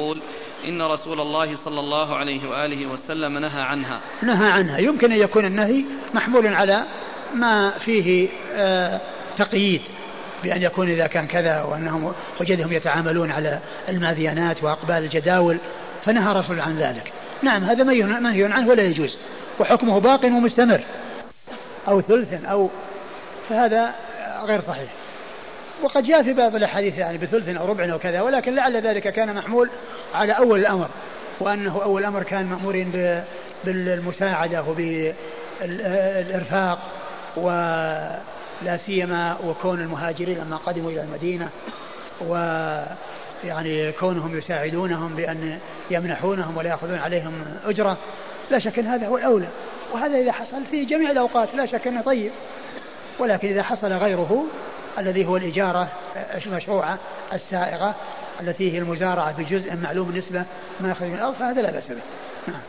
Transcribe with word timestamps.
يقول 0.00 0.22
إن 0.64 0.82
رسول 0.82 1.20
الله 1.20 1.56
صلى 1.56 1.80
الله 1.80 2.16
عليه 2.16 2.48
وآله 2.48 2.86
وسلم 2.86 3.38
نهى 3.38 3.62
عنها. 3.62 4.00
نهى 4.22 4.50
عنها. 4.50 4.78
يمكن 4.78 5.12
أن 5.12 5.18
يكون 5.18 5.44
النهي 5.44 5.84
محمول 6.14 6.46
على 6.46 6.84
ما 7.34 7.70
فيه 7.70 8.28
آه 8.54 9.00
تقييد 9.38 9.80
بأن 10.42 10.62
يكون 10.62 10.90
إذا 10.90 11.06
كان 11.06 11.26
كذا 11.26 11.62
وأنهم 11.62 12.12
وجدهم 12.40 12.72
يتعاملون 12.72 13.30
على 13.30 13.60
الماذيانات 13.88 14.64
وأقبال 14.64 14.96
الجداول 14.96 15.58
فنهى 16.04 16.40
رسول 16.40 16.60
عن 16.60 16.78
ذلك. 16.78 17.12
نعم 17.42 17.64
هذا 17.64 17.84
منهي 17.84 18.44
عنه 18.44 18.68
ولا 18.68 18.82
يجوز. 18.82 19.18
وحكمه 19.58 20.00
باق 20.00 20.24
ومستمر. 20.24 20.80
أو 21.88 22.00
ثلث 22.00 22.44
أو 22.44 22.70
فهذا 23.48 23.94
غير 24.44 24.60
صحيح. 24.60 24.99
وقد 25.82 26.04
جاء 26.04 26.22
في 26.22 26.32
بعض 26.32 26.54
الأحاديث 26.54 26.98
يعني 26.98 27.18
بثلث 27.18 27.48
أو 27.48 27.66
ربع 27.66 27.92
أو 27.92 27.98
كذا 27.98 28.20
ولكن 28.20 28.54
لعل 28.54 28.76
ذلك 28.76 29.08
كان 29.08 29.34
محمول 29.34 29.68
على 30.14 30.32
أول 30.32 30.60
الأمر 30.60 30.88
وأنه 31.40 31.82
أول 31.82 32.02
الأمر 32.02 32.22
كان 32.22 32.46
مأمورين 32.46 33.22
بالمساعدة 33.64 34.64
وبالإرفاق 35.62 36.78
ولا 37.36 38.76
سيما 38.86 39.36
وكون 39.44 39.80
المهاجرين 39.80 40.38
لما 40.38 40.56
قدموا 40.56 40.90
إلى 40.90 41.02
المدينة 41.02 41.48
و 42.28 42.34
يعني 43.44 43.92
كونهم 43.92 44.38
يساعدونهم 44.38 45.14
بأن 45.14 45.58
يمنحونهم 45.90 46.56
ولا 46.56 46.70
يأخذون 46.70 46.98
عليهم 46.98 47.32
أجرة 47.66 47.96
لا 48.50 48.58
شك 48.58 48.78
أن 48.78 48.86
هذا 48.86 49.06
هو 49.06 49.18
الأولى. 49.18 49.48
وهذا 49.92 50.18
إذا 50.18 50.32
حصل 50.32 50.64
في 50.70 50.84
جميع 50.84 51.10
الأوقات 51.10 51.48
لا 51.54 51.66
شك 51.66 51.86
أنه 51.86 52.02
طيب 52.02 52.30
ولكن 53.18 53.48
إذا 53.48 53.62
حصل 53.62 53.92
غيره 53.92 54.44
الذي 54.98 55.26
هو 55.26 55.36
الإجارة 55.36 55.88
المشروعة 56.46 56.98
السائغة 57.32 57.94
التي 58.40 58.72
هي 58.72 58.78
المزارعة 58.78 59.38
بجزء 59.38 59.76
معلوم 59.76 60.10
النسبة 60.10 60.44
ما 60.80 60.90
يخرج 60.90 61.08
من 61.08 61.14
الأرض 61.14 61.34
فهذا 61.34 61.62
لا 61.62 61.70
بأس 61.70 61.88
به 61.88 62.02
نعم. 62.48 62.60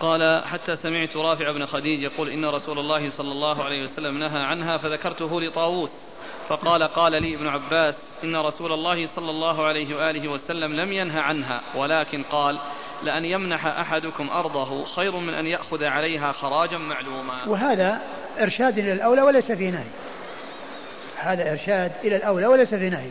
قال 0.00 0.44
حتى 0.44 0.76
سمعت 0.76 1.16
رافع 1.16 1.52
بن 1.52 1.66
خديج 1.66 2.02
يقول 2.02 2.28
إن 2.28 2.44
رسول 2.44 2.78
الله 2.78 3.10
صلى 3.10 3.32
الله 3.32 3.64
عليه 3.64 3.84
وسلم 3.84 4.18
نهى 4.18 4.42
عنها 4.42 4.76
فذكرته 4.76 5.40
لطاووس 5.40 5.90
فقال 6.48 6.82
قال 6.82 7.22
لي 7.22 7.34
ابن 7.34 7.46
عباس 7.46 7.94
إن 8.24 8.36
رسول 8.36 8.72
الله 8.72 9.06
صلى 9.06 9.30
الله 9.30 9.64
عليه 9.64 9.96
وآله 9.96 10.28
وسلم 10.28 10.72
لم 10.72 10.92
ينه 10.92 11.20
عنها 11.20 11.62
ولكن 11.74 12.22
قال 12.22 12.58
لأن 13.02 13.24
يمنح 13.24 13.66
أحدكم 13.66 14.30
أرضه 14.30 14.84
خير 14.84 15.16
من 15.16 15.34
أن 15.34 15.46
يأخذ 15.46 15.84
عليها 15.84 16.32
خراجا 16.32 16.78
معلوما. 16.78 17.48
وهذا 17.48 18.00
إرشاد 18.40 18.78
إلى 18.78 18.92
الأولى 18.92 19.22
وليس 19.22 19.52
في 19.52 19.70
نهي. 19.70 19.84
هذا 21.16 21.52
إرشاد 21.52 21.92
إلى 22.04 22.16
الأولى 22.16 22.46
وليس 22.46 22.74
في 22.74 22.90
نهي. 22.90 23.08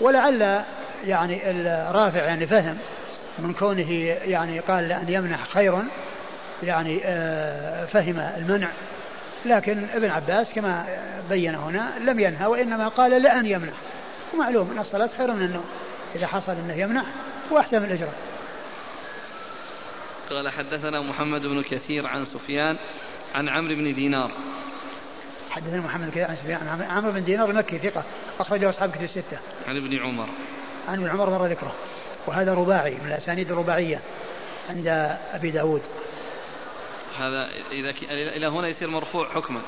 ولعل 0.00 0.62
يعني 1.06 1.50
الرافع 1.50 2.24
يعني 2.24 2.46
فهم 2.46 2.78
من 3.38 3.52
كونه 3.52 3.92
يعني 4.24 4.60
قال 4.60 4.88
لأن 4.88 5.08
يمنح 5.08 5.48
خير 5.48 5.78
يعني 6.62 7.00
آه، 7.04 7.84
فهم 7.84 8.18
المنع. 8.36 8.68
لكن 9.44 9.86
ابن 9.94 10.10
عباس 10.10 10.52
كما 10.52 10.84
بين 11.30 11.54
هنا 11.54 11.92
لم 12.00 12.20
ينهى 12.20 12.46
وإنما 12.46 12.88
قال 12.88 13.22
لأن 13.22 13.46
يمنع 13.46 13.72
ومعلوم 14.34 14.70
أن 14.70 14.78
الصلاة 14.78 15.10
خير 15.18 15.32
من 15.32 15.42
النوم. 15.42 15.64
إذا 16.14 16.26
حصل 16.26 16.52
أنه 16.52 16.74
يمنع 16.74 17.02
وأحسن 17.50 17.78
من 17.78 17.84
الإجرة 17.84 18.12
قال 20.30 20.48
حدثنا 20.48 21.00
محمد 21.00 21.42
بن 21.42 21.62
كثير 21.62 22.06
عن 22.06 22.26
سفيان 22.26 22.76
عن 23.34 23.48
عمرو 23.48 23.74
بن 23.74 23.94
دينار. 23.94 24.30
حدثنا 25.50 25.80
محمد 25.80 26.04
بن 26.04 26.10
كثير 26.10 26.24
عن 26.24 26.36
سفيان 26.36 26.68
عن 26.68 26.82
عمرو 26.82 27.12
بن 27.12 27.24
دينار 27.24 27.50
المكي 27.50 27.78
ثقة 27.78 28.02
أخرجه 28.40 28.70
أصحاب 28.70 28.90
كتب 28.90 29.02
الستة. 29.02 29.38
عن 29.68 29.76
ابن 29.76 29.98
عمر. 29.98 30.28
عن 30.88 30.98
ابن 30.98 31.08
عمر 31.08 31.30
مر 31.30 31.46
ذكره. 31.46 31.74
وهذا 32.26 32.54
رباعي 32.54 32.94
من 32.94 33.06
الأسانيد 33.06 33.50
الرباعية 33.50 34.00
عند 34.70 34.86
أبي 35.32 35.50
داود. 35.50 35.82
هذا 37.18 37.48
إذا 37.72 37.90
إلى 38.10 38.46
هنا 38.46 38.68
يصير 38.68 38.88
مرفوع 38.88 39.28
حكما. 39.28 39.60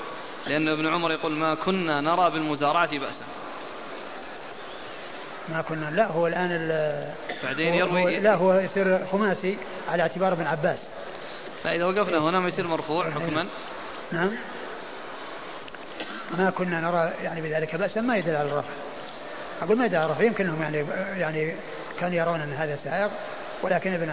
لأن 0.46 0.68
ابن 0.68 0.86
عمر 0.86 1.10
يقول 1.10 1.32
ما 1.32 1.54
كنا 1.54 2.00
نرى 2.00 2.30
بالمزارعة 2.30 2.98
بأسا. 2.98 3.24
ما 5.52 5.62
كنا. 5.62 5.90
لا 5.90 6.06
هو 6.06 6.26
الآن 6.26 6.50
بعدين 7.44 7.74
يروي 7.74 8.20
لا 8.20 8.34
هو 8.34 8.54
يصير 8.54 9.06
خماسي 9.06 9.58
على 9.88 10.02
اعتبار 10.02 10.32
ابن 10.32 10.46
عباس. 10.46 10.78
فإذا 11.64 11.84
وقفنا 11.84 12.18
هنا 12.18 12.40
ما 12.40 12.48
يصير 12.48 12.66
مرفوع 12.66 13.10
حكما. 13.10 13.46
نعم. 14.12 14.30
ما 16.38 16.50
كنا 16.50 16.80
نرى 16.80 17.12
يعني 17.24 17.40
بذلك 17.40 17.76
بأسا 17.76 18.00
ما 18.00 18.16
يدل 18.16 18.36
على 18.36 18.48
الرفع. 18.48 18.70
أقول 19.62 19.78
ما 19.78 19.86
يدل 19.86 19.96
على 19.96 20.06
الرفع. 20.06 20.24
يمكنهم 20.24 20.62
يعني 20.62 20.84
يعني 21.20 21.54
كانوا 22.00 22.16
يرون 22.16 22.40
أن 22.40 22.52
هذا 22.52 22.76
سائغ 22.76 23.08
ولكن 23.62 23.94
ابن 23.94 24.10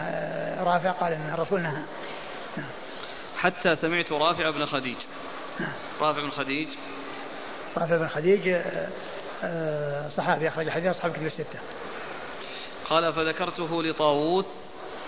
رافع 0.66 0.92
قال 0.92 1.14
أن 1.14 1.32
الرسول 1.34 1.62
نهى. 1.62 1.82
نعم. 2.58 2.68
حتى 3.38 3.76
سمعت 3.76 4.12
رافع 4.12 4.50
بن 4.50 4.66
خديج. 4.66 4.98
نعم. 5.60 5.74
رافع 6.02 6.22
بن 6.22 6.30
خديج. 6.30 6.68
رافع 7.78 7.98
بن 7.98 8.08
خديج 8.08 8.56
صحابي 10.18 10.48
أخرج 10.48 10.70
حديث 10.70 10.96
أصحاب 10.96 11.12
كتب 11.12 11.26
الستة 11.26 11.60
قال 12.90 13.14
فذكرته 13.14 13.84
لطاووس 13.84 14.46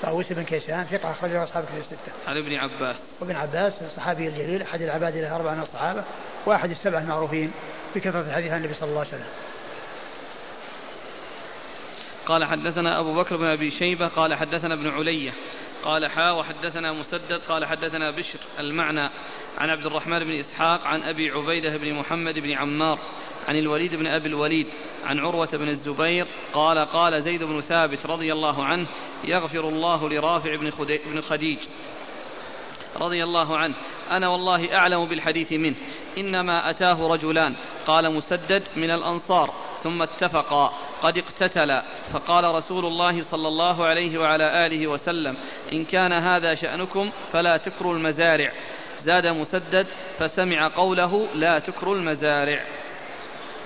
طاووس 0.01 0.31
بن 0.33 0.43
كيسان 0.43 0.83
ثقة 0.83 1.11
أخرجه 1.11 1.43
أصحاب 1.43 1.65
كتب 1.65 1.77
الستة. 1.77 2.11
عن 2.27 2.37
ابن 2.37 2.55
عباس. 2.55 2.95
وابن 3.19 3.35
عباس 3.35 3.81
الصحابي 3.81 4.27
الجليل 4.27 4.61
أحد 4.61 4.81
العباد 4.81 5.17
له 5.17 5.35
أربعة 5.35 5.53
من 5.53 5.61
الصحابة 5.61 6.03
وأحد 6.45 6.69
السبعة 6.69 6.99
المعروفين 6.99 7.51
بكثرة 7.95 8.21
الحديث 8.21 8.51
عن 8.51 8.57
النبي 8.57 8.73
صلى 8.73 8.89
الله 8.89 8.99
عليه 8.99 9.09
وسلم. 9.09 9.27
قال 12.25 12.45
حدثنا 12.45 12.99
أبو 12.99 13.15
بكر 13.15 13.37
بن 13.37 13.45
أبي 13.45 13.71
شيبة 13.71 14.07
قال 14.07 14.35
حدثنا 14.35 14.73
ابن 14.73 14.89
علية 14.89 15.33
قال 15.83 16.07
حا 16.07 16.31
وحدثنا 16.31 16.93
مسدد 16.93 17.41
قال 17.49 17.65
حدثنا 17.65 18.11
بشر 18.11 18.39
المعنى 18.59 19.09
عن 19.57 19.69
عبد 19.69 19.85
الرحمن 19.85 20.19
بن 20.19 20.39
إسحاق 20.39 20.83
عن 20.83 21.01
أبي 21.01 21.29
عبيدة 21.29 21.77
بن 21.77 21.93
محمد 21.93 22.39
بن 22.39 22.51
عمار 22.51 22.99
عن 23.47 23.55
الوليد 23.55 23.95
بن 23.95 24.07
أبي 24.07 24.27
الوليد 24.27 24.67
عن 25.05 25.19
عروة 25.19 25.49
بن 25.53 25.69
الزبير 25.69 26.27
قال 26.53 26.77
قال 26.77 27.23
زيد 27.23 27.43
بن 27.43 27.61
ثابت 27.61 28.05
رضي 28.05 28.33
الله 28.33 28.65
عنه 28.65 28.87
يغفر 29.23 29.69
الله 29.69 30.09
لرافع 30.09 30.55
بن 31.11 31.21
خديج. 31.21 31.59
رضي 33.01 33.23
الله 33.23 33.57
عنه 33.57 33.75
أنا 34.11 34.27
والله 34.27 34.75
أعلم 34.75 35.05
بالحديث 35.05 35.51
منه 35.51 35.75
إنما 36.17 36.69
أتاه 36.69 37.07
رجلان 37.07 37.55
قال 37.87 38.15
مسدد 38.15 38.63
من 38.75 38.91
الأنصار 38.91 39.53
ثم 39.83 40.01
اتفقا 40.01 40.73
قد 41.01 41.17
اقتتلا 41.17 41.83
فقال 42.13 42.55
رسول 42.55 42.85
الله 42.85 43.23
صلى 43.23 43.47
الله 43.47 43.85
عليه 43.85 44.17
وعلى 44.17 44.65
آله 44.65 44.87
وسلم 44.87 45.37
إن 45.73 45.85
كان 45.85 46.13
هذا 46.13 46.55
شأنكم 46.55 47.11
فلا 47.33 47.57
تكروا 47.57 47.93
المزارع. 47.93 48.51
زاد 49.03 49.25
مسدد 49.25 49.87
فسمع 50.19 50.67
قوله 50.67 51.27
لا 51.35 51.59
تكروا 51.59 51.95
المزارع. 51.95 52.61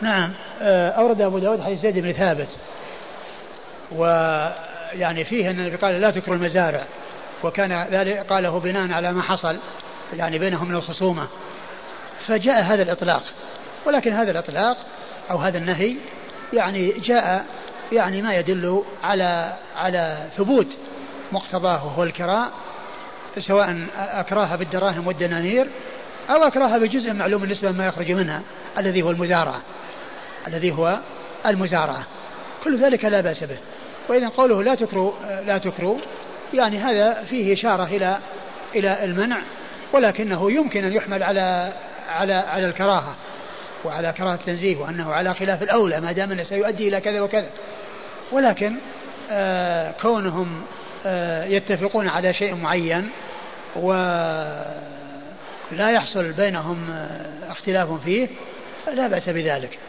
نعم. 0.02 0.32
آه، 0.62 0.90
أورد 0.90 1.22
أبو 1.22 1.40
داود 1.40 1.62
حديث 1.62 1.82
زيد 1.82 2.00
بن 2.00 2.12
ثابت. 2.14 2.48
ويعني 3.92 5.26
فيه 5.26 5.50
أن 5.50 5.60
النبي 5.60 5.76
قال 5.76 6.02
لا 6.02 6.12
تكروا 6.12 6.36
المزارع. 6.36 6.84
وكان 7.44 7.88
ذلك 7.92 8.18
قاله 8.18 8.60
بناء 8.60 8.92
على 8.92 9.14
ما 9.14 9.22
حصل 9.22 9.58
يعني 10.18 10.40
بينهم 10.40 10.70
من 10.70 10.76
الخصومة. 10.76 11.28
فجاء 12.28 12.62
هذا 12.62 12.84
الإطلاق. 12.84 13.24
ولكن 13.86 14.14
هذا 14.14 14.32
الإطلاق 14.32 14.78
أو 15.32 15.38
هذا 15.38 15.58
النهي 15.58 15.96
يعني 16.54 16.92
جاء 16.92 17.46
يعني 17.92 18.22
ما 18.22 18.36
يدل 18.36 18.84
على 19.04 19.54
على 19.78 20.18
ثبوت 20.38 20.68
مقتضاه 21.32 21.86
وهو 21.86 22.04
الكراء 22.04 22.52
سواء 23.40 23.88
أكراها 23.98 24.56
بالدراهم 24.56 25.08
والدنانير 25.08 25.68
أو 26.30 26.44
أكراها 26.44 26.78
بجزء 26.78 27.14
معلوم 27.14 27.44
النسبة 27.44 27.72
ما 27.72 27.88
يخرج 27.88 28.12
منها 28.12 28.42
الذي 28.78 29.02
هو 29.02 29.12
المزارعة. 29.12 29.62
الذي 30.48 30.72
هو 30.72 31.00
المزارعة. 31.46 32.04
كل 32.64 32.78
ذلك 32.78 33.06
لا 33.06 33.22
بأس 33.22 33.44
به. 33.44 33.58
وإذا 34.10 34.28
قوله 34.28 34.64
لا 34.64 34.76
تكروا 34.76 35.12
لا 35.46 35.58
تكروا 35.58 35.98
يعني 36.54 36.78
هذا 36.78 37.24
فيه 37.30 37.54
إشارة 37.54 37.84
إلى 37.84 38.18
إلى 38.76 39.04
المنع 39.04 39.42
ولكنه 39.94 40.52
يمكن 40.52 40.86
أن 40.86 40.94
يحمل 40.94 41.24
على 41.24 41.74
على 42.10 42.34
على 42.34 42.68
الكراهة 42.68 43.16
وعلى 43.86 44.14
كراهة 44.18 44.34
التنزيه 44.34 44.78
وأنه 44.78 45.14
على 45.14 45.34
خلاف 45.34 45.64
الأولى 45.64 46.02
ما 46.02 46.12
دام 46.12 46.32
أنه 46.32 46.44
سيؤدي 46.44 46.88
إلى 46.88 47.02
كذا 47.02 47.22
وكذا. 47.22 47.50
ولكن 48.32 48.76
آه 49.32 49.92
كونهم 50.02 50.62
آه 51.06 51.46
يتفقون 51.46 52.08
على 52.08 52.34
شيء 52.34 52.56
معين 52.56 53.10
ولا 53.76 54.72
يحصل 55.72 56.32
بينهم 56.32 56.92
آه 56.92 57.52
اختلاف 57.52 58.04
فيه 58.04 58.28
لا 58.94 59.08
بأس 59.08 59.30
بذلك. 59.30 59.80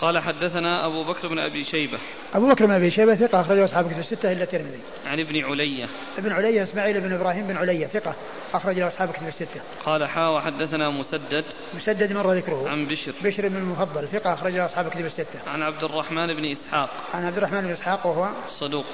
قال 0.00 0.18
حدثنا 0.18 0.86
أبو 0.86 1.04
بكر 1.04 1.28
بن 1.28 1.38
أبي 1.38 1.64
شيبة. 1.64 1.98
أبو 2.34 2.48
بكر 2.48 2.66
بن 2.66 2.72
أبي 2.72 2.90
شيبة 2.90 3.14
ثقة 3.14 3.40
أخرجه 3.40 3.64
أصحاب 3.64 3.90
كتب 3.90 3.98
الستة 3.98 4.32
إلا 4.32 4.42
الترمذي. 4.42 4.80
عن 5.06 5.20
ابن 5.20 5.44
علية. 5.44 5.88
ابن 6.18 6.32
علية 6.32 6.62
إسماعيل 6.62 7.00
بن 7.00 7.12
إبراهيم 7.12 7.46
بن 7.46 7.56
علية 7.56 7.86
ثقة 7.86 8.14
أخرج 8.54 8.78
له 8.78 8.88
أصحاب 8.88 9.10
كتب 9.10 9.28
الستة. 9.28 9.60
قال 9.84 10.08
حا 10.08 10.28
وحدثنا 10.28 10.90
مسدد. 10.90 11.44
مسدد 11.74 12.12
مر 12.12 12.32
ذكره. 12.32 12.68
عن 12.68 12.86
بشر. 12.86 13.12
بشر 13.24 13.48
بن 13.48 13.56
المفضل 13.56 14.08
ثقة 14.08 14.34
أخرج 14.34 14.52
له 14.52 14.66
أصحاب 14.66 14.88
كتب 14.88 15.06
الستة. 15.06 15.40
عن 15.46 15.62
عبد 15.62 15.84
الرحمن 15.84 16.34
بن 16.34 16.50
إسحاق. 16.50 16.90
عن 17.14 17.26
عبد 17.26 17.36
الرحمن 17.36 17.60
بن 17.60 17.70
إسحاق 17.70 18.06
وهو 18.06 18.28
صدوق. 18.60 18.84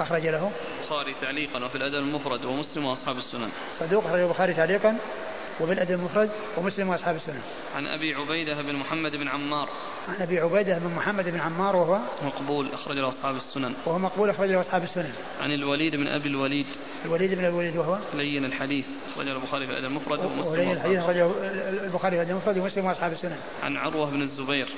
أخرج 0.00 0.26
له. 0.26 0.50
البخاري 0.80 1.14
تعليقا 1.20 1.64
وفي 1.64 1.76
الأدب 1.76 1.94
المفرد 1.94 2.44
ومسلم 2.44 2.86
وأصحاب 2.86 3.18
السنن. 3.18 3.48
صدوق 3.80 4.06
أخرج 4.06 4.20
البخاري 4.20 4.54
تعليقا. 4.54 4.96
وفي 5.60 5.72
الأدب 5.72 5.90
المفرد 5.90 6.30
ومسلم 6.56 6.88
وأصحاب 6.88 7.16
السنن 7.16 7.40
عن 7.76 7.86
أبي 7.86 8.14
عبيدة 8.14 8.62
بن 8.62 8.76
محمد 8.76 9.16
بن 9.16 9.28
عمار. 9.28 9.68
عن 10.08 10.14
أبي 10.20 10.40
عبيدة 10.40 10.78
بن 10.78 10.94
محمد 10.96 11.28
بن 11.28 11.40
عمار 11.40 11.76
وهو 11.76 11.98
مقبول 12.24 12.68
أخرج 12.72 12.96
له 12.96 13.08
أصحاب 13.08 13.36
السنن. 13.36 13.74
وهو 13.86 13.98
مقبول 13.98 14.30
أخرج 14.30 14.48
له 14.48 14.60
أصحاب 14.60 14.82
السنن. 14.82 15.12
عن 15.40 15.52
الوليد 15.52 15.96
بن 15.96 16.06
أبي 16.06 16.28
الوليد. 16.28 16.66
الوليد 17.04 17.34
بن 17.34 17.44
الوليد 17.44 17.76
وهو 17.76 17.98
لين 18.14 18.44
الحديث 18.44 18.86
أخرجه 19.12 19.32
البخاري 19.32 19.66
في 19.66 19.72
الأدب 19.72 19.86
المفرد 19.86 20.18
ومسلم 20.18 20.52
ولين 20.52 20.68
وأصحاب 20.68 20.92
الحديث 20.92 21.04
أخرجه 21.04 21.30
البخاري 21.84 22.16
في 22.16 22.22
الأدب 22.22 22.30
المفرد 22.30 22.58
ومسلم 22.58 22.84
وأصحاب 22.84 23.12
السنن. 23.12 23.38
عن 23.62 23.76
عروة 23.76 24.10
بن 24.10 24.22
الزبير. 24.22 24.68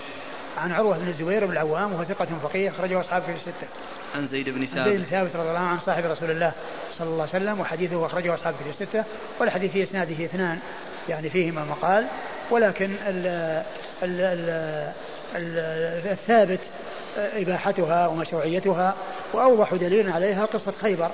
عن 0.56 0.72
عروة 0.72 0.98
بن 0.98 1.08
الزبير 1.08 1.46
بن 1.46 1.52
العوام 1.52 1.92
وهو 1.92 2.04
ثقة 2.04 2.28
فقيه 2.42 2.70
أخرجه 2.70 3.00
أصحاب 3.00 3.22
في 3.22 3.32
الستة. 3.32 3.68
عن 4.14 4.26
زيد 4.26 4.48
بن 4.48 4.60
عن 4.60 4.66
زيد 4.66 4.98
بن 4.98 5.04
ثابت. 5.04 5.06
ثابت 5.10 5.36
رضي 5.36 5.48
الله 5.48 5.60
عنه 5.60 5.80
صاحب 5.86 6.04
رسول 6.04 6.30
الله 6.30 6.52
صلى 6.98 7.08
الله 7.08 7.28
عليه 7.32 7.44
وسلم 7.44 7.60
وحديثه 7.60 8.06
أخرجه 8.06 8.34
أصحاب 8.34 8.54
في 8.54 8.82
الستة 8.82 9.04
والحديث 9.40 9.72
في 9.72 9.82
إسناده 9.82 10.24
اثنان 10.24 10.58
يعني 11.08 11.30
فيهما 11.30 11.64
مقال 11.64 12.06
ولكن 12.50 12.90
ال 13.06 13.26
ال 14.02 14.20
ال 14.20 14.50
ال 15.36 15.58
الثابت 16.10 16.60
إباحتها 17.16 18.06
ومشروعيتها 18.06 18.94
وأوضح 19.32 19.74
دليل 19.74 20.10
عليها 20.10 20.44
قصة 20.44 20.72
خيبر 20.80 21.10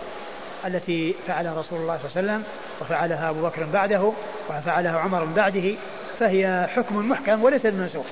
التي 0.66 1.14
فعلها 1.26 1.54
رسول 1.54 1.80
الله 1.80 1.98
صلى 1.98 2.20
الله 2.20 2.32
عليه 2.32 2.42
وسلم 2.42 2.44
وفعلها 2.80 3.30
أبو 3.30 3.42
بكر 3.42 3.64
بعده 3.64 4.12
وفعلها 4.50 4.98
عمر 4.98 5.24
بعده 5.24 5.74
فهي 6.20 6.68
حكم 6.70 7.08
محكم 7.08 7.44
وليس 7.44 7.66
بمنسوخ 7.66 8.06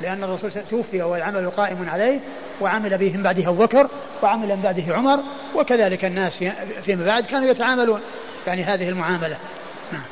لأن 0.00 0.24
الرسول 0.24 0.50
توفي 0.70 1.02
والعمل 1.02 1.50
قائم 1.50 1.88
عليه 1.90 2.20
وعمل 2.60 2.98
به 2.98 3.16
من 3.16 3.22
بعده 3.22 3.48
أبو 3.48 3.64
بكر 3.64 3.88
وعمل 4.22 4.48
من 4.48 4.62
بعده 4.62 4.94
عمر 4.94 5.18
وكذلك 5.54 6.04
الناس 6.04 6.38
في- 6.38 6.82
فيما 6.84 7.06
بعد 7.06 7.26
كانوا 7.26 7.50
يتعاملون. 7.50 8.00
يعني 8.46 8.62
هذه 8.62 8.88
المعاملة. 8.88 9.36
نعم. 9.92 10.02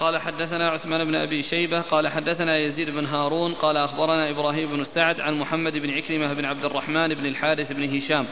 قال 0.00 0.18
حدثنا 0.20 0.70
عثمان 0.70 1.04
بن 1.04 1.14
أبي 1.14 1.42
شيبة 1.42 1.80
قال 1.80 2.08
حدثنا 2.08 2.58
يزيد 2.58 2.90
بن 2.90 3.04
هارون 3.06 3.54
قال 3.54 3.76
أخبرنا 3.76 4.30
إبراهيم 4.30 4.68
بن 4.76 4.84
سعد 4.84 5.20
عن 5.20 5.34
محمد 5.38 5.72
بن 5.78 5.90
عكرمة 5.90 6.34
بن 6.34 6.44
عبد 6.44 6.64
الرحمن 6.64 7.14
بن 7.14 7.26
الحارث 7.26 7.72
بن 7.72 7.96
هشام 7.96 8.26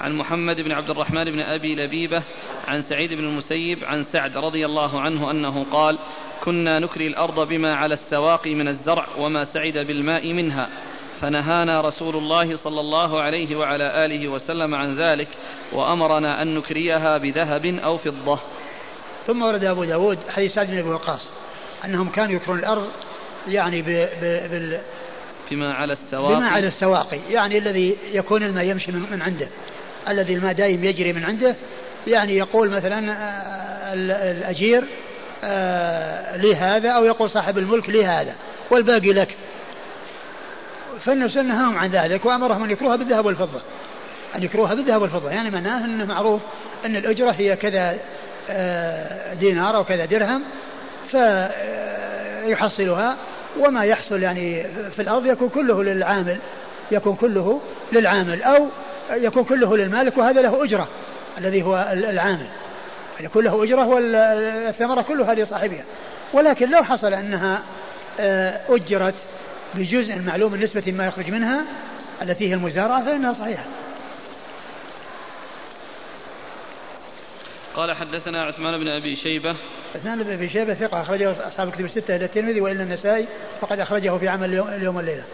عن 0.00 0.12
محمد 0.16 0.60
بن 0.60 0.72
عبد 0.72 0.90
الرحمن 0.90 1.24
بن 1.24 1.40
أبي 1.40 1.74
لبيبة 1.74 2.22
عن 2.68 2.82
سعيد 2.82 3.12
بن 3.14 3.24
المسيب 3.24 3.84
عن 3.84 4.04
سعد 4.04 4.36
رضي 4.36 4.66
الله 4.66 5.00
عنه 5.00 5.30
أنه 5.30 5.64
قال 5.64 5.98
كنا 6.44 6.78
نكري 6.78 7.06
الأرض 7.06 7.48
بما 7.48 7.74
على 7.74 7.94
السواقي 7.94 8.54
من 8.54 8.68
الزرع 8.68 9.06
وما 9.18 9.44
سعد 9.44 9.86
بالماء 9.86 10.32
منها. 10.32 10.68
فنهانا 11.22 11.80
رسول 11.80 12.16
الله 12.16 12.56
صلى 12.56 12.80
الله 12.80 13.22
عليه 13.22 13.56
وعلى 13.56 14.04
آله 14.06 14.28
وسلم 14.28 14.74
عن 14.74 14.96
ذلك 14.96 15.28
وأمرنا 15.72 16.42
أن 16.42 16.54
نكريها 16.54 17.18
بذهب 17.18 17.66
أو 17.66 17.96
فضة. 17.96 18.38
ثم 19.26 19.42
ورد 19.42 19.64
أبو 19.64 19.84
داود 19.84 20.18
حديث 20.28 20.52
سعد 20.52 20.66
بن 20.70 20.78
أبي 20.78 20.88
وقاص 20.88 21.28
أنهم 21.84 22.08
كانوا 22.08 22.34
يكرون 22.36 22.58
الأرض 22.58 22.88
يعني 23.48 23.82
ب 23.82 23.86
ب 24.22 24.50
بال 24.50 24.80
بما 25.50 25.74
على 25.74 25.92
السواقي. 25.92 26.34
بما 26.36 26.48
على 26.48 26.66
السواقي 26.66 27.18
يعني 27.30 27.58
الذي 27.58 27.96
يكون 28.12 28.42
الماء 28.42 28.64
يمشي 28.64 28.92
من 28.92 29.22
عنده. 29.22 29.48
الذي 30.08 30.34
الماء 30.34 30.52
دائم 30.52 30.84
يجري 30.84 31.12
من 31.12 31.24
عنده 31.24 31.54
يعني 32.06 32.36
يقول 32.36 32.70
مثلا 32.70 33.12
آه، 33.12 33.94
ال- 33.94 34.10
الأجير 34.10 34.84
آه، 35.44 36.36
لي 36.36 36.54
هذا 36.56 36.90
أو 36.90 37.04
يقول 37.04 37.30
صاحب 37.30 37.58
الملك 37.58 37.88
لي 37.88 38.06
هذا 38.06 38.34
والباقي 38.70 39.12
لك. 39.12 39.28
فالنبي 41.04 41.42
نهاهم 41.42 41.78
عن 41.78 41.90
ذلك 41.90 42.24
وأمرهم 42.24 42.64
أن 42.64 42.70
يكروها 42.70 42.96
بالذهب 42.96 43.26
والفضة. 43.26 43.60
أن 44.34 44.42
يكروها 44.42 44.74
بالذهب 44.74 45.02
والفضة 45.02 45.30
يعني 45.30 45.50
معناه 45.50 45.84
أنه 45.84 46.04
معروف 46.04 46.40
أن 46.84 46.96
الأجرة 46.96 47.30
هي 47.30 47.56
كذا 47.56 47.98
آه، 48.50 49.34
دينار 49.34 49.76
أو 49.76 49.84
كذا 49.84 50.04
درهم 50.04 50.42
فيحصلها 51.10 53.16
وما 53.58 53.84
يحصل 53.84 54.22
يعني 54.22 54.62
في 54.96 55.02
الأرض 55.02 55.26
يكون 55.26 55.48
كله 55.48 55.82
للعامل 55.82 56.38
يكون 56.90 57.16
كله 57.16 57.60
للعامل 57.92 58.42
أو 58.42 58.68
يكون 59.10 59.44
كله 59.44 59.76
للمالك 59.76 60.18
وهذا 60.18 60.42
له 60.42 60.64
أجرة 60.64 60.88
الذي 61.38 61.62
هو 61.62 61.88
العامل. 61.92 62.46
يكون 63.20 63.44
له 63.44 63.64
أجرة 63.64 63.86
والثمرة 63.86 65.02
كلها 65.02 65.34
لصاحبها. 65.34 65.84
ولكن 66.32 66.70
لو 66.70 66.84
حصل 66.84 67.14
أنها 67.14 67.62
آه، 68.20 68.60
أجرت 68.68 69.14
بجزء 69.74 70.18
معلوم 70.18 70.56
نسبة 70.56 70.92
ما 70.92 71.06
يخرج 71.06 71.30
منها 71.30 71.64
التي 72.22 72.50
هي 72.50 72.54
المزارعة 72.54 73.04
فإنها 73.04 73.32
صحيحة 73.32 73.64
قال 77.74 77.96
حدثنا 77.96 78.44
عثمان 78.44 78.78
بن 78.78 78.88
أبي 78.88 79.16
شيبة 79.16 79.56
عثمان 79.94 80.22
بن 80.22 80.32
أبي 80.32 80.48
شيبة 80.48 80.74
ثقة 80.74 81.00
أخرجه 81.00 81.48
أصحاب 81.48 81.68
الكتب 81.68 81.84
الستة 81.84 82.16
إلى 82.16 82.24
الترمذي 82.24 82.60
وإلا 82.60 82.82
النسائي 82.82 83.26
فقد 83.60 83.80
أخرجه 83.80 84.18
في 84.18 84.28
عمل 84.28 84.48
اليوم, 84.48 84.68
اليوم 84.68 84.96
والليلة. 84.96 85.24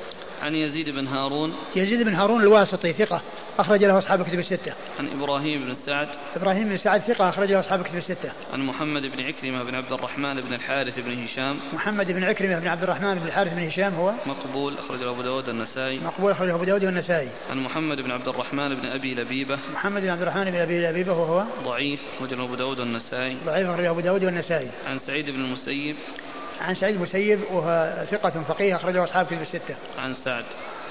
عن 0.43 0.55
يزيد 0.55 0.88
بن 0.88 1.06
هارون. 1.06 1.55
يزيد 1.76 2.02
بن 2.02 2.14
هارون 2.14 2.40
الواسطي 2.43 2.93
ثقة 2.93 3.23
أخرج 3.58 3.85
له 3.85 3.99
أصحاب 3.99 4.20
الكتب 4.20 4.38
الستة. 4.38 4.73
عن 4.99 5.08
إبراهيم 5.08 5.64
بن 5.64 5.75
سعد. 5.75 6.08
إبراهيم 6.37 6.69
بن 6.69 6.76
سعد 6.76 7.00
ثقة 7.00 7.29
أخرج 7.29 7.52
له 7.52 7.61
أصحاب 7.61 7.81
الكتب 7.81 7.96
الستة. 7.96 8.32
عن 8.52 8.67
محمد 8.67 9.02
بن 9.02 9.20
عكرمة 9.20 9.62
بن 9.62 9.75
عبد 9.75 9.93
الرحمن 9.93 10.40
بن 10.40 10.55
الحارث 10.55 10.99
بن 10.99 11.25
هشام. 11.25 11.56
محمد 11.73 12.12
بن 12.12 12.25
عكرمة 12.25 12.58
بن 12.58 12.69
عبد 12.69 12.82
الرحمن 12.82 13.14
بن 13.14 13.26
الحارث 13.26 13.55
بن 13.55 13.67
هشام 13.67 13.94
هو؟ 13.94 14.12
مقبول 14.26 14.79
أخرج 14.79 15.00
له 15.00 15.11
أبو 15.11 15.23
داود 15.23 15.49
النسائي. 15.49 16.00
مقبول 16.00 16.32
اخرجه 16.32 16.55
أبو 16.55 16.64
داود 16.64 16.84
والنسائي. 16.84 17.29
عن 17.50 17.58
محمد 17.58 18.00
بن 18.00 18.11
عبد 18.11 18.29
الرحمن 18.29 18.75
بن 18.75 18.87
أبي 18.87 19.14
لبيبة. 19.14 19.58
محمد 19.75 20.02
بن 20.02 20.08
عبد 20.08 20.23
الرحمن 20.23 20.44
بن 20.44 20.56
أبي 20.56 20.87
لبيبة 20.87 21.12
وهو؟ 21.12 21.44
ضعيف 21.64 22.00
أخرج 22.17 22.34
له 22.34 22.44
أبو 22.44 22.55
داود 22.55 22.81
النسائي. 22.81 23.37
ضعيف 23.46 23.69
اخرجه 23.69 23.91
أبو 23.91 24.00
داود 24.00 24.25
والنسائي. 24.25 24.69
عن 24.87 24.99
سعيد 24.99 25.31
بن 25.31 25.44
المسيب. 25.44 25.96
عن 26.60 26.75
سعيد 26.75 26.94
المسيب 26.94 27.40
وهو 27.50 28.05
ثقة 28.10 28.31
فقيه 28.31 28.76
أخرجه 28.76 29.05
أصحاب 29.05 29.26
الكتب 29.32 29.43
الستة. 29.43 29.76
عن 29.99 30.14
سعد 30.25 30.44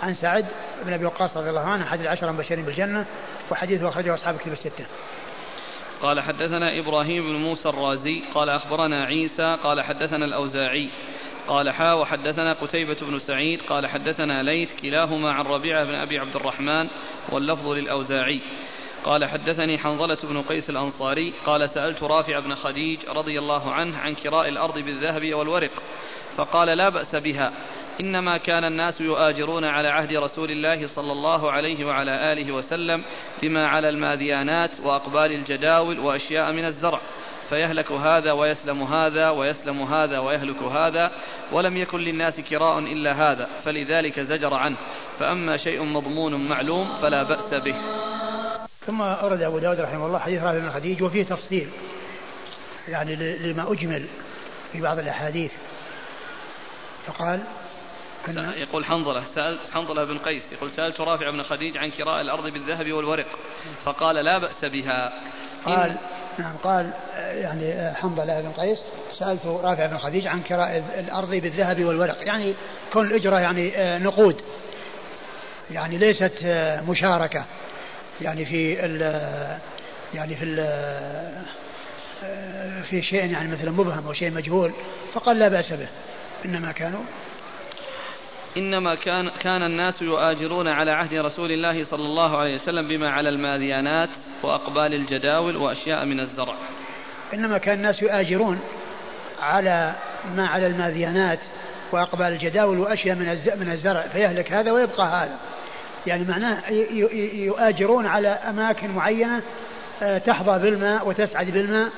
عن 0.04 0.16
سعد 0.16 0.46
بن 0.86 0.94
أبي 0.94 1.06
وقاص 1.06 1.38
رضي 1.38 1.50
الله 1.50 1.62
عنه 1.62 1.84
أحد 1.84 2.00
العشرة 2.00 2.30
المبشرين 2.30 2.66
بالجنة 2.66 3.06
وحديثه 3.52 3.90
أخرجه 3.90 4.14
أصحاب 4.14 4.36
الكتب 4.36 4.52
الستة. 4.52 4.86
قال 6.02 6.22
حدثنا 6.22 6.80
إبراهيم 6.80 7.24
بن 7.24 7.36
موسى 7.36 7.70
الرازي 7.70 8.24
قال 8.34 8.50
أخبرنا 8.50 9.06
عيسى 9.06 9.58
قال 9.64 9.82
حدثنا 9.82 10.26
الأوزاعي 10.26 10.90
قال 11.48 11.72
حا 11.72 11.94
وحدثنا 11.94 12.54
قتيبة 12.54 12.98
بن 13.02 13.20
سعيد 13.20 13.62
قال 13.62 13.88
حدثنا 13.88 14.44
ليث 14.44 14.82
كلاهما 14.82 15.34
عن 15.34 15.46
ربيعة 15.46 15.84
بن 15.84 15.96
أبي 15.96 16.20
عبد 16.20 16.36
الرحمن 16.36 16.88
واللفظ 17.30 17.68
للأوزاعي 17.68 18.42
قال 19.04 19.26
حدثني 19.26 19.78
حنظلة 19.78 20.18
بن 20.24 20.42
قيس 20.42 20.70
الأنصاري 20.70 21.34
قال 21.46 21.70
سألت 21.70 22.04
رافع 22.04 22.40
بن 22.40 22.56
خديج 22.56 23.00
رضي 23.10 23.40
الله 23.40 23.72
عنه 23.72 23.98
عن 23.98 24.14
كراء 24.16 24.50
الأرض 24.50 24.80
بالذهب 24.80 25.34
والورق 25.34 25.72
فقال 26.38 26.78
لا 26.78 26.90
بأس 26.90 27.16
بها 27.16 27.52
إنما 28.02 28.38
كان 28.38 28.64
الناس 28.64 29.02
يؤاجرون 29.02 29.66
على 29.66 29.88
عهد 29.88 30.14
رسول 30.14 30.52
الله 30.52 30.88
صلى 30.88 31.12
الله 31.12 31.52
عليه 31.52 31.86
وعلى 31.86 32.34
آله 32.34 32.52
وسلم 32.52 33.04
بما 33.42 33.68
على 33.68 33.90
الماذيانات 33.90 34.72
وأقبال 34.84 35.32
الجداول 35.32 36.00
وأشياء 36.00 36.52
من 36.52 36.66
الزرع 36.66 37.00
فيهلك 37.50 37.92
هذا 37.92 38.32
ويسلم 38.32 38.84
هذا 38.84 39.30
ويسلم 39.30 39.82
هذا 39.82 40.20
ويهلك 40.20 40.62
هذا 40.64 41.12
ولم 41.52 41.78
يكن 41.78 42.00
للناس 42.00 42.40
كراء 42.40 42.80
إلا 42.80 43.12
هذا 43.12 43.46
فلذلك 43.46 44.20
زجر 44.20 44.54
عنه 44.54 44.78
فأما 45.20 45.58
شيء 45.58 45.84
مضمون 45.84 46.50
معلوم 46.50 46.96
فلا 47.02 47.24
بأس 47.24 47.54
به. 47.54 47.76
ثم 48.88 49.02
أورد 49.02 49.42
أبو 49.42 49.60
داود 49.60 49.80
رحمه 49.80 50.06
الله 50.06 50.20
حديث 50.20 50.44
رافع 50.44 50.60
بن 50.60 50.70
خديج 50.70 51.04
وفيه 51.04 51.24
تفصيل 51.24 51.70
يعني 52.88 53.16
لما 53.38 53.72
أجمل 53.72 54.06
في 54.72 54.82
بعض 54.82 55.00
الأحاديث. 55.00 55.52
فقال 57.08 57.44
كنا 58.26 58.56
يقول 58.56 58.86
حنظلة 58.86 59.24
سألت 59.36 59.60
حنظلة 59.74 60.04
بن 60.04 60.18
قيس 60.18 60.44
يقول 60.52 60.72
سألت 60.72 61.02
رافع 61.02 61.30
بن 61.30 61.44
خديج 61.44 61.78
عن 61.78 61.92
كراء 61.92 62.22
الأرض 62.22 62.48
بالذهب 62.48 62.92
والورق 62.92 63.40
فقال 63.86 64.16
لا 64.16 64.38
بأس 64.38 64.66
بها. 64.66 65.14
قال 65.66 65.90
إن 65.90 65.98
نعم 66.38 66.56
قال 66.64 66.92
يعني 67.18 67.94
حنظلة 67.96 68.42
بن 68.42 68.52
قيس 68.52 68.84
سألت 69.12 69.46
رافع 69.46 69.86
بن 69.86 69.98
خديج 69.98 70.28
عن 70.28 70.42
كراء 70.42 70.84
الأرض 71.00 71.30
بالذهب 71.30 71.84
والورق. 71.84 72.28
يعني 72.28 72.56
كون 72.94 73.08
الإجرة 73.08 73.40
يعني 73.40 73.78
آه، 73.78 74.00
نقود 74.00 74.42
يعني 75.72 75.98
ليست 75.98 76.40
آه، 76.44 76.82
مشاركة. 76.82 77.46
يعني 78.22 78.46
في 78.46 78.86
ال 78.86 79.02
يعني 80.14 80.36
في 80.36 80.46
ال 80.46 80.56
في 82.84 83.02
شيء 83.02 83.32
يعني 83.32 83.52
مثلا 83.52 83.72
مبهم 83.72 84.08
أو 84.08 84.14
شيء 84.14 84.32
مجهول 84.32 84.72
فقال 85.14 85.40
لا 85.40 85.48
بأس 85.48 85.74
به. 85.74 85.88
إنما 86.46 86.72
كانوا 86.72 87.02
إنما 88.58 88.96
كان 88.96 89.30
كان 89.30 89.64
الناس 89.64 90.02
يؤاجرون 90.02 90.68
على 90.68 90.92
عهد 90.92 91.14
رسول 91.14 91.52
الله 91.52 91.84
صلى 91.84 92.04
الله 92.04 92.38
عليه 92.38 92.54
وسلم 92.54 92.88
بما 92.88 93.12
على 93.12 93.30
الماذيانات 93.30 94.10
وأقبال 94.44 94.94
الجداول 94.94 95.56
وأشياء 95.56 96.06
من 96.06 96.20
الزرع. 96.20 96.56
إنما 97.34 97.58
كان 97.58 97.78
الناس 97.78 98.02
يؤاجرون 98.02 98.60
على 99.40 99.96
ما 100.36 100.48
على 100.48 100.68
الماذيانات 100.68 101.40
وأقبال 101.92 102.28
الجداول 102.28 102.80
وأشياء 102.80 103.16
من 103.16 103.26
من 103.60 103.72
الزرع 103.72 104.02
فيهلك 104.02 104.52
هذا 104.54 104.72
ويبقى 104.72 105.06
هذا. 105.08 105.38
يعني 106.08 106.24
معناه 106.24 106.70
يؤاجرون 107.34 108.06
على 108.06 108.28
أماكن 108.28 108.92
معينة 108.92 109.42
آه، 110.04 110.18
تحظى 110.18 110.60
بالماء 110.64 111.08
وتسعد 111.08 111.52
بالماء 111.52 111.90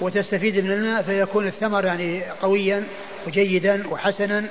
وتستفيد 0.00 0.64
من 0.64 0.72
الماء 0.72 1.02
فيكون 1.02 1.46
الثمر 1.46 1.84
يعني 1.84 2.22
قويا 2.42 2.84
وجيدا 3.26 3.82
وحسنا. 3.90 4.44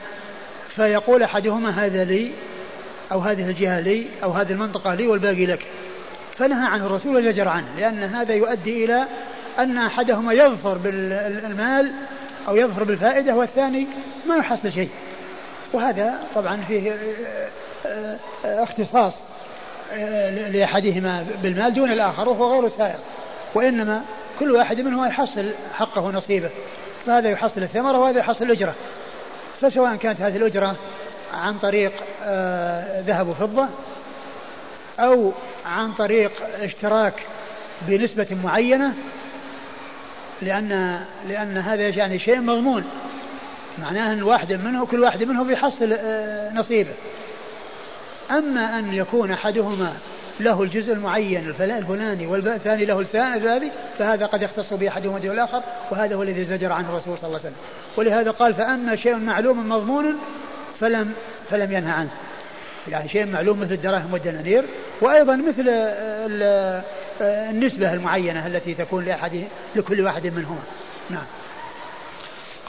فيقول 0.76 1.24
أحدهما 1.24 1.86
هذا 1.86 2.04
لي 2.04 2.32
أو 3.12 3.20
هذه 3.20 3.50
الجهة 3.50 3.80
لي 3.80 4.06
أو 4.24 4.32
هذه 4.32 4.52
المنطقة 4.52 4.94
لي 4.94 5.08
والباقي 5.08 5.46
لك. 5.46 5.66
فنهى 6.38 6.68
عنه 6.68 6.86
الرسول 6.86 7.18
وزجر 7.18 7.48
عنه 7.48 7.68
لأن 7.78 8.04
هذا 8.04 8.34
يؤدي 8.34 8.86
إلى 8.86 9.06
أن 9.60 9.78
أحدهما 9.78 10.34
يظفر 10.34 10.78
بالمال 10.78 11.92
أو 12.48 12.56
يظفر 12.56 12.84
بالفائدة 12.84 13.36
والثاني 13.36 13.88
ما 14.28 14.36
يحصل 14.36 14.72
شيء. 14.72 14.90
وهذا 15.74 16.20
طبعا 16.36 16.58
فيه 16.68 16.92
آه، 16.92 17.48
اختصاص 18.46 19.14
آه، 19.94 20.50
لأحدهما 20.50 21.26
بالمال 21.44 21.74
دون 21.74 21.92
الآخر 21.92 22.30
وهو 22.30 22.60
غير 22.60 22.70
سائر. 22.78 23.00
وإنما 23.56 24.02
كل 24.40 24.52
واحد 24.52 24.82
منهما 24.82 25.08
يحصل 25.08 25.52
حقه 25.74 26.02
ونصيبه. 26.02 26.50
فهذا 27.06 27.30
يحصل 27.30 27.64
الثمرة 27.64 27.98
وهذا 27.98 28.20
يحصل 28.20 28.46
الأجرة. 28.46 28.76
فسواء 29.62 29.96
كانت 29.96 30.22
هذه 30.22 30.38
الأجرة 30.38 30.76
عن 31.34 31.58
طريق 31.58 31.92
ذهب 33.06 33.28
وفضة 33.28 33.68
أو 35.00 35.32
عن 35.66 35.94
طريق 35.94 36.32
اشتراك 36.62 37.14
بنسبة 37.82 38.28
معينة 38.44 38.94
لأن 40.42 41.00
لأن 41.28 41.58
هذا 41.58 41.90
يعني 41.90 42.20
شيء 42.20 42.40
مضمون. 42.42 42.84
معناه 43.82 44.14
أن 44.14 44.24
واحد 44.24 44.54
منه 44.54 44.86
كل 44.86 45.04
واحد 45.04 45.24
منهم 45.24 45.52
يحصل 45.52 45.94
آه، 45.94 46.54
نصيبه. 46.54 46.92
أما 48.32 48.80
أن 48.80 48.94
يكون 48.94 49.32
أحدهما 49.32 49.94
له 50.40 50.64
الجزء 50.64 50.94
المعين 50.94 51.48
الفلاني 51.50 52.28
والثاني 52.28 52.86
له 52.86 53.00
الثاني 53.00 53.72
فهذا 54.00 54.26
قد 54.26 54.42
يختص 54.42 54.74
به 54.74 54.88
أحدهما 54.88 55.20
دون 55.20 55.32
الآخر 55.32 55.62
وهذا 55.92 56.16
هو 56.16 56.24
الذي 56.24 56.46
زجر 56.46 56.72
عنه 56.72 56.90
الرسول 56.90 57.18
صلى 57.18 57.28
الله 57.28 57.40
عليه 57.40 57.50
وسلم. 57.50 57.56
ولهذا 57.98 58.32
قال 58.32 58.54
فأما 58.54 58.96
شيء 58.96 59.16
معلوم 59.16 59.70
مضمون 59.70 60.16
فلم 60.80 61.14
فلم 61.50 61.72
ينهى 61.72 61.92
عنه. 61.92 62.10
يعني 62.88 63.10
شيء 63.10 63.26
معلوم 63.26 63.60
مثل 63.60 63.74
الدراهم 63.74 64.14
والدنانير 64.14 64.64
وأيضا 65.02 65.36
مثل 65.36 65.66
النسبة 67.22 67.94
المعينة 67.94 68.48
التي 68.48 68.74
تكون 68.74 69.06
لأحد 69.06 69.44
لكل 69.76 70.02
واحد 70.02 70.28
منهما. 70.28 70.64
نعم. 71.10 71.26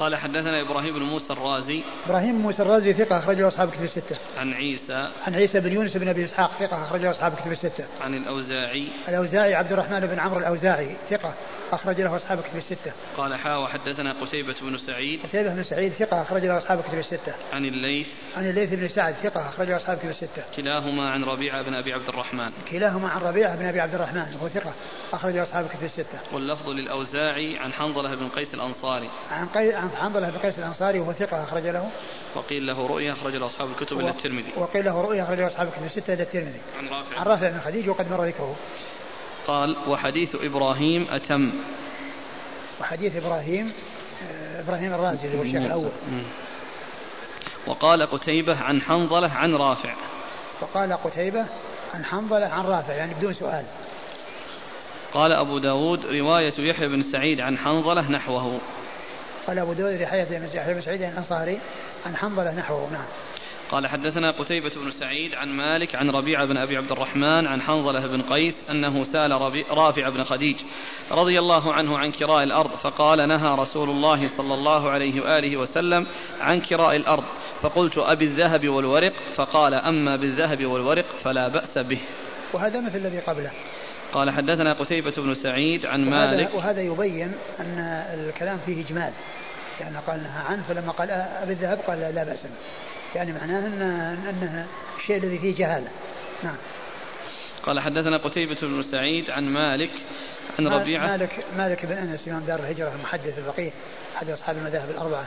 قال 0.01 0.17
حدثنا 0.17 0.61
إبراهيم 0.61 0.95
بن 0.95 1.03
موسى 1.03 1.33
الرازي 1.33 1.83
إبراهيم 2.07 2.33
بن 2.33 2.39
موسى 2.39 2.63
الرازي 2.63 2.93
ثقة 2.93 3.19
أخرجه 3.19 3.49
أصحاب 3.49 3.71
كتب 3.71 3.83
الستة 3.83 4.17
عن 4.37 4.53
عيسى 4.53 5.11
عن 5.27 5.35
عيسى 5.35 5.61
بن 5.61 5.73
يونس 5.73 5.97
بن 5.97 6.09
أبي 6.09 6.25
إسحاق 6.25 6.51
ثقة 6.61 6.83
أخرجه 6.83 7.11
أصحاب 7.11 7.35
كتب 7.35 7.53
الستة 7.53 7.85
عن 8.01 8.15
الأوزاعي 8.15 8.89
الأوزاعي 9.09 9.55
عبد 9.55 9.73
الرحمن 9.73 10.01
بن 10.01 10.19
عمرو 10.19 10.39
الأوزاعي 10.39 10.97
ثقة 11.11 11.35
أخرج 11.73 12.01
له 12.01 12.17
أصحاب 12.17 12.41
كتب 12.41 12.57
الستة. 12.57 12.93
قال 13.17 13.35
حا 13.35 13.57
وحدثنا 13.57 14.13
قتيبة 14.13 14.55
بن 14.63 14.79
سعيد. 14.79 15.23
قتيبة 15.23 15.55
بن 15.55 15.63
سعيد 15.63 15.93
ثقة 15.93 16.23
أخرج 16.23 16.45
له 16.45 16.59
أصحاب 16.59 16.81
كتب 16.81 16.99
الستة. 16.99 17.35
عن 17.53 17.65
الليث. 17.65 18.09
عن 18.37 18.51
الليث 18.51 18.75
بن 18.75 18.89
سعد 18.89 19.15
ثقة 19.15 19.49
أخرج 19.49 19.69
له 19.69 19.77
أصحاب 19.77 19.99
كتب 19.99 20.09
الستة. 20.09 20.45
كلاهما 20.57 21.11
عن 21.11 21.25
ربيعة 21.25 21.63
بن 21.63 21.75
أبي 21.75 21.93
عبد 21.93 22.09
الرحمن. 22.09 22.51
كلاهما 22.71 23.09
عن 23.09 23.21
ربيعة 23.21 23.57
بن 23.57 23.67
أبي 23.67 23.81
عبد 23.81 23.95
الرحمن 23.95 24.35
وهو 24.35 24.49
ثقة 24.49 24.73
أخرج 25.13 25.35
له 25.35 25.43
أصحاب 25.43 25.69
كتب 25.69 25.85
الستة. 25.85 26.19
واللفظ 26.33 26.69
للأوزاعي 26.69 27.59
عن 27.59 27.73
حنظلة 27.73 28.15
بن 28.15 28.29
قيس 28.29 28.55
الأنصاري. 28.55 29.11
عن 29.31 29.47
قي... 29.47 29.75
عن 29.75 29.90
حنظلة 29.97 30.31
بن 30.31 30.39
قيس 30.39 30.59
الأنصاري 30.59 31.01
وهو 31.01 31.13
ثقة 31.13 31.43
أخرج 31.43 31.67
له. 31.67 31.91
وقيل 32.35 32.67
له 32.67 32.87
رؤيا 32.87 33.13
أخرج 33.13 33.37
له 33.37 33.47
أصحاب 33.47 33.69
الكتب. 33.71 34.01
إلى 34.01 34.11
الترمذي. 34.11 34.53
وقيل 34.57 34.85
له 34.85 35.03
رؤيا 35.03 35.23
أخرج 35.23 35.39
له 35.39 35.47
أصحاب 35.47 35.69
الكتب 35.69 35.85
الستة 35.85 36.15
إلى 36.15 36.23
الترمذي. 36.23 36.61
عن 36.79 36.89
رافع. 36.89 37.21
عن 37.21 37.27
رافع 37.27 37.51
بن 37.51 37.61
خديج 37.61 37.89
وقد 37.89 38.11
مر 38.11 38.25
ذكره. 38.25 38.57
قال 39.47 39.77
وحديث 39.89 40.35
إبراهيم 40.35 41.07
أتم 41.11 41.53
وحديث 42.81 43.17
إبراهيم 43.17 43.73
آه، 44.31 44.61
إبراهيم 44.61 44.95
الرازي 44.95 45.27
اللي 45.27 45.39
هو 45.39 45.43
الشيخ 45.43 45.63
الأول 45.63 45.91
وقال 47.67 48.03
قتيبة 48.03 48.61
عن 48.61 48.83
حنظلة 48.83 49.29
عن 49.29 49.55
رافع 49.55 49.95
وقال 50.61 50.93
قتيبة 50.93 51.47
عن 51.95 52.05
حنظلة 52.05 52.47
عن 52.47 52.65
رافع 52.65 52.93
يعني 52.93 53.15
بدون 53.15 53.33
سؤال 53.33 53.65
قال 55.15 55.33
أبو 55.33 55.59
داود 55.59 56.07
رواية 56.07 56.53
يحيى 56.59 56.89
بن 56.89 57.03
سعيد 57.03 57.41
عن 57.41 57.59
حنظلة 57.59 58.11
نحوه 58.11 58.61
قال 59.51 59.59
أبو 59.59 59.73
داود 59.73 60.01
يحيى 60.01 60.25
بن 60.75 60.81
سعيد 60.81 61.03
الأنصاري 61.03 61.59
عن 62.07 62.17
حنظلة 62.17 62.55
نحوه 62.55 62.93
نعم. 62.93 63.05
قال 63.71 63.87
حدثنا 63.87 64.31
قتيبة 64.31 64.71
بن 64.77 64.91
سعيد 64.91 65.35
عن 65.35 65.49
مالك 65.49 65.95
عن 65.95 66.11
ربيعة 66.11 66.47
بن 66.47 66.57
أبي 66.57 66.77
عبد 66.77 66.93
الرحمن 66.93 67.47
عن 67.47 67.63
حنظلة 67.63 68.07
بن 68.07 68.23
قيس 68.23 68.55
أنه 68.71 69.05
سال 69.05 69.33
رافع 69.71 70.09
بن 70.09 70.25
خديج 70.25 70.57
رضي 71.11 71.39
الله 71.39 71.73
عنه 71.73 71.99
عن 71.99 72.13
كراء 72.13 72.43
الأرض 72.43 72.71
فقال 72.71 73.29
نهى 73.29 73.57
رسول 73.59 73.91
الله 73.91 74.29
صلى 74.29 74.55
الله 74.55 74.91
عليه 74.91 75.21
وآله 75.21 75.57
وسلم 75.57 76.07
عن 76.41 76.61
كراء 76.61 76.97
الأرض 76.97 77.25
فقلت 77.63 77.99
أبي 77.99 78.25
الذهب 78.25 78.69
والورق؟ 78.69 79.13
فقال 79.37 79.75
أما 79.75 80.17
بالذهب 80.17 80.67
والورق 80.67 81.05
فلا 81.25 81.49
بأس 81.49 81.79
به. 81.79 82.01
وهذا 82.53 82.81
مثل 82.81 82.97
الذي 82.97 83.19
قبله. 83.19 83.51
قال 84.13 84.31
حدثنا 84.31 84.73
قتيبة 84.73 85.15
بن 85.17 85.35
سعيد 85.35 85.87
عن 85.87 86.09
وهذا 86.09 86.37
مالك 86.37 86.55
وهذا 86.55 86.83
يبين 86.83 87.33
أن 87.61 87.79
الكلام 88.15 88.59
فيه 88.67 88.85
إجمال. 88.85 89.13
يعني 89.81 89.99
قال 90.07 90.23
نهى 90.23 90.43
عنه 90.49 90.63
فلما 90.63 90.93
قال 90.93 91.11
أبي 91.11 91.53
الذهب 91.53 91.79
قال 91.79 92.01
لا, 92.01 92.25
بأس 92.25 92.43
به. 92.43 92.51
يعني 93.15 93.33
معناه 93.33 93.67
أن 93.67 93.83
أنها 94.29 94.67
الشيء 94.99 95.17
الذي 95.17 95.39
فيه 95.39 95.55
جهالة. 95.55 95.89
نعم. 96.43 96.57
قال 97.63 97.81
حدثنا 97.81 98.17
قتيبة 98.17 98.61
بن 98.63 98.83
سعيد 98.83 99.31
عن 99.31 99.45
مالك 99.45 99.91
عن 100.59 100.69
ربيعة. 100.69 101.07
مالك 101.07 101.45
مالك 101.57 101.87
بن 101.87 101.93
أنس 101.93 102.29
إمام 102.29 102.43
دار 102.43 102.61
الهجرة 102.61 102.93
المحدث 102.95 103.39
الفقيه 103.39 103.71
أحد 104.17 104.31
أصحاب 104.31 104.57
المذاهب 104.57 104.91
الأربعة 104.91 105.27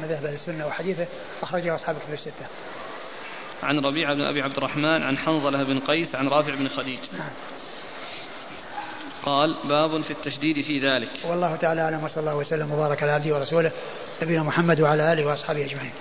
مذاهب 0.00 0.24
أهل 0.24 0.34
السنة 0.34 0.66
وحديثه 0.66 1.06
أخرجه 1.42 1.74
أصحاب 1.74 1.96
كتب 1.98 2.12
الستة. 2.12 2.46
عن 3.62 3.78
ربيعة 3.78 4.14
بن 4.14 4.20
أبي 4.20 4.42
عبد 4.42 4.56
الرحمن 4.56 5.02
عن 5.02 5.18
حنظلة 5.18 5.62
بن 5.64 5.80
قيس 5.80 6.14
عن 6.14 6.28
رافع 6.28 6.54
بن 6.54 6.68
خديج. 6.68 6.98
نعم. 7.12 7.30
قال 9.24 9.56
باب 9.64 10.00
في 10.00 10.10
التشديد 10.10 10.64
في 10.64 10.78
ذلك. 10.78 11.08
والله 11.24 11.56
تعالى 11.56 11.80
أعلم 11.80 12.04
وصلى 12.04 12.20
الله 12.20 12.36
وسلم 12.36 12.72
وبارك 12.72 13.02
على 13.02 13.12
عبده 13.12 13.34
ورسوله 13.34 13.72
نبينا 14.22 14.42
محمد 14.42 14.80
وعلى 14.80 15.12
آله 15.12 15.26
وأصحابه 15.26 15.64
أجمعين. 15.64 15.92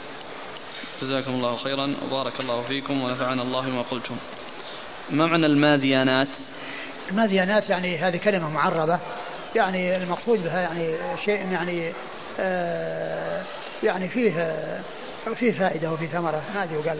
جزاكم 1.01 1.31
الله 1.31 1.55
خيرا 1.55 1.95
وبارك 2.05 2.39
الله 2.39 2.61
فيكم 2.61 3.01
ونفعنا 3.01 3.41
الله 3.41 3.61
بما 3.61 3.81
قلتم. 3.81 4.15
ما 5.09 5.25
معنى 5.25 5.45
الماذيانات؟ 5.45 6.27
الماذيانات 7.11 7.69
يعني 7.69 7.97
هذه 7.97 8.17
كلمة 8.17 8.49
معربة 8.49 8.99
يعني 9.55 9.97
المقصود 9.97 10.43
بها 10.43 10.59
يعني 10.61 10.95
شيء 11.25 11.51
يعني 11.51 11.91
آه 12.39 13.43
يعني 13.83 14.07
فيه 14.07 14.63
فيه 15.35 15.51
فائدة 15.51 15.91
وفيه 15.91 16.07
ثمرة 16.07 16.41
ما 16.55 16.63
أدري 16.63 16.77
وقال 16.77 16.97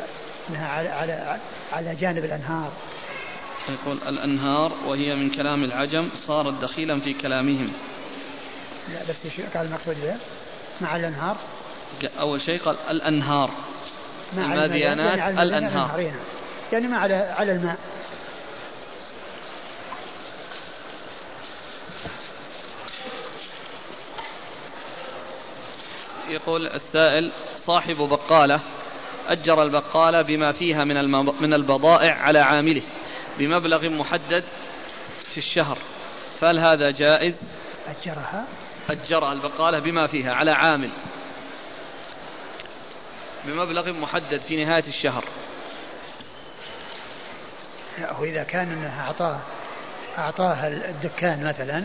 أنها 0.50 0.68
على 0.68 0.90
على 0.90 1.40
على 1.74 1.96
جانب 1.96 2.26
الأنهار. 2.26 2.72
يقول 3.70 3.98
الأنهار 4.08 4.72
وهي 4.86 5.16
من 5.16 5.30
كلام 5.30 5.64
العجم 5.64 6.10
صارت 6.16 6.62
دخيلا 6.62 7.00
في 7.00 7.14
كلامهم. 7.14 7.74
لا 8.94 9.02
بس 9.10 9.42
قال 9.54 9.66
المقصود 9.66 9.96
بها 10.02 10.18
مع 10.82 10.96
الأنهار. 10.96 11.38
أول 12.20 12.42
شيء 12.42 12.60
قال 12.60 12.76
الأنهار. 12.90 13.52
الماديانات 14.38 15.18
يعني 15.18 15.42
الأنهار. 15.42 16.14
يعني 16.72 16.88
ما 16.88 16.98
على 16.98 17.14
على 17.16 17.52
الماء. 17.52 17.78
يقول 26.30 26.68
السائل 26.68 27.32
صاحب 27.58 27.96
بقالة 27.96 28.60
أجر 29.28 29.64
البقالة 29.64 30.22
بما 30.22 30.52
فيها 30.52 30.84
من 30.84 31.12
من 31.42 31.54
البضائع 31.54 32.14
على 32.14 32.40
عامله. 32.40 32.82
بمبلغ 33.42 33.90
محدد 33.90 34.44
في 35.32 35.38
الشهر 35.38 35.78
فهل 36.40 36.60
هذا 36.60 36.92
جائز؟ 36.92 37.34
أجرها؟ 37.88 38.46
أجر 38.90 39.32
البقالة 39.32 39.80
بما 39.80 40.08
فيها 40.08 40.34
على 40.34 40.52
عامل 40.52 40.90
بمبلغ 43.46 43.92
محدد 43.92 44.42
في 44.42 44.66
نهاية 44.66 44.84
الشهر 44.88 45.24
لا 47.98 48.14
هو 48.14 48.24
إذا 48.24 48.44
كان 48.44 48.72
أنه 48.72 49.02
أعطاه 49.08 49.40
أعطاه 50.18 50.68
الدكان 50.68 51.44
مثلا 51.44 51.84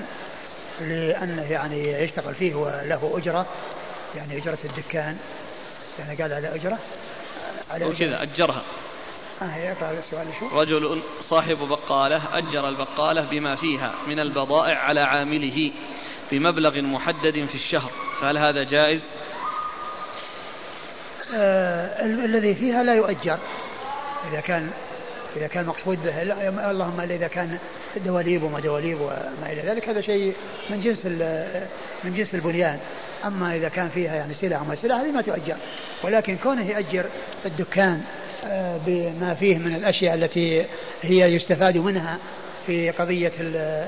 لأنه 0.80 1.42
يعني 1.42 1.92
يشتغل 1.92 2.34
فيه 2.34 2.54
وله 2.54 3.18
أجرة 3.18 3.46
يعني 4.16 4.36
أجرة 4.36 4.58
الدكان 4.64 5.18
يعني 5.98 6.22
قال 6.22 6.32
على 6.32 6.54
أجرة 6.54 6.78
وكذا 7.80 8.22
أجرها؟ 8.22 8.62
رجل 10.52 11.02
صاحب 11.20 11.56
بقالة 11.56 12.38
أجر 12.38 12.68
البقالة 12.68 13.30
بما 13.30 13.56
فيها 13.56 13.94
من 14.06 14.20
البضائع 14.20 14.78
على 14.78 15.00
عامله 15.00 15.72
بمبلغ 16.32 16.80
محدد 16.80 17.44
في 17.44 17.54
الشهر 17.54 17.90
فهل 18.20 18.38
هذا 18.38 18.64
جائز؟ 18.64 19.00
آه 21.34 22.04
الذي 22.04 22.54
فيها 22.54 22.82
لا 22.82 22.94
يؤجر. 22.94 23.38
إذا 24.30 24.40
كان 24.40 24.70
إذا 25.36 25.46
كان 25.46 25.66
مقصود 25.66 26.04
به 26.04 26.22
اللهم 26.70 27.00
إلا 27.00 27.14
إذا 27.14 27.28
كان 27.28 27.58
دواليب 27.96 28.42
وما 28.42 28.60
دواليب 28.60 29.00
وما 29.00 29.52
إلى 29.52 29.62
ذلك 29.62 29.88
هذا 29.88 30.00
شيء 30.00 30.34
من 30.70 30.80
جنس 30.80 31.06
من 32.04 32.14
جنس 32.14 32.34
البنيان. 32.34 32.78
أما 33.24 33.56
إذا 33.56 33.68
كان 33.68 33.88
فيها 33.88 34.16
يعني 34.16 34.34
سلع 34.34 34.60
وما 34.60 34.74
سلع 34.74 34.96
هذه 34.96 35.12
ما 35.12 35.22
تؤجر. 35.22 35.56
ولكن 36.04 36.36
كونه 36.36 36.70
يأجر 36.70 37.06
الدكان 37.46 37.94
آه، 37.94 38.25
بما 38.86 39.34
فيه 39.34 39.58
من 39.58 39.74
الأشياء 39.74 40.14
التي 40.14 40.64
هي 41.02 41.34
يستفاد 41.34 41.76
منها 41.76 42.18
في 42.66 42.90
قضية 42.90 43.32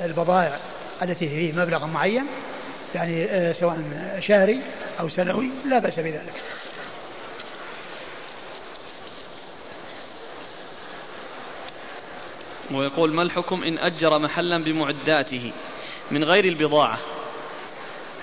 البضائع 0.04 0.58
التي 1.02 1.28
فيه 1.28 1.52
مبلغ 1.52 1.86
معين 1.86 2.26
يعني 2.94 3.24
آه، 3.24 3.52
سواء 3.52 3.78
شهري 4.20 4.62
أو 5.00 5.08
سنوي 5.08 5.50
لا 5.68 5.78
بأس 5.78 5.98
بذلك. 5.98 6.32
ويقول 12.70 13.14
ما 13.14 13.22
الحكم 13.22 13.62
إن 13.62 13.78
أجر 13.78 14.18
محلا 14.18 14.64
بمعداته 14.64 15.52
من 16.10 16.24
غير 16.24 16.44
البضاعة؟ 16.44 16.98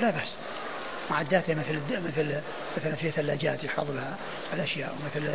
لا 0.01 0.09
بأس. 0.09 0.29
معداته 1.11 1.53
مثل 1.53 1.79
مثل 2.07 2.41
مثلا 2.77 2.95
في 2.95 3.11
ثلاجات 3.11 3.63
يحفظ 3.63 3.91
لها 3.91 4.17
الأشياء 4.53 4.95
ومثل 4.95 5.29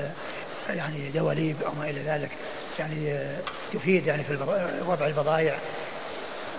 يعني 0.68 1.10
دواليب 1.10 1.62
أو 1.62 1.72
ما 1.74 1.90
إلى 1.90 2.00
ذلك 2.00 2.30
يعني 2.78 3.26
تفيد 3.72 4.06
يعني 4.06 4.24
في 4.24 4.38
وضع 4.86 5.06
البضائع. 5.06 5.58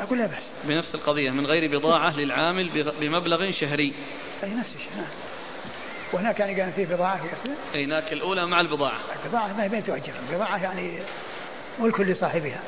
أقول 0.02 0.20
لا 0.20 0.26
بأس. 0.26 0.44
بنفس 0.64 0.96
القضية 0.96 1.32
من 1.32 1.46
غير 1.46 1.80
بضاعة 1.80 2.18
للعامل 2.18 2.70
بمبلغ 3.00 3.52
شهري. 3.52 3.94
أي 4.44 4.50
نفس 4.50 4.70
الشيء 4.76 4.92
نعم. 4.98 5.06
وهناك 6.14 6.40
يعني 6.40 6.56
كان 6.56 6.72
في 6.72 6.86
بضاعة 6.86 7.18
في 7.18 7.50
أي 7.76 7.86
هناك 7.86 8.14
الأولى 8.14 8.46
مع 8.46 8.62
البضاعة. 8.62 9.00
البضاعة 9.26 9.54
ما 9.54 9.64
هي 9.64 9.70
بين 9.70 9.84
تؤجر 9.84 10.14
البضاعة 10.30 10.64
يعني 10.64 11.00
ملك 11.80 12.00
لصاحبها. 12.00 12.62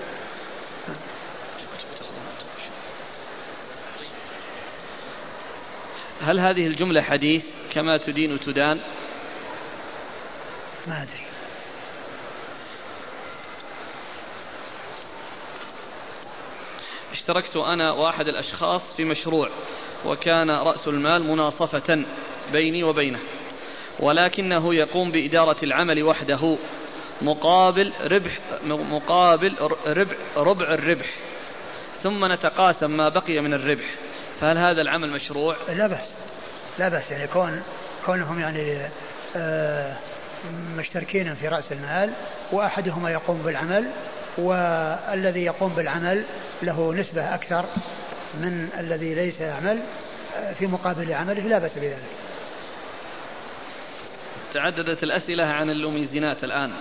هل 6.21 6.39
هذه 6.39 6.67
الجملة 6.67 7.01
حديث 7.01 7.45
كما 7.73 7.97
تدين 7.97 8.39
تدان؟ 8.39 8.79
ما 10.87 11.03
أدري. 11.03 11.22
اشتركت 17.23 17.55
أنا 17.55 17.91
وأحد 17.91 18.27
الأشخاص 18.27 18.95
في 18.95 19.03
مشروع 19.03 19.49
وكان 20.05 20.49
رأس 20.49 20.87
المال 20.87 21.23
مناصفة 21.23 22.05
بيني 22.51 22.83
وبينه 22.83 23.19
ولكنه 23.99 24.75
يقوم 24.75 25.11
بإدارة 25.11 25.55
العمل 25.63 26.03
وحده 26.03 26.57
مقابل 27.21 27.93
ربح 28.01 28.39
مقابل 28.65 29.55
ربع 29.87 30.15
ربع 30.37 30.73
الربح 30.73 31.09
ثم 32.03 32.31
نتقاسم 32.31 32.97
ما 32.97 33.09
بقي 33.09 33.39
من 33.39 33.53
الربح 33.53 33.85
فهل 34.41 34.57
هذا 34.57 34.81
العمل 34.81 35.09
مشروع؟ 35.09 35.55
لا 35.69 35.87
بأس 35.87 36.07
لا 36.79 36.89
بأس 36.89 37.11
يعني 37.11 37.27
كون 37.27 37.63
كونهم 38.05 38.39
يعني 38.39 38.77
آه 39.35 39.95
مشتركين 40.77 41.35
في 41.35 41.47
رأس 41.47 41.71
المال 41.71 42.13
وأحدهما 42.51 43.11
يقوم 43.11 43.41
بالعمل 43.45 43.85
والذي 44.37 45.43
يقوم 45.43 45.73
بالعمل 45.73 46.23
له 46.63 46.93
نسبة 46.93 47.35
أكثر 47.35 47.65
من 48.33 48.69
الذي 48.79 49.15
ليس 49.15 49.41
يعمل 49.41 49.79
آه، 50.35 50.53
في 50.53 50.67
مقابل 50.67 51.13
عمله 51.13 51.41
لا 51.41 51.59
بأس 51.59 51.77
بذلك. 51.77 51.99
تعددت 54.53 55.03
الأسئلة 55.03 55.43
عن 55.43 55.69
اللوميزينات 55.69 56.43
الآن. 56.43 56.71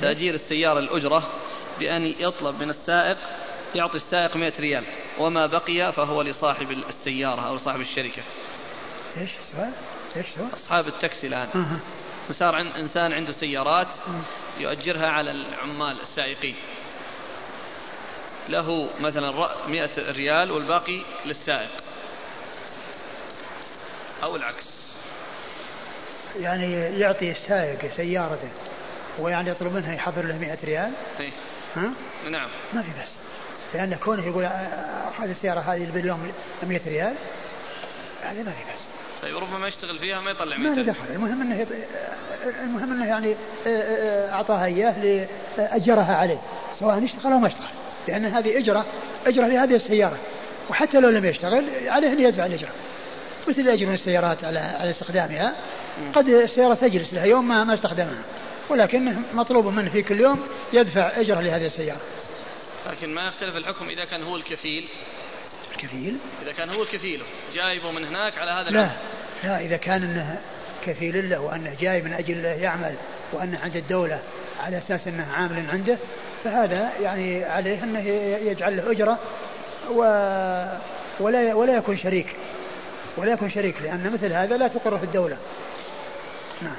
تأجير 0.00 0.34
السيارة 0.34 0.78
الأجرة 0.78 1.30
بأن 1.78 2.02
يطلب 2.02 2.60
من 2.60 2.70
السائق 2.70 3.18
يعطي 3.74 3.96
السائق 3.96 4.36
100 4.36 4.52
ريال 4.60 4.84
وما 5.18 5.46
بقي 5.46 5.92
فهو 5.92 6.22
لصاحب 6.22 6.70
السيارة 6.70 7.48
أو 7.48 7.58
صاحب 7.58 7.80
الشركة. 7.80 8.22
إيش 9.16 9.30
السؤال؟ 9.38 9.72
إيش 10.16 10.26
هو؟ 10.38 10.44
أصحاب 10.56 10.88
التاكسي 10.88 11.26
الآن. 11.26 11.48
صار 12.32 12.60
إنسان 12.60 13.12
عنده 13.12 13.32
سيارات 13.32 13.88
يؤجرها 14.58 15.08
على 15.08 15.30
العمال 15.30 16.00
السائقين. 16.00 16.56
له 18.48 18.88
مثلا 19.00 19.30
100 19.68 19.90
ريال 19.98 20.50
والباقي 20.50 21.04
للسائق. 21.24 21.70
أو 24.22 24.36
العكس. 24.36 24.66
يعني 26.40 26.72
يعطي 27.00 27.30
السائق 27.30 27.94
سيارته 27.96 28.48
ويعني 29.18 29.50
يطلب 29.50 29.72
منها 29.72 29.94
يحضر 29.94 30.24
له 30.24 30.38
100 30.38 30.58
ريال؟ 30.64 30.92
اي 31.20 31.32
ها؟ 31.76 31.90
نعم. 32.30 32.48
ما 32.72 32.82
في 32.82 32.88
بس 33.02 33.08
لأن 33.74 33.94
كونه 33.94 34.26
يقول 34.26 34.44
هذه 35.18 35.30
السيارة 35.30 35.60
هذه 35.60 35.90
باليوم 35.90 36.32
100 36.62 36.80
ريال؟ 36.86 37.14
هذا 38.22 38.42
ما 38.42 38.50
في 38.50 38.72
بس 38.74 38.95
طيب 39.22 39.36
ربما 39.36 39.68
يشتغل 39.68 39.98
فيها 39.98 40.20
ما 40.20 40.30
يطلع 40.30 40.56
100 40.56 40.70
ما 40.70 40.82
دخل. 40.82 41.04
المهم 41.14 41.42
إنه 41.42 41.60
يط... 41.60 41.68
المهم 42.62 42.92
إنه 42.92 43.06
يعني 43.06 43.36
أعطاها 44.32 44.64
إياه 44.64 45.26
لاجرها 45.58 46.16
عليه 46.16 46.38
سواء 46.80 47.04
اشتغل 47.04 47.32
أو 47.32 47.38
ما 47.38 47.46
اشتغل 47.46 47.68
لأن 48.08 48.24
هذه 48.24 48.58
إجرة 48.58 48.86
إجرة 49.26 49.46
لهذه 49.46 49.74
السيارة. 49.74 50.18
وحتى 50.70 51.00
لو 51.00 51.08
لم 51.08 51.24
يشتغل 51.24 51.64
عليه 51.86 52.12
أن 52.12 52.20
يدفع 52.20 52.46
الإجرة. 52.46 52.70
مثل 53.48 53.68
يجرون 53.68 53.94
السيارات 53.94 54.44
على 54.44 54.58
على 54.58 54.90
استخدامها. 54.90 55.54
قد 56.14 56.28
السيارة 56.28 56.74
تجلس 56.74 57.14
لها 57.14 57.24
يوم 57.24 57.48
ما 57.48 57.64
ما 57.64 57.74
استخدمها. 57.74 58.22
ولكن 58.68 59.16
مطلوب 59.34 59.66
منه 59.66 59.90
في 59.90 60.02
كل 60.02 60.20
يوم 60.20 60.46
يدفع 60.72 61.20
أجرة 61.20 61.40
لهذه 61.40 61.66
السيارة. 61.66 62.00
لكن 62.90 63.14
ما 63.14 63.26
يختلف 63.26 63.56
الحكم 63.56 63.88
إذا 63.88 64.04
كان 64.04 64.22
هو 64.22 64.36
الكفيل. 64.36 64.88
الكفيل 65.76 66.16
إذا 66.42 66.52
كان 66.52 66.70
هو 66.70 66.82
الكفيل 66.82 67.22
جايبه 67.54 67.90
من 67.90 68.04
هناك 68.04 68.38
على 68.38 68.50
هذا 68.50 68.70
لا 68.70 68.90
لا 69.44 69.60
إذا 69.60 69.76
كان 69.76 70.02
أنه 70.02 70.40
كفيل 70.86 71.30
له 71.30 71.40
وأنه 71.40 71.76
جاي 71.80 72.02
من 72.02 72.12
أجل 72.12 72.44
يعمل 72.44 72.94
وأنه 73.32 73.58
عند 73.62 73.76
الدولة 73.76 74.20
على 74.60 74.78
أساس 74.78 75.08
أنه 75.08 75.26
عامل 75.32 75.70
عنده 75.70 75.98
فهذا 76.44 76.92
يعني 77.02 77.44
عليه 77.44 77.84
أنه 77.84 78.00
يجعل 78.50 78.76
له 78.76 78.90
أجرة 78.90 79.18
و 79.90 80.00
ولا 81.20 81.54
ولا 81.54 81.76
يكون 81.76 81.96
شريك. 81.96 82.26
ولا 83.16 83.32
يكون 83.32 83.50
شريك 83.50 83.82
لأن 83.82 84.12
مثل 84.12 84.32
هذا 84.32 84.56
لا 84.56 84.68
تقره 84.68 85.00
الدولة. 85.02 85.36
نعم. 86.62 86.76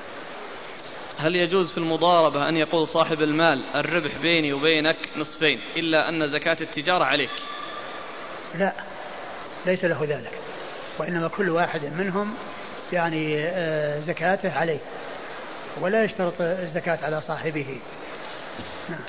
هل 1.17 1.35
يجوز 1.35 1.71
في 1.71 1.77
المضاربة 1.77 2.49
أن 2.49 2.57
يقول 2.57 2.87
صاحب 2.87 3.21
المال 3.21 3.63
الربح 3.75 4.17
بيني 4.21 4.53
وبينك 4.53 4.97
نصفين 5.17 5.59
إلا 5.77 6.09
أن 6.09 6.27
زكاة 6.27 6.57
التجارة 6.61 7.03
عليك؟ 7.03 7.29
لا 8.55 8.73
ليس 9.65 9.85
له 9.85 10.03
ذلك. 10.03 10.31
وإنما 10.99 11.27
كل 11.27 11.49
واحد 11.49 11.81
منهم 11.97 12.33
يعني 12.93 13.39
آه، 13.39 13.99
زكاته 13.99 14.59
عليه 14.59 14.79
ولا 15.81 16.03
يشترط 16.03 16.33
الزكاة 16.41 16.99
على 17.05 17.21
صاحبه. 17.21 17.79
نعم. 18.89 18.99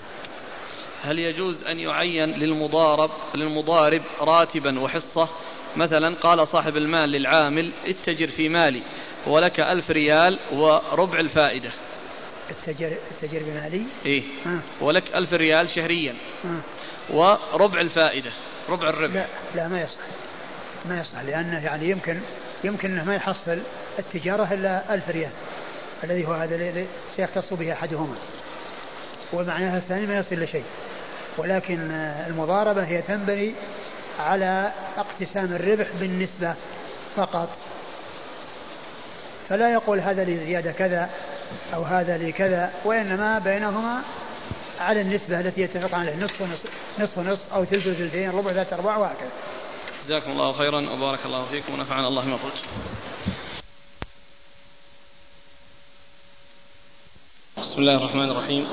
هل 1.03 1.19
يجوز 1.19 1.65
أن 1.65 1.79
يعين 1.79 2.29
للمضارب 2.29 3.11
للمضارب 3.35 4.03
راتبا 4.21 4.81
وحصة؟ 4.81 5.29
مثلا 5.77 6.15
قال 6.15 6.49
صاحب 6.49 6.77
المال 6.77 7.09
للعامل 7.09 7.73
اتجر 7.87 8.29
في 8.29 8.49
مالي 8.49 8.83
ولك 9.27 9.61
ألف 9.61 9.91
ريال 9.91 10.39
وربع 10.53 11.21
الفائدة. 11.21 11.71
التجر 12.51 12.93
التجر 13.11 13.43
بمالي؟ 13.43 13.83
إيه. 14.07 14.23
آه. 14.47 14.85
ولك 14.85 15.15
ألف 15.15 15.33
ريال 15.33 15.69
شهريا. 15.69 16.15
آه. 16.45 16.78
وربع 17.11 17.81
الفائدة 17.81 18.31
ربع 18.69 18.89
الربح 18.89 19.15
لا 19.15 19.27
لا 19.55 19.69
ما 19.69 19.81
يصح. 19.81 20.01
ما 20.85 21.01
يصح 21.01 21.21
لأنه 21.21 21.65
يعني 21.65 21.91
يمكن 21.91 22.21
يمكن 22.65 22.91
أنه 22.91 23.05
ما 23.05 23.15
يحصل 23.15 23.59
التجارة 23.99 24.49
إلا 24.55 24.95
ألف 24.95 25.09
ريال 25.09 25.31
الذي 26.05 26.27
هو 26.27 26.33
هذا 26.33 26.55
الذي 26.55 26.87
سيختص 27.17 27.53
به 27.53 27.73
أحدهما. 27.73 28.17
ومعناها 29.33 29.77
الثاني 29.77 30.07
ما 30.07 30.19
يصل 30.19 30.37
لشيء 30.37 30.65
ولكن 31.37 31.91
المضاربة 32.27 32.85
هي 32.85 33.03
تنبني 33.03 33.55
على 34.19 34.73
اقتسام 34.97 35.53
الربح 35.55 35.87
بالنسبة 36.01 36.55
فقط. 37.17 37.49
فلا 39.49 39.73
يقول 39.73 40.01
هذا 40.01 40.25
لي 40.25 40.37
زيادة 40.37 40.73
كذا 40.73 41.11
أو 41.75 41.83
هذا 41.83 42.19
لكذا 42.19 42.71
وإنما 42.85 43.39
بينهما 43.39 44.03
على 44.81 45.01
النسبة 45.01 45.41
التي 45.41 45.61
يتفقان 45.61 46.01
عليها 46.01 46.17
نصف 46.17 46.41
ونصف 46.41 46.71
نصف 46.99 47.19
ونصف 47.19 47.53
أو 47.53 47.65
ثلث 47.65 47.87
وثلثين 47.87 48.31
ربع 48.31 48.53
ثلاثة 48.53 48.77
أرباع 48.77 48.99
وهكذا. 48.99 49.31
جزاكم 50.05 50.31
الله 50.31 50.53
خيرا 50.53 50.91
وبارك 50.91 51.27
الله 51.27 51.45
فيكم 51.45 51.75
ونفعنا 51.75 52.09
الله 52.09 52.25
ما 52.25 52.37
قلت. 52.37 52.55
بسم 57.59 57.79
الله 57.79 57.97
الرحمن 57.97 58.31
الرحيم. 58.31 58.67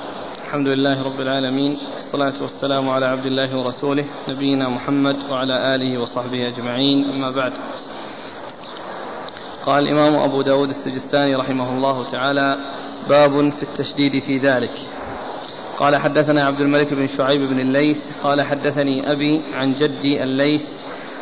الحمد 0.46 0.68
لله 0.68 1.04
رب 1.04 1.22
العالمين 1.22 1.78
والصلاة 1.96 2.42
والسلام 2.42 2.90
على 2.90 3.06
عبد 3.06 3.26
الله 3.26 3.58
ورسوله 3.58 4.06
نبينا 4.28 4.70
محمد 4.70 5.16
وعلى 5.32 5.76
آله 5.76 6.02
وصحبه 6.02 6.48
أجمعين 6.48 7.10
أما 7.10 7.32
بعد. 7.32 7.54
قال 9.66 9.84
الإمام 9.84 10.30
أبو 10.30 10.42
داود 10.42 10.70
السجستاني 10.70 11.36
رحمه 11.36 11.78
الله 11.78 12.12
تعالى 12.12 12.58
باب 13.10 13.50
في 13.50 13.64
التشديد 13.64 14.24
في 14.24 14.38
ذلك. 14.38 14.72
قال 15.78 15.98
حدثنا 15.98 16.48
عبد 16.48 16.62
الملك 16.62 16.94
بن 16.94 17.08
شعيب 17.08 17.42
بن 17.42 17.60
الليث 17.60 18.22
قال 18.24 18.42
حدثني 18.42 19.12
أبي 19.12 19.44
عن 19.54 19.74
جدي 19.74 20.24
الليث 20.24 20.64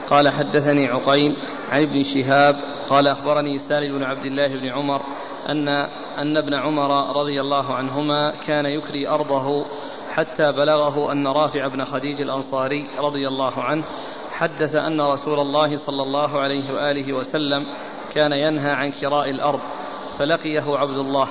قال 0.09 0.29
حدثني 0.29 0.87
عقيل 0.87 1.35
عن 1.69 1.81
ابن 1.81 2.03
شهاب 2.03 2.55
قال 2.89 3.07
أخبرني 3.07 3.57
سالم 3.57 3.97
بن 3.97 4.03
عبد 4.03 4.25
الله 4.25 4.47
بن 4.47 4.69
عمر 4.69 5.01
أن 5.49 5.69
أن 6.17 6.37
ابن 6.37 6.53
عمر 6.53 7.19
رضي 7.21 7.41
الله 7.41 7.73
عنهما 7.73 8.31
كان 8.47 8.65
يكري 8.65 9.07
أرضه 9.07 9.65
حتى 10.11 10.51
بلغه 10.51 11.11
أن 11.11 11.27
رافع 11.27 11.67
بن 11.67 11.83
خديج 11.83 12.21
الأنصاري 12.21 12.87
رضي 12.99 13.27
الله 13.27 13.59
عنه 13.59 13.83
حدث 14.31 14.75
أن 14.75 15.01
رسول 15.01 15.39
الله 15.39 15.77
صلى 15.77 16.03
الله 16.03 16.39
عليه 16.39 16.73
وآله 16.73 17.13
وسلم 17.13 17.65
كان 18.13 18.31
ينهى 18.31 18.71
عن 18.71 18.91
كراء 18.91 19.29
الأرض 19.29 19.59
فلقيه 20.19 20.77
عبد 20.77 20.97
الله. 20.97 21.29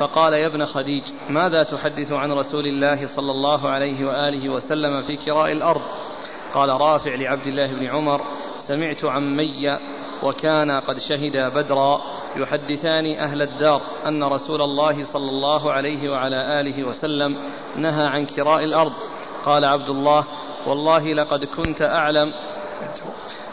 فقال 0.00 0.32
يا 0.32 0.46
ابن 0.46 0.64
خديج 0.64 1.02
ماذا 1.30 1.62
تحدث 1.62 2.12
عن 2.12 2.32
رسول 2.32 2.66
الله 2.66 3.06
صلى 3.06 3.30
الله 3.30 3.68
عليه 3.68 4.06
وآله 4.06 4.48
وسلم 4.48 5.02
في 5.02 5.16
كراء 5.16 5.52
الأرض؟ 5.52 5.82
قال 6.54 6.68
رافع 6.68 7.14
لعبد 7.14 7.46
الله 7.46 7.66
بن 7.66 7.86
عمر 7.86 8.20
سمعت 8.58 9.04
عمي 9.04 9.78
وكان 10.22 10.70
قد 10.70 10.98
شهدا 10.98 11.48
بدرا 11.48 12.00
يحدثان 12.36 13.14
أهل 13.18 13.42
الدار 13.42 13.80
أن 14.06 14.24
رسول 14.24 14.62
الله 14.62 15.04
صلى 15.04 15.30
الله 15.30 15.72
عليه 15.72 16.10
وعلى 16.10 16.60
آله 16.60 16.88
وسلم 16.88 17.36
نهى 17.76 18.06
عن 18.06 18.26
كراء 18.26 18.64
الأرض. 18.64 18.92
قال 19.44 19.64
عبد 19.64 19.90
الله 19.90 20.24
والله 20.66 21.14
لقد 21.14 21.44
كنت 21.44 21.82
أعلم 21.82 22.32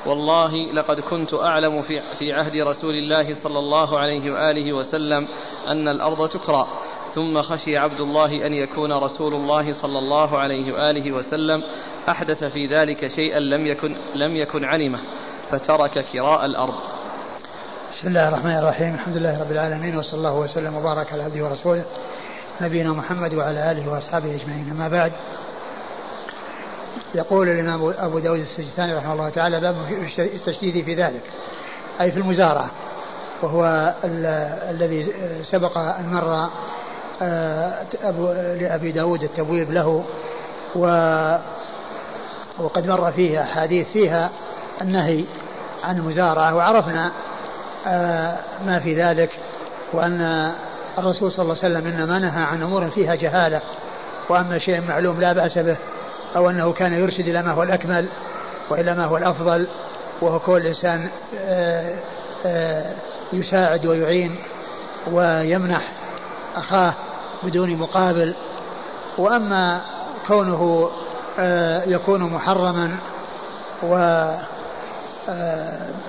والله 0.06 0.74
لقد 0.74 1.00
كنت 1.00 1.34
أعلم 1.34 1.82
في, 1.82 2.02
في 2.20 2.34
عهد 2.34 2.56
رسول 2.56 2.94
الله 2.96 3.34
صلى 3.34 3.60
الله 3.60 4.00
عليه 4.00 4.32
وآله 4.32 4.74
وسلم 4.74 5.28
أن 5.68 5.88
الأرض 5.88 6.30
تكرى. 6.30 6.68
ثم 7.14 7.42
خشي 7.42 7.78
عبد 7.78 8.00
الله 8.00 8.46
أن 8.46 8.54
يكون 8.54 8.94
رسول 8.94 9.34
الله 9.34 9.74
صلى 9.74 10.00
الله 10.00 10.38
عليه 10.38 10.74
وآله 10.74 11.12
وسلم 11.12 11.64
أحدث 12.10 12.44
في 12.44 12.68
ذلك 12.68 13.08
شيئا 13.08 13.40
لم 13.40 13.66
يكن 13.66 13.96
لم 14.16 14.36
يكن 14.36 14.66
علمه 14.66 15.00
فترك 15.52 16.06
كراء 16.14 16.46
الأرض. 16.46 16.74
بسم 17.92 18.08
الله 18.08 18.28
الرحمن 18.28 18.58
الرحيم. 18.58 18.94
الحمد 18.94 19.18
لله 19.18 19.42
رب 19.42 19.52
العالمين 19.52 19.98
وصلى 19.98 20.18
الله 20.18 20.40
وسلم 20.40 20.76
وبارك 20.76 21.14
على 21.14 21.24
عبده 21.24 21.46
ورسوله 21.46 21.86
نبينا 22.62 22.94
محمد 22.94 23.34
وعلى 23.34 23.72
آله 23.72 23.94
وأصحابه 23.94 24.36
أجمعين. 24.36 24.70
أما 24.72 24.88
بعد 24.88 25.12
يقول 27.16 27.50
الإمام 27.50 27.94
أبو 27.98 28.20
داود 28.20 28.40
السجستاني 28.40 28.94
رحمه 28.94 29.14
الله 29.14 29.30
تعالى 29.30 29.60
باب 29.60 29.76
التشديد 30.20 30.86
في 30.86 30.94
ذلك 30.96 31.22
أي 32.02 32.12
في 32.12 32.18
المزارعة 32.18 32.70
وهو 33.42 33.94
الذي 34.70 35.14
سبق 35.44 35.78
أن 35.78 36.06
مر 36.12 36.50
آه، 37.22 37.86
أبو 38.04 38.32
لأبي 38.60 38.92
داود 38.92 39.24
التبويب 39.24 39.72
له 39.72 40.04
و 40.76 40.86
وقد 42.60 42.88
مر 42.88 43.12
فيها 43.12 43.44
أحاديث 43.44 43.88
فيها 43.88 44.30
النهي 44.82 45.26
عن 45.84 45.98
المزارعة 45.98 46.56
وعرفنا 46.56 47.12
آه، 47.88 48.38
ما 48.66 48.80
في 48.80 48.94
ذلك 48.94 49.30
وأن 49.94 50.52
الرسول 50.98 51.32
صلى 51.32 51.44
الله 51.44 51.58
عليه 51.64 51.76
وسلم 51.76 51.88
إنما 51.88 52.20
نهى 52.20 52.44
عن 52.44 52.64
أمور 52.64 52.90
فيها 52.90 53.16
جهالة 53.16 53.62
وأما 54.30 54.60
شيء 54.60 54.82
معلوم 54.88 55.22
لا 55.22 55.34
بأس 55.34 55.58
به. 55.58 55.78
أو 56.36 56.50
أنه 56.50 56.74
كان 56.74 56.94
يرشد 56.94 57.28
إلى 57.28 57.44
ما 57.44 57.52
هو 57.52 57.64
الأكمل 57.64 58.08
وإلى 58.70 58.96
ما 58.96 59.06
هو 59.06 59.18
الأفضل 59.18 59.68
وهو 60.22 60.40
كل 60.40 60.68
إنسان 60.68 61.10
آه، 61.40 61.96
آه، 62.46 62.94
يساعد 63.34 63.86
ويعين 63.86 64.36
ويمنح 65.12 65.92
أخاه 66.56 66.94
بدون 67.44 67.76
مقابل. 67.76 68.34
وأما 69.18 69.82
كونه 70.28 70.92
آه، 71.40 71.84
يكون 71.84 72.24
محرما 72.24 72.98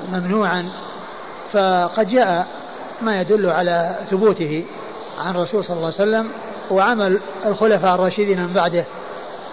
وممنوعا 0.09 0.69
فقد 1.53 2.07
جاء 2.07 2.47
ما 3.03 3.21
يدل 3.21 3.47
على 3.47 3.97
ثبوته 4.11 4.65
عن 5.19 5.35
الرسول 5.35 5.65
صلى 5.65 5.77
الله 5.77 5.87
عليه 5.87 5.97
وسلم 5.97 6.29
وعمل 6.71 7.21
الخلفاء 7.47 7.95
الراشدين 7.95 8.41
من 8.41 8.53
بعده. 8.53 8.85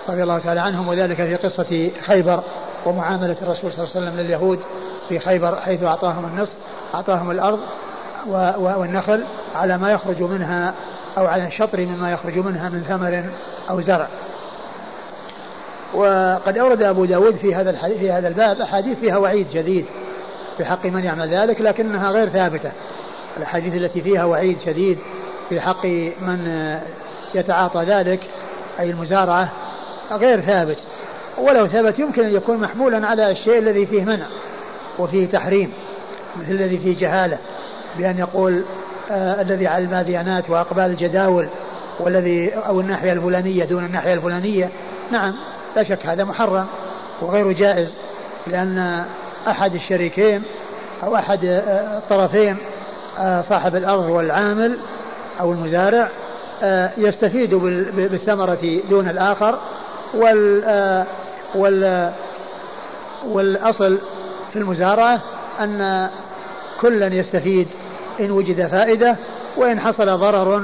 رضي 0.10 0.24
الله 0.24 0.40
تعالى 0.40 0.60
عنهم 0.60 0.88
وذلك 0.88 1.16
في 1.16 1.36
قصة 1.36 1.92
خيبر 2.06 2.44
ومعاملة 2.86 3.36
الرسول 3.42 3.74
صلى 3.74 3.84
الله 3.84 3.96
عليه 3.96 4.08
وسلم 4.08 4.20
لليهود 4.20 4.60
في 5.10 5.20
خيبر 5.20 5.56
حيث 5.56 5.84
أعطاهم 5.84 6.26
النصف 6.26 6.54
أعطاهم 6.94 7.32
الأرض 7.32 7.60
والنخل 8.58 9.24
على 9.56 9.78
ما 9.78 9.92
يخرج 9.92 10.22
منها 10.22 10.74
أو 11.18 11.26
على 11.26 11.52
شطر 11.52 11.80
مما 11.80 12.12
يخرج 12.12 12.38
منها 12.38 12.70
من 12.70 12.84
ثمر 12.88 13.24
أو 13.70 13.82
زرع. 13.82 14.08
وقد 15.94 16.58
أورد 16.58 16.82
أبو 16.82 17.06
داود 17.06 17.36
في 17.36 17.56
هذا 17.56 17.72
في 17.72 18.12
هذا 18.12 18.28
الباب 18.28 18.62
أحاديث 18.62 19.00
فيها 19.00 19.18
وعيد 19.18 19.48
جديد 19.54 19.86
في 20.58 20.66
حق 20.66 20.86
من 20.86 21.04
يعمل 21.04 21.36
ذلك 21.36 21.62
لكنها 21.62 22.12
غير 22.12 22.30
ثابتة. 22.30 22.72
الأحاديث 23.38 23.76
التي 23.76 24.02
فيها 24.02 24.26
وعيد 24.26 24.62
شديد 24.66 25.00
في 25.50 25.62
حق 25.62 25.86
من 26.22 26.78
يتعاطى 27.36 27.84
ذلك 27.84 28.20
أي 28.80 28.90
المزارعة 28.90 29.52
غير 30.12 30.42
ثابت. 30.42 30.78
ولو 31.38 31.68
ثبت 31.68 32.00
يمكن 32.00 32.24
أن 32.24 32.36
يكون 32.36 32.58
محمولا 32.58 33.08
على 33.08 33.32
الشيء 33.32 33.60
الذي 33.60 33.86
فيه 33.86 34.06
منع 34.06 34.26
وفيه 35.00 35.28
تحريم 35.28 35.74
مثل 36.36 36.52
الذي 36.52 36.78
فيه 36.78 37.00
جهالة 37.00 37.38
بأن 37.98 38.18
يقول 38.18 38.64
آه 39.12 39.42
الذي 39.42 39.68
على 39.68 39.84
الماديانات 39.84 40.50
وأقبال 40.50 40.86
الجداول 40.86 41.48
والذي 42.00 42.52
أو 42.54 42.80
الناحية 42.80 43.14
الفلانية 43.14 43.66
دون 43.66 43.86
الناحية 43.86 44.14
الفلانية. 44.14 44.70
نعم 45.12 45.36
لا 45.76 45.84
شك 45.84 46.06
هذا 46.06 46.24
محرم 46.24 46.68
وغير 47.22 47.52
جائز 47.52 47.94
لأن 48.48 49.06
أحد 49.48 49.76
الشريكين 49.76 50.44
أو 51.04 51.16
أحد 51.16 51.46
آه، 51.46 51.98
الطرفين 51.98 52.58
آه 53.20 53.42
صاحب 53.42 53.76
الأرض 53.76 54.10
والعامل 54.10 54.78
أو 55.40 55.52
المزارع 55.52 56.10
آه، 56.64 56.92
يستفيد 56.98 57.56
بالثمرة 57.96 58.82
دون 58.90 59.10
الآخر. 59.10 59.60
وال 60.14 60.64
آه، 60.66 61.06
وال 61.56 62.12
والأصل 63.28 63.98
في 64.54 64.60
المزارعة 64.60 65.22
أن 65.60 66.10
كلا 66.82 67.08
يستفيد 67.08 67.68
إن 68.20 68.32
وجد 68.32 68.68
فائدة 68.68 69.16
وإن 69.58 69.80
حصل 69.80 70.18
ضرر 70.18 70.64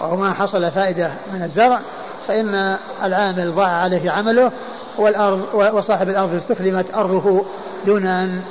أو 0.00 0.16
ما 0.16 0.32
حصل 0.32 0.70
فائدة 0.70 1.10
من 1.32 1.42
الزرع 1.42 1.80
فإن 2.28 2.76
العامل 3.02 3.52
ضاع 3.52 3.68
عليه 3.68 4.10
عمله 4.10 4.52
والأرض 4.98 5.48
وصاحب 5.54 6.08
الأرض 6.08 6.34
استخدمت 6.34 6.94
أرضه 6.94 7.44
دون 7.86 8.06
أن 8.06 8.42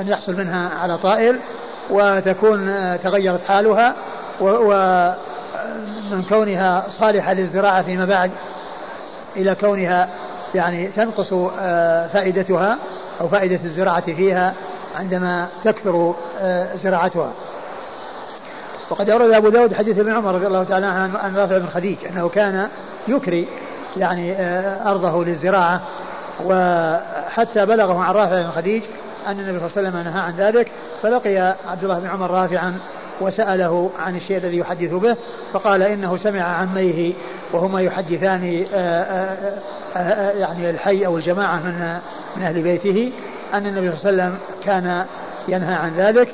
أن 0.00 0.08
يحصل 0.08 0.34
منها 0.36 0.70
على 0.78 0.98
طائل 0.98 1.38
وتكون 1.90 2.74
تغيرت 3.02 3.40
حالها 3.48 3.94
ومن 4.40 6.22
كونها 6.28 6.86
صالحة 6.88 7.32
للزراعة 7.32 7.82
فيما 7.82 8.04
بعد 8.04 8.30
إلى 9.36 9.54
كونها 9.54 10.08
يعني 10.54 10.88
تنقص 10.88 11.32
آه، 11.60 12.06
فائدتها 12.06 12.78
أو 13.20 13.28
فائدة 13.28 13.60
الزراعة 13.64 14.00
فيها 14.00 14.54
عندما 14.96 15.48
تكثر 15.64 16.14
آه، 16.40 16.76
زراعتها. 16.76 17.32
وقد 18.90 19.10
أورد 19.10 19.30
أبو 19.30 19.48
داود 19.48 19.74
حديث 19.74 19.98
ابن 19.98 20.12
عمر 20.12 20.34
رضي 20.34 20.46
الله 20.46 20.64
تعالى 20.64 20.86
عن 21.22 21.36
رافع 21.36 21.58
بن 21.58 21.66
خديج 21.66 21.96
أنه 22.10 22.28
كان 22.28 22.68
يكري 23.08 23.48
يعني 23.96 24.32
آه، 24.32 24.90
أرضه 24.90 25.24
للزراعة 25.24 25.80
وحتى 26.44 27.66
بلغه 27.66 27.98
عن 27.98 28.14
رافع 28.14 28.42
بن 28.42 28.50
خديج 28.50 28.82
أن 29.26 29.40
النبي 29.40 29.58
صلى 29.58 29.68
الله 29.68 29.70
عليه 29.76 29.88
وسلم 29.88 30.12
نهى 30.12 30.20
عن 30.20 30.34
ذلك 30.36 30.72
فلقي 31.02 31.38
عبد 31.68 31.82
الله 31.82 31.98
بن 31.98 32.08
عمر 32.08 32.30
رافعا 32.30 32.78
وسأله 33.20 33.90
عن 33.98 34.16
الشيء 34.16 34.36
الذي 34.36 34.58
يحدث 34.58 34.92
به 34.94 35.16
فقال 35.52 35.82
إنه 35.82 36.16
سمع 36.16 36.42
عميه 36.42 37.12
وهما 37.52 37.80
يحدثان 37.80 38.66
آه، 38.74 38.76
آه، 38.76 39.62
آه، 39.96 40.30
يعني 40.30 40.70
الحي 40.70 41.06
أو 41.06 41.16
الجماعة 41.16 41.56
من 41.56 41.98
من 42.36 42.42
أهل 42.42 42.62
بيته 42.62 43.12
أن 43.54 43.66
النبي 43.66 43.96
صلى 43.96 44.10
الله 44.10 44.22
عليه 44.22 44.32
وسلم 44.32 44.38
كان 44.64 45.04
ينهى 45.48 45.74
عن 45.74 45.92
ذلك. 45.96 46.28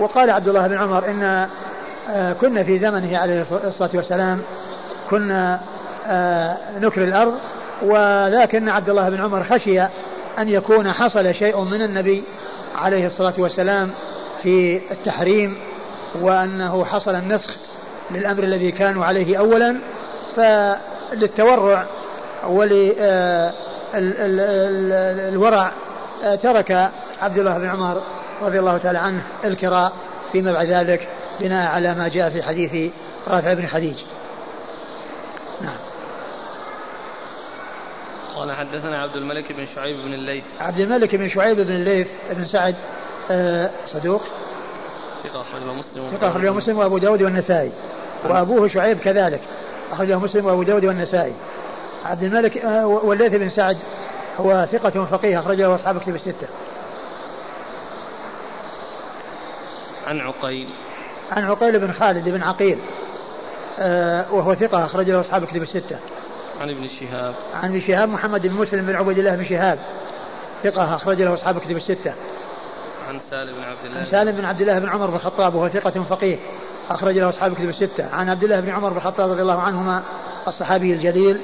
وقال 0.00 0.30
عبد 0.30 0.48
الله 0.48 0.68
بن 0.68 0.78
عمر 0.78 1.04
إن 1.08 1.48
كنا 2.40 2.62
في 2.62 2.78
زمنه 2.78 3.18
عليه 3.18 3.44
الصلاة 3.64 3.90
والسلام 3.94 4.40
كنا 5.10 5.60
نكر 6.80 7.04
الأرض 7.04 7.34
ولكن 7.82 8.68
عبد 8.68 8.88
الله 8.90 9.08
بن 9.08 9.20
عمر 9.20 9.44
خشي 9.44 9.82
أن 10.38 10.48
يكون 10.48 10.92
حصل 10.92 11.34
شيء 11.34 11.64
من 11.64 11.82
النبي 11.82 12.24
عليه 12.76 13.06
الصلاة 13.06 13.34
والسلام 13.38 13.90
في 14.42 14.80
التحريم. 14.90 15.56
وأنه 16.20 16.84
حصل 16.84 17.14
النسخ 17.14 17.56
للأمر 18.10 18.42
الذي 18.42 18.72
كانوا 18.72 19.04
عليه 19.04 19.38
أولا 19.38 19.80
فللتورع 20.36 21.86
وللورع 22.48 22.92
آه، 26.24 26.34
ترك 26.34 26.90
عبد 27.22 27.38
الله 27.38 27.58
بن 27.58 27.68
عمر 27.68 28.02
رضي 28.42 28.58
الله 28.58 28.78
تعالى 28.78 28.98
عنه 28.98 29.22
الكراء 29.44 29.92
فيما 30.32 30.52
بعد 30.52 30.66
ذلك 30.66 31.08
بناء 31.40 31.70
على 31.70 31.94
ما 31.94 32.08
جاء 32.08 32.30
في 32.30 32.42
حديث 32.42 32.92
رافع 33.28 33.54
بن 33.54 33.66
خديج 33.66 33.96
نعم. 35.60 35.76
قال 38.34 38.52
حدثنا 38.52 39.02
عبد 39.02 39.16
الملك 39.16 39.52
بن 39.52 39.66
شعيب 39.66 39.96
بن 40.04 40.14
الليث. 40.14 40.44
عبد 40.60 40.80
الملك 40.80 41.14
بن 41.14 41.28
شعيب 41.28 41.56
بن 41.56 41.74
الليث 41.74 42.10
بن 42.30 42.44
سعد 42.44 42.74
آه، 43.30 43.70
صدوق. 43.86 44.22
ثقة 45.24 45.40
أخرجه 45.40 45.72
مسلم 45.72 46.10
ثقة 46.12 46.28
أخرجه 46.28 46.52
مسلم 46.52 46.78
وأبو 46.78 46.98
داود 46.98 47.22
والنسائي. 47.22 47.70
وأبوه 48.24 48.68
شعيب 48.68 48.98
كذلك. 48.98 49.40
أخرجه 49.92 50.18
مسلم 50.18 50.46
وأبو 50.46 50.62
داود 50.62 50.84
والنسائي. 50.84 51.32
عبد 52.04 52.22
الملك 52.22 52.58
آه، 52.58 52.86
والليث 52.86 53.32
بن 53.32 53.48
سعد 53.48 53.78
هو 54.40 54.66
ثقة 54.72 55.04
فقيه 55.04 55.38
أخرجه 55.38 55.74
أصحاب 55.74 56.00
كتب 56.00 56.14
الستة. 56.14 56.46
عن 60.06 60.20
عقيل. 60.20 60.68
عن 61.32 61.44
عقيل 61.44 61.78
بن 61.78 61.92
خالد 61.92 62.28
بن 62.28 62.42
عقيل 62.42 62.78
آه 63.78 64.34
وهو 64.34 64.54
ثقة 64.54 64.84
أخرجه 64.84 65.20
أصحاب 65.20 65.44
كتب 65.44 65.62
الستة. 65.62 65.96
عن 66.60 66.70
ابن 66.70 66.88
شهاب. 66.88 67.34
عن 67.54 67.68
ابن 67.68 67.80
شهاب 67.80 68.08
محمد 68.08 68.46
بن 68.46 68.54
مسلم 68.54 68.86
بن 68.86 68.96
عبد 68.96 69.18
الله 69.18 69.36
بن 69.36 69.44
شهاب 69.44 69.78
ثقة 70.64 70.94
أخرج 70.94 71.22
له 71.22 71.34
أصحاب 71.34 71.58
كتب 71.58 71.76
الستة. 71.76 72.14
عن 73.08 73.20
سالم 73.30 73.54
بن 73.54 73.64
عبد 73.64 73.84
الله. 73.84 73.98
عن 73.98 74.06
سالم 74.06 74.32
بن 74.32 74.44
عبد 74.44 74.60
الله 74.60 74.78
بن 74.78 74.88
عمر 74.88 75.06
بن 75.06 75.16
الخطاب 75.16 75.54
وهو 75.54 75.68
ثقة 75.68 75.90
فقيه. 75.90 76.36
أخرج 76.90 77.18
له 77.18 77.28
أصحاب 77.28 77.54
كتب 77.54 77.68
الستة. 77.68 78.14
عن 78.14 78.28
عبد 78.28 78.44
الله 78.44 78.60
بن 78.60 78.70
عمر 78.70 78.90
بن 78.90 78.96
الخطاب 78.96 79.30
رضي 79.30 79.42
الله 79.42 79.62
عنهما 79.62 80.02
الصحابي 80.48 80.92
الجليل 80.92 81.40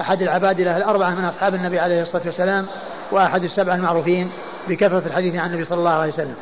أحد 0.00 0.22
العبادلة 0.22 0.76
الأربعة 0.76 1.14
من 1.14 1.24
أصحاب 1.24 1.54
النبي 1.54 1.78
عليه 1.78 2.02
الصلاة 2.02 2.22
والسلام 2.26 2.66
وأحد 3.10 3.44
السبعة 3.44 3.74
المعروفين 3.74 4.32
بكثرة 4.68 5.06
الحديث 5.06 5.34
عن 5.36 5.50
النبي 5.50 5.64
صلى 5.64 5.78
الله 5.78 5.90
عليه 5.90 6.12
وسلم. 6.12 6.36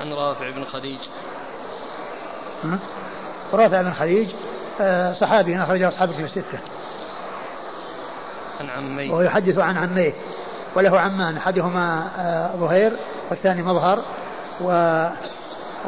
عن 0.00 0.12
رافع 0.12 0.50
بن 0.50 0.64
خديج. 0.64 0.98
رافع 3.52 3.82
بن 3.82 3.92
خديج 3.92 4.28
آه، 4.80 5.12
صحابي 5.12 5.62
أخرج 5.62 5.82
أصحابه 5.82 6.12
في 6.12 6.22
الستة. 6.22 6.58
عن 8.60 8.70
عميه 8.70 9.10
وهو 9.10 9.20
يحدث 9.20 9.58
عن 9.58 9.76
عميه 9.76 10.12
وله 10.74 11.00
عمان 11.00 11.36
أحدهما 11.36 12.10
آه، 12.18 12.56
ظهير 12.56 12.92
والثاني 13.30 13.62
مظهر 13.62 14.04
و 14.60 14.68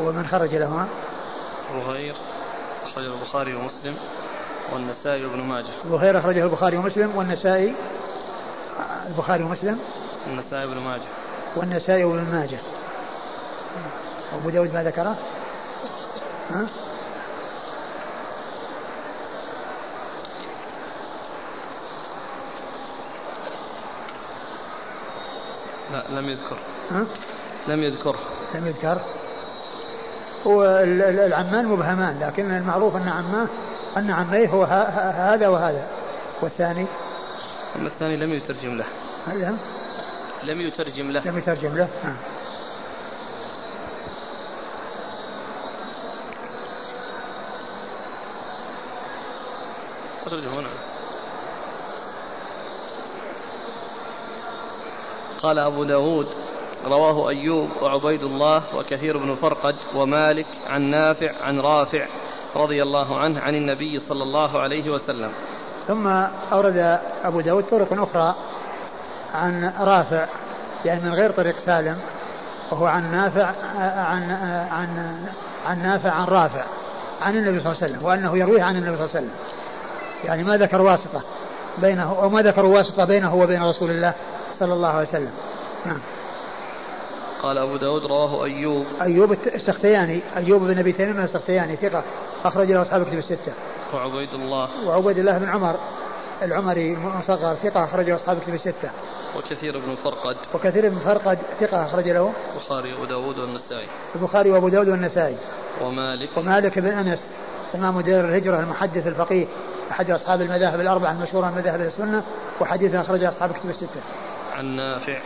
ومن 0.01 0.27
خرج 0.27 0.55
لهما. 0.55 0.87
ظهير 1.73 2.15
أخرجه 2.85 3.15
البخاري 3.15 3.55
ومسلم 3.55 3.97
والنسائي 4.73 5.25
وابن 5.25 5.41
ماجه. 5.41 5.71
ظهير 5.87 6.19
أخرجه 6.19 6.45
البخاري 6.45 6.77
ومسلم 6.77 7.17
والنسائي 7.17 7.75
البخاري 9.09 9.45
ومسلم. 9.45 9.79
النسائي 10.27 10.67
وابن 10.67 10.81
ماجه. 10.81 11.03
والنسائي 11.57 12.05
وابن 12.05 12.25
ماجه. 12.33 12.59
أبو 14.35 14.51
داود 14.51 14.75
ما 14.75 14.83
ذكره؟ 14.83 15.17
ها؟ 16.55 16.67
لا 25.93 26.21
لم 26.21 26.29
يذكر. 26.29 26.57
ها؟ 26.91 27.07
لم 27.69 27.83
يذكر. 27.83 28.17
لم 28.55 28.67
يذكر. 28.67 29.01
هو 30.47 30.65
العمان 30.65 31.67
مبهمان 31.67 32.19
لكن 32.21 32.51
المعروف 32.51 32.97
أن 32.97 33.09
عماه 33.09 33.49
أن 33.97 34.11
عميه 34.11 34.49
هو 34.49 34.65
هذا 35.15 35.49
وهذا. 35.49 35.87
والثاني؟ 36.43 36.87
أما 37.77 37.87
الثاني 37.87 38.17
لم 38.17 38.33
يترجم 38.33 38.77
له. 38.77 38.85
هل 39.27 39.57
لم 40.43 40.61
يترجم 40.61 41.11
له. 41.11 41.21
لم 41.21 41.39
يترجم 41.39 41.77
له 41.77 41.89
ها. 50.43 50.61
هنا 50.61 50.69
قال 55.43 55.59
أبو 55.59 55.85
داود 55.85 56.27
رواه 56.85 57.29
أيوب 57.29 57.69
وعبيد 57.83 58.23
الله 58.23 58.63
وكثير 58.77 59.19
بن 59.19 59.35
فرقد 59.35 59.77
ومالك 59.95 60.47
عن 60.71 60.83
نافع 60.83 61.33
عن 61.43 61.61
رافع 61.61 62.07
رضي 62.57 62.83
الله 62.83 63.19
عنه 63.19 63.41
عن 63.41 63.55
النبي 63.55 64.01
صلى 64.01 64.23
الله 64.23 64.61
عليه 64.61 64.91
وسلم 64.91 65.33
ثم 65.89 66.07
أورد 66.53 66.99
أبو 67.25 67.41
داود 67.41 67.65
طرق 67.65 67.93
أخرى 67.93 68.35
عن 69.35 69.73
رافع 69.81 70.27
يعني 70.85 71.01
من 71.01 71.15
غير 71.15 71.31
طريق 71.31 71.59
سالم 71.59 71.99
وهو 72.71 72.87
عن 72.87 73.13
نافع 73.13 73.53
عن 73.79 74.31
عن 74.71 75.19
عن 75.67 75.83
نافع 75.83 76.11
عن 76.11 76.25
رافع 76.25 76.65
عن 77.23 77.37
النبي 77.37 77.61
صلى 77.61 77.73
الله 77.73 77.83
عليه 77.83 77.93
وسلم 77.93 78.07
وأنه 78.07 78.39
يرويه 78.39 78.63
عن 78.63 78.77
النبي 78.77 78.97
صلى 78.97 79.05
الله 79.07 79.17
عليه 79.17 79.27
وسلم 79.27 79.35
يعني 80.25 80.45
ما 80.45 80.57
ذكر 80.57 80.83
واسطة 80.83 81.23
بينه 81.79 82.23
أو 82.23 82.29
ما 82.29 82.43
ذكروا 82.43 82.77
واسطة 82.77 83.05
بينه 83.05 83.35
وبين 83.35 83.63
رسول 83.63 83.91
الله 83.91 84.15
صلى 84.53 84.73
الله 84.73 84.89
عليه 84.89 85.09
وسلم. 85.09 85.33
نعم. 85.87 86.01
قال 87.43 87.59
أبو 87.59 87.77
داود 87.77 88.07
رواه 88.07 88.45
أيوب. 88.45 88.87
أيوب 89.03 89.33
السختياني 89.33 90.21
أيوب 90.37 90.63
بن 90.63 90.79
أبي 90.79 90.93
تميم 90.93 91.21
السختياني 91.21 91.77
ثقة 91.77 92.03
أخرج 92.45 92.73
له 92.73 92.83
أصحاب 92.83 93.05
كتب 93.07 93.19
الستة. 93.19 93.53
وعبيد 93.95 94.35
الله. 94.35 94.69
وعبيد 94.87 95.19
الله 95.19 95.39
بن 95.39 95.49
عمر 95.49 95.77
العمري 96.43 96.95
المصغر 96.95 97.55
ثقة 97.55 97.85
أخرج 97.85 98.09
له 98.09 98.17
أصحاب 98.17 98.41
كتب 98.41 98.55
الستة. 98.55 98.91
وكثير 99.37 99.79
بن 99.79 99.95
فرقد. 99.95 100.37
وكثير 100.55 100.89
بن 100.89 100.99
فرقد 100.99 101.39
ثقة 101.61 101.87
أخرج 101.87 102.09
له. 102.09 102.33
البخاري 102.55 102.93
وأبو 102.93 103.05
داود 103.05 103.39
والنسائي. 103.39 103.87
البخاري 104.15 104.51
وأبو 104.51 104.69
داود 104.69 104.89
والنسائي. 104.89 105.37
ومالك. 105.83 106.29
ومالك 106.37 106.79
بن 106.79 106.89
أنس. 106.89 107.27
إمام 107.75 108.01
دير 108.01 108.21
الهجرة 108.21 108.61
المحدث 108.61 109.07
الفقيه 109.07 109.47
أحد 109.91 110.11
أصحاب 110.11 110.41
المذاهب 110.41 110.81
الأربعة 110.81 111.13
المشهورة 111.13 111.47
من 111.47 111.57
مذاهب 111.57 111.81
السنة 111.81 112.23
وحديثه 112.61 113.01
أخرج 113.01 113.25
أصحاب 113.25 113.53
كتب 113.53 113.71
الستة 113.71 114.01
عن 114.57 114.77
نافع 114.77 115.19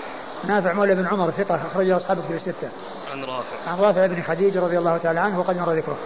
نافع 0.45 0.73
مولى 0.73 0.95
بن 0.95 1.07
عمر 1.07 1.31
ثقة 1.31 1.55
أخرجه 1.55 1.97
أصحاب 1.97 2.19
كتب 2.25 2.35
الستة. 2.35 2.69
عن 3.13 3.25
رافع. 3.25 3.71
عن 3.71 3.79
رافع 3.79 4.07
بن 4.07 4.23
خديج 4.23 4.59
رضي 4.59 4.79
الله 4.79 4.97
تعالى 4.97 5.21
عنه 5.21 5.41
وقد 5.41 5.57
مر 5.57 5.73
ذكره. 5.73 5.97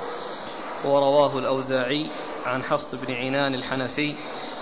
ورواه 0.85 1.39
الأوزاعي 1.39 2.11
عن 2.47 2.63
حفص 2.63 2.95
بن 2.95 3.15
عنان 3.15 3.55
الحنفي 3.55 4.17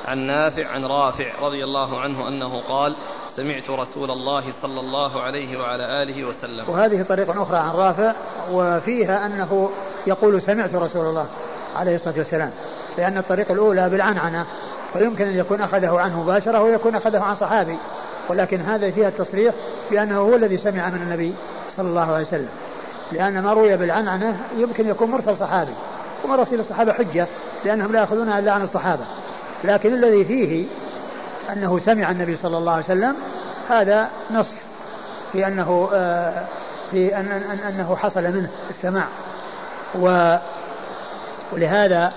عن 0.05 0.19
نافع 0.19 0.67
عن 0.67 0.85
رافع 0.85 1.33
رضي 1.43 1.65
الله 1.65 2.01
عنه 2.01 2.29
أنه 2.29 2.61
قال 2.61 2.97
سمعت 3.37 3.71
رسول 3.71 4.11
الله 4.11 4.53
صلى 4.63 4.81
الله 4.81 5.23
عليه 5.23 5.59
وعلى 5.59 6.03
آله 6.03 6.25
وسلم 6.25 6.69
وهذه 6.69 7.03
طريقة 7.03 7.43
أخرى 7.43 7.57
عن 7.57 7.71
رافع 7.71 8.15
وفيها 8.53 9.27
أنه 9.27 9.71
يقول 10.07 10.43
سمعت 10.43 10.75
رسول 10.75 11.07
الله 11.07 11.27
عليه 11.77 11.95
الصلاة 11.95 12.19
والسلام 12.19 12.51
لأن 12.99 13.19
الطريقة 13.19 13.53
الأولى 13.53 13.89
بالعنعنة 13.89 14.47
ويمكن 14.95 15.29
أن 15.29 15.37
يكون 15.37 15.61
أخذه 15.61 15.99
عنه 15.99 16.23
مباشرة 16.23 16.63
ويكون 16.63 16.95
أخذه 16.95 17.21
عن 17.21 17.35
صحابي 17.35 17.77
ولكن 18.29 18.61
هذا 18.61 18.91
فيها 18.91 19.09
التصريح 19.09 19.55
بأنه 19.91 20.19
هو 20.19 20.37
الذي 20.37 20.57
سمع 20.57 20.89
من 20.89 21.03
النبي 21.03 21.35
صلى 21.69 21.89
الله 21.89 22.13
عليه 22.13 22.27
وسلم. 22.27 22.49
لأن 23.13 23.43
ما 23.43 23.53
روي 23.53 23.77
بالعنعنة 23.77 24.37
يمكن 24.57 24.89
يكون 24.89 25.11
مرسل 25.11 25.37
صحابي 25.37 25.73
ومراسيل 26.25 26.61
الصحابة 26.61 26.93
حجة 26.93 27.27
لأنهم 27.65 27.93
لا 27.93 28.01
يأخذون 28.01 28.29
إلا 28.29 28.53
عن 28.53 28.63
الصحابة. 28.63 29.05
لكن 29.65 29.95
الذي 29.95 30.25
فيه 30.25 30.67
أنه 31.53 31.79
سمع 31.79 32.11
النبي 32.11 32.37
صلى 32.37 32.59
الله 32.59 32.73
عليه 32.73 32.85
وسلم 32.85 33.17
هذا 33.69 34.09
نص 34.31 34.55
في 35.33 35.47
أنه 35.47 35.89
آه، 35.93 36.45
في 36.91 37.17
أن 37.17 37.29
أنه 37.69 37.97
حصل 37.97 38.23
منه 38.23 38.51
السماع. 38.71 39.07
و 39.95 40.37
ولهذا 41.53 42.13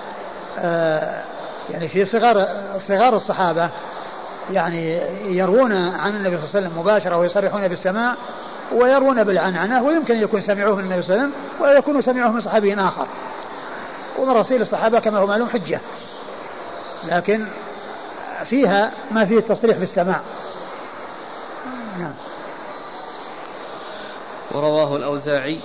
آه، 0.57 1.23
يعني 1.69 1.87
في 1.87 2.05
صغار 2.05 2.47
صغار 2.87 3.15
الصحابة 3.15 3.69
يعني 4.51 5.01
يروون 5.37 5.73
عن 5.73 6.15
النبي 6.15 6.37
صلى 6.37 6.45
الله 6.45 6.55
عليه 6.55 6.67
وسلم 6.67 6.79
مباشرة 6.79 7.17
ويصرحون 7.17 7.67
بالسماع 7.67 8.15
ويروون 8.71 9.23
بالعنعنة 9.23 9.83
ويمكن 9.83 10.15
أن 10.15 10.21
يكون 10.21 10.41
سمعوه 10.41 10.75
من 10.75 10.83
النبي 10.83 11.01
صلى 11.01 11.15
الله 11.15 11.25
عليه 11.25 11.33
وسلم 11.33 11.61
ويكون 11.61 12.01
سمعوه 12.01 12.31
من 12.31 12.41
صحابي 12.41 12.75
آخر. 12.75 13.07
ومراسيل 14.19 14.61
الصحابة 14.61 14.99
كما 14.99 15.19
هو 15.19 15.27
معلوم 15.27 15.49
حجة. 15.49 15.79
لكن 17.07 17.45
فيها 18.45 18.91
ما 19.11 19.25
فيه 19.25 19.37
التصريح 19.37 19.77
بالسماع. 19.77 20.19
نعم. 21.99 22.13
ورواه 24.51 24.95
الأوزاعي 24.95 25.61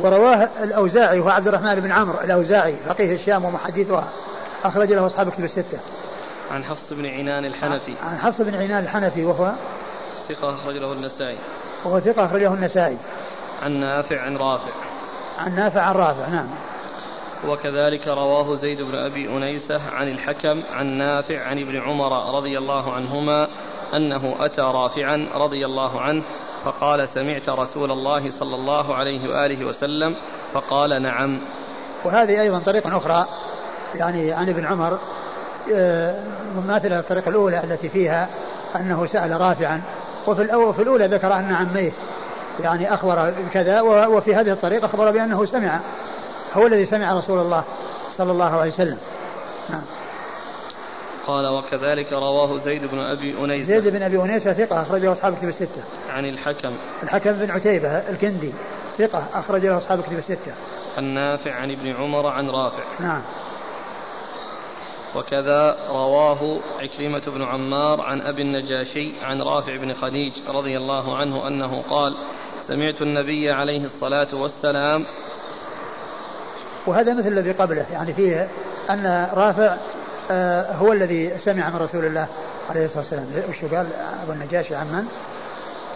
ورواه 0.00 0.48
الأوزاعي 0.62 1.20
هو 1.20 1.28
عبد 1.28 1.48
الرحمن 1.48 1.80
بن 1.80 1.92
عمرو 1.92 2.20
الأوزاعي 2.20 2.76
فقيه 2.88 3.14
الشام 3.14 3.44
ومحدثها 3.44 4.08
أخرج 4.64 4.92
له 4.92 5.06
أصحاب 5.06 5.30
كتب 5.30 5.44
الستة. 5.44 5.78
عن 6.50 6.64
حفص 6.64 6.92
بن 6.92 7.06
عنان 7.06 7.44
الحنفي. 7.44 7.94
عن 8.02 8.18
حفص 8.18 8.40
بن 8.40 8.54
عنان 8.54 8.84
الحنفي 8.84 9.24
وهو؟ 9.24 9.52
ثقة 10.28 10.54
أخرج 10.54 10.76
له 10.76 10.92
النسائي. 10.92 11.38
وهو 11.84 12.00
ثقة 12.00 12.24
أخرجه 12.24 12.54
النسائي. 12.54 12.96
عن 13.62 13.72
نافع 13.72 14.20
عن 14.20 14.36
رافع. 14.36 14.72
عن 15.38 15.56
نافع 15.56 15.80
عن 15.80 15.94
رافع 15.94 16.28
نعم. 16.28 16.48
وكذلك 17.48 18.08
رواه 18.08 18.56
زيد 18.56 18.82
بن 18.82 18.94
أبي 18.94 19.28
أنيسة 19.28 19.90
عن 19.90 20.08
الحكم 20.08 20.62
عن 20.72 20.86
نافع 20.86 21.42
عن 21.42 21.58
ابن 21.58 21.76
عمر 21.76 22.36
رضي 22.36 22.58
الله 22.58 22.92
عنهما 22.92 23.48
أنه 23.94 24.34
أتى 24.40 24.62
رافعا 24.62 25.28
رضي 25.34 25.66
الله 25.66 26.00
عنه 26.00 26.22
فقال 26.64 27.08
سمعت 27.08 27.48
رسول 27.48 27.90
الله 27.92 28.30
صلى 28.30 28.54
الله 28.54 28.94
عليه 28.94 29.28
وآله 29.28 29.64
وسلم 29.64 30.16
فقال 30.52 31.02
نعم. 31.02 31.40
وهذه 32.04 32.40
أيضا 32.40 32.58
طريقة 32.58 32.96
أخرى 32.96 33.26
يعني 33.94 34.32
عن 34.32 34.48
ابن 34.48 34.64
عمر 34.64 34.98
آه، 35.74 36.14
مماثلة 36.56 36.96
للطريقة 36.96 37.28
الأولى 37.28 37.64
التي 37.64 37.88
فيها 37.88 38.28
أنه 38.76 39.06
سأل 39.06 39.40
رافعا 39.40 39.82
وفي 40.26 40.42
الأول 40.42 40.74
في 40.74 40.82
الأولى 40.82 41.06
ذكر 41.06 41.32
أن 41.32 41.54
عميه 41.54 41.92
يعني 42.60 42.94
أخبر 42.94 43.32
بكذا 43.46 43.80
وفي 43.80 44.34
هذه 44.34 44.50
الطريقة 44.50 44.86
أخبر 44.86 45.10
بأنه 45.10 45.44
سمع 45.44 45.80
هو 46.54 46.66
الذي 46.66 46.86
سمع 46.86 47.18
رسول 47.18 47.38
الله 47.38 47.64
صلى 48.16 48.32
الله 48.32 48.60
عليه 48.60 48.70
وسلم. 48.70 48.98
نعم. 49.70 49.82
قال 51.26 51.46
وكذلك 51.46 52.12
رواه 52.12 52.58
زيد 52.58 52.86
بن 52.86 52.98
أبي 52.98 53.44
انيسه 53.44 53.66
زيد 53.66 53.88
بن 53.88 54.02
أبي 54.02 54.22
انيسه 54.22 54.52
ثقة 54.52 54.82
اخرج 54.82 55.02
له 55.02 55.12
أصحاب 55.12 55.36
كتب 55.36 55.48
الستة. 55.48 55.82
عن 56.10 56.24
الحكم. 56.24 56.76
الحكم 57.02 57.32
بن 57.32 57.50
عتيبة 57.50 57.88
الكندي 57.88 58.52
ثقة 58.98 59.26
اخرج 59.34 59.66
له 59.66 59.76
أصحاب 59.76 60.02
كتب 60.02 60.18
الستة. 60.18 60.54
عن 60.96 61.04
نافع 61.04 61.54
عن 61.54 61.70
ابن 61.70 61.92
عمر 61.92 62.26
عن 62.26 62.50
رافع. 62.50 62.84
نعم. 63.00 63.22
وكذا 65.16 65.76
رواه 65.88 66.60
عكرمة 66.78 67.22
بن 67.26 67.42
عمار 67.42 68.00
عن 68.00 68.20
أبي 68.20 68.42
النجاشي 68.42 69.12
عن 69.22 69.42
رافع 69.42 69.76
بن 69.76 69.94
خديج 69.94 70.32
رضي 70.48 70.76
الله 70.76 71.16
عنه 71.16 71.48
أنه 71.48 71.82
قال 71.82 72.16
سمعت 72.60 73.02
النبي 73.02 73.50
عليه 73.50 73.84
الصلاة 73.84 74.28
والسلام 74.32 75.04
وهذا 76.86 77.14
مثل 77.14 77.28
الذي 77.28 77.52
قبله 77.52 77.86
يعني 77.92 78.14
فيه 78.14 78.48
أن 78.90 79.28
رافع 79.34 79.76
هو 80.80 80.92
الذي 80.92 81.38
سمع 81.38 81.70
من 81.70 81.76
رسول 81.76 82.04
الله 82.04 82.26
عليه 82.70 82.84
الصلاة 82.84 82.98
والسلام. 82.98 83.26
وش 83.50 83.64
قال؟ 83.64 83.92
أبو 84.22 84.32
النجاشي 84.32 84.74
عن 84.74 84.86
من؟ 84.86 85.04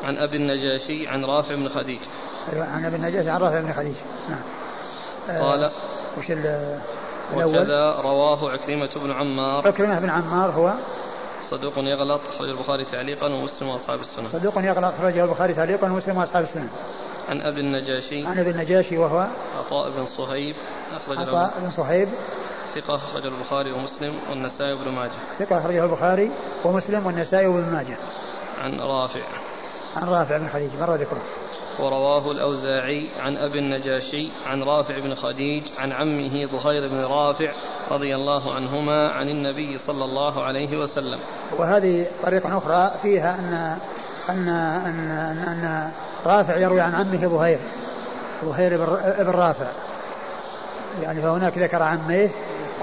عن 0.04 0.16
أبي 0.16 0.36
النجاشي 0.36 1.08
عن 1.08 1.24
رافع 1.24 1.54
بن 1.54 1.68
خديج. 1.68 2.00
أيوة 2.52 2.66
عن 2.66 2.84
أبي 2.84 2.96
النجاشي 2.96 3.30
عن 3.30 3.40
رافع 3.40 3.60
بن 3.60 3.72
خديج. 3.72 3.96
نعم. 4.28 4.42
آه، 5.30 5.50
قال 5.50 5.70
وش 6.18 6.30
وكذا 7.34 8.00
رواه 8.00 8.50
عكرمة 8.50 8.90
بن 8.96 9.10
عمار. 9.10 9.68
عكرمة 9.68 9.98
بن 9.98 10.10
عمار 10.10 10.50
هو؟ 10.50 10.74
صدوق 11.50 11.72
يغلط 11.78 12.20
أخرج 12.28 12.48
البخاري 12.48 12.84
تعليقا 12.84 13.26
ومسلم 13.26 13.68
وأصحاب 13.68 14.00
السنن 14.00 14.28
صدوق 14.28 14.58
يغلط 14.58 14.94
أخرجه 14.94 15.24
البخاري 15.24 15.54
تعليقا 15.54 15.86
ومسلم 15.86 16.16
وأصحاب 16.16 16.44
السنن 16.44 16.68
عن 17.28 17.40
أبي 17.40 17.60
النجاشي. 17.60 18.26
عن 18.26 18.38
أبي 18.38 18.50
النجاشي 18.50 18.98
وهو؟ 18.98 19.26
عطاء 19.58 19.90
بن 19.90 20.06
صهيب 20.06 20.56
أخرج 20.96 21.18
عطاء 21.18 21.52
بن 21.60 21.70
صهيب. 21.70 22.08
ثقة 22.74 22.96
أخرج 22.96 23.26
البخاري 23.26 23.72
ومسلم 23.72 24.14
والنسائي 24.30 24.72
وابن 24.72 24.90
ماجه. 24.90 25.10
ثقة 25.38 25.58
أخرجه 25.58 25.84
البخاري 25.84 26.30
ومسلم 26.64 27.06
والنسائي 27.06 27.46
وابن 27.46 27.72
ماجه. 27.72 27.96
عن 28.58 28.80
رافع. 28.80 29.20
عن 29.96 30.08
رافع 30.08 30.38
بن 30.38 30.48
خديج 30.48 30.70
مر 30.80 30.94
ذكره. 30.94 31.22
ورواه 31.78 32.30
الأوزاعي 32.30 33.10
عن 33.20 33.36
أبي 33.36 33.58
النجاشي 33.58 34.30
عن 34.46 34.62
رافع 34.62 34.98
بن 34.98 35.14
خديج 35.14 35.64
عن 35.78 35.92
عمه 35.92 36.46
ظهير 36.46 36.88
بن 36.88 37.04
رافع 37.04 37.52
رضي 37.90 38.14
الله 38.14 38.54
عنهما 38.54 39.08
عن 39.08 39.28
النبي 39.28 39.78
صلى 39.78 40.04
الله 40.04 40.42
عليه 40.42 40.78
وسلم. 40.78 41.18
وهذه 41.58 42.06
طريقة 42.22 42.58
أخرى 42.58 42.98
فيها 43.02 43.38
أن 43.38 43.78
أن 44.28 44.48
أن, 44.48 45.10
أن, 45.10 45.38
أن 45.38 45.90
رافع 46.26 46.56
يروي 46.56 46.80
عن 46.80 46.94
عمه 46.94 47.26
ظهير 47.28 47.58
ظهير 48.44 48.76
بن 49.18 49.30
رافع. 49.30 49.70
يعني 51.02 51.22
فهناك 51.22 51.58
ذكر 51.58 51.82
عميه 51.82 52.30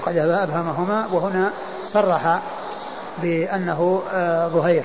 وقد 0.08 0.42
أبهمهما 0.42 1.06
وهنا 1.12 1.50
صرح 1.86 2.40
بأنه 3.22 4.02
آه، 4.12 4.48
ظهير. 4.48 4.84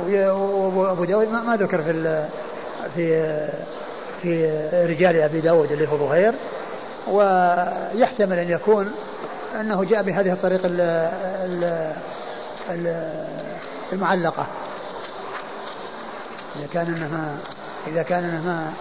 وأبو 0.00 1.04
داود 1.04 1.28
ما 1.28 1.56
ذكر 1.56 1.82
في 1.82 2.26
في 2.94 3.48
في 4.22 4.58
رجال 4.72 5.16
أبي 5.16 5.40
داود 5.40 5.72
اللي 5.72 5.88
هو 5.88 5.96
ظهير. 5.96 6.34
ويحتمل 7.08 8.38
أن 8.38 8.50
يكون 8.50 8.92
أنه 9.60 9.84
جاء 9.84 10.02
بهذه 10.02 10.32
الطريقة 10.32 10.68
المعلقة. 13.92 14.46
إذا 16.56 16.66
كان 16.72 16.86
انه 16.86 17.08
ما 17.08 17.38
إذا 17.86 18.02
كان 18.02 18.24
انه 18.24 18.42
ما 18.42 18.72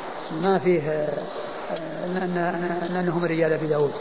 ما 0.41 0.59
فيه 0.59 1.07
ان 1.69 2.95
أنهم 2.95 3.25
رجال 3.25 3.53
أبي 3.53 3.67
داود. 3.67 3.93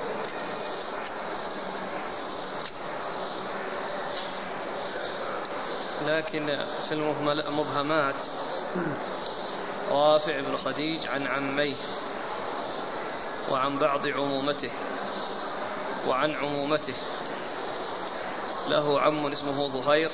لكن 6.07 6.59
في 6.89 6.95
المبهمات 6.95 8.15
رافع 9.91 10.41
بن 10.41 10.57
خديج 10.57 11.07
عن 11.07 11.27
عميه 11.27 11.77
وعن 13.51 13.79
بعض 13.79 14.07
عمومته 14.07 14.71
وعن 16.09 16.35
عمومته. 16.35 16.95
له 18.69 19.01
عم 19.01 19.27
اسمه 19.27 19.69
ظهير 19.69 20.11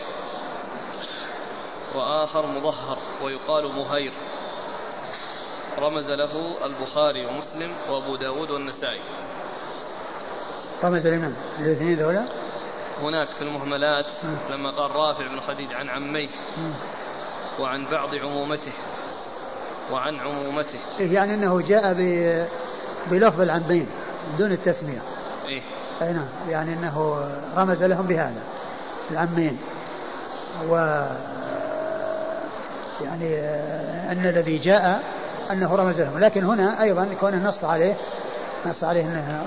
وآخر 1.94 2.46
مظهر 2.46 2.98
ويقال 3.22 3.72
مهير. 3.72 4.12
رمز 5.82 6.10
له 6.10 6.66
البخاري 6.66 7.26
ومسلم 7.26 7.70
وأبو 7.90 8.16
داود 8.16 8.50
والنسائي. 8.50 9.00
رمز 10.84 11.06
لمن؟ 11.06 11.36
الاثنين 11.58 11.98
ذولا؟ 11.98 12.24
هناك 13.00 13.28
في 13.28 13.42
المهملات 13.42 14.06
لما 14.50 14.70
قال 14.70 14.90
رافع 14.90 15.26
بن 15.26 15.40
خديج 15.40 15.74
عن 15.74 15.88
عميه 15.88 16.28
وعن 17.60 17.86
بعض 17.90 18.14
عمومته 18.14 18.72
وعن 19.92 20.20
عمومته. 20.20 20.78
إيه 21.00 21.14
يعني 21.14 21.34
أنه 21.34 21.60
جاء 21.60 21.94
بلفظ 23.10 23.40
العمين 23.40 23.88
دون 24.38 24.52
التسمية. 24.52 25.02
إيه. 25.48 25.62
أي 26.02 26.12
نعم. 26.12 26.28
يعني 26.48 26.74
أنه 26.74 27.26
رمز 27.56 27.82
لهم 27.82 28.06
بهذا 28.06 28.42
العمين. 29.10 29.58
و 30.68 30.74
يعني 33.04 33.38
أن 34.12 34.26
الذي 34.26 34.58
جاء 34.58 35.02
أنه 35.50 35.74
رمز 35.76 36.00
لهم. 36.00 36.18
لكن 36.18 36.44
هنا 36.44 36.82
أيضا 36.82 37.08
كونه 37.20 37.48
نص 37.48 37.64
عليه 37.64 37.96
نص 38.66 38.84
عليه 38.84 39.04
أنه 39.04 39.44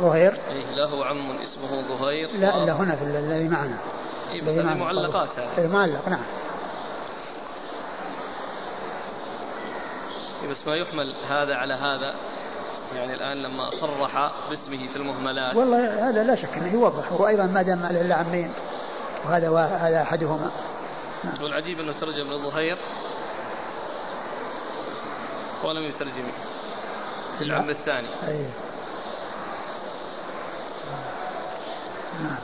ظهير. 0.00 0.40
إيه 0.50 0.74
له 0.74 1.06
عم 1.06 1.38
اسمه 1.38 1.82
ظهير. 1.98 2.30
لا 2.30 2.62
إلا 2.62 2.72
هنا 2.72 2.96
في 2.96 3.04
الذي 3.04 3.48
معنا. 3.48 3.78
إيه 4.30 4.42
بس 4.42 4.48
هذه 4.48 4.78
معلقات 4.78 5.28
هذه. 5.38 5.48
إيه 5.58 5.66
معلق 5.66 6.08
نعم. 6.08 6.24
إيه 10.42 10.50
بس 10.50 10.66
ما 10.66 10.76
يحمل 10.76 11.14
هذا 11.28 11.54
على 11.54 11.74
هذا. 11.74 12.14
يعني 12.96 13.14
الآن 13.14 13.36
لما 13.36 13.70
صرح 13.70 14.32
باسمه 14.50 14.86
في 14.86 14.96
المهملات. 14.96 15.56
والله 15.56 16.08
هذا 16.08 16.24
لا 16.24 16.34
شك 16.34 16.56
أنه 16.56 16.72
يوضح. 16.72 17.12
وأيضا 17.12 17.46
ما 17.46 17.62
دام 17.62 17.86
له 17.90 18.14
عمين 18.14 18.52
وهذا 19.24 19.58
هذا 19.58 20.02
أحدهما. 20.02 20.50
نعم. 21.24 21.42
والعجيب 21.42 21.80
أنه 21.80 21.92
ترجم 21.92 22.30
للظهير 22.30 22.78
ولم 25.62 25.82
يترجم 25.84 26.24
العم 27.40 27.70
الثاني 27.70 28.08
أيه. 28.28 28.46
نعم. 32.22 32.36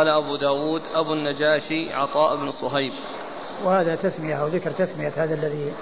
قال 0.00 0.08
أبو 0.08 0.36
داود 0.36 0.82
أبو 0.94 1.12
النجاشي 1.12 1.92
عطاء 1.92 2.36
بن 2.36 2.50
صهيب. 2.50 2.92
وهذا 3.64 3.96
تسمية 3.96 4.34
أو 4.34 4.46
ذكر 4.46 4.70
تسمية 4.70 5.12
هذا 5.16 5.34
الذي 5.34 5.72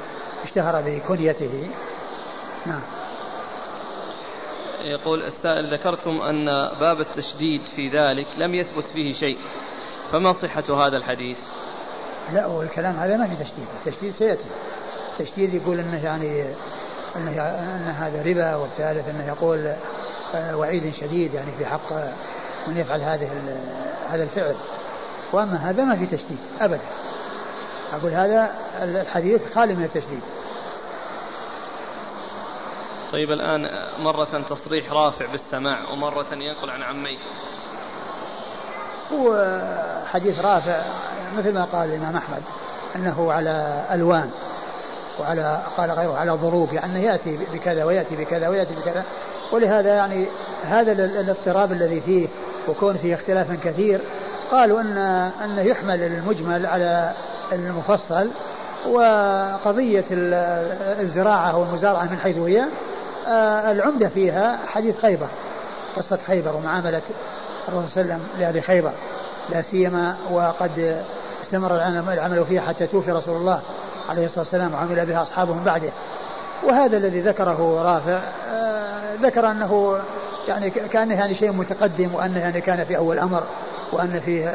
اشتهر 0.45 0.83
بكنيته. 0.87 1.69
نعم. 2.67 2.81
يقول 4.81 5.23
السائل 5.23 5.75
ذكرتم 5.75 6.11
أن 6.11 6.47
باب 6.81 7.01
التشديد 7.01 7.67
في 7.67 7.89
ذلك 7.89 8.27
لم 8.39 8.55
يثبت 8.55 8.85
فيه 8.85 9.13
شيء 9.13 9.39
فما 10.13 10.33
صحة 10.33 10.87
هذا 10.87 10.97
الحديث؟ 10.97 11.39
لا 12.33 12.47
والكلام 12.47 12.97
هذا 12.97 13.17
ما 13.17 13.27
في 13.27 13.45
تشديد. 13.45 13.67
التشديد 13.87 14.13
سيأتي. 14.13 14.49
تشديد 15.19 15.55
يقول 15.55 15.81
إنه 15.81 16.05
يعني 16.05 16.43
إنه 17.17 17.31
إن 17.31 17.95
هذا 17.99 18.23
ربا 18.23 18.55
والثالث 18.55 19.09
إنه 19.09 19.27
يقول 19.27 19.73
وعيد 20.35 20.95
شديد 20.95 21.35
يعني 21.35 21.53
في 21.59 21.67
حق 21.67 21.93
من 22.69 22.77
يفعل 22.77 23.01
هذه 23.01 23.29
هذا 24.11 24.23
الفعل. 24.23 24.57
وأما 25.33 25.57
هذا 25.57 25.85
ما 25.85 25.97
في 25.97 26.07
تشديد 26.07 26.39
أبدا. 26.61 26.81
أقول 27.93 28.13
هذا 28.13 28.51
الحديث 28.83 29.55
خالي 29.55 29.75
من 29.75 29.85
التشديد. 29.85 30.21
طيب 33.13 33.31
الآن 33.31 33.69
مرة 33.99 34.45
تصريح 34.49 34.93
رافع 34.93 35.27
بالسماع 35.27 35.91
ومرة 35.93 36.27
ينقل 36.33 36.71
عن 36.71 36.83
عميه 36.83 37.19
هو 39.13 39.61
حديث 40.13 40.41
رافع 40.41 40.83
مثل 41.37 41.55
ما 41.55 41.65
قال 41.65 41.89
الإمام 41.89 42.17
أحمد 42.17 42.43
أنه 42.97 43.33
على 43.33 43.85
ألوان 43.93 44.31
وعلى 45.21 45.63
قال 45.77 45.91
غيره 45.91 46.19
على 46.19 46.31
ضروب 46.31 46.73
يعني 46.73 47.05
يأتي 47.05 47.39
بكذا 47.53 47.85
ويأتي 47.85 48.17
بكذا 48.17 48.49
ويأتي 48.49 48.75
بكذا. 48.75 49.05
ولهذا 49.53 49.95
يعني 49.95 50.27
هذا 50.63 50.93
الاضطراب 50.93 51.73
الذي 51.73 52.01
فيه 52.01 52.29
وكون 52.69 52.97
فيه 52.97 53.15
اختلاف 53.15 53.53
كثير. 53.65 54.01
قالوا 54.51 54.81
أن 54.81 54.99
أنه 55.45 55.63
يحمل 55.63 56.03
المجمل 56.03 56.67
على 56.67 57.13
المفصل 57.53 58.31
وقضية 58.87 60.05
الزراعة 61.01 61.57
والمزارعة 61.59 62.05
من 62.05 62.19
حيث 62.19 62.39
هي 62.39 62.65
آه، 63.27 63.71
العمدة 63.71 64.09
فيها 64.09 64.59
حديث 64.67 64.99
خيبر 64.99 65.27
قصة 65.97 66.17
خيبر 66.17 66.57
ومعاملة 66.57 67.03
الرسول 67.69 67.89
صلى 67.89 68.03
الله 68.03 68.15
عليه 68.15 68.25
وسلم 68.25 68.41
لأهل 68.41 68.63
خيبر. 68.63 68.93
لا 69.51 69.63
سيما 69.63 70.17
وقد 70.31 71.05
استمر 71.43 71.75
العمل 72.13 72.47
فيها 72.47 72.63
حتى 72.63 72.87
توفي 72.87 73.13
رسول 73.13 73.37
الله 73.37 73.61
عليه 74.09 74.25
الصلاة 74.25 74.41
والسلام 74.41 74.75
وعمل 74.75 75.07
بها 75.07 75.23
أصحابه 75.23 75.55
من 75.55 75.65
بعده. 75.65 75.91
وهذا 76.65 76.97
الذي 76.97 77.21
ذكره 77.21 77.83
رافع 77.83 78.21
آه، 78.51 79.15
ذكر 79.23 79.51
أنه 79.51 79.99
يعني 80.49 80.71
كأنه 80.71 81.15
يعني 81.15 81.35
شيء 81.35 81.53
متقدم 81.53 82.15
وأنه 82.15 82.39
يعني 82.39 82.61
كان 82.61 82.85
في 82.85 82.97
أول 82.97 83.19
أمر 83.19 83.43
وأن 83.93 84.21
فيه 84.21 84.49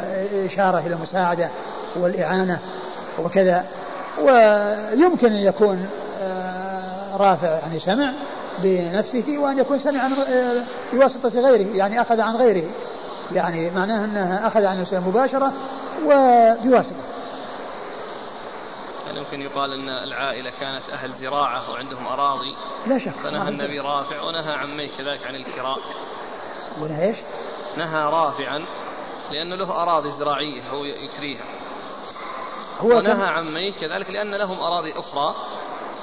إشارة 0.45 0.79
إلى 0.79 0.93
المساعدة 0.93 1.49
والإعانة 1.95 2.59
وكذا. 3.19 3.65
ويمكن 4.21 5.27
أن 5.27 5.43
يكون 5.43 5.87
آه، 6.21 7.17
رافع 7.17 7.47
يعني 7.47 7.79
سمع 7.79 8.13
بنفسه 8.63 9.37
وأن 9.37 9.59
يكون 9.59 9.79
سمع 9.79 10.05
آه، 10.05 10.63
بواسطة 10.93 11.29
غيره 11.29 11.75
يعني 11.75 12.01
أخذ 12.01 12.21
عن 12.21 12.35
غيره. 12.35 12.63
يعني 13.31 13.69
معناه 13.69 14.05
أنه 14.05 14.47
أخذ 14.47 14.65
عن 14.65 14.81
نفسه 14.81 15.09
مباشرة 15.09 15.53
وبواسطة. 16.05 17.12
يعني 19.13 19.25
يمكن 19.25 19.41
يقال 19.41 19.73
أن 19.73 19.89
العائلة 19.89 20.51
كانت 20.59 20.89
أهل 20.89 21.11
زراعة 21.11 21.71
وعندهم 21.71 22.07
أراضي. 22.07 22.55
لا 22.87 22.99
شك. 22.99 23.11
فنهى 23.11 23.49
النبي 23.49 23.79
رافع 23.79 24.21
ونهى 24.21 24.53
عميه 24.53 24.89
كذلك 24.97 25.27
عن 25.27 25.35
الكراء. 25.35 25.79
ونهى 26.81 27.07
إيش؟ 27.07 27.17
نهى 27.77 28.03
رافعا 28.03 28.65
لأن 29.31 29.53
له 29.53 29.83
أراضي 29.83 30.11
زراعية 30.11 30.69
هو 30.69 30.83
يكريها. 30.83 31.43
هو 32.79 32.97
ونهى 32.97 33.27
عميه 33.27 33.73
كذلك 33.73 34.09
لأن 34.09 34.35
لهم 34.35 34.59
أراضي 34.59 34.91
أخرى 34.99 35.35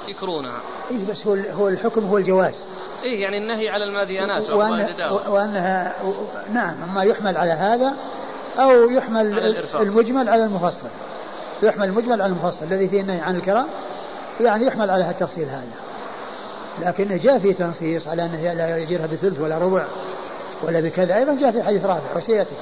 يكرونها. 0.07 0.61
إيه 0.91 1.05
بس 1.05 1.27
هو 1.27 1.33
هو 1.33 1.67
الحكم 1.67 2.05
هو 2.05 2.17
الجواز. 2.17 2.65
إيه 3.03 3.21
يعني 3.21 3.37
النهي 3.37 3.69
على 3.69 3.83
الماديانات 3.83 4.49
وأنها, 4.49 5.11
وأنها 5.29 5.95
نعم 6.49 6.83
أما 6.83 7.03
يحمل 7.03 7.37
على 7.37 7.51
هذا 7.51 7.93
أو 8.59 8.89
يحمل 8.89 9.33
على 9.33 9.65
المجمل 9.79 10.29
على 10.29 10.45
المفصل. 10.45 10.89
يحمل 11.63 11.85
المجمل 11.85 12.21
على 12.21 12.25
المفصل 12.25 12.65
الذي 12.65 12.89
فيه 12.89 13.01
النهي 13.01 13.19
عن 13.19 13.35
الكرام 13.35 13.67
يعني 14.41 14.65
يحمل 14.65 14.89
على 14.89 15.09
التفصيل 15.09 15.45
هذا. 15.49 15.67
لكن 16.79 17.17
جاء 17.17 17.39
في 17.39 17.53
تنصيص 17.53 18.07
على 18.07 18.25
أنه 18.25 18.53
لا 18.53 18.77
يجيرها 18.77 19.07
بثلث 19.07 19.39
ولا 19.39 19.57
ربع 19.57 19.85
ولا 20.63 20.81
بكذا. 20.81 21.17
أيضا 21.17 21.35
جاء 21.35 21.51
في 21.51 21.63
حديث 21.63 21.85
رافع 21.85 22.17
وسيأتي. 22.17 22.55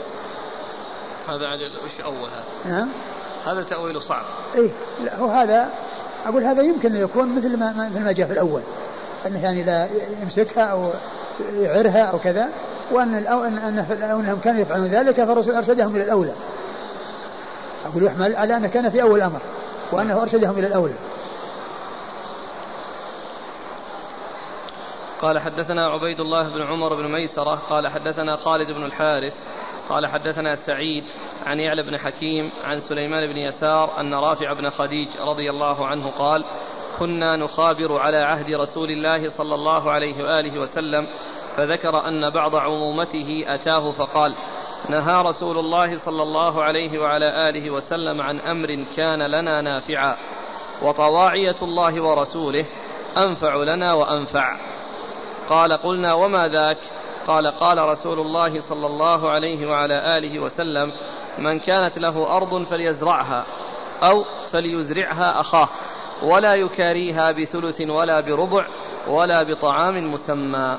هذا 1.28 1.45
وش 1.86 2.02
أول 2.02 2.30
هذا؟ 2.30 2.76
نعم. 2.76 2.89
هذا 3.45 3.64
تأويله 3.64 4.00
صعب. 4.00 4.24
إيه 4.56 4.70
لا 5.04 5.16
هو 5.16 5.28
هذا 5.28 5.70
أقول 6.26 6.43
هذا 6.43 6.62
يمكن 6.62 6.95
أن 6.95 7.02
يكون 7.02 7.36
مثل 7.36 7.58
ما 7.58 7.89
مثل 7.91 8.04
ما 8.04 8.12
جاء 8.12 8.28
في 8.28 8.34
الأول. 8.34 8.62
أنه 9.26 9.43
يعني 9.43 9.64
لا 9.64 9.88
يمسكها 10.22 10.64
أو 10.64 10.91
يعرها 11.60 12.04
أو 12.04 12.20
كذا 12.20 12.50
وأن 12.91 13.14
أنهم 14.04 14.39
كانوا 14.43 14.62
يفعلون 14.62 14.88
ذلك 14.88 15.16
فالرسول 15.16 15.56
أرشدهم 15.56 15.95
إلى 15.95 16.04
الأولى. 16.04 16.34
أقول 17.89 18.03
يحمل 18.03 18.35
على 18.35 18.57
أنه 18.57 18.67
كان 18.67 18.89
في 18.89 19.01
أول 19.01 19.17
الأمر 19.17 19.39
وأنه 19.91 20.21
أرشدهم 20.21 20.57
إلى 20.57 20.67
الأولى. 20.67 20.93
قال 25.21 25.39
حدثنا 25.39 25.89
عبيد 25.89 26.19
الله 26.19 26.49
بن 26.49 26.61
عمر 26.61 26.95
بن 26.95 27.11
ميسرة 27.11 27.55
قال 27.55 27.87
حدثنا 27.87 28.35
خالد 28.35 28.71
بن 28.71 28.83
الحارث 28.83 29.35
قال 29.89 30.07
حدثنا 30.07 30.55
سعيد 30.55 31.03
عن 31.45 31.59
يعلى 31.59 31.83
بن 31.83 31.97
حكيم 31.97 32.51
عن 32.63 32.79
سليمان 32.79 33.27
بن 33.27 33.37
يسار 33.37 33.99
أن 33.99 34.13
رافع 34.13 34.53
بن 34.53 34.69
خديج 34.69 35.07
رضي 35.19 35.49
الله 35.49 35.85
عنه 35.85 36.09
قال 36.09 36.45
كنا 36.99 37.35
نخابر 37.35 37.97
على 37.97 38.17
عهد 38.17 38.51
رسول 38.51 38.91
الله 38.91 39.29
صلى 39.29 39.55
الله 39.55 39.91
عليه 39.91 40.23
وآله 40.23 40.59
وسلم 40.59 41.07
فذكر 41.55 42.07
أن 42.07 42.29
بعض 42.29 42.55
عمومته 42.55 43.43
أتاه 43.47 43.91
فقال 43.91 44.35
نهى 44.89 45.21
رسول 45.21 45.57
الله 45.57 45.97
صلى 45.97 46.23
الله 46.23 46.63
عليه 46.63 46.99
وعلى 46.99 47.49
آله 47.49 47.71
وسلم 47.71 48.21
عن 48.21 48.39
أمر 48.39 48.67
كان 48.95 49.21
لنا 49.21 49.61
نافعا 49.61 50.15
وطواعية 50.82 51.55
الله 51.61 52.03
ورسوله 52.03 52.65
أنفع 53.17 53.55
لنا 53.55 53.93
وأنفع. 53.93 54.55
قال 55.49 55.73
قلنا 55.73 56.13
وما 56.13 56.47
ذاك؟ 56.47 56.77
قال 57.27 57.47
قال 57.47 57.77
رسول 57.77 58.19
الله 58.19 58.59
صلى 58.59 58.88
الله 58.88 59.30
عليه 59.30 59.67
وعلى 59.67 60.17
آله 60.17 60.39
وسلم 60.39 60.91
من 61.38 61.59
كانت 61.59 61.99
له 61.99 62.38
أرض 62.38 62.63
فليزرعها 62.63 63.45
أو 64.03 64.23
فليزرعها 64.51 65.39
أخاه 65.39 65.69
ولا 66.23 66.55
يكاريها 66.55 67.32
بثلث 67.32 67.82
ولا 67.82 68.21
بربع 68.21 68.65
ولا 69.07 69.43
بطعام 69.43 70.11
مسمى. 70.13 70.77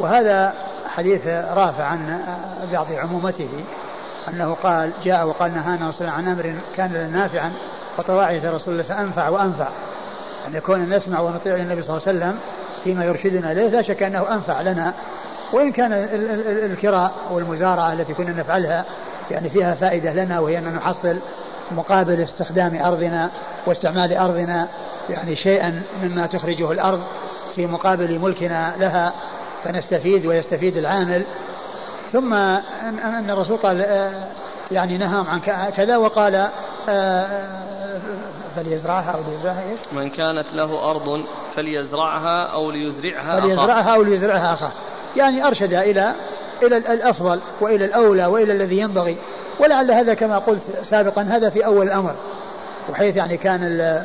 وهذا 0.00 0.67
حديث 0.98 1.26
رافع 1.26 1.84
عن 1.84 2.20
بعض 2.72 2.86
عمومته 2.92 3.48
أنه 4.28 4.54
قال 4.54 4.92
جاء 5.04 5.26
وقال 5.26 5.54
نهانا 5.54 5.88
رسول 5.88 6.06
عن 6.06 6.28
أمر 6.28 6.54
كان 6.76 6.90
لنا 6.90 7.06
نافعا 7.06 7.52
وطواعية 7.98 8.50
رسول 8.50 8.80
الله 8.80 9.00
أنفع 9.00 9.28
وأنفع. 9.28 9.68
أن 10.48 10.54
يكون 10.54 10.94
نسمع 10.94 11.20
ونطيع 11.20 11.56
النبي 11.56 11.82
صلى 11.82 11.96
الله 11.96 12.08
عليه 12.08 12.18
وسلم 12.18 12.38
فيما 12.84 13.04
يرشدنا 13.04 13.52
إليه 13.52 13.68
لا 13.68 13.82
شك 13.82 14.02
أنه 14.02 14.34
أنفع 14.34 14.60
لنا. 14.60 14.94
وإن 15.52 15.72
كان 15.72 15.92
الكراء 16.72 17.12
والمزارعة 17.30 17.92
التي 17.92 18.14
كنا 18.14 18.32
نفعلها 18.32 18.84
يعني 19.30 19.48
فيها 19.48 19.74
فائدة 19.74 20.12
لنا 20.12 20.38
وهي 20.38 20.58
أن 20.58 20.74
نحصل 20.74 21.18
مقابل 21.70 22.20
استخدام 22.20 22.82
أرضنا 22.82 23.30
واستعمال 23.66 24.16
أرضنا 24.16 24.68
يعني 25.10 25.36
شيئا 25.36 25.82
مما 26.02 26.26
تخرجه 26.26 26.72
الأرض 26.72 27.02
في 27.54 27.66
مقابل 27.66 28.18
ملكنا 28.18 28.74
لها. 28.78 29.12
فنستفيد 29.64 30.26
ويستفيد 30.26 30.76
العامل. 30.76 31.24
ثم 32.12 32.32
أن 32.32 33.30
الرسول 33.30 33.56
قال 33.56 33.82
آه، 33.82 34.28
يعني 34.70 34.98
نهاهم 34.98 35.26
عن 35.26 35.70
كذا 35.70 35.96
وقال 35.96 36.34
آه، 36.34 36.50
آه، 36.88 37.48
فليزرعها 38.56 39.10
أو 39.10 39.20
ليزرعها 39.30 39.62
إيش؟ 39.70 39.80
من 39.92 40.10
كانت 40.10 40.54
له 40.54 40.90
أرض 40.90 41.24
فليزرعها 41.54 42.52
أو 42.52 42.70
ليزرعها 42.70 43.40
فليزرعها 43.40 43.94
أو 43.94 44.02
ليزرعها 44.02 44.54
أخاه. 44.54 44.72
يعني 45.16 45.46
أرشد 45.46 45.72
إلى 45.72 46.14
إلى 46.62 46.76
الأفضل 46.76 47.40
وإلى 47.60 47.84
الأولى 47.84 48.26
وإلى 48.26 48.52
الذي 48.52 48.78
ينبغي. 48.78 49.16
ولعل 49.60 49.90
هذا 49.90 50.14
كما 50.14 50.38
قلت 50.38 50.62
سابقا 50.82 51.22
هذا 51.22 51.50
في 51.50 51.66
أول 51.66 51.86
الأمر. 51.86 52.14
وحيث 52.90 53.16
يعني 53.16 53.36
كان 53.36 54.02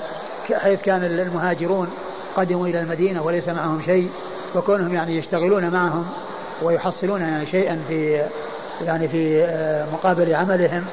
حيث 0.54 0.82
كان 0.82 1.04
المهاجرون 1.04 1.90
قدموا 2.38 2.68
إلى 2.68 2.82
المدينة 2.82 3.26
وليس 3.26 3.50
معهم 3.50 3.82
شيء. 3.82 4.10
وكونهم 4.56 4.94
يعني 4.94 5.18
يشتغلون 5.18 5.70
معهم 5.70 6.06
ويحصلون 6.62 7.22
يعني 7.22 7.46
شيئا 7.46 7.80
في 7.88 8.24
يعني 8.82 9.08
في 9.08 9.44
آه، 9.44 9.86
مقابل 9.94 10.36
عملهم 10.36 10.86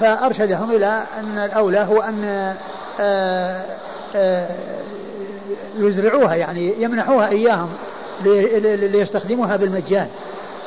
فأرشدهم 0.00 0.70
إلى 0.70 1.02
أن 1.20 1.38
الأولى 1.38 1.78
هو 1.78 2.02
أن 2.02 2.54
آه، 3.00 3.62
آه، 4.16 4.46
يزرعوها 5.78 6.34
يعني 6.34 6.74
يمنحوها 6.82 7.28
إياهم 7.28 7.68
ليستخدموها 8.92 9.56
بالمجان. 9.56 10.08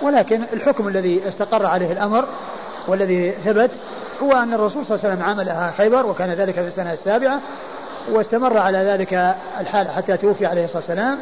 ولكن 0.02 0.44
الحكم 0.54 0.88
الذي 0.88 1.22
استقر 1.28 1.66
عليه 1.66 1.92
الأمر 1.92 2.26
والذي 2.88 3.32
ثبت 3.32 3.72
هو 4.24 4.32
أن 4.32 4.54
الرسول 4.54 4.86
صلى 4.86 4.96
الله 4.96 5.10
عليه 5.10 5.16
وسلم 5.16 5.30
عملها 5.30 5.74
خيبر 5.78 6.06
وكان 6.06 6.30
ذلك 6.30 6.54
في 6.54 6.68
السنة 6.68 6.94
السابعة 6.94 7.42
واستمر 8.10 8.58
على 8.58 8.78
ذلك 8.78 9.36
الحال 9.60 9.92
حتى 9.92 10.18
توفي 10.18 10.46
عليه 10.46 10.64
الصلاة 10.66 10.84
والسلام 10.88 11.20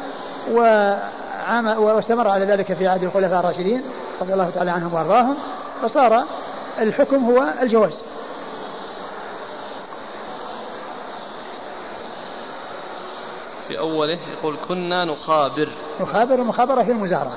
واستمر 1.78 2.28
على 2.28 2.44
ذلك 2.44 2.72
في 2.72 2.88
عهد 2.88 3.02
الخلفاء 3.02 3.40
الراشدين 3.40 3.82
رضي 4.20 4.32
الله 4.32 4.50
تعالى 4.50 4.70
عنهم 4.70 4.94
وأرضاهم 4.94 5.36
فصار 5.82 6.24
الحكم 6.78 7.24
هو 7.24 7.44
الجواز. 7.62 7.94
في 13.68 13.78
أوله 13.78 14.18
يقول 14.38 14.56
كنا 14.68 15.04
نخابر. 15.04 15.68
نخابر 16.00 16.34
المخابرة 16.34 16.82
هي 16.82 16.90
المزارعة. 16.90 17.36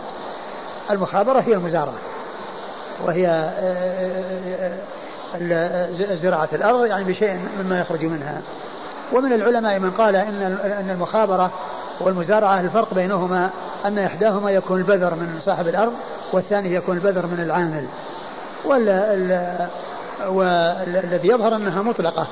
المخابرة 0.92 1.40
هي 1.40 1.54
المزارعة. 1.54 2.00
وهي 3.06 3.52
زراعة 6.12 6.50
الأرض 6.54 6.86
يعني 6.86 7.04
بشيء 7.04 7.40
مما 7.60 7.80
يخرج 7.80 8.06
منها. 8.06 8.42
ومن 9.12 9.34
العلماء 9.34 9.80
من 9.80 9.92
قال 9.92 10.16
إن 10.16 10.42
أن 10.64 10.90
المخابرة 10.90 11.52
والمزارعة 12.00 12.60
الفرق 12.60 12.94
بينهما 12.94 13.50
أن 13.86 14.00
إحداهما 14.00 14.52
يكون 14.52 14.78
البذر 14.78 15.16
من 15.16 15.40
صاحب 15.42 15.68
الأرض 15.68 15.94
والثاني 16.34 16.74
يكون 16.74 16.98
البذر 16.98 17.28
من 17.28 17.40
العامل. 17.40 17.88
والذي 20.26 21.28
يظهر 21.28 21.56
أنها 21.56 21.82
مطلقة. 21.82 22.28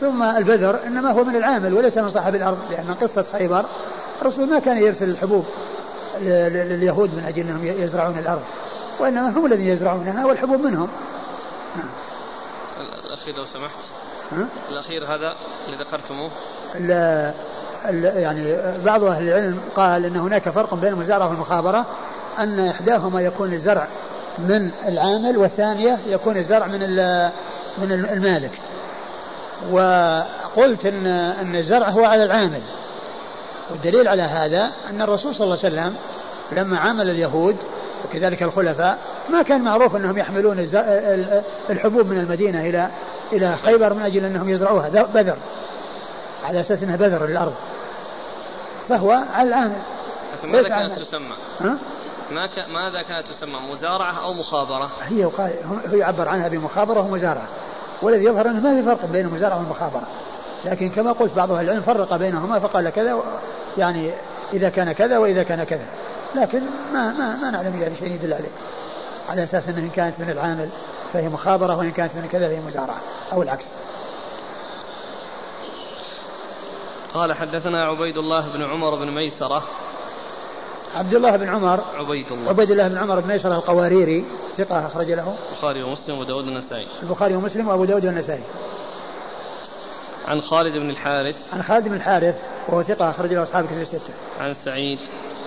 ثم 0.00 0.22
البذر 0.22 0.80
إنما 0.86 1.10
هو 1.10 1.24
من 1.24 1.36
العامل 1.36 1.74
وليس 1.74 1.98
من 1.98 2.08
صاحب 2.10 2.34
الأرض 2.34 2.58
لأن 2.70 2.94
قصة 2.94 3.22
خيبر 3.32 3.64
الرسول 4.22 4.50
ما 4.50 4.58
كان 4.58 4.76
يرسل 4.76 5.08
الحبوب 5.08 5.44
لليهود 6.20 7.14
من 7.14 7.24
أجل 7.24 7.42
أنهم 7.42 7.64
يزرعون 7.64 8.18
الأرض 8.18 8.42
وإنما 9.00 9.28
هم 9.30 9.46
الذين 9.46 9.68
يزرعونها 9.68 10.26
والحبوب 10.26 10.60
منهم. 10.60 10.88
نعم. 11.76 11.88
الأخير 13.06 13.36
لو 13.36 13.44
سمحت. 13.44 13.78
ها؟ 14.32 14.46
الأخير 14.70 15.04
هذا 15.04 15.36
اللي 15.66 15.76
ذكرتموه؟ 15.76 16.30
يعني 18.16 18.56
بعض 18.84 19.04
أهل 19.04 19.28
العلم 19.28 19.60
قال 19.76 20.04
أن 20.04 20.16
هناك 20.16 20.48
فرق 20.48 20.74
بين 20.74 20.92
المزارعة 20.92 21.28
والمخابرة 21.28 21.86
أن 22.38 22.68
إحداهما 22.68 23.20
يكون 23.20 23.52
الزرع 23.52 23.88
من 24.38 24.70
العامل 24.88 25.38
والثانية 25.38 25.98
يكون 26.06 26.36
الزرع 26.36 26.66
من 26.66 26.80
من 27.78 27.92
المالك. 27.92 28.60
وقلت 29.70 30.86
إن 30.86 31.06
إن 31.06 31.56
الزرع 31.56 31.88
هو 31.88 32.04
على 32.04 32.24
العامل. 32.24 32.60
والدليل 33.70 34.08
على 34.08 34.22
هذا 34.22 34.72
أن 34.90 35.02
الرسول 35.02 35.34
صلى 35.34 35.44
الله 35.44 35.58
عليه 35.64 35.74
وسلم 35.74 35.96
لما 36.52 36.78
عامل 36.78 37.10
اليهود 37.10 37.56
وكذلك 38.04 38.42
الخلفاء 38.42 38.98
ما 39.30 39.42
كان 39.42 39.60
معروف 39.60 39.96
أنهم 39.96 40.18
يحملون 40.18 40.58
الحبوب 41.70 42.06
من 42.06 42.18
المدينة 42.18 42.60
إلى 42.60 42.88
إلى 43.32 43.56
خيبر 43.56 43.94
من 43.94 44.02
أجل 44.02 44.24
أنهم 44.24 44.48
يزرعوها. 44.48 44.88
بذر. 44.88 45.36
على 46.44 46.60
أساس 46.60 46.82
إنها 46.82 46.96
بذر 46.96 47.26
للأرض. 47.26 47.54
فهو 48.88 49.10
على 49.34 49.48
العامل 49.48 49.76
ماذا 50.44 50.68
كانت 50.68 50.98
تسمى؟ 50.98 51.34
ها؟ 51.60 51.76
ما 52.30 52.46
ك... 52.46 52.58
ماذا 52.58 53.02
كانت 53.02 53.28
تسمى؟ 53.28 53.58
مزارعة 53.72 54.24
أو 54.24 54.32
مخابرة؟ 54.40 54.90
هي 55.02 55.24
وقال 55.24 55.50
هو 55.64 55.96
يعبر 55.96 56.28
عنها 56.28 56.48
بمخابرة 56.48 57.00
ومزارعة. 57.00 57.48
والذي 58.02 58.24
يظهر 58.24 58.46
أنه 58.46 58.60
ما 58.60 58.80
في 58.80 58.82
فرق 58.82 59.10
بين 59.12 59.26
المزارعة 59.26 59.58
والمخابرة. 59.58 60.06
لكن 60.64 60.88
كما 60.88 61.12
قلت 61.12 61.34
بعض 61.34 61.52
أهل 61.52 61.64
العلم 61.64 61.80
فرق 61.80 62.16
بينهما 62.16 62.58
فقال 62.58 62.90
كذا 62.90 63.22
يعني 63.78 64.10
إذا 64.52 64.68
كان 64.68 64.92
كذا 64.92 65.18
وإذا 65.18 65.42
كان 65.42 65.64
كذا. 65.64 65.86
لكن 66.34 66.62
ما 66.92 67.12
ما 67.12 67.36
ما 67.36 67.50
نعلم 67.50 67.82
يعني 67.82 67.94
شيء 67.94 68.12
يدل 68.12 68.32
عليه. 68.32 68.50
على 69.28 69.44
أساس 69.44 69.68
أنه 69.68 69.78
إن 69.78 69.90
كانت 69.90 70.20
من 70.20 70.30
العامل 70.30 70.68
فهي 71.12 71.28
مخابرة 71.28 71.76
وإن 71.76 71.90
كانت 71.90 72.14
من 72.14 72.28
كذا 72.28 72.48
فهي 72.48 72.60
مزارعة 72.60 73.00
أو 73.32 73.42
العكس. 73.42 73.66
قال 77.14 77.32
حدثنا 77.32 77.84
عبيد 77.84 78.18
الله 78.18 78.48
بن 78.48 78.62
عمر 78.62 78.94
بن 78.94 79.10
ميسرة. 79.10 79.62
عبد 80.94 81.14
الله 81.14 81.36
بن 81.36 81.48
عمر 81.48 81.80
عبيد 81.94 82.32
الله. 82.32 82.48
عبيد 82.48 82.70
الله 82.70 82.88
بن 82.88 82.98
عمر 82.98 83.20
بن 83.20 83.28
ميسرة 83.28 83.54
القواريري 83.54 84.24
ثقة 84.56 84.86
أخرج 84.86 85.10
له. 85.10 85.36
البخاري 85.52 85.82
ومسلم 85.82 86.18
وداود 86.18 86.46
النسائي. 86.48 86.86
البخاري 87.02 87.36
ومسلم 87.36 87.68
وأبو 87.68 87.84
داود 87.84 88.06
والنسائي 88.06 88.42
عن 90.26 90.40
خالد 90.40 90.78
بن 90.78 90.90
الحارث. 90.90 91.36
عن 91.52 91.62
خالد 91.62 91.88
بن 91.88 91.94
الحارث 91.94 92.34
وهو 92.68 92.82
ثقة 92.82 93.10
أخرج 93.10 93.32
له 93.32 93.42
أصحاب 93.42 93.66
كتب 93.66 93.78
الستة. 93.78 94.14
عن 94.40 94.54
سعيد. 94.54 94.98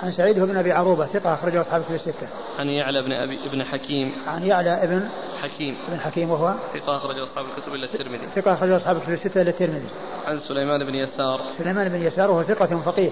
عن 0.04 0.12
سعيد 0.12 0.40
بن 0.40 0.58
أبي 0.58 0.72
عروبة 0.72 1.06
ثقة 1.06 1.34
أخرج 1.34 1.54
له 1.54 1.62
أصحاب 1.62 1.84
كتب 1.84 1.96
الستة. 1.96 2.28
عن 2.60 2.68
يعلى 2.68 3.02
بن 3.02 3.12
أبي 3.12 3.50
ابن 3.50 3.64
حكيم. 3.64 4.14
عن 4.28 4.44
يعلى 4.44 4.84
ابن 4.84 5.10
حكيم. 5.42 5.78
ابن 5.88 6.00
حكيم 6.00 6.32
وهو؟ 6.32 6.54
ثقة 6.74 6.98
أخرج 6.98 7.20
أصحاب 7.20 7.46
الكتب 7.46 7.74
إلا 7.74 7.86
الترمذي. 7.86 8.26
ثقة 8.36 8.54
أخرج 8.54 8.72
أصحاب 8.72 8.98
الكتب 8.98 9.14
الستة 9.14 9.42
إلا 9.42 9.50
الترمذي. 9.50 9.88
عن 10.26 10.40
سليمان 10.40 10.86
بن 10.86 10.96
يسار. 10.96 11.42
سليمان 11.58 11.90
بن 11.90 12.02
يسار 12.02 12.32
وهو 12.32 12.44
ثقة 12.44 12.82
فقيه. 12.82 13.10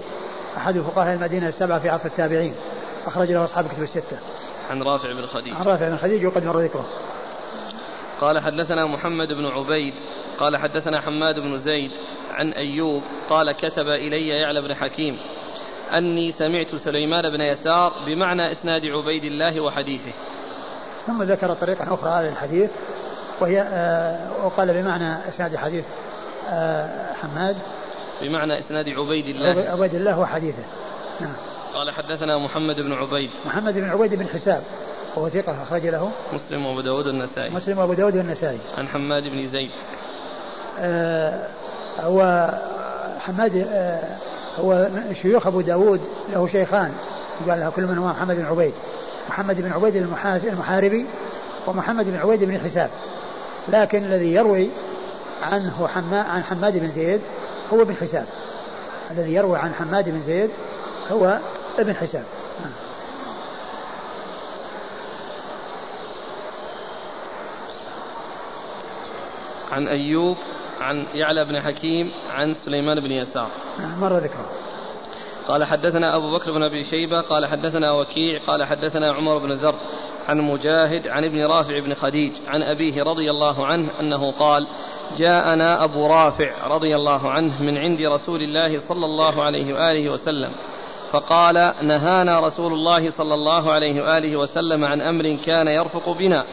أحد 0.56 0.78
فقهاء 0.78 1.14
المدينة 1.14 1.48
السبعة 1.48 1.78
في 1.78 1.88
عصر 1.88 2.06
التابعين. 2.06 2.54
أخرج 3.06 3.32
له 3.32 3.44
أصحاب 3.44 3.66
الكتب 3.66 3.82
الستة. 3.82 4.18
عن 4.70 4.82
رافع 4.82 5.12
بن 5.12 5.26
خديج. 5.26 5.54
عن 5.54 5.64
رافع 5.64 5.88
بن 5.88 5.96
خديج 5.96 6.26
وقد 6.26 6.44
مر 6.44 6.60
ذكره. 6.60 6.86
قال 8.20 8.42
حدثنا 8.42 8.86
محمد 8.86 9.28
بن 9.28 9.46
عبيد. 9.46 9.94
قال 10.38 10.56
حدثنا 10.56 11.00
حماد 11.00 11.38
بن 11.38 11.58
زيد. 11.58 11.90
عن 12.30 12.52
أيوب. 12.52 13.02
قال 13.30 13.52
كتب 13.52 13.88
إلي 13.88 14.28
يعلى 14.28 14.62
بن 14.62 14.74
حكيم. 14.74 15.18
أني 15.94 16.32
سمعت 16.32 16.74
سليمان 16.74 17.30
بن 17.30 17.40
يسار 17.40 17.92
بمعنى 18.06 18.52
إسناد 18.52 18.86
عبيد 18.86 19.24
الله 19.24 19.60
وحديثه. 19.60 20.12
ثم 21.06 21.22
ذكر 21.22 21.54
طريقة 21.54 21.94
أخرى 21.94 22.10
على 22.10 22.28
الحديث 22.28 22.70
وهي 23.40 23.60
آه 23.60 24.46
وقال 24.46 24.82
بمعنى 24.82 25.28
إسناد 25.28 25.56
حديث 25.56 25.84
آه 26.50 27.12
حماد. 27.12 27.56
بمعنى 28.22 28.58
إسناد 28.58 28.88
عبيد 28.88 29.26
الله. 29.26 29.70
عبيد 29.70 29.94
الله 29.94 30.18
وحديثه. 30.18 30.62
نعم. 31.20 31.34
قال 31.74 31.94
حدثنا 31.94 32.38
محمد 32.38 32.80
بن 32.80 32.92
عبيد. 32.92 33.30
محمد 33.46 33.74
بن 33.74 33.88
عبيد 33.90 34.14
بن 34.14 34.28
حساب 34.28 34.62
وهو 35.16 35.28
ثقة 35.28 35.62
أخرج 35.62 35.86
له. 35.86 36.10
مسلم 36.32 36.66
وأبو 36.66 36.80
داود 36.80 37.06
والنسائي. 37.06 37.50
مسلم 37.50 37.78
وأبو 37.78 37.92
داود 37.92 38.16
والنسائي. 38.16 38.58
عن 38.78 38.88
حماد 38.88 39.28
بن 39.28 39.48
زيد. 39.48 39.70
آه 40.78 41.46
هو 42.00 42.50
حماد 43.18 43.66
آه 43.70 44.16
هو 44.58 44.88
شيوخ 45.22 45.46
أبو 45.46 45.60
داود 45.60 46.00
له 46.32 46.48
شيخان 46.48 46.92
قال 47.48 47.60
له 47.60 47.70
كل 47.70 47.86
من 47.86 47.98
هو 47.98 48.08
محمد 48.08 48.36
بن 48.36 48.44
عبيد. 48.44 48.74
محمد 49.28 49.60
بن 49.60 49.72
عبيد 49.72 49.96
المحاربي 50.44 51.06
ومحمد 51.66 52.04
بن 52.04 52.16
عبيد 52.16 52.44
بن 52.44 52.58
حساب. 52.58 52.90
لكن 53.68 54.04
الذي 54.04 54.34
يروي 54.34 54.70
عنه 55.42 55.88
حما 55.88 56.22
عن 56.22 56.42
حماد 56.42 56.78
بن 56.78 56.90
زيد 56.90 57.20
هو 57.72 57.82
ابن 57.82 57.94
حساب. 57.94 58.26
الذي 59.10 59.34
يروي 59.34 59.58
عن 59.58 59.74
حماد 59.74 60.10
بن 60.10 60.20
زيد 60.20 60.50
هو 61.10 61.38
ابن 61.78 61.94
حساب. 61.94 62.24
عن 69.72 69.88
أيوب 69.88 70.36
عن 70.80 71.06
يعلى 71.14 71.44
بن 71.44 71.60
حكيم 71.60 72.12
عن 72.30 72.52
سليمان 72.52 73.00
بن 73.00 73.10
يسار. 73.10 73.48
نعم 73.78 74.00
مر 74.00 74.12
ذكره 74.12 74.50
قال 75.48 75.64
حدثنا 75.64 76.16
أبو 76.16 76.34
بكر 76.34 76.52
بن 76.52 76.62
أبي 76.62 76.82
شيبة 76.82 77.20
قال 77.20 77.46
حدثنا 77.46 77.92
وكيع 77.92 78.40
قال 78.46 78.64
حدثنا 78.64 79.12
عمر 79.12 79.38
بن 79.38 79.52
ذر 79.52 79.74
عن 80.28 80.40
مجاهد 80.40 81.08
عن 81.08 81.24
ابن 81.24 81.46
رافع 81.46 81.78
بن 81.78 81.94
خديج 81.94 82.32
عن 82.48 82.62
أبيه 82.62 83.02
رضي 83.02 83.30
الله 83.30 83.66
عنه 83.66 83.88
أنه 84.00 84.32
قال 84.32 84.66
جاءنا 85.18 85.84
أبو 85.84 86.06
رافع 86.06 86.66
رضي 86.66 86.96
الله 86.96 87.30
عنه 87.30 87.62
من 87.62 87.78
عند 87.78 88.00
رسول 88.00 88.42
الله 88.42 88.78
صلى 88.78 89.04
الله 89.04 89.42
عليه 89.42 89.74
وآله 89.74 90.12
وسلم 90.12 90.50
فقال 91.10 91.72
نهانا 91.82 92.40
رسول 92.40 92.72
الله 92.72 93.10
صلى 93.10 93.34
الله 93.34 93.72
عليه 93.72 94.02
وآله 94.02 94.36
وسلم 94.36 94.84
عن 94.84 95.00
أمر 95.00 95.36
كان 95.44 95.68
يرفق 95.68 96.10
بنا 96.10 96.44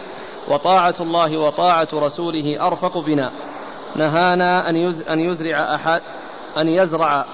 وطاعة 0.47 0.95
الله 0.99 1.37
وطاعة 1.37 1.87
رسوله 1.93 2.67
أرفق 2.67 2.97
بنا. 2.97 3.31
نهانا 3.95 4.69
أن 4.69 4.75
أن 5.09 5.19
يزرع 5.19 5.75
أحد 5.75 6.01
أن 6.57 6.67
يزرع 6.67 7.25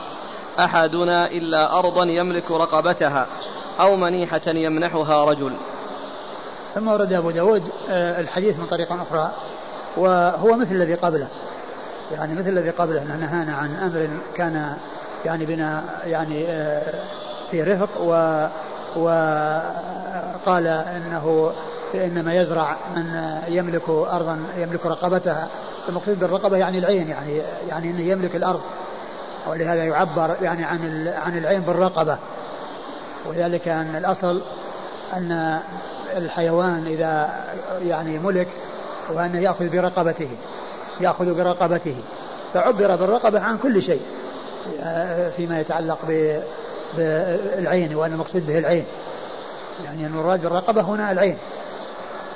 أحدنا 0.60 1.28
إلا 1.32 1.80
أرضا 1.80 2.04
يملك 2.04 2.52
رقبتها 2.52 3.26
أو 3.80 3.96
منيحة 3.96 4.42
يمنحها 4.48 5.26
رجل. 5.26 5.54
ثم 6.76 6.88
ورد 6.88 7.14
أبو 7.14 7.32
داود 7.32 7.64
آه، 7.90 8.20
الحديث 8.20 8.60
من 8.60 8.66
طريقة 8.66 9.02
أخرى 9.02 9.32
وهو 9.98 10.58
مثل 10.58 10.76
الذي 10.76 10.94
قبله. 10.94 11.28
يعني 12.12 12.36
مثل 12.36 12.50
الذي 12.50 12.70
قبله 12.70 13.04
نهانا 13.04 13.54
عن 13.54 13.76
أمر 13.76 14.10
كان 14.36 14.74
يعني 15.26 15.46
بنا 15.46 15.84
يعني 16.06 16.46
آه، 16.48 16.94
في 17.52 17.64
رفق 17.64 17.90
و 18.02 18.14
وقال 18.96 20.68
إنه 20.68 21.52
إنما 21.96 22.34
يزرع 22.34 22.76
من 22.96 23.38
يملك 23.48 23.90
أرضا 23.90 24.40
يملك 24.58 24.86
رقبتها. 24.86 25.48
المقصود 25.90 26.20
بالرقبة 26.20 26.58
يعني 26.58 26.78
العين 26.78 27.08
يعني 27.08 27.42
يعني 27.68 27.90
إنه 27.90 28.02
يملك 28.02 28.36
الأرض. 28.36 28.62
ولهذا 29.48 29.84
يعبر 29.84 30.36
يعني 30.42 30.64
عن 30.64 31.08
عن 31.26 31.38
العين 31.38 31.62
بالرقبة. 31.62 32.18
وذلك 33.26 33.68
أن 33.68 33.96
الأصل 33.96 34.42
أن 35.14 35.60
الحيوان 36.16 36.86
إذا 36.88 37.30
يعني 37.82 38.20
ملك 38.20 38.48
وأنه 39.10 39.40
يأخذ 39.40 39.70
برقبته 39.70 40.30
يأخذ 41.00 41.36
برقبته. 41.38 41.96
فعبر 42.54 42.96
بالرقبة 42.96 43.40
عن 43.40 43.58
كل 43.58 43.82
شيء 43.82 44.02
فيما 45.36 45.60
يتعلق 45.60 45.98
بالعين 46.98 47.96
وأن 47.96 48.14
المقصود 48.14 48.48
به 48.48 48.58
العين. 48.58 48.86
يعني 49.86 50.06
المراد 50.06 50.42
بالرقبة 50.42 50.82
هنا 50.82 51.12
العين. 51.12 51.38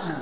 نعم. 0.08 0.22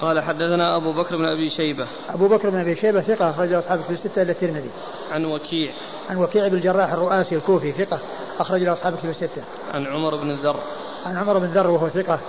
قال 0.00 0.20
حدثنا 0.20 0.76
أبو 0.76 0.92
بكر 0.92 1.16
بن 1.16 1.24
أبي 1.24 1.50
شيبة. 1.50 1.86
أبو 2.08 2.28
بكر 2.28 2.50
بن 2.50 2.58
أبي 2.58 2.74
شيبة 2.74 3.00
ثقة 3.00 3.30
أخرج 3.30 3.52
أصحابه 3.52 3.82
في 3.82 3.90
الستة 3.90 4.22
إلى 4.22 4.32
الترمذي. 4.32 4.70
عن 5.10 5.24
وكيع. 5.24 5.72
عن 6.10 6.16
وكيع 6.16 6.48
بن 6.48 6.56
الجراح 6.56 6.92
الرؤاسي 6.92 7.36
الكوفي 7.36 7.72
ثقة 7.72 7.98
أخرج 8.38 8.62
له 8.62 8.72
أصحاب 8.72 8.96
كتب 8.96 9.10
الستة. 9.10 9.42
عن 9.74 9.86
عمر 9.86 10.16
بن 10.16 10.30
الذر 10.30 10.56
عن 11.06 11.16
عمر 11.16 11.38
بن 11.38 11.46
ذر 11.46 11.70
وهو 11.70 11.88
ثقة 11.88 12.20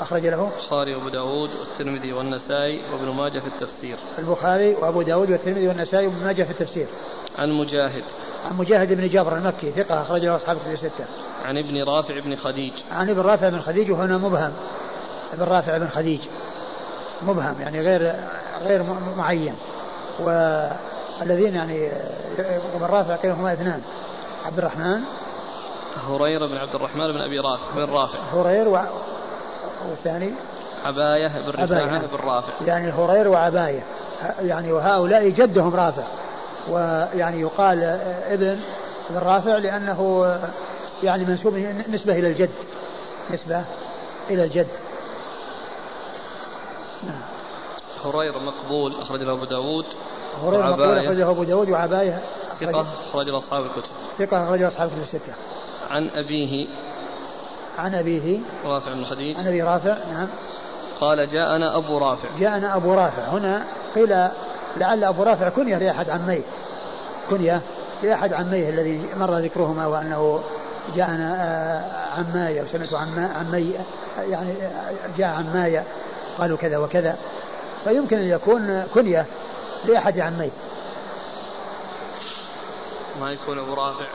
أخرج 0.00 0.26
له. 0.26 0.50
البخاري 0.56 0.94
وأبو 0.94 1.08
داود 1.08 1.50
والترمذي 1.60 2.12
والنسائي 2.12 2.82
وابن 2.92 3.08
ماجه 3.08 3.40
في 3.40 3.46
التفسير. 3.46 3.96
البخاري 4.18 4.74
وأبو 4.74 5.02
داود 5.02 5.30
والترمذي 5.30 5.68
والنسائي 5.68 6.06
وابن 6.06 6.24
ماجه 6.24 6.42
في 6.42 6.50
التفسير. 6.50 6.86
عن 7.38 7.52
مجاهد. 7.52 8.02
عن 8.46 8.56
مجاهد 8.56 8.92
بن 8.92 9.08
جابر 9.08 9.36
المكي 9.36 9.70
ثقة 9.70 10.02
أخرج 10.02 10.24
له 10.24 10.36
أصحاب 10.36 10.56
كتب 10.56 10.72
الستة. 10.72 11.04
عن 11.44 11.58
ابن 11.58 11.82
رافع 11.82 12.18
بن 12.18 12.36
خديج. 12.36 12.72
عن 12.92 13.10
ابن 13.10 13.20
رافع 13.20 13.48
بن 13.48 13.60
خديج 13.60 13.90
وهنا 13.90 14.18
مبهم. 14.18 14.52
ابن 15.32 15.42
رافع 15.42 15.78
بن 15.78 15.88
خديج. 15.88 16.20
مبهم 17.22 17.54
يعني 17.60 17.80
غير 17.80 18.14
غير 18.62 18.84
معين. 19.16 19.54
والذين 20.20 21.54
يعني 21.54 21.88
ابن 22.74 22.84
رافع 22.84 23.16
قيل 23.16 23.30
هما 23.30 23.52
اثنان. 23.52 23.82
عبد 24.46 24.58
الرحمن. 24.58 25.00
هريرة 26.08 26.46
بن 26.46 26.56
عبد 26.56 26.74
الرحمن 26.74 27.12
بن 27.12 27.20
أبي 27.20 27.38
رافع 27.38 27.64
بن 27.76 27.92
رافع. 27.92 28.18
هرير 28.32 28.68
و... 28.68 28.78
والثاني؟ 29.88 30.30
عباية 30.84 31.28
بن 31.28 31.48
رفاعة. 31.48 32.06
بن 32.06 32.16
رافع. 32.26 32.52
يعني 32.66 32.90
هرير 32.90 33.28
وعباية. 33.28 33.82
يعني 34.42 34.72
وهؤلاء 34.72 35.28
جدهم 35.28 35.74
رافع. 35.74 36.04
ويعني 36.70 37.40
يقال 37.40 37.84
ابن 38.30 38.60
ابن 39.10 39.18
رافع 39.18 39.58
لأنه 39.58 40.28
يعني 41.02 41.24
منسوب 41.24 41.54
نسبة 41.88 42.18
إلى 42.18 42.28
الجد. 42.28 42.50
نسبة 43.30 43.64
إلى 44.30 44.44
الجد. 44.44 44.68
نعم. 47.02 47.22
هريرة 48.04 48.38
مقبول 48.38 49.00
أخرج 49.00 49.22
له 49.22 49.32
أبو 49.32 49.44
داود. 49.44 49.84
هريرة 50.44 50.70
مقبول 50.70 50.98
أخرج 50.98 51.16
له 51.16 51.30
أبو 51.30 51.44
داود 51.44 51.70
وعباية. 51.70 52.22
ثقة 52.60 52.86
أخرج 53.10 53.28
له 53.28 53.38
أصحاب 53.38 53.64
الكتب. 53.64 53.90
ثقة 54.18 54.44
أخرج 54.44 54.60
له 54.60 54.68
أصحاب 54.68 54.88
الكتب 54.88 55.02
الستة. 55.02 55.32
عن 55.90 56.10
أبيه. 56.14 56.68
عن 57.78 57.94
أبيه. 57.94 58.38
رافع 58.64 58.92
بن 58.92 59.04
خديج 59.04 59.36
عن 59.36 59.46
أبي 59.46 59.62
رافع 59.62 59.96
نعم. 60.12 60.28
قال 61.00 61.30
جاءنا 61.30 61.76
أبو 61.76 61.98
رافع. 61.98 62.28
جاءنا 62.38 62.76
أبو 62.76 62.94
رافع. 62.94 63.22
هنا 63.22 63.64
قيل 63.94 64.28
لعل 64.76 65.04
أبو 65.04 65.22
رافع 65.22 65.48
كنية 65.48 65.78
لأحد 65.78 66.10
عميه. 66.10 66.42
كنية 67.30 67.60
لأحد 68.02 68.32
عميه 68.32 68.68
الذي 68.68 69.08
مر 69.16 69.38
ذكرهما 69.38 69.86
وأنه 69.86 70.42
جاءنا 70.94 71.36
آه، 71.40 72.18
عماي 72.18 72.62
وسمعت 72.62 72.94
عمي 73.36 73.74
يعني 74.18 74.54
جاء 75.16 75.28
عماي 75.28 75.82
قالوا 76.38 76.56
كذا 76.56 76.78
وكذا. 76.78 77.16
فيمكن 77.84 78.16
أن 78.16 78.28
يكون 78.28 78.82
كنية 78.94 79.26
لأحد 79.84 80.18
عميه. 80.20 80.50
ما 83.20 83.32
يكون 83.32 83.58
أبو 83.58 83.74
رافع؟ 83.74 84.06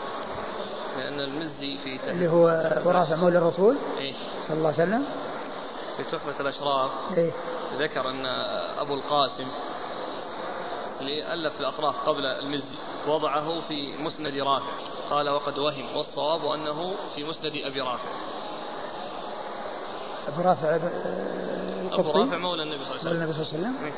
لأن 0.97 1.20
المزي 1.20 1.78
في 1.84 1.97
تحفة 1.97 2.12
اللي 2.12 2.28
هو 2.28 2.47
أبو 2.47 2.89
رافع 2.89 3.16
مولى 3.16 3.38
الرسول 3.38 3.76
إيه؟ 3.97 4.14
صلى 4.47 4.58
الله 4.58 4.74
عليه 4.80 4.84
وسلم. 4.84 5.06
في 5.97 6.03
تحفة 6.03 6.39
الأشراف. 6.41 6.91
إيه؟ 7.18 7.32
ذكر 7.80 8.10
أن 8.10 8.26
أبو 8.80 8.93
القاسم 8.93 9.45
اللي 11.02 11.34
ألف 11.34 11.60
الأطراف 11.60 12.10
قبل 12.10 12.26
المزي 12.26 12.76
وضعه 13.08 13.60
في 13.60 13.98
مسند 13.98 14.38
رافع. 14.38 14.72
قال 15.10 15.30
وقد 15.30 15.58
وهم 15.58 15.96
والصواب 15.96 16.46
أنه 16.46 16.96
في 17.16 17.24
مسند 17.24 17.52
أبي 17.56 17.82
رافع. 17.82 18.10
أبو 20.28 20.41
رافع 20.41 20.76
أبو 21.91 22.12
رافع 22.12 22.38
مولى 22.38 22.64
النبي 22.64 22.86
صلى 22.86 22.96
الله 22.96 23.10
عليه 23.10 23.10
وسلم 23.10 23.14
مولى 23.14 23.24
النبي 23.24 23.34
صلى 23.34 23.58
الله 23.58 23.68
عليه 23.68 23.78
وسلم. 23.78 23.86
إيه. 23.86 23.93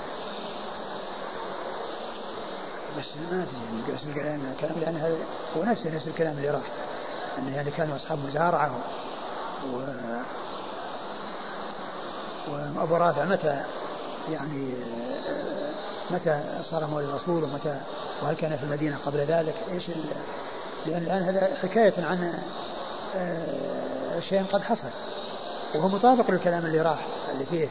بس 3.00 3.18
ما 3.32 3.44
أدري 3.44 3.58
يعني 3.66 3.96
بس 3.96 4.08
الكلام 4.08 4.54
الكلام 4.56 4.82
يعني 4.82 4.98
هذا 4.98 5.18
هو 5.58 5.64
نفسه 5.64 5.96
نفس 5.96 6.08
الكلام 6.08 6.38
اللي 6.38 6.50
راح. 6.50 6.72
انه 7.38 7.56
يعني 7.56 7.72
كانوا 7.72 7.96
أصحاب 7.96 8.26
مزارعة 8.26 8.84
و 9.74 9.78
وأبو 12.52 12.96
رافع 12.96 13.26
متى 13.26 13.64
يعني 14.30 14.74
متى 16.12 16.62
صار 16.64 16.88
مولى 16.88 17.06
الرسول 17.06 17.44
ومتى 17.44 17.80
وهل 18.22 18.36
كان 18.36 18.58
في 18.58 18.64
المدينة 18.64 18.98
قبل 19.06 19.18
ذلك؟ 19.18 19.56
إيش 19.72 19.92
لأن 20.86 21.04
الآن 21.04 21.24
هذا 21.24 21.56
حكاية 21.56 22.06
عن 22.06 22.34
آه، 23.16 24.20
شيء 24.20 24.46
قد 24.52 24.62
حصل. 24.62 24.90
وهو 25.76 25.88
مطابق 25.88 26.32
للكلام 26.32 26.66
اللي 26.66 26.82
راح 26.82 27.06
اللي 27.32 27.46
فيه 27.46 27.68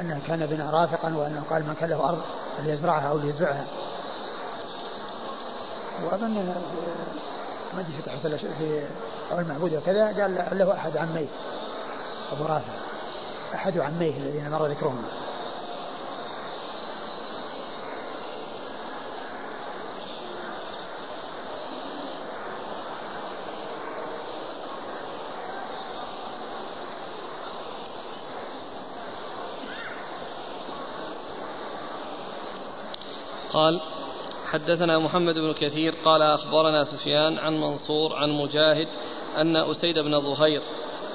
أنه 0.00 0.20
كان 0.26 0.46
بنا 0.46 0.70
رافقا 0.70 1.14
وأنه 1.14 1.42
قال 1.50 1.62
من 1.62 1.74
كان 1.74 1.90
له 1.90 2.08
أرض 2.08 2.22
فليزرعها 2.58 3.10
أو 3.10 3.18
ليزرعها. 3.18 3.66
وأظن 6.04 6.54
ما 7.74 7.80
أدري 7.80 7.92
في 7.92 8.38
في 8.38 8.86
أو 9.32 9.38
المعبود 9.38 9.74
وكذا 9.74 10.06
قال 10.06 10.58
له 10.58 10.72
أحد 10.72 10.96
عميه 10.96 11.26
أبو 12.32 12.44
رافع. 12.44 12.72
أحد 13.54 13.78
عميه 13.78 14.16
الذين 14.16 14.50
مر 14.50 14.66
ذكرهم. 14.66 15.04
قال 33.54 33.80
حدثنا 34.50 34.98
محمد 34.98 35.38
بن 35.38 35.52
كثير 35.52 35.94
قال 36.04 36.22
أخبرنا 36.22 36.84
سفيان 36.84 37.38
عن 37.38 37.60
منصور 37.60 38.16
عن 38.16 38.30
مجاهد 38.30 38.88
أن 39.36 39.56
أسيد 39.56 39.98
بن 39.98 40.20
ظهير 40.20 40.62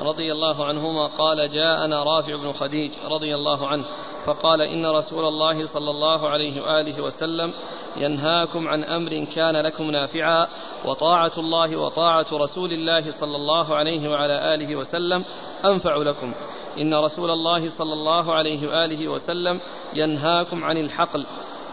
رضي 0.02 0.32
الله 0.32 0.66
عنهما 0.66 1.08
قال 1.08 1.52
جاءنا 1.52 2.04
رافع 2.04 2.36
بن 2.36 2.52
خديج 2.52 2.92
رضي 3.12 3.36
الله 3.36 3.68
عنه 3.68 3.86
فقال 4.26 4.62
إن 4.62 4.86
رسول 4.86 5.26
الله 5.26 5.66
صلى 5.66 5.90
الله 5.92 6.30
عليه 6.30 6.62
وآله 6.62 7.02
وسلم 7.04 7.54
ينهاكم 7.98 8.68
عن 8.68 8.84
أمر 8.84 9.26
كان 9.36 9.56
لكم 9.66 9.92
نافعا 9.92 10.48
وطاعة 10.86 11.32
الله 11.38 11.78
وطاعة 11.78 12.28
رسول 12.34 12.72
الله 12.72 13.12
صلى 13.12 13.36
الله 13.36 13.76
عليه 13.76 14.10
وعلى 14.10 14.56
آله 14.56 14.76
وسلم 14.76 15.26
أنفع 15.66 15.96
لكم. 15.96 16.34
إن 16.78 16.94
رسول 16.94 17.32
الله 17.32 17.70
صلى 17.70 17.94
الله 17.94 18.34
عليه 18.34 18.68
وآله 18.68 19.08
وسلم 19.08 19.60
ينهاكم 19.94 20.64
عن 20.64 20.78
الحقل 20.78 21.26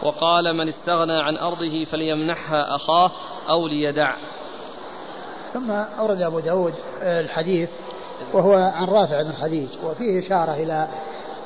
وقال 0.03 0.53
من 0.53 0.67
استغنى 0.67 1.21
عن 1.21 1.37
أرضه 1.37 1.85
فليمنحها 1.91 2.75
أخاه 2.75 3.11
أو 3.49 3.67
ليدع. 3.67 4.13
ثم 5.53 5.71
أورد 5.71 6.21
أبو 6.21 6.39
داود 6.39 6.73
الحديث 7.01 7.69
وهو 8.33 8.53
عن 8.53 8.85
رافع 8.87 9.21
بن 9.21 9.31
خديج 9.31 9.69
وفيه 9.83 10.19
إشارة 10.19 10.53
إلى 10.53 10.87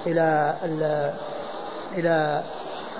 إلى 0.08 0.56
إلى 0.64 1.14
إلى 1.97 2.43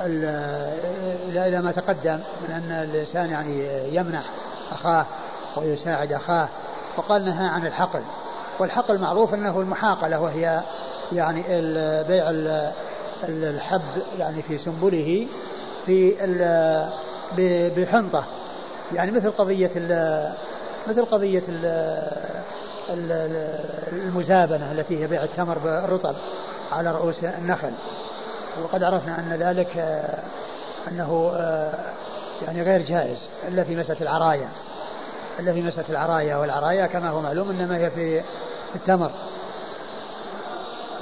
إلى, 0.02 1.48
إلى 1.48 1.62
ما 1.62 1.72
تقدم 1.72 2.20
من 2.42 2.52
أن 2.52 2.90
الإنسان 2.90 3.30
يعني 3.30 3.68
يمنح 3.96 4.24
أخاه 4.72 5.06
ويساعد 5.58 6.14
أخاه 6.14 6.50
وقال 6.98 7.26
نهى 7.26 7.48
عن 7.48 7.68
الحقل. 7.68 8.02
والحقل 8.60 9.00
معروف 9.00 9.34
أنه 9.34 9.60
المحاقلة 9.60 10.22
وهي 10.22 10.62
يعني 11.12 11.42
بيع 12.04 12.30
الحب 13.24 13.82
يعني 14.20 14.42
في 14.42 14.58
سنبله 14.58 15.28
في 15.86 16.16
بحنطة 17.78 18.26
يعني 18.94 19.12
مثل 19.12 19.32
قضية 19.32 19.72
مثل 20.88 21.06
قضية 21.06 21.44
المزابنة 23.94 24.72
التي 24.72 25.04
هي 25.04 25.08
بيع 25.08 25.24
التمر 25.24 25.58
بالرطب 25.58 26.16
على 26.72 26.92
رؤوس 26.92 27.24
النخل. 27.24 27.72
وقد 28.64 28.84
عرفنا 28.84 29.20
أن 29.20 29.34
ذلك 29.34 29.78
أنه 30.88 31.32
يعني 32.42 32.62
غير 32.62 32.82
جائز. 32.82 33.30
إلا 33.48 33.64
في 33.64 33.76
مسألة 33.76 34.02
العرايا. 34.02 34.50
إلا 35.40 35.54
في 35.54 35.62
مسألة 35.62 35.90
العرايا 35.90 36.38
والعرايا 36.38 36.88
كما 36.88 37.10
هو 37.10 37.22
معلوم 37.22 37.50
إنما 37.50 37.78
هي 37.78 37.92
في 37.92 38.22
التمر. 38.76 39.12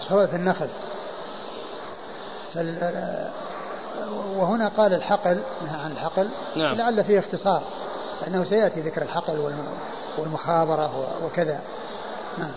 سواء 0.09 0.35
النخل. 0.35 0.67
وهنا 4.37 4.67
قال 4.67 4.93
الحقل 4.93 5.41
نهى 5.65 5.81
عن 5.81 5.91
الحقل. 5.91 6.29
نعم. 6.55 6.75
لعل 6.75 7.03
فيه 7.03 7.19
اختصار 7.19 7.63
لأنه 8.21 8.43
سيأتي 8.43 8.81
ذكر 8.81 9.01
الحقل 9.01 9.51
والمخابرة 10.17 11.07
وكذا. 11.25 11.61
نعم. 12.37 12.51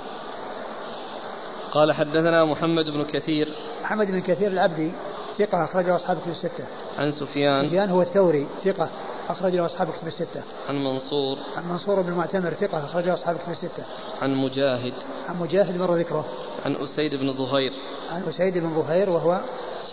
قال 1.72 1.92
حدثنا 1.92 2.44
محمد 2.44 2.84
بن 2.84 3.04
كثير. 3.04 3.48
محمد 3.82 4.10
بن 4.10 4.20
كثير 4.20 4.50
العبدي 4.50 4.92
ثقة 5.38 5.64
أخرجه 5.64 5.96
أصحاب 5.96 6.20
كتب 6.20 6.30
الستة. 6.30 6.64
عن 6.98 7.12
سفيان. 7.12 7.66
سفيان 7.68 7.90
هو 7.90 8.02
الثوري 8.02 8.46
ثقة 8.64 8.88
أخرجه 9.28 9.66
أصحاب 9.66 9.90
كتب 9.90 10.06
الستة. 10.06 10.42
عن 10.68 10.84
منصور. 10.84 11.36
عن 11.56 11.68
منصور 11.68 12.02
بن 12.02 12.08
المعتمر 12.08 12.50
ثقة 12.50 12.84
أخرجه 12.84 13.14
أصحاب 13.14 13.36
كتب 13.36 13.50
الستة. 13.50 13.84
عن 14.22 14.34
مجاهد. 14.34 14.94
عن 15.28 15.40
مجاهد 15.40 15.76
مر 15.76 15.94
ذكره. 15.94 16.24
عن 16.64 16.76
أسيد 16.76 17.14
بن 17.14 17.34
ظهير. 17.36 17.72
عن 18.10 18.22
أسيد 18.22 18.58
بن 18.58 18.82
ظهير 18.82 19.10
وهو 19.10 19.40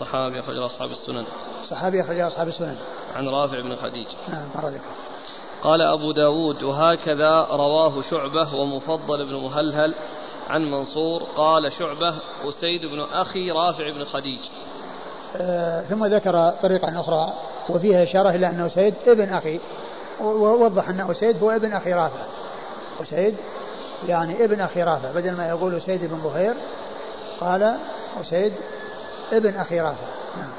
صحابي 0.00 0.40
أخرج 0.40 0.56
أصحاب 0.56 0.90
السنن. 0.90 1.24
صحابي 1.68 2.00
أخرج 2.00 2.20
أصحاب 2.20 2.48
السنن. 2.48 2.76
عن 3.16 3.28
رافع 3.28 3.60
بن 3.60 3.76
خديج 3.76 4.06
نعم 4.28 4.48
مر 4.54 4.68
ذكر. 4.68 4.90
قال 5.62 5.82
أبو 5.82 6.12
داود 6.12 6.62
وهكذا 6.62 7.46
رواه 7.50 8.02
شعبة 8.02 8.54
ومفضل 8.54 9.26
بن 9.26 9.34
مهلهل 9.34 9.94
عن 10.50 10.70
منصور. 10.70 11.22
قال 11.22 11.72
شعبة 11.72 12.14
أسيد 12.48 12.86
بن 12.86 13.00
أخي 13.00 13.50
رافع 13.50 13.90
بن 13.90 14.04
خديج 14.04 14.40
آه 15.36 15.82
ثم 15.82 16.06
ذكر 16.06 16.50
طريقة 16.62 17.00
أخرى 17.00 17.32
وفيها 17.68 18.02
إشارة 18.02 18.30
إلى 18.30 18.46
أن 18.46 18.60
أسيد 18.60 18.94
ابن 19.06 19.32
أخي 19.32 19.60
ووضح 20.20 20.88
أن 20.88 21.10
أسيد 21.10 21.42
هو 21.42 21.50
ابن 21.50 21.72
أخي 21.72 21.92
رافع. 21.92 22.22
أسيد 23.02 23.36
يعني 24.08 24.44
ابن 24.44 24.60
أخي 24.60 24.82
رافع 24.82 25.12
بدل 25.12 25.32
ما 25.32 25.48
يقول 25.48 25.76
أسيد 25.76 26.04
بن 26.10 26.18
ظهير 26.18 26.54
قال 27.40 27.76
أسيد 28.20 28.52
ابن 29.32 29.56
أخي 29.56 29.80
رافع 29.80 30.06
نعم 30.36 30.50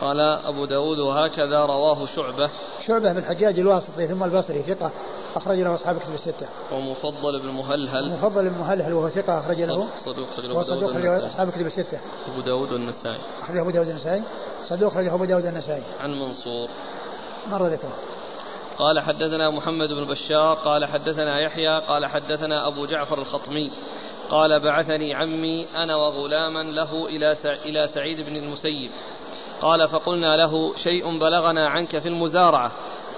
قال 0.00 0.20
أبو 0.20 0.64
داود 0.64 0.98
وهكذا 0.98 1.64
رواه 1.66 2.06
شعبة 2.06 2.50
شعبة 2.86 3.12
بن 3.12 3.18
الحجاج 3.18 3.58
الواسطي 3.58 4.08
ثم 4.08 4.24
البصري 4.24 4.62
ثقة 4.62 4.92
أخرج 5.36 5.58
له 5.58 5.74
أصحاب 5.74 5.98
كتب 5.98 6.14
الستة. 6.14 6.48
ومفضل 6.72 7.40
بن 7.42 7.48
مهلهل. 7.48 8.10
مفضل 8.12 8.50
بن 8.50 8.58
مهلهل 8.58 8.92
وهو 8.92 9.08
ثقة 9.08 9.38
أخرج 9.38 9.60
له. 9.60 9.86
صدوق 10.04 10.28
أخرج 10.28 10.46
له 10.46 10.62
صدوق 10.62 10.90
أخرج 10.90 11.02
له 11.02 11.26
أصحاب 11.26 11.50
كتب 11.50 11.66
الستة. 11.66 12.00
أبو 12.32 12.40
داود 12.40 12.72
والنسائي. 12.72 13.18
أخرج 13.42 13.56
أبو 13.56 13.70
داود 13.70 13.88
النسائي. 13.88 14.22
صدوق 14.62 14.92
أخرج 14.92 15.06
أبو 15.06 15.24
داود 15.24 15.46
النسائي. 15.46 15.82
عن 16.00 16.10
منصور. 16.10 16.68
مر 17.50 17.66
ذكره. 17.66 17.92
قال 18.78 19.00
حدثنا 19.00 19.50
محمد 19.50 19.88
بن 19.88 20.04
بشار 20.04 20.54
قال 20.54 20.84
حدثنا 20.84 21.40
يحيى 21.40 21.80
قال 21.80 22.06
حدثنا 22.06 22.68
أبو 22.68 22.86
جعفر 22.86 23.18
الخطمي 23.18 23.70
قال 24.30 24.60
بعثني 24.60 25.14
عمي 25.14 25.66
أنا 25.76 25.96
وغلاما 25.96 26.62
له 26.62 27.06
إلى 27.06 27.34
إلى 27.64 27.86
سعيد 27.86 28.20
بن 28.20 28.36
المسيب. 28.36 28.90
قال 29.60 29.88
فقلنا 29.88 30.36
له 30.36 30.76
شيء 30.76 31.18
بلغنا 31.18 31.68
عنك 31.68 31.98
في 31.98 32.08
المزارعة. 32.08 32.72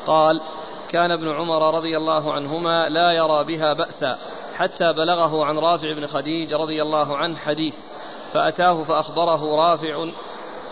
قال 0.07 0.41
كان 0.89 1.11
ابن 1.11 1.29
عمر 1.29 1.75
رضي 1.75 1.97
الله 1.97 2.33
عنهما 2.33 2.89
لا 2.89 3.13
يرى 3.13 3.45
بها 3.45 3.73
بأسا 3.73 4.19
حتى 4.57 4.93
بلغه 4.93 5.45
عن 5.45 5.59
رافع 5.59 5.93
بن 5.93 6.07
خديج 6.07 6.55
رضي 6.55 6.83
الله 6.83 7.17
عنه 7.17 7.37
حديث. 7.37 7.77
فأتاه 8.33 8.83
فأخبره 8.83 9.57
رافع 9.57 10.09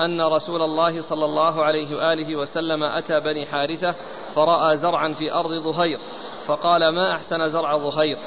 أن 0.00 0.20
رسول 0.20 0.62
الله 0.62 1.00
صلى 1.00 1.24
الله 1.24 1.64
عليه 1.64 1.96
وآله 1.96 2.36
وسلم 2.36 2.82
أتى 2.82 3.20
بني 3.20 3.46
حارثة 3.46 3.94
فرأى 4.34 4.76
زرعا 4.76 5.12
في 5.12 5.32
أرض 5.32 5.50
ظهير. 5.50 5.98
فقال 6.46 6.88
ما 6.88 7.14
أحسن 7.14 7.48
زرع 7.48 7.78
ظهير؟ 7.78 8.18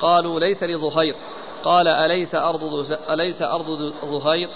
قالوا 0.00 0.40
ليس 0.40 0.62
لظهير. 0.62 1.14
قال 1.64 1.88
أليس 1.88 2.34
أرض 2.34 2.60
أليس 3.10 3.42
أرض 3.42 3.92
ظهير 4.04 4.48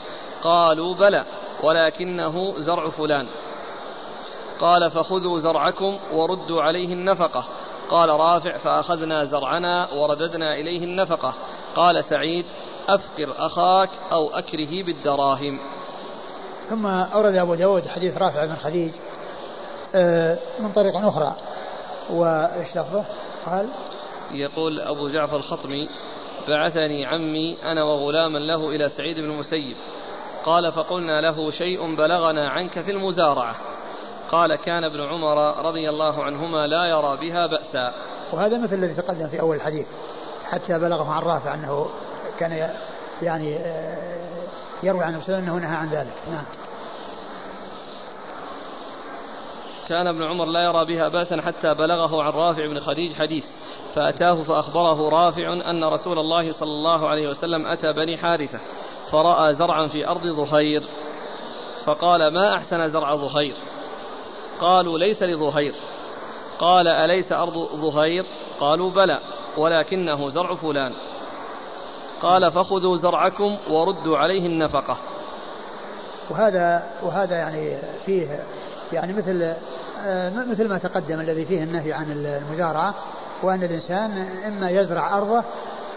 قالوا 0.42 0.94
بلى 0.94 1.24
ولكنه 1.62 2.58
زرع 2.58 2.88
فلان. 2.88 3.26
قال 4.60 4.90
فخذوا 4.90 5.38
زرعكم 5.38 5.98
وردوا 6.12 6.62
عليه 6.62 6.92
النفقة. 6.92 7.44
قال 7.90 8.08
رافع 8.08 8.56
فأخذنا 8.56 9.24
زرعنا 9.24 9.88
ورددنا 9.92 10.54
إليه 10.54 10.84
النفقة. 10.84 11.34
قال 11.76 12.04
سعيد 12.04 12.46
أفقر 12.88 13.46
أخاك 13.46 13.90
أو 14.12 14.30
أكره 14.30 14.84
بالدراهم. 14.86 15.58
ثم 16.68 16.86
أورد 16.86 17.34
أبو 17.34 17.54
داود 17.54 17.88
حديث 17.88 18.18
رافع 18.18 18.44
بن 18.44 18.56
خديج 18.56 18.94
آه، 19.94 20.38
من 20.60 20.72
طريق 20.72 20.96
أخرى. 20.96 21.34
وإيش 22.10 22.76
لفظه؟ 22.76 23.04
قال 23.46 23.68
يقول 24.30 24.80
أبو 24.80 25.08
جعفر 25.08 25.36
الخطمي 25.36 25.88
بعثني 26.48 27.06
عمي 27.06 27.58
أنا 27.64 27.84
وغلاما 27.84 28.38
له 28.38 28.68
إلى 28.68 28.88
سعيد 28.88 29.16
بن 29.16 29.30
المسيب. 29.30 29.76
قال 30.44 30.72
فقلنا 30.72 31.20
له 31.20 31.50
شيء 31.50 31.96
بلغنا 31.96 32.50
عنك 32.50 32.80
في 32.80 32.90
المزارعة. 32.90 33.56
قال 34.30 34.56
كان 34.56 34.84
ابن 34.84 35.00
عمر 35.00 35.66
رضي 35.66 35.88
الله 35.88 36.24
عنهما 36.24 36.66
لا 36.66 36.84
يرى 36.84 37.16
بها 37.16 37.46
بأسا. 37.46 37.92
وهذا 38.32 38.58
مثل 38.58 38.74
الذي 38.74 38.94
تقدم 38.94 39.28
في 39.28 39.40
أول 39.40 39.56
الحديث 39.56 39.86
حتى 40.44 40.78
بلغه 40.78 41.12
عن 41.12 41.22
رافع 41.22 41.54
أنه 41.54 41.86
كان 42.38 42.70
يعني 43.22 43.56
آه، 43.56 44.16
يروي 44.82 45.04
عن 45.04 45.14
نفسه 45.16 45.38
أنه 45.38 45.56
نهى 45.56 45.76
عن 45.76 45.88
ذلك. 45.88 46.14
نعم. 46.30 46.44
كان 49.86 50.06
ابن 50.06 50.22
عمر 50.22 50.44
لا 50.44 50.60
يرى 50.64 50.84
بها 50.84 51.08
بأسا 51.08 51.40
حتى 51.40 51.74
بلغه 51.74 52.22
عن 52.22 52.32
رافع 52.32 52.66
بن 52.66 52.80
خديج 52.80 53.12
حديث 53.12 53.44
فأتاه 53.94 54.42
فأخبره 54.42 55.08
رافع 55.08 55.52
أن 55.52 55.84
رسول 55.84 56.18
الله 56.18 56.52
صلى 56.52 56.70
الله 56.70 57.08
عليه 57.08 57.28
وسلم 57.28 57.66
أتى 57.66 57.92
بني 57.92 58.16
حارثة 58.16 58.58
فرأى 59.12 59.52
زرعا 59.52 59.86
في 59.86 60.08
أرض 60.08 60.26
ظهير 60.26 60.82
فقال 61.84 62.34
ما 62.34 62.54
أحسن 62.54 62.88
زرع 62.88 63.14
ظهير؟ 63.14 63.56
قالوا 64.60 64.98
ليس 64.98 65.22
لظهير. 65.22 65.74
قال 66.58 66.88
أليس 66.88 67.32
أرض 67.32 67.54
ظهير؟ 67.74 68.26
قالوا 68.60 68.90
بلى 68.90 69.20
ولكنه 69.56 70.28
زرع 70.28 70.54
فلان. 70.54 70.92
قال 72.22 72.50
فخذوا 72.50 72.96
زرعكم 72.96 73.58
وردوا 73.70 74.18
عليه 74.18 74.46
النفقة. 74.46 74.96
وهذا 76.30 76.90
وهذا 77.02 77.36
يعني 77.36 77.78
فيه 78.06 78.26
يعني 78.92 79.12
مثل 79.12 79.56
مثل 80.50 80.68
ما 80.68 80.78
تقدم 80.78 81.20
الذي 81.20 81.44
فيه 81.44 81.62
النهي 81.62 81.92
عن 81.92 82.12
المزارعة 82.12 82.94
وأن 83.42 83.62
الإنسان 83.62 84.28
إما 84.46 84.70
يزرع 84.70 85.16
أرضه 85.16 85.44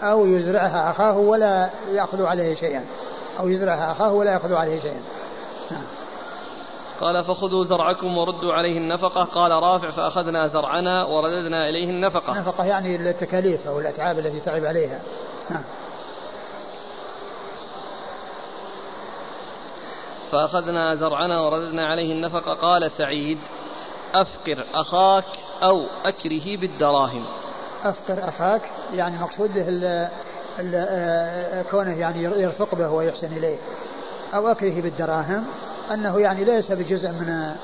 أو 0.02 0.26
يزرعها 0.26 0.90
أخاه 0.90 1.18
ولا 1.18 1.70
يأخذ 1.92 2.22
عليه 2.22 2.54
شيئا 2.54 2.84
أو 3.40 3.48
يزرعها 3.48 3.92
أخاه 3.92 4.12
ولا 4.12 4.32
يأخذ 4.32 4.54
عليه 4.54 4.80
شيئا. 4.80 5.00
نعم. 5.70 5.82
قال 7.00 7.24
فخذوا 7.24 7.64
زرعكم 7.64 8.18
وردوا 8.18 8.52
عليه 8.52 8.78
النفقة. 8.78 9.24
قال 9.24 9.50
رافع 9.50 9.90
فأخذنا 9.90 10.46
زرعنا 10.46 11.04
ورددنا 11.04 11.68
إليه 11.68 11.90
النفقة. 11.90 12.32
النفقة 12.32 12.64
يعني 12.64 13.10
التكاليف 13.10 13.68
أو 13.68 13.78
الأتعاب 13.78 14.18
التي 14.18 14.40
تعب 14.40 14.64
عليها. 14.64 15.00
نعم. 15.50 15.62
فأخذنا 20.32 20.94
زرعنا 20.94 21.40
ورددنا 21.40 21.86
عليه 21.86 22.12
النفقة. 22.12 22.54
قال 22.54 22.90
سعيد 22.90 23.38
أفقر 24.14 24.66
أخاك 24.74 25.24
أو 25.62 25.86
أكره 26.04 26.60
بالدراهم. 26.60 27.24
أفقر 27.82 28.28
أخاك 28.28 28.62
يعني 28.92 29.18
مقصود 29.18 29.54
به 29.54 30.08
آه، 30.74 31.62
كونه 31.62 31.98
يعني 31.98 32.22
يرفق 32.22 32.74
به 32.74 32.90
ويحسن 32.90 33.32
إليه. 33.32 33.56
أو 34.34 34.48
أكره 34.48 34.80
بالدراهم 34.80 35.44
أنه 35.90 36.20
يعني 36.20 36.44
ليس 36.44 36.72
بجزء 36.72 37.08
من 37.08 37.54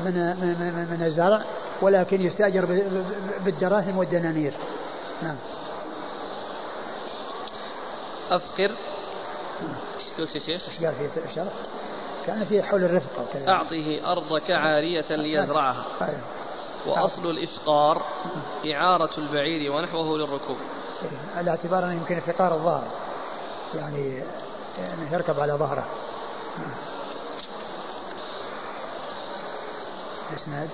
من 0.00 0.14
من, 0.14 0.56
من, 0.60 0.96
من 0.98 1.06
الزرع 1.06 1.42
ولكن 1.82 2.20
يستأجر 2.20 2.64
بالدراهم 3.44 3.98
والدنانير. 3.98 4.54
نعم. 5.22 5.36
أفقر. 8.30 8.72
إيش 10.18 10.34
يا 10.34 10.40
شيخ؟ 10.40 10.68
إيش 10.68 10.84
قال 10.84 10.94
في 10.94 11.24
الشرح؟ 11.24 11.52
كان 12.26 12.44
في 12.44 12.62
حول 12.62 12.84
الرفق 12.84 13.20
وكذا 13.20 13.48
أعطه 13.52 14.12
أرضك 14.12 14.50
عارية 14.50 15.06
ليزرعها. 15.10 15.84
أيوه. 16.02 16.20
وأصل 16.86 17.30
الإفقار 17.30 18.02
إعارة 18.74 19.18
البعير 19.18 19.72
ونحوه 19.72 20.18
للركوب. 20.18 20.56
إيه، 21.02 21.38
على 21.38 21.50
اعتبار 21.50 21.84
أنه 21.84 21.92
يمكن 21.92 22.16
إفقار 22.16 22.54
الظهر 22.54 22.84
يعني 23.74 24.22
أنه 24.78 25.12
يركب 25.12 25.40
على 25.40 25.52
ظهره. 25.52 25.86
الإسناد 30.30 30.70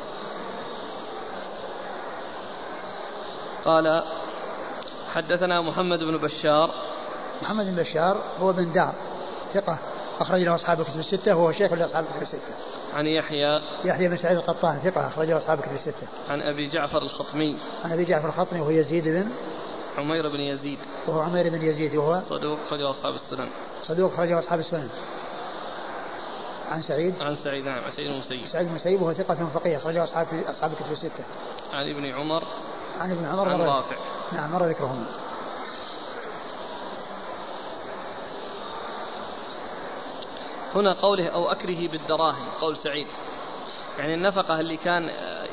قال 3.64 4.05
حدثنا 5.14 5.61
محمد 5.61 5.98
بن 5.98 6.16
بشار. 6.16 6.70
محمد 7.42 7.64
بن 7.64 7.76
بشار 7.76 8.22
هو 8.40 8.53
بن 8.53 8.72
دار 8.72 8.94
ثقة. 9.55 9.78
أخرج 10.23 10.41
له 10.41 10.55
أصحاب 10.55 10.81
الكتب 10.81 10.99
الستة 10.99 11.37
وهو 11.37 11.53
شيخ 11.53 11.73
لأصحاب 11.73 12.05
الكتب 12.05 12.23
الستة. 12.23 12.55
عن 12.95 13.07
يحيى 13.07 13.61
يحيى 13.85 14.09
بن 14.09 14.16
سعيد 14.16 14.37
القطان 14.37 14.79
ثقة 14.79 15.07
أخرج 15.07 15.29
له 15.29 15.37
أصحاب 15.37 15.59
الكتب 15.59 15.75
الستة. 15.75 16.07
عن 16.29 16.41
أبي 16.41 16.68
جعفر 16.68 17.03
الخطمي. 17.03 17.59
عن 17.85 17.93
أبي 17.93 18.05
جعفر 18.05 18.29
الخطمي 18.29 18.61
وهو 18.61 18.70
يزيد 18.70 19.09
بن 19.09 19.29
عمير 19.99 20.29
بن 20.29 20.41
يزيد. 20.41 20.79
وهو 21.07 21.20
عمير 21.20 21.49
بن 21.49 21.62
يزيد 21.62 21.97
وهو 21.97 22.20
صدوق 22.31 22.59
أخرجه 22.66 22.91
أصحاب 22.91 23.14
السنن. 23.14 23.49
صدوق 23.83 24.12
أخرجه 24.12 24.39
أصحاب 24.39 24.59
السنن. 24.59 24.89
عن 26.68 26.83
سعيد 26.83 27.23
عن 27.23 27.35
سعيد 27.35 27.64
نعم 27.64 27.85
عن 27.85 27.91
سعيد 27.91 28.11
المسيب 28.11 28.47
سعيد 28.47 28.68
المسيب 28.68 29.03
وهو 29.03 29.12
ثقة 29.12 29.49
فقيه 29.55 29.77
أخرجه 29.77 30.05
أصحاب 30.05 30.27
أصحاب 30.47 30.73
الكتب 30.73 30.93
الستة. 30.93 31.25
عن 31.73 31.91
ابن 31.91 32.07
عمر 32.07 32.45
عن 33.01 33.11
ابن 33.11 33.25
عمر 33.25 33.49
عن 33.49 33.61
رافع 33.61 33.97
نعم 34.33 34.53
مر 34.53 34.62
ذكرهم. 34.62 35.07
هنا 40.75 40.93
قوله 40.93 41.29
أو 41.29 41.53
أكره 41.53 41.89
بالدراهم 41.89 42.47
قول 42.61 42.77
سعيد. 42.77 43.07
يعني 43.99 44.14
النفقة 44.14 44.61
اللي 44.61 44.77
كان 44.77 45.11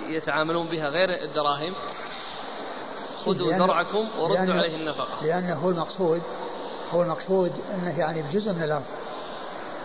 يتعاملون 0.08 0.68
بها 0.68 0.90
غير 0.90 1.10
الدراهم 1.10 1.74
خذوا 3.26 3.58
زرعكم 3.58 4.10
وردوا 4.20 4.54
عليه 4.54 4.76
النفقة. 4.76 5.26
لأنه 5.26 5.54
هو 5.54 5.70
المقصود 5.70 6.22
هو 6.92 7.02
المقصود 7.02 7.52
أنه 7.74 8.00
يعني 8.00 8.22
بجزء 8.22 8.54
من 8.54 8.64
الأرض. 8.64 8.86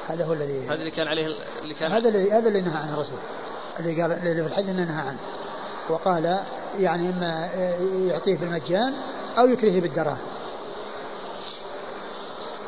هذا 0.08 0.24
هو 0.24 0.32
الذي 0.32 0.66
هذا 0.66 0.74
اللي 0.74 0.90
كان 0.90 1.08
عليه 1.08 1.26
اللي 1.62 1.74
كان 1.74 1.92
هذا 1.92 2.08
الذي 2.08 2.32
هذا 2.32 2.48
اللي 2.48 2.60
نهى 2.60 2.76
عنه 2.76 2.94
الرسول. 2.94 3.18
اللي 3.80 4.02
قال 4.02 4.12
اللي 4.12 4.42
في 4.42 4.48
الحج 4.48 4.68
أنه 4.68 4.84
نهى 4.84 5.08
عنه. 5.08 5.18
وقال 5.88 6.38
يعني 6.78 7.08
إما 7.08 7.50
يعطيه 8.06 8.38
بالمجان 8.38 8.94
أو 9.38 9.46
يكرهه 9.46 9.80
بالدراهم. 9.80 10.33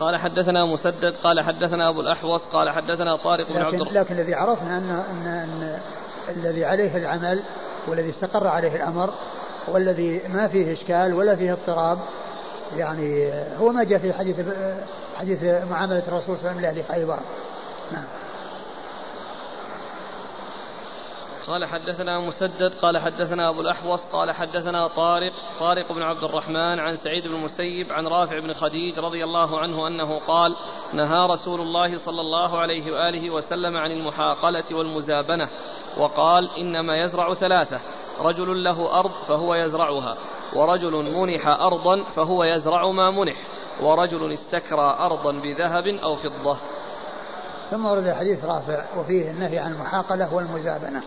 قال 0.00 0.16
حدثنا 0.16 0.64
مسدد 0.64 1.14
قال 1.24 1.40
حدثنا 1.40 1.90
أبو 1.90 2.00
الأحوص 2.00 2.44
قال 2.44 2.70
حدثنا 2.70 3.16
طارق 3.16 3.52
بن 3.52 3.62
عبد 3.62 3.74
لكن, 3.74 3.94
لكن 3.94 4.14
الذي 4.14 4.34
عرفنا 4.34 4.78
ان 4.78 4.90
ان, 4.90 5.26
أن 5.26 5.80
الذي 6.36 6.64
عليه 6.64 6.96
العمل 6.96 7.42
والذي 7.88 8.10
استقر 8.10 8.46
عليه 8.46 8.76
الأمر 8.76 9.14
والذي 9.68 10.20
ما 10.28 10.48
فيه 10.48 10.72
إشكال 10.72 11.14
ولا 11.14 11.36
فيه 11.36 11.52
اضطراب 11.52 11.98
يعني 12.76 13.30
هو 13.58 13.72
ما 13.72 13.84
جاء 13.84 13.98
في 13.98 14.12
حديث 14.12 14.36
حديث 15.16 15.44
معاملة 15.70 16.02
الرسول 16.08 16.36
صلى 16.36 16.50
الله 16.50 16.50
عليه 16.50 16.50
وسلم 16.50 16.60
لأهل 16.60 16.84
خيبر. 16.84 17.18
نعم. 17.92 18.04
قال 21.46 21.64
حدثنا 21.64 22.20
مسدد 22.20 22.74
قال 22.74 22.98
حدثنا 22.98 23.48
أبو 23.48 23.60
الأحوص 23.60 24.04
قال 24.04 24.32
حدثنا 24.32 24.88
طارق 24.88 25.32
طارق 25.60 25.92
بن 25.92 26.02
عبد 26.02 26.24
الرحمن 26.24 26.78
عن 26.78 26.96
سعيد 26.96 27.28
بن 27.28 27.34
المسيب 27.34 27.92
عن 27.92 28.06
رافع 28.06 28.38
بن 28.38 28.52
خديج 28.52 28.98
رضي 28.98 29.24
الله 29.24 29.60
عنه 29.60 29.86
أنه 29.86 30.18
قال 30.18 30.56
نهى 30.92 31.26
رسول 31.26 31.60
الله 31.60 31.98
صلى 31.98 32.20
الله 32.20 32.58
عليه 32.58 32.92
وآله 32.92 33.30
وسلم 33.30 33.76
عن 33.76 33.90
المحاقلة 33.90 34.64
والمزابنة 34.72 35.48
وقال 35.98 36.50
إنما 36.58 37.02
يزرع 37.02 37.34
ثلاثة 37.34 37.80
رجل 38.20 38.64
له 38.64 39.00
أرض 39.00 39.10
فهو 39.10 39.54
يزرعها 39.54 40.16
ورجل 40.54 40.92
منح 40.92 41.46
أرضا 41.46 42.02
فهو 42.02 42.44
يزرع 42.44 42.90
ما 42.90 43.10
منح 43.10 43.36
ورجل 43.82 44.32
استكرى 44.32 44.96
أرضا 45.00 45.32
بذهب 45.32 45.86
أو 45.86 46.16
فضة. 46.16 46.56
ثم 47.70 47.86
ورد 47.86 48.10
حديث 48.10 48.44
رافع 48.44 48.98
وفيه 48.98 49.30
النهي 49.30 49.58
عن 49.58 49.72
المحاقلة 49.72 50.34
والمزابنة. 50.34 51.02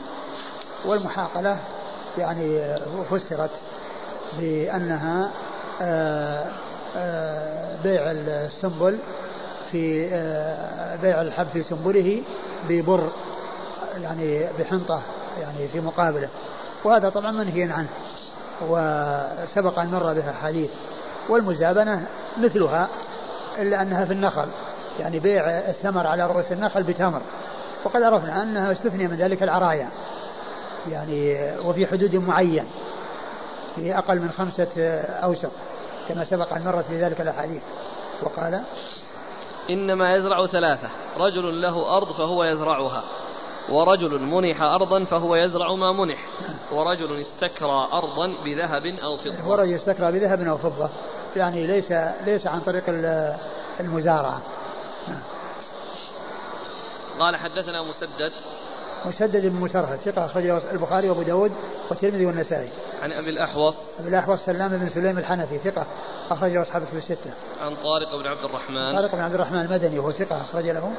والمحاقلة 0.86 1.58
يعني 2.18 2.78
فسرت 3.12 3.52
بأنها 4.38 5.32
آه، 5.82 6.52
آه، 6.98 7.76
بيع 7.84 8.12
السنبل 8.12 9.00
في 9.72 10.10
آه، 10.14 10.96
بيع 10.96 11.22
الحب 11.22 11.48
في 11.48 11.64
سنبله 11.64 12.24
ببر 12.70 13.10
يعني 14.02 14.48
بحنطة 14.60 15.02
يعني 15.42 15.68
في 15.68 15.82
مقابله. 15.82 16.30
وهذا 16.84 17.10
طبعا 17.10 17.32
منهي 17.32 17.64
عنه 17.64 17.90
وسبق 18.70 19.80
أن 19.80 19.92
مر 19.92 20.14
بها 20.14 20.32
حديث. 20.32 20.70
والمزابنة 21.30 22.08
مثلها 22.38 22.88
إلا 23.58 23.82
أنها 23.82 24.06
في 24.06 24.14
النخل 24.14 24.48
يعني 25.00 25.20
بيع 25.20 25.44
الثمر 25.50 26.08
على 26.08 26.28
رؤوس 26.28 26.52
النخل 26.52 26.84
بتمر. 26.84 27.22
وقد 27.84 28.02
عرفنا 28.02 28.44
أنها 28.44 28.72
استثني 28.72 29.08
من 29.08 29.18
ذلك 29.18 29.44
العرايا. 29.44 29.90
يعني 30.88 31.52
وفي 31.66 31.88
حدود 31.88 32.16
معين 32.16 32.66
في 33.76 33.98
أقل 33.98 34.20
من 34.20 34.32
خمسة 34.32 35.02
أوسق 35.02 35.52
كما 36.08 36.26
سبق 36.26 36.54
أن 36.54 36.66
مرت 36.66 36.86
في 36.86 37.04
ذلك 37.04 37.22
الأحاديث. 37.22 37.62
وقال 38.22 38.62
إنما 39.70 40.16
يزرع 40.16 40.46
ثلاثة 40.46 40.90
رجل 41.18 41.62
له 41.62 41.98
أرض 41.98 42.08
فهو 42.08 42.44
يزرعها 42.44 43.04
ورجل 43.70 44.20
منح 44.26 44.62
أرضا 44.62 45.04
فهو 45.04 45.36
يزرع 45.36 45.76
ما 45.76 45.92
منح 45.92 46.20
ورجل 46.72 47.20
استكرى 47.20 47.88
أرضا 47.94 48.28
بذهب 48.46 48.86
أو 48.86 49.18
فضة. 49.18 49.50
ورجل 49.50 49.76
استكرى 49.76 50.12
بذهب 50.12 50.42
أو 50.42 50.58
فضة 50.58 50.90
يعني 51.36 51.68
ليس 51.68 51.92
ليس 52.26 52.48
عن 52.48 52.60
طريق 52.60 52.84
المزارعة. 53.80 54.42
قال 57.20 57.36
حدثنا 57.36 57.84
مسدد 57.84 58.32
مسدد 59.06 59.46
بن 59.46 59.56
مسرهد 59.56 60.00
ثقة 60.00 60.26
أخرجه 60.26 60.72
البخاري 60.72 61.10
وأبو 61.10 61.22
داود 61.22 61.52
والترمذي 61.90 62.26
والنسائي. 62.26 62.70
عن 63.02 63.14
أبي 63.14 63.30
الأحوص. 63.30 63.76
أبي 64.00 64.10
الأحوص 64.10 64.46
سلام 64.46 64.78
بن 64.78 64.90
سليم 64.90 65.18
الحنفي 65.18 65.58
ثقة 65.58 65.88
أخرجه 66.32 66.62
أصحاب 66.62 66.82
الكتب 66.82 66.98
الستة. 66.98 67.34
عن 67.62 67.76
طارق 67.76 68.16
بن 68.16 68.28
عبد 68.28 68.44
الرحمن. 68.44 68.96
طارق 68.96 69.16
بن 69.16 69.22
عبد 69.22 69.34
الرحمن 69.34 69.62
المدني 69.62 70.00
وهو 70.00 70.12
ثقة 70.12 70.42
أخرج 70.42 70.66
له. 70.66 70.94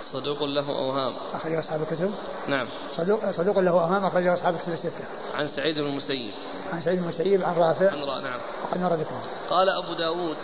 صدوق 0.00 0.42
له 0.42 0.68
أوهام. 0.68 1.12
أخرج 1.32 1.54
أصحاب 1.54 1.82
الكتب 1.82 2.10
نعم. 2.48 2.68
صدوق 2.96 3.30
صدوق 3.30 3.58
له 3.58 3.70
أوهام 3.70 4.04
أخرجه 4.04 4.32
أصحاب 4.32 4.54
الكتب 4.54 4.72
الستة. 4.72 5.04
عن 5.34 5.48
سعيد 5.48 5.74
بن 5.74 5.86
المسيب. 5.86 6.32
عن 6.72 6.80
سعيد 6.80 6.98
بن 6.98 7.04
المسيب 7.04 7.42
عن 7.42 7.54
رافع. 7.54 7.90
عن 7.90 8.02
را... 8.04 8.20
نعم. 8.20 8.40
وقد 8.62 8.80
مر 8.80 8.94
ذكره 8.94 9.22
قال 9.50 9.68
أبو 9.68 9.94
داود 9.94 10.36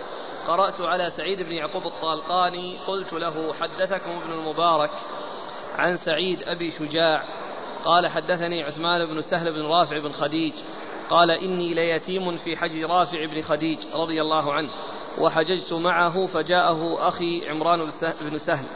قرأت 0.47 0.81
على 0.81 1.11
سعيد 1.11 1.39
بن 1.47 1.53
يعقوب 1.53 1.87
الطالقاني 1.87 2.79
قلت 2.87 3.13
له 3.13 3.53
حدثكم 3.53 4.11
ابن 4.11 4.33
المبارك. 4.33 4.91
عن 5.79 5.97
سعيد 5.97 6.43
أبي 6.43 6.71
شجاع 6.71 7.23
قال 7.85 8.09
حدثني 8.09 8.63
عثمان 8.63 9.07
بن 9.07 9.21
سهل 9.21 9.53
بن 9.53 9.63
رافع 9.63 9.99
بن 9.99 10.13
خديج 10.13 10.53
قال 11.11 11.31
إني 11.31 11.75
ليتيم 11.75 12.37
في 12.37 12.57
حج 12.57 12.83
رافع 12.83 13.27
بن 13.27 13.43
خديج 13.43 13.79
رضي 13.95 14.21
الله 14.21 14.53
عنه 14.53 14.71
وحججت 15.19 15.73
معه 15.73 16.27
فجاءه 16.27 17.09
أخي 17.09 17.49
عمران 17.49 17.79
بن 18.21 18.39
سهل 18.39 18.67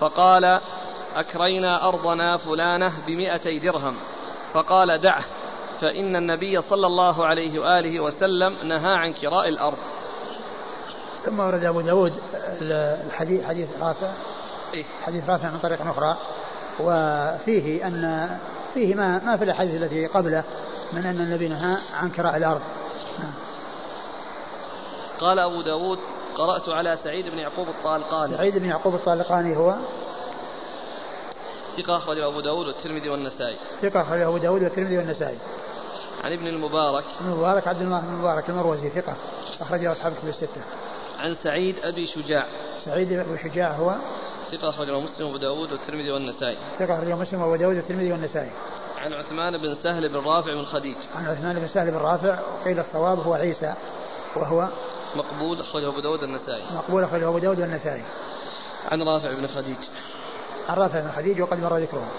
فقال 0.00 0.60
أكرينا 1.14 1.88
أرضنا 1.88 2.36
فلانة 2.36 2.92
بمئتي 3.06 3.58
درهم 3.58 3.96
فقال 4.52 4.98
دعه 4.98 5.24
فإن 5.80 6.16
النبي 6.16 6.60
صلى 6.60 6.86
الله 6.86 7.26
عليه 7.26 7.58
وآله 7.58 8.00
وسلم 8.00 8.56
نهى 8.62 8.94
عن 8.94 9.12
كراء 9.12 9.48
الأرض 9.48 9.78
ثم 11.24 11.40
ورد 11.40 11.64
أبو 11.64 11.80
داود 11.80 12.12
الحديث 13.06 13.44
حديث 13.44 13.68
رافع 13.80 14.12
إيه؟ 14.74 14.84
حديث 15.02 15.30
رافع 15.30 15.50
من 15.50 15.58
طريق 15.58 15.80
أخرى 15.82 16.16
وفيه 16.80 17.86
أن 17.86 18.28
فيه 18.74 18.94
ما 18.94 19.24
ما 19.24 19.36
في 19.36 19.44
الأحاديث 19.44 19.82
التي 19.82 20.06
قبله 20.06 20.44
من 20.92 21.06
أن 21.06 21.20
النبي 21.20 21.48
نهى 21.48 21.78
عن 21.94 22.10
كراء 22.10 22.36
الأرض. 22.36 22.60
نعم. 23.18 23.32
قال 25.20 25.38
أبو 25.38 25.62
داود 25.62 25.98
قرأت 26.36 26.68
على 26.68 26.96
سعيد 26.96 27.28
بن 27.28 27.38
يعقوب 27.38 27.68
الطالقاني 27.68 28.36
سعيد 28.36 28.58
بن 28.58 28.64
يعقوب 28.64 28.94
الطالقاني 28.94 29.56
هو؟ 29.56 29.76
ثقة 31.76 31.96
أخرجه 31.96 32.28
أبو 32.28 32.40
داود 32.40 32.66
والترمذي 32.66 33.08
والنسائي. 33.08 33.58
ثقة 33.82 34.00
أخرجه 34.02 34.28
أبو 34.28 34.36
داود 34.36 34.62
والترمذي 34.62 34.98
والنسائي. 34.98 35.38
عن 36.24 36.32
ابن 36.32 36.46
المبارك. 36.46 37.04
ابن 37.20 37.32
المبارك 37.32 37.68
عبد 37.68 37.82
الله 37.82 38.00
بن 38.00 38.08
المبارك 38.08 38.48
المروزي 38.48 38.90
ثقة 38.90 39.16
أخرجه 39.60 39.92
أصحاب 39.92 40.12
الكتب 40.12 40.28
الستة. 40.28 40.62
عن 41.18 41.34
سعيد 41.34 41.76
أبي 41.78 42.06
شجاع. 42.06 42.46
سعيد 42.84 43.12
أبي 43.12 43.38
شجاع 43.38 43.70
هو؟ 43.70 43.96
ثقة 44.52 44.68
أخرجه 44.68 45.00
مسلم 45.00 45.26
وأبو 45.26 45.36
داود 45.36 45.72
والترمذي 45.72 46.10
والنسائي. 46.10 46.58
ثقة 46.78 46.94
أخرجه 46.94 47.16
مسلم 47.16 47.40
وأبو 47.40 47.56
داود 47.56 47.76
والترمذي 47.76 48.12
والنسائي. 48.12 48.50
عن 48.98 49.12
عثمان 49.12 49.58
بن 49.58 49.74
سهل 49.74 50.08
بن 50.08 50.16
رافع 50.16 50.54
بن 50.54 50.64
خديج. 50.64 50.96
عن 51.16 51.26
عثمان 51.26 51.58
بن 51.58 51.66
سهل 51.66 51.90
بن 51.90 51.96
رافع 51.96 52.38
وقيل 52.60 52.78
الصواب 52.78 53.18
هو 53.18 53.34
عيسى 53.34 53.74
وهو 54.36 54.68
مقبول 55.16 55.60
أخرجه 55.60 55.88
أبو 55.88 56.00
داود 56.00 56.22
النسائي 56.22 56.64
مقبول 56.74 57.02
أخرجه 57.02 57.28
أبو 57.28 57.38
داود 57.38 57.60
والنسائي. 57.60 58.02
عن 58.84 59.02
رافع 59.02 59.34
بن 59.34 59.46
خديج. 59.46 59.76
عن 60.68 60.76
رافع 60.76 61.00
بن 61.00 61.10
خديج 61.10 61.40
وقد 61.40 61.60
مر 61.60 61.76
ذكره. 61.76 62.10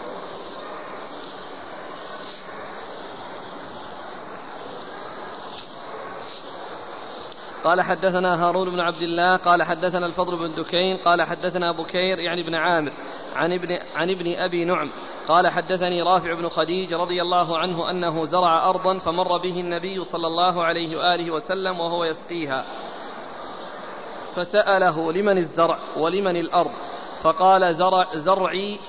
قال 7.65 7.81
حدثنا 7.81 8.43
هارون 8.43 8.69
بن 8.69 8.79
عبد 8.79 9.01
الله 9.01 9.37
قال 9.37 9.63
حدثنا 9.63 10.05
الفضل 10.05 10.37
بن 10.37 10.55
دكين 10.55 10.97
قال 10.97 11.21
حدثنا 11.21 11.71
بكير 11.71 12.19
يعني 12.19 12.41
ابن 12.41 12.55
عامر 12.55 12.91
عن 13.35 13.53
ابن 13.53 13.77
عن 13.95 14.09
ابن 14.09 14.33
أبي 14.35 14.65
نعم 14.65 14.91
قال 15.27 15.47
حدثني 15.47 16.01
رافع 16.01 16.33
بن 16.33 16.49
خديج 16.49 16.93
رضي 16.93 17.21
الله 17.21 17.57
عنه 17.57 17.89
أنه 17.89 18.25
زرع 18.25 18.69
أرضا 18.69 18.97
فمر 18.97 19.37
به 19.37 19.59
النبي 19.59 20.03
صلى 20.03 20.27
الله 20.27 20.63
عليه 20.63 20.97
وآله 20.97 21.31
وسلم 21.31 21.79
وهو 21.79 22.03
يسقيها. 22.03 22.65
فسأله 24.35 25.11
لمن 25.11 25.37
الزرع 25.37 25.77
ولمن 25.97 26.37
الأرض؟ 26.37 26.71
فقال 27.21 27.75
زرع 27.75 28.15
زرعي 28.15 28.79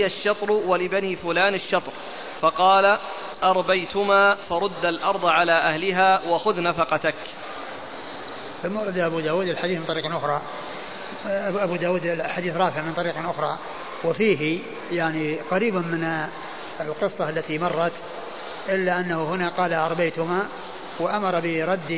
الشطر 0.00 0.50
ولبني 0.50 1.16
فلان 1.16 1.54
الشطر. 1.54 1.92
فقال 2.40 2.98
أربيتما 3.44 4.34
فرد 4.34 4.86
الأرض 4.86 5.26
على 5.26 5.52
أهلها 5.52 6.28
وخذ 6.28 6.60
نفقتك. 6.60 7.14
ثم 8.62 8.76
ورد 8.76 8.98
أبو 8.98 9.20
داود 9.20 9.48
الحديث 9.48 9.78
من 9.78 9.84
طريق 9.84 10.16
أخرى. 10.16 10.40
أبو 11.62 11.76
داود 11.76 12.06
الحديث 12.06 12.56
رافع 12.56 12.82
من 12.82 12.92
طريق 12.92 13.18
أخرى. 13.18 13.58
وفيه 14.04 14.58
يعني 14.92 15.38
قريب 15.50 15.74
من 15.74 16.26
القصة 16.80 17.28
التي 17.28 17.58
مرت 17.58 17.92
إلا 18.68 19.00
أنه 19.00 19.34
هنا 19.34 19.48
قال 19.48 19.72
أربيتما 19.72 20.42
وأمر 21.00 21.32
برد 21.32 21.88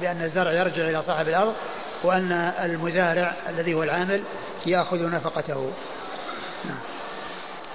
بأن 0.00 0.22
الزرع 0.22 0.52
يرجع 0.52 0.88
إلى 0.88 1.02
صاحب 1.02 1.28
الأرض 1.28 1.54
وأن 2.04 2.32
المزارع 2.62 3.34
الذي 3.48 3.74
هو 3.74 3.82
العامل 3.82 4.22
يأخذ 4.66 5.10
نفقته. 5.10 5.72
نعم. 6.64 6.78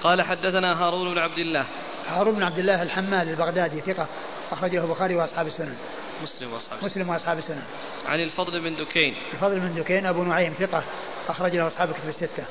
قال 0.04 0.22
حدثنا 0.22 0.84
هارون 0.84 1.14
بن 1.14 1.18
عبد 1.20 1.38
الله. 1.38 1.66
هارون 2.08 2.36
بن 2.36 2.44
عبد 2.44 2.60
الله 2.60 2.82
الحمال 2.84 3.30
البغدادي 3.30 3.82
ثقة 3.82 4.08
أخرجه 4.52 4.84
البخاري 4.84 5.16
وأصحاب 5.16 5.48
السنن. 5.48 5.76
مسلم 6.24 6.54
وأصحاب 6.54 6.84
مسلم 6.84 7.10
وأصحاب 7.10 7.38
السنن 7.38 7.64
عن 8.06 8.20
الفضل 8.20 8.62
بن 8.62 8.76
دكين. 8.76 9.16
الفضل 9.34 9.60
بن 9.60 9.76
دكين 9.76 10.06
أبو 10.06 10.24
نعيم 10.24 10.54
ثقة 10.54 10.84
أخرج 11.28 11.56
له 11.56 11.68
أصحاب 11.68 11.92
كتب 11.92 12.10
الستة. 12.10 12.46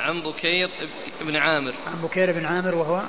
عن 0.00 0.22
بكير 0.22 0.70
بن 1.20 1.36
عامر. 1.36 1.74
عن 1.86 2.02
بكير 2.02 2.32
بن 2.32 2.46
عامر 2.46 2.74
وهو 2.74 3.02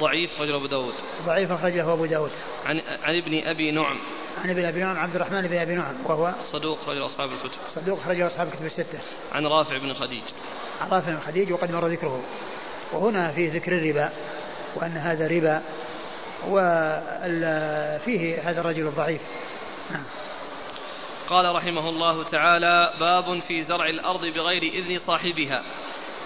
ضعيف 0.00 0.40
رجل 0.40 0.54
أبو 0.54 0.66
داود. 0.66 0.94
ضعيف 1.26 1.52
أخرج 1.52 1.72
له 1.72 1.92
أبو 1.92 2.06
داود. 2.06 2.30
عن 2.66 2.80
عن 2.80 3.16
ابن 3.16 3.48
أبي 3.48 3.70
نعم. 3.70 3.98
عن 4.44 4.50
ابن 4.50 4.64
أبي 4.64 4.80
نعم 4.80 4.98
عبد 4.98 5.14
الرحمن 5.14 5.42
بن 5.46 5.56
أبي 5.56 5.74
نعم 5.74 5.94
وهو 6.04 6.34
صدوق 6.52 6.88
رجل 6.88 7.06
أصحاب 7.06 7.28
الكتب. 7.32 7.58
صدوق 7.74 7.98
أخرجه 7.98 8.26
أصحاب 8.26 8.50
كتب 8.50 8.66
الستة. 8.66 9.00
عن 9.32 9.46
رافع 9.46 9.78
بن 9.78 9.94
خديج. 9.94 10.22
عن 10.80 10.88
رافع 10.88 11.10
بن 11.10 11.20
خديج 11.20 11.52
وقد 11.52 11.72
مر 11.72 11.86
ذكره. 11.86 12.22
وهنا 12.92 13.32
في 13.32 13.46
ذكر 13.46 13.72
الربا 13.72 14.12
وأن 14.76 14.96
هذا 14.96 15.26
ربا 15.26 15.62
وفيه 16.48 18.40
هذا 18.50 18.60
الرجل 18.60 18.86
الضعيف. 18.86 19.20
نعم. 19.90 20.04
قال 21.28 21.54
رحمه 21.54 21.88
الله 21.88 22.24
تعالى 22.24 22.92
باب 23.00 23.40
في 23.40 23.62
زرع 23.62 23.86
الأرض 23.86 24.26
بغير 24.26 24.62
إذن 24.62 24.98
صاحبها. 24.98 25.62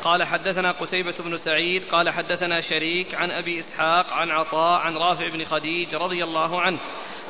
قال 0.02 0.24
حدثنا 0.24 0.70
قتيبة 0.70 1.14
بن 1.18 1.36
سعيد 1.36 1.84
قال 1.84 2.10
حدثنا 2.10 2.60
شريك 2.60 3.14
عن 3.14 3.30
أبي 3.30 3.58
إسحاق 3.58 4.12
عن 4.12 4.30
عطاء 4.30 4.80
عن 4.80 4.96
رافع 4.96 5.28
بن 5.28 5.44
خديج 5.44 5.94
رضي 5.94 6.24
الله 6.24 6.60
عنه. 6.60 6.78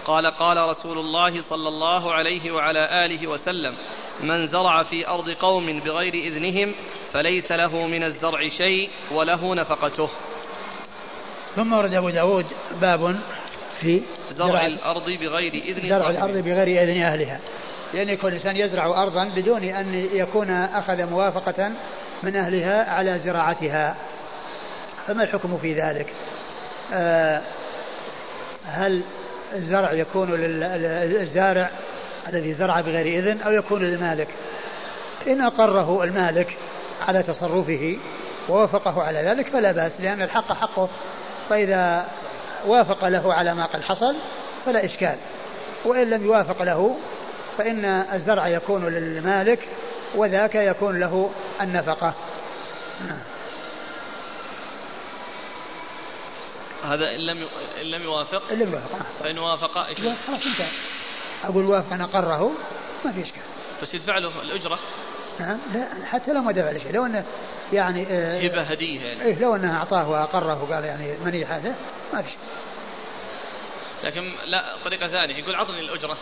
قال 0.05 0.27
قال 0.27 0.57
رسول 0.57 0.99
الله 0.99 1.41
صلى 1.41 1.69
الله 1.69 2.13
عليه 2.13 2.53
وعلى 2.53 3.05
آله 3.05 3.27
وسلم 3.27 3.75
من 4.21 4.47
زرع 4.47 4.83
في 4.83 5.09
أرض 5.09 5.31
قوم 5.31 5.81
بغير 5.81 6.15
إذنهم 6.15 6.75
فليس 7.11 7.53
له 7.53 7.87
من 7.87 8.03
الزرع 8.03 8.49
شيء 8.49 8.91
وله 9.13 9.55
نفقته. 9.55 10.11
ثم 11.57 11.73
ورد 11.73 11.95
أبو 11.95 12.11
داود 12.11 12.47
باب 12.81 13.17
في 13.81 14.03
زرع 14.33 14.67
الأرض 14.67 15.05
بغير 15.05 15.53
إذن 15.53 15.89
زرع. 15.89 16.11
الأرض 16.11 16.37
بغير 16.37 16.83
إذن 16.83 17.03
أهلها. 17.03 17.41
لأن 17.95 18.09
يكون 18.09 18.31
الإنسان 18.31 18.57
يزرع 18.57 19.03
أرضا 19.03 19.25
بدون 19.37 19.65
أن 19.65 20.09
يكون 20.13 20.51
أخذ 20.51 21.07
موافقة 21.07 21.73
من 22.23 22.37
أهلها 22.37 22.91
على 22.91 23.19
زراعتها. 23.19 23.97
فما 25.07 25.23
الحكم 25.23 25.59
في 25.59 25.75
ذلك؟ 25.75 26.07
آه 26.93 27.41
هل 28.67 29.03
الزرع 29.53 29.93
يكون 29.93 30.35
للزارع 30.35 31.71
الذي 32.29 32.55
زرع 32.55 32.81
بغير 32.81 33.19
إذن 33.19 33.41
أو 33.41 33.53
يكون 33.53 33.83
للمالك؟ 33.83 34.29
إن 35.27 35.41
أقره 35.41 36.05
المالك 36.05 36.57
على 37.09 37.23
تصرفه 37.23 37.97
ووافقه 38.49 39.03
على 39.03 39.19
ذلك 39.19 39.49
فلا 39.49 39.73
بأس 39.73 40.01
لأن 40.01 40.23
الحق 40.23 40.53
حقه. 40.53 40.89
فإذا 41.49 42.09
وافق 42.67 43.05
له 43.09 43.35
على 43.35 43.55
ما 43.55 43.67
قد 43.67 43.83
حصل 43.83 44.17
فلا 44.67 44.85
إشكال. 44.85 45.17
وإن 45.85 46.11
لم 46.11 46.25
يوافق 46.25 46.63
له 46.63 46.99
فإن 47.59 47.85
الزرع 47.85 48.49
يكون 48.49 48.89
للمالك 48.89 49.69
وذاك 50.15 50.55
يكون 50.55 51.01
له 51.01 51.31
النفقة. 51.61 52.15
نعم. 53.09 53.19
هذا 56.85 57.15
إن 57.15 57.21
لم 57.27 57.49
إن 57.81 57.87
لم 57.87 58.03
يوافق؟ 58.03 58.43
إن 58.53 58.59
لم 58.59 58.73
يوافق 58.73 58.95
آه. 58.95 59.23
فإن 59.23 59.39
وافق 59.39 59.73
خلاص 60.27 60.47
انتهى. 60.47 60.71
أقول 61.45 61.65
وافق 61.65 61.93
أن 61.93 62.01
أقره 62.01 62.53
ما 63.05 63.13
في 63.13 63.23
إشكال. 63.23 63.43
بس 63.83 63.95
يدفع 63.95 64.19
له 64.19 64.43
الأجرة. 64.43 64.79
نعم 65.41 65.59
لا 65.75 66.07
حتى 66.07 66.33
لو 66.33 66.41
ما 66.41 66.53
دفع 66.53 66.71
له 66.71 66.79
شيء 66.79 66.93
لو 66.93 67.07
إنه 67.07 67.25
يعني 67.73 68.07
آه 68.11 68.41
هبة 68.41 68.63
هدية 68.63 69.01
يعني. 69.01 69.23
إيه 69.23 69.39
لو 69.39 69.57
إنه 69.57 69.77
أعطاه 69.77 70.11
وأقره 70.11 70.63
وقال 70.63 70.85
يعني 70.85 71.19
مني 71.19 71.45
هذا 71.45 71.75
ما 72.13 72.23
في 72.23 72.31
شيء. 72.31 72.39
لكن 74.05 74.35
لا 74.47 74.77
طريقة 74.85 75.09
ثانية 75.09 75.37
يقول 75.37 75.55
عطني 75.55 75.81
الأجرة. 75.81 76.17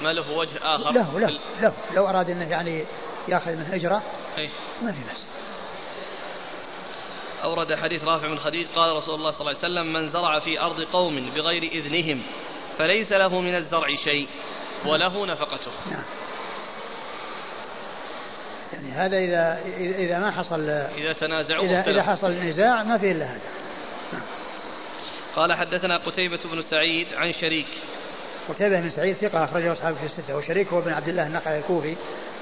ما 0.00 0.12
له 0.12 0.36
وجه 0.36 0.58
آخر 0.62 0.92
له 0.92 1.18
له 1.18 1.40
له. 1.60 1.72
لو 1.94 2.08
أراد 2.08 2.30
إنه 2.30 2.50
يعني 2.50 2.84
يأخذ 3.28 3.56
منه 3.56 3.74
أجرة 3.74 4.02
إيه. 4.38 4.48
ما 4.82 4.92
في 4.92 4.98
بس 5.12 5.26
أورد 7.44 7.74
حديث 7.74 8.04
رافع 8.04 8.28
بن 8.28 8.36
خديج 8.36 8.66
قال 8.66 8.96
رسول 8.96 9.14
الله 9.14 9.30
صلى 9.30 9.40
الله 9.40 9.50
عليه 9.50 9.58
وسلم 9.58 9.92
من 9.92 10.08
زرع 10.08 10.38
في 10.38 10.60
أرض 10.60 10.80
قوم 10.80 11.30
بغير 11.34 11.62
إذنهم 11.62 12.22
فليس 12.78 13.12
له 13.12 13.40
من 13.40 13.56
الزرع 13.56 13.94
شيء 13.94 14.28
وله 14.86 15.26
نفقته. 15.26 15.70
نعم. 15.90 16.02
يعني 18.72 18.88
هذا 18.90 19.18
إذا 19.18 19.58
إذا 19.78 20.18
ما 20.18 20.30
حصل 20.30 20.70
إذا 20.70 21.12
تنازعوا 21.12 21.64
اذا 21.64 21.70
إذا 21.70 21.78
واختلفوا 21.78 22.12
حصل 22.12 22.32
نزاع 22.32 22.82
ما 22.82 22.98
في 22.98 23.10
إلا 23.10 23.24
هذا. 23.24 23.40
قال 25.36 25.54
حدثنا 25.54 25.96
قتيبة 25.96 26.38
بن 26.44 26.62
سعيد 26.62 27.06
عن 27.14 27.32
شريك. 27.32 27.66
قتيبة 28.48 28.80
بن 28.80 28.90
سعيد 28.90 29.16
ثقة 29.16 29.44
أخرجه 29.44 29.72
أصحابه 29.72 29.96
في 29.96 30.04
الستة 30.04 30.36
وشريك 30.36 30.68
هو 30.68 30.80
بن 30.80 30.92
عبد 30.92 31.08
الله 31.08 31.26
النخعي 31.26 31.58
الكوفي. 31.58 31.96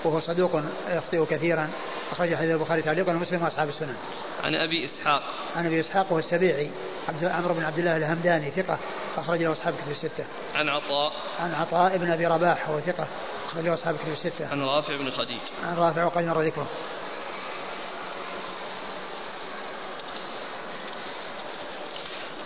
وهو 0.04 0.20
صدوق 0.20 0.62
يخطئ 0.88 1.26
كثيرا. 1.26 1.70
أخرج 2.12 2.34
حديث 2.34 2.50
البخاري 2.50 2.82
تعليقا 2.82 3.12
ومسلم 3.12 3.42
وأصحاب 3.42 3.68
السنن 3.68 3.96
عن 4.42 4.54
أبي 4.54 4.84
إسحاق. 4.84 5.22
عن 5.56 5.66
أبي 5.66 5.80
إسحاق 5.80 6.12
هو 6.12 6.18
السبيعي. 6.18 6.70
عبد 7.08 7.24
عمرو 7.24 7.54
بن 7.54 7.64
عبد 7.64 7.78
الله 7.78 7.96
الهمداني 7.96 8.50
ثقة. 8.50 8.78
أخرج 9.16 9.42
له 9.42 9.52
أصحاب 9.52 9.74
كتب 9.74 9.90
الستة. 9.90 10.24
عن 10.54 10.68
عطاء. 10.68 11.12
عن 11.38 11.54
عطاء 11.54 11.96
بن 11.96 12.10
أبي 12.10 12.26
رباح 12.26 12.68
وهو 12.68 12.80
ثقة. 12.80 13.06
أخرج 13.46 13.64
له 13.64 13.74
أصحاب 13.74 13.96
كتب 13.96 14.12
الستة. 14.12 14.48
عن 14.48 14.62
رافع 14.62 14.96
بن 14.96 15.10
خديج. 15.10 15.40
عن 15.64 15.76
رافع 15.76 16.04
وقد 16.04 16.24
مر 16.24 16.40
ذكره. 16.40 16.66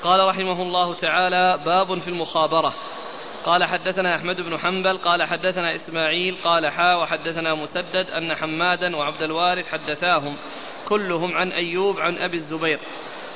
قال 0.04 0.28
رحمه 0.28 0.62
الله 0.62 0.94
تعالى 0.94 1.58
باب 1.64 1.98
في 1.98 2.08
المخابرة. 2.08 2.74
قال 3.48 3.64
حدثنا 3.64 4.16
أحمد 4.16 4.40
بن 4.40 4.58
حنبل 4.58 4.98
قال 4.98 5.22
حدثنا 5.22 5.74
إسماعيل 5.74 6.36
قال 6.44 6.66
حا 6.66 6.94
وحدثنا 6.94 7.54
مسدد 7.54 8.10
أن 8.10 8.34
حمادا 8.34 8.96
وعبد 8.96 9.22
الوارث 9.22 9.68
حدثاهم 9.68 10.36
كلهم 10.88 11.36
عن 11.36 11.52
أيوب 11.52 12.00
عن 12.00 12.18
أبي 12.18 12.36
الزبير. 12.36 12.78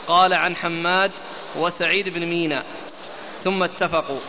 قال 0.09 0.33
عن 0.33 0.57
حماد 0.57 1.11
وسعيد 1.57 2.09
بن 2.09 2.27
مينا. 2.27 2.63
ثم 3.45 3.63
اتفقوا. 3.63 4.21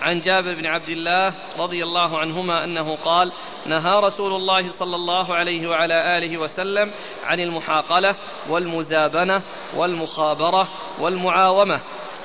عن 0.00 0.20
جابر 0.20 0.54
بن 0.54 0.66
عبد 0.66 0.88
الله 0.88 1.34
رضي 1.58 1.84
الله 1.84 2.18
عنهما 2.18 2.64
أنه 2.64 2.96
قال 2.96 3.32
نهى 3.66 4.00
رسول 4.00 4.32
الله 4.32 4.70
صلى 4.70 4.96
الله 4.96 5.34
عليه 5.34 5.68
وعلى 5.68 6.18
آله 6.18 6.38
وسلم 6.38 6.90
عن 7.24 7.40
المحاقلة 7.40 8.14
والمزابنة 8.48 9.42
والمخابرة 9.76 10.68
والمعاومة 10.98 11.80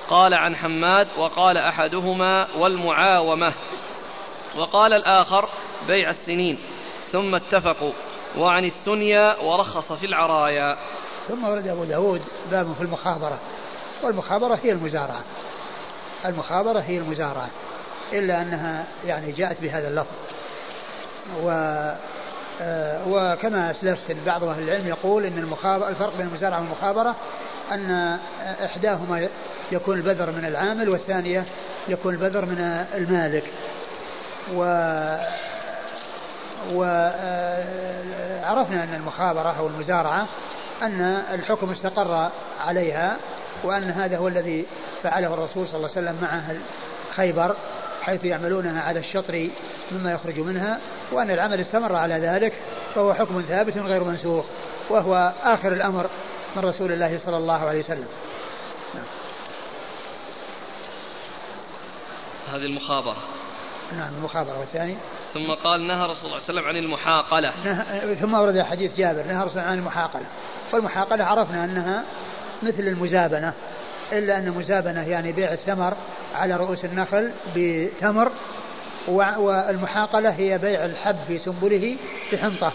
قال 0.09 0.33
عن 0.33 0.55
حماد 0.55 1.07
وقال 1.17 1.57
أحدهما 1.57 2.47
والمعاومة. 2.57 3.53
وقال 4.55 4.93
الآخر 4.93 5.49
بيع 5.87 6.09
السنين. 6.09 6.59
ثم 7.11 7.35
اتفقوا. 7.35 7.91
وعن 8.37 8.65
السنيا 8.65 9.39
ورخص 9.41 9.93
في 9.93 10.05
العرايا. 10.05 10.77
ثم 11.27 11.43
ورد 11.43 11.67
أبو 11.67 11.83
داود 11.83 12.21
باب 12.51 12.73
في 12.73 12.81
المخابرة. 12.81 13.39
والمخابرة 14.03 14.59
هي 14.63 14.71
المزارعة. 14.71 15.23
المخابرة 16.25 16.79
هي 16.79 16.97
المزارعة. 16.97 17.49
إلا 18.13 18.41
أنها 18.41 18.87
يعني 19.05 19.31
جاءت 19.31 19.61
بهذا 19.61 19.87
اللفظ. 19.87 20.15
و 21.43 21.49
آه، 22.61 23.01
وكما 23.07 23.71
أسلفت 23.71 24.11
إن 24.11 24.17
بعض 24.25 24.43
أهل 24.43 24.63
العلم 24.63 24.87
يقول 24.87 25.25
أن 25.25 25.37
المخابرة 25.37 25.89
الفرق 25.89 26.17
بين 26.17 26.27
المزارعة 26.27 26.59
والمخابرة 26.59 27.15
أن 27.71 28.17
إحداهما 28.65 29.27
يكون 29.71 29.97
البذر 29.97 30.31
من 30.31 30.45
العامل 30.45 30.89
والثانية 30.89 31.45
يكون 31.87 32.13
البذر 32.13 32.45
من 32.45 32.85
المالك. 32.95 33.43
و 34.53 34.63
وعرفنا 36.73 38.83
أن 38.83 38.93
المخابرة 38.93 39.59
أو 39.59 39.67
المزارعة 39.67 40.27
أن 40.81 41.01
الحكم 41.33 41.71
استقر 41.71 42.29
عليها 42.59 43.17
وأن 43.63 43.83
هذا 43.83 44.17
هو 44.17 44.27
الذي 44.27 44.65
فعله 45.03 45.33
الرسول 45.33 45.67
صلى 45.67 45.77
الله 45.77 45.89
عليه 45.95 46.07
وسلم 46.07 46.17
مع 46.21 46.27
أهل 46.27 46.57
خيبر 47.15 47.55
حيث 48.01 48.25
يعملونها 48.25 48.81
على 48.81 48.99
الشطر 48.99 49.49
مما 49.91 50.11
يخرج 50.11 50.39
منها 50.39 50.79
وأن 51.11 51.31
العمل 51.31 51.59
استمر 51.59 51.95
على 51.95 52.15
ذلك 52.15 52.53
فهو 52.95 53.13
حكم 53.13 53.41
ثابت 53.41 53.77
غير 53.77 54.03
منسوخ 54.03 54.45
وهو 54.89 55.33
آخر 55.43 55.73
الأمر. 55.73 56.09
من 56.55 56.65
رسول 56.65 56.91
الله 56.91 57.19
صلى 57.25 57.37
الله 57.37 57.65
عليه 57.65 57.79
وسلم. 57.79 58.07
هذه 62.49 62.65
المخابرة. 62.65 63.17
نعم 63.97 64.13
المخابرة 64.13 64.59
والثاني. 64.59 64.95
ثم 65.33 65.53
قال 65.63 65.87
نهى 65.87 66.05
رسول 66.05 66.25
الله 66.25 66.39
صلى 66.39 66.49
الله 66.49 66.61
عليه 66.61 66.61
وسلم 66.61 66.67
عن 66.67 66.75
المحاقلة. 66.77 67.53
نه- 67.65 68.15
ثم 68.21 68.33
ورد 68.33 68.61
حديث 68.61 68.97
جابر 68.97 69.23
نهى 69.23 69.41
الرسول 69.43 69.61
عن 69.61 69.77
المحاقلة. 69.77 70.25
والمحاقلة 70.73 71.23
عرفنا 71.23 71.63
أنها 71.65 72.03
مثل 72.63 72.83
المزابنة 72.83 73.53
إلا 74.11 74.37
أن 74.37 74.47
المزابنة 74.47 75.07
يعني 75.09 75.31
بيع 75.31 75.53
الثمر 75.53 75.93
على 76.35 76.57
رؤوس 76.57 76.85
النخل 76.85 77.31
بتمر 77.55 78.31
والمحاقلة 79.07 80.29
هي 80.29 80.57
بيع 80.57 80.85
الحب 80.85 81.17
في 81.27 81.37
سنبله 81.37 81.97
بحنطة. 82.33 82.71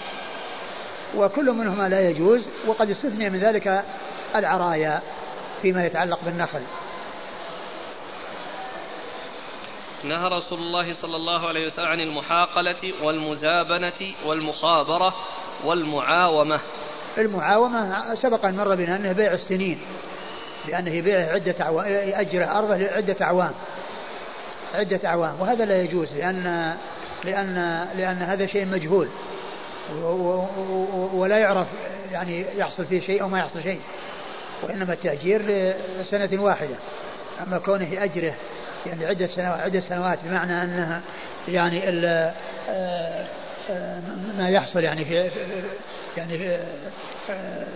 وكل 1.16 1.50
منهما 1.50 1.88
لا 1.88 2.10
يجوز 2.10 2.48
وقد 2.66 2.90
استثني 2.90 3.30
من 3.30 3.38
ذلك 3.38 3.84
العرايا 4.36 5.00
فيما 5.62 5.86
يتعلق 5.86 6.18
بالنخل. 6.24 6.62
نهى 10.04 10.28
رسول 10.28 10.58
الله 10.58 10.94
صلى 10.94 11.16
الله 11.16 11.48
عليه 11.48 11.66
وسلم 11.66 11.86
عن 11.86 12.00
المحاقلة 12.00 12.92
والمزابنة 13.02 14.14
والمخابرة 14.26 15.14
والمعاومة. 15.64 16.60
المعاومة 17.18 18.14
سبق 18.14 18.44
أن 18.44 18.56
مر 18.56 18.74
بنا 18.74 18.96
أنه 18.96 19.12
بيع 19.12 19.32
السنين 19.32 19.80
لأنه 20.68 20.90
يبيع 20.90 21.32
عدة 21.32 21.54
أعوام 21.60 21.86
يأجر 21.86 22.44
أرضه 22.44 22.76
لعدة 22.76 23.16
أعوام. 23.22 23.52
عدة 24.74 25.08
أعوام 25.08 25.40
وهذا 25.40 25.64
لا 25.64 25.82
يجوز 25.82 26.14
لأن 26.16 26.76
لأن 27.24 27.54
لأن 27.96 28.16
هذا 28.16 28.46
شيء 28.46 28.66
مجهول. 28.66 29.08
ولا 31.12 31.38
يعرف 31.38 31.66
يعني 32.12 32.44
يحصل 32.56 32.84
فيه 32.84 33.00
شيء 33.00 33.22
أو 33.22 33.28
ما 33.28 33.38
يحصل 33.38 33.62
شيء. 33.62 33.80
وإنما 34.62 34.92
التأجير 34.92 35.42
لسنة 36.00 36.42
واحدة. 36.42 36.76
أما 37.46 37.58
كونه 37.58 37.92
يأجره 37.94 38.34
يعني 38.86 39.06
عدة 39.06 39.26
سنوات 39.26 39.60
عدة 39.60 39.80
سنوات 39.80 40.18
بمعنى 40.24 40.62
أنها 40.62 41.00
يعني 41.48 41.82
آه، 41.88 42.34
آه، 43.70 44.00
ما 44.38 44.48
يحصل 44.50 44.80
يعني 44.80 45.04
في 45.04 45.30
يعني 46.16 46.38
في, 46.38 46.58
آه، 47.30 47.66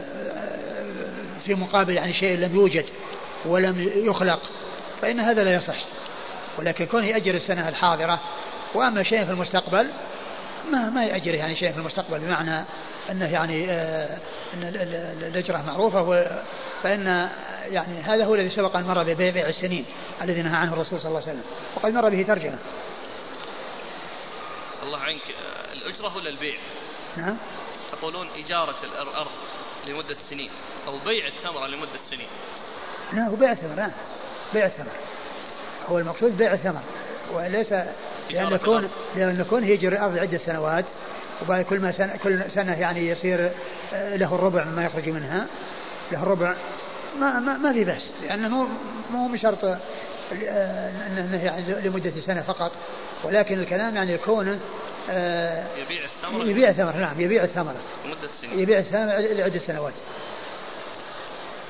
في 1.45 1.55
مقابل 1.55 1.93
يعني 1.93 2.13
شيء 2.13 2.37
لم 2.37 2.55
يوجد 2.55 2.85
ولم 3.45 3.91
يخلق 3.97 4.41
فإن 5.03 5.21
هذا 5.21 5.45
لا 5.45 5.55
يصح. 5.55 5.85
ولكن 6.59 6.87
كونه 6.87 7.07
يأجر 7.07 7.35
السنة 7.35 7.69
الحاضرة 7.69 8.21
وأما 8.75 9.03
شيء 9.03 9.25
في 9.25 9.31
المستقبل 9.31 9.87
ما 10.73 10.91
ما 10.91 11.05
يأجره 11.05 11.37
يعني 11.37 11.55
شيء 11.55 11.73
في 11.73 11.79
المستقبل 11.79 12.19
بمعنى 12.19 12.65
أنه 13.11 13.33
يعني 13.33 13.71
آه 13.71 14.19
أن 14.55 14.63
الأجرة 15.23 15.63
معروفة 15.67 16.27
فإن 16.83 17.31
يعني 17.71 18.01
هذا 18.01 18.25
هو 18.25 18.35
الذي 18.35 18.51
سبق 18.51 18.77
أن 18.77 18.85
مر 18.85 19.03
ببيع 19.03 19.49
السنين 19.49 19.87
الذي 20.23 20.43
نهى 20.43 20.57
عنه 20.57 20.73
الرسول 20.73 21.01
صلى 21.01 21.09
الله 21.09 21.23
عليه 21.23 21.33
وسلم. 21.33 21.45
وقد 21.77 21.93
مر 21.93 22.09
به 22.09 22.23
ترجمة. 22.23 22.59
الله 24.83 24.99
عنك 24.99 25.23
آه، 25.23 25.73
الأجرة 25.73 26.17
ولا 26.17 26.31
البيع؟ 26.31 26.55
نعم. 27.17 27.37
تقولون 27.93 28.29
إجارة 28.37 28.77
الأرض 29.03 29.31
لمدة 29.87 30.17
سنين 30.31 30.51
أو 30.87 30.99
بيع 30.99 31.27
الثمرة 31.27 31.67
لمدة 31.67 31.99
سنين. 32.11 32.29
نعم 33.13 33.29
هو 33.29 33.37
بيع 33.37 33.53
الثمر 33.53 33.75
نعم. 33.75 33.93
بيع 34.55 34.67
الثمر 34.67 34.93
هو 35.89 35.99
المقصود 35.99 36.37
بيع 36.37 36.53
الثمر 36.53 36.83
وليس 37.33 37.75
لأن 38.31 38.57
كون 38.57 38.91
لأن 39.17 39.47
كونه 39.51 39.67
يجري 39.67 39.97
الأرض 39.97 40.19
عدة 40.19 40.39
سنوات 40.39 40.85
وبعد 41.43 41.65
كل 41.65 41.81
ما 41.81 41.93
سنة 41.93 42.17
كل 42.23 42.51
سنة 42.51 42.81
يعني 42.81 43.09
يصير 43.09 43.51
آه، 43.95 44.17
له 44.17 44.35
الربع 44.35 44.65
مما 44.65 44.85
يخرج 44.85 45.09
منها. 45.09 45.47
له 46.13 46.23
الربع 46.23 46.55
ما 47.21 47.41
ما, 47.41 47.59
ما 47.59 47.73
في 47.73 47.85
بأس 47.85 48.03
لأنه 48.23 48.49
مو 48.49 48.67
مو 49.11 49.29
بشرط 49.29 49.65
آه، 49.65 49.81
أنه 51.07 51.45
يعني 51.45 51.89
لمدة 51.89 52.13
سنة 52.21 52.41
فقط. 52.43 52.73
ولكن 53.25 53.61
الكلام 53.61 53.97
يعني 53.97 54.19
كونه 54.19 54.61
آه، 55.11 55.65
يبيع 55.77 56.05
الثمرة. 56.05 56.45
يبيع 56.45 56.69
الثمرة 56.69 56.97
نعم 56.97 57.21
يبيع 57.21 57.45
الثمرة. 57.45 57.81
لمدة 58.05 58.29
سنين 58.41 58.59
يبيع 58.59 58.79
الثمرة 58.79 59.19
لعدة 59.19 59.59
سنوات. 59.59 59.95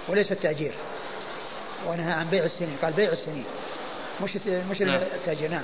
وليس 0.09 0.33
التأجير. 0.33 0.75
ونهى 1.87 2.13
عن 2.13 2.31
بيع 2.31 2.45
السنين 2.45 2.77
قال 2.83 2.93
بيع 2.93 3.13
السنين. 3.13 3.45
مش 4.23 4.37
مش 4.47 4.83
نعم. 4.83 5.01
التأجير 5.15 5.51
نعم. 5.51 5.62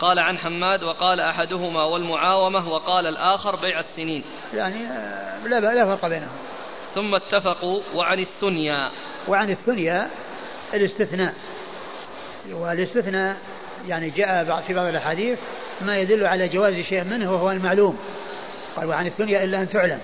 قال 0.00 0.18
عن 0.18 0.38
حماد 0.38 0.82
وقال 0.82 1.20
أحدهما 1.20 1.84
والمعاومة 1.84 2.68
وقال 2.68 3.06
الآخر 3.06 3.56
بيع 3.56 3.78
السنين. 3.80 4.24
يعني 4.54 4.86
آه، 4.86 5.46
لا 5.46 5.60
لا 5.60 5.96
فرق 5.96 6.08
بينهم. 6.08 6.38
ثم 6.94 7.14
اتفقوا 7.14 7.80
وعن 7.94 8.18
الثنيا. 8.18 8.90
وعن 9.28 9.50
الثنيا 9.50 10.10
الاستثناء. 10.74 11.34
والاستثناء 12.50 13.36
يعني 13.88 14.10
جاء 14.10 14.62
في 14.66 14.74
بعض 14.74 14.86
الأحاديث 14.86 15.38
ما 15.80 15.98
يدل 15.98 16.26
على 16.26 16.48
جواز 16.48 16.74
شيء 16.74 17.04
منه 17.04 17.32
وهو 17.32 17.50
المعلوم. 17.50 17.98
قال 18.76 18.86
وعن 18.88 19.06
الثنيا 19.06 19.44
إلا 19.44 19.60
أن 19.60 19.68
تعلم. 19.68 20.00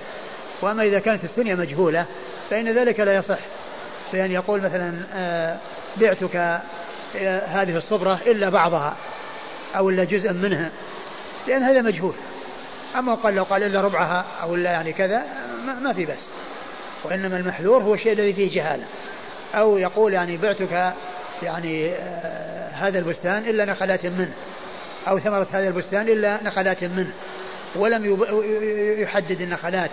وأما 0.63 0.83
إذا 0.83 0.99
كانت 0.99 1.25
الثنيا 1.25 1.55
مجهولة 1.55 2.07
فإن 2.51 2.69
ذلك 2.69 3.01
لا 3.01 3.15
يصح. 3.15 3.39
بأن 4.13 4.31
يقول 4.31 4.61
مثلا 4.61 4.95
آه، 5.15 5.59
بعتك 5.97 6.61
هذه 7.47 7.77
الصبرة 7.77 8.21
إلا 8.27 8.49
بعضها 8.49 8.97
أو 9.77 9.91
إلا 9.91 10.05
جزءا 10.05 10.33
منها 10.33 10.71
لأن 11.47 11.63
هذا 11.63 11.83
مجهول. 11.83 12.15
أما 12.97 13.15
قال 13.15 13.35
لو 13.35 13.43
قال 13.43 13.63
إلا 13.63 13.81
ربعها 13.81 14.25
أو 14.43 14.55
إلا 14.55 14.71
يعني 14.71 14.93
كذا 14.93 15.25
ما, 15.67 15.75
ما 15.75 15.93
في 15.93 16.07
بس 16.07 16.27
وإنما 17.05 17.37
المحذور 17.37 17.83
هو 17.83 17.95
الشيء 17.95 18.13
الذي 18.13 18.33
فيه 18.33 18.55
جهالة. 18.55 18.85
أو 19.55 19.79
يقول 19.79 20.13
يعني 20.13 20.37
بعتك 20.37 20.93
يعني 21.43 21.93
آه 21.93 22.71
هذا 22.71 22.99
البستان 22.99 23.49
إلا 23.49 23.65
نخلات 23.65 24.07
منه 24.07 24.33
أو 25.09 25.19
ثمرة 25.19 25.47
هذا 25.53 25.69
البستان 25.69 26.09
إلا 26.09 26.41
نخلات 26.43 26.85
منه 26.85 27.13
ولم 27.77 28.25
يحدد 28.99 29.41
النخلات. 29.41 29.91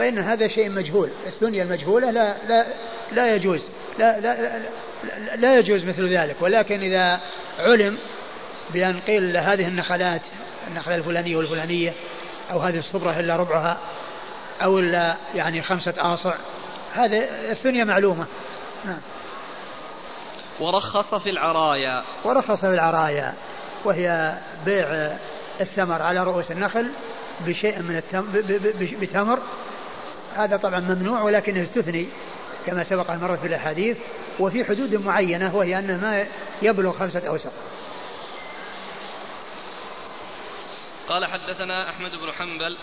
فإن 0.00 0.18
هذا 0.18 0.48
شيء 0.48 0.70
مجهول 0.70 1.10
الثنية 1.26 1.62
المجهولة 1.62 2.10
لا 2.10 2.34
لا 2.48 2.66
لا 3.12 3.34
يجوز 3.34 3.68
لا 3.98 4.20
لا 4.20 4.36
لا, 4.42 5.36
لا 5.36 5.58
يجوز 5.58 5.84
مثل 5.84 6.08
ذلك. 6.08 6.36
ولكن 6.42 6.80
إذا 6.80 7.20
علم 7.58 7.98
بأن 8.70 9.00
قيل 9.00 9.36
هذه 9.36 9.66
النخلات 9.66 10.20
النخلة 10.68 10.94
الفلانية 10.94 11.36
والفلانية 11.36 11.92
أو 12.50 12.58
هذه 12.58 12.78
الصبرة 12.78 13.20
إلا 13.20 13.36
ربعها 13.36 13.78
أو 14.62 14.78
إلا 14.78 15.16
يعني 15.34 15.62
خمسة 15.62 15.94
آصع 15.98 16.34
هذا 16.92 17.50
الثنية 17.50 17.84
معلومة. 17.84 18.26
نعم. 18.84 19.00
ورخص 20.60 21.14
في 21.14 21.30
العرايا. 21.30 22.04
ورخص 22.24 22.60
في 22.60 22.74
العرايا 22.74 23.34
وهي 23.84 24.38
بيع 24.64 25.16
الثمر 25.60 26.02
على 26.02 26.24
رؤوس 26.24 26.50
النخل 26.50 26.90
بشيء 27.46 27.82
من 27.82 27.96
التمر 27.96 28.26
بتمر 29.00 29.38
هذا 30.36 30.56
طبعا 30.56 30.80
ممنوع 30.80 31.22
ولكنه 31.22 31.62
استثني 31.62 32.08
كما 32.66 32.84
سبق 32.84 33.10
أن 33.10 33.18
مرت 33.18 33.38
في 33.38 33.46
الأحاديث 33.46 33.96
وفي 34.38 34.64
حدود 34.64 34.94
معينة 34.94 35.56
وهي 35.56 35.78
أنه 35.78 35.96
ما 35.96 36.26
يبلغ 36.62 36.92
خمسة 36.92 37.28
أوسق 37.28 37.52
قال 41.08 41.26
حدثنا 41.26 41.90
أحمد 41.90 42.10
بن 42.10 42.32
حنبل. 42.32 42.76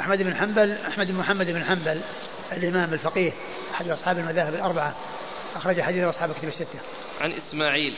أحمد 0.00 0.22
بن 0.22 0.36
حنبل 0.36 0.72
أحمد 0.72 1.06
بن 1.06 1.14
محمد 1.14 1.50
بن 1.50 1.64
حنبل 1.64 2.00
الإمام 2.52 2.92
الفقيه 2.92 3.32
أحد 3.74 3.88
أصحاب 3.88 4.18
المذاهب 4.18 4.54
الأربعة. 4.54 4.96
أخرج 5.56 5.80
حديث 5.80 6.04
أصحاب 6.04 6.32
كتب 6.32 6.48
الستة. 6.48 6.78
عن 7.20 7.32
إسماعيل. 7.32 7.96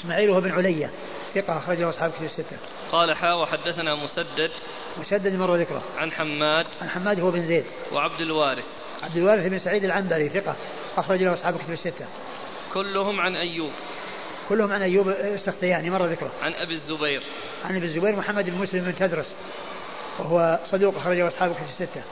إسماعيل 0.00 0.30
وهو 0.30 0.40
بن 0.40 0.52
علية 0.52 0.90
ثقة 1.34 1.58
أخرجه 1.58 1.90
أصحاب 1.90 2.10
كتب 2.10 2.24
الستة. 2.24 2.56
قال 2.92 3.16
حا 3.16 3.32
وحدثنا 3.32 3.94
مسدد. 3.94 4.50
مسدد 4.98 5.34
مر 5.34 5.56
ذكره. 5.56 5.82
عن 5.96 6.12
حماد. 6.12 6.66
عن 6.82 6.88
حماد 6.88 7.20
هو 7.20 7.30
بن 7.30 7.46
زيد. 7.46 7.64
وعبد 7.92 8.20
الوارث. 8.20 8.66
عبد 9.02 9.16
الوارث 9.16 9.46
بن 9.46 9.58
سعيد 9.58 9.84
العنبري 9.84 10.28
ثقة. 10.28 10.56
أخرج 10.96 11.22
له 11.22 11.32
أصحاب 11.32 11.58
كتب 11.58 11.72
الستة. 11.72 12.06
كلهم 12.74 13.20
عن 13.20 13.36
أيوب. 13.36 13.72
كلهم 14.48 14.72
عن 14.72 14.82
أيوب 14.82 15.08
السختياني 15.08 15.90
مر 15.90 16.06
ذكره. 16.06 16.32
عن 16.42 16.52
أبي 16.52 16.74
الزبير. 16.74 17.22
عن 17.64 17.76
أبي 17.76 17.86
الزبير 17.86 18.16
محمد 18.16 18.50
بن 18.50 18.58
مسلم 18.58 18.84
بن 18.84 18.96
تدرس. 18.96 19.34
وهو 20.18 20.58
صدوق 20.70 20.96
أخرجه 20.96 21.28
أصحاب 21.28 21.54
كتب 21.54 21.64
الستة. 21.64 22.02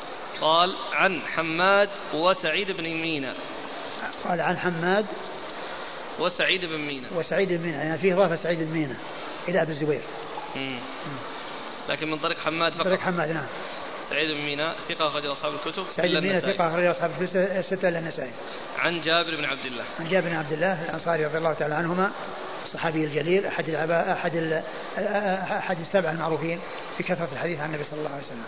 قال 0.40 0.76
عن 0.92 1.20
حماد 1.20 1.88
وسعيد 2.14 2.70
بن 2.70 2.82
مينا. 2.82 3.34
قال 4.24 4.40
عن 4.40 4.58
حماد 4.58 5.06
وسعيد 6.20 6.60
بن 6.64 6.78
مينا. 6.78 7.08
وسعيد 7.16 7.52
بن 7.52 7.62
مينا 7.62 7.84
يعني 7.84 7.98
فيه 7.98 8.14
إضافة 8.14 8.36
سعيد 8.36 8.58
بن 8.58 8.72
مينا 8.72 8.96
إلى 9.48 9.62
أبي 9.62 9.70
الزبير. 9.70 10.02
مم. 10.56 10.78
لكن 11.88 12.10
من 12.10 12.18
طريق 12.18 12.38
حماد 12.38 12.72
فقط. 12.72 12.84
طريق 12.84 13.00
حماد 13.00 13.30
نعم. 13.30 13.46
سعيد 14.10 14.30
بن 14.30 14.40
ميناء 14.40 14.76
ثقة 14.88 15.06
أخرج 15.06 15.26
أصحاب 15.26 15.54
الكتب 15.54 15.84
سعيد 15.96 16.12
بن 16.12 16.20
ميناء 16.20 16.40
ثقة 16.40 16.68
أخرج 16.68 16.84
أصحاب 16.84 17.10
الكتب 17.10 17.36
الستة 17.36 17.88
إلا 17.88 17.98
النسائي. 17.98 18.30
عن 18.78 19.00
جابر 19.00 19.36
بن 19.36 19.44
عبد 19.44 19.64
الله. 19.64 19.84
عن 20.00 20.08
جابر 20.08 20.28
بن 20.28 20.34
عبد 20.34 20.52
الله 20.52 20.84
الأنصاري 20.84 21.26
رضي 21.26 21.38
الله 21.38 21.52
تعالى 21.52 21.74
عنهما 21.74 22.10
الصحابي 22.64 23.04
الجليل 23.04 23.46
أحد 23.46 23.68
العباء 23.68 24.12
أحد 24.12 24.62
أحد 25.58 25.78
السبع 25.80 26.10
المعروفين 26.10 26.60
في 26.96 27.02
كثرة 27.02 27.28
الحديث 27.32 27.60
عن 27.60 27.68
النبي 27.68 27.84
صلى 27.84 27.98
الله 27.98 28.10
عليه 28.10 28.22
وسلم. 28.22 28.44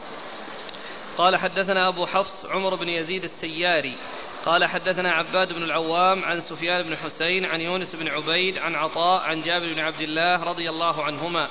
قال 1.17 1.37
حدثنا 1.37 1.89
أبو 1.89 2.07
حفص 2.07 2.47
عمر 2.47 2.75
بن 2.75 2.89
يزيد 2.89 3.25
السياري. 3.25 3.99
قال 4.45 4.65
حدثنا 4.65 5.13
عباد 5.13 5.53
بن 5.53 5.63
العوام 5.63 6.25
عن 6.25 6.41
سفيان 6.41 6.83
بن 6.83 6.97
حسين 6.97 7.45
عن 7.45 7.61
يونس 7.61 7.97
بن 7.97 8.09
عبيد 8.09 8.59
عن 8.59 8.75
عطاء 8.75 9.23
عن 9.23 9.43
جابر 9.43 9.75
بن 9.75 9.81
عبد 9.81 10.01
الله 10.01 10.45
رضي 10.45 10.71
الله 10.71 11.05
عنهما. 11.05 11.49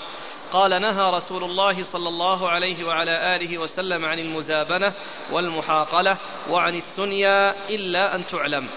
قال 0.53 0.81
نهى 0.81 1.11
رسول 1.11 1.43
الله 1.43 1.83
صلى 1.83 2.09
الله 2.09 2.49
عليه 2.49 2.83
وعلى 2.83 3.35
آله 3.35 3.57
وسلم 3.57 4.05
عن 4.05 4.19
المزابنة 4.19 4.93
والمحاقلة 5.31 6.17
وعن 6.49 6.75
الثنيا 6.75 7.67
إلا 7.69 8.15
أن 8.15 8.25
تعلم. 8.25 8.67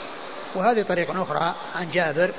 وهذه 0.55 0.83
طريقة 0.83 1.23
أخرى 1.23 1.55
عن 1.75 1.91
جابر 1.91 2.33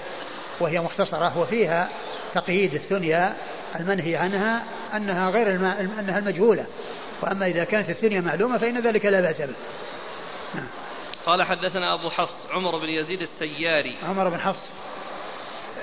وهي 0.60 0.80
مختصرة 0.80 1.38
وفيها 1.38 1.90
تقييد 2.34 2.74
الثنيا 2.74 3.38
المنهي 3.80 4.16
عنها 4.16 4.64
أنها 4.96 5.30
غير 5.30 5.50
الم... 5.50 5.66
أنها 6.00 6.20
المجهولة. 6.20 6.66
وأما 7.22 7.46
إذا 7.46 7.64
كانت 7.64 7.90
الثنيا 7.90 8.22
معلومة 8.22 8.58
فإن 8.58 8.82
ذلك 8.82 9.06
لا 9.06 9.22
بأس 9.22 9.42
به. 9.42 9.56
نعم. 10.56 10.68
قال 11.26 11.44
حدثنا 11.44 11.94
أبو 11.94 12.10
حفص 12.10 12.48
عمر 12.52 12.78
بن 12.78 12.90
يزيد 12.90 13.22
السياري. 13.22 13.98
عمر 14.04 14.30
بن 14.30 14.40
حفص. 14.40 14.72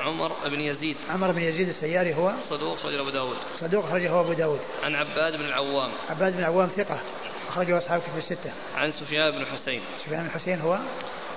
عمر 0.04 0.32
بن 0.48 0.60
يزيد. 0.60 0.96
عمر 1.10 1.32
بن 1.32 1.42
يزيد 1.42 1.68
السياري 1.68 2.14
هو؟ 2.14 2.32
صدوق 2.48 2.76
أخرجه 2.78 3.00
أبو 3.00 3.10
داود. 3.10 3.36
صدوق 3.60 3.84
أخرجه 3.84 4.20
أبو 4.20 4.32
داود. 4.32 4.60
عن 4.82 4.94
عباد 4.94 5.32
بن 5.32 5.44
العوام. 5.44 5.90
عباد 6.10 6.32
بن 6.32 6.38
العوام 6.38 6.68
ثقة. 6.68 7.00
أخرجه 7.48 7.78
أصحاب 7.78 8.00
كتب 8.00 8.16
الستة. 8.16 8.52
عن 8.76 8.90
سفيان 8.90 9.30
بن 9.30 9.46
حسين. 9.46 9.80
سفيان 9.98 10.22
بن 10.22 10.30
حسين 10.30 10.60
هو؟ 10.60 10.78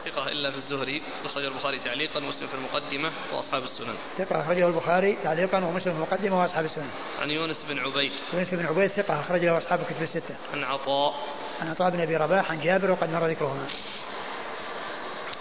ثقة 0.05 0.27
إلا 0.27 0.51
في 0.51 0.57
الزهري. 0.57 1.01
أخرجه 1.25 1.47
البخاري 1.47 1.79
تعليقا 1.79 2.17
ومسلم 2.17 2.47
في 2.47 2.55
المقدمة 2.55 3.11
وأصحاب 3.33 3.63
السنن. 3.63 3.95
ثقة 4.17 4.41
أخرجه 4.41 4.67
البخاري 4.67 5.17
تعليقا 5.23 5.65
ومسلم 5.65 5.93
في 5.93 5.99
المقدمة 5.99 6.41
وأصحاب 6.41 6.65
السنن. 6.65 6.89
عن 7.21 7.29
يونس 7.29 7.63
بن 7.69 7.79
عبيد. 7.79 8.11
يونس 8.33 8.53
بن 8.53 8.65
عبيد 8.65 8.91
ثقة 8.91 9.19
أخرجه 9.19 9.57
أصحاب 9.57 9.79
كتب 9.79 10.01
الستة. 10.01 10.35
عن 10.53 10.63
عطاء. 10.63 11.13
عن 11.61 11.67
عطاء 11.69 11.89
بن 11.89 12.01
أبي 12.01 12.17
رباح 12.17 12.51
عن 12.51 12.59
جابر 12.59 12.91
وقد 12.91 13.09
مر 13.09 13.27
ذكرهما. 13.27 13.67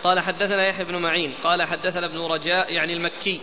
قال 0.04 0.20
حدثنا 0.20 0.66
يحيى 0.66 0.84
بن 0.84 0.96
معين 0.96 1.34
قال 1.44 1.62
حدثنا 1.62 2.06
ابن 2.06 2.18
رجاء 2.18 2.72
يعني 2.72 2.92
المكي 2.92 3.40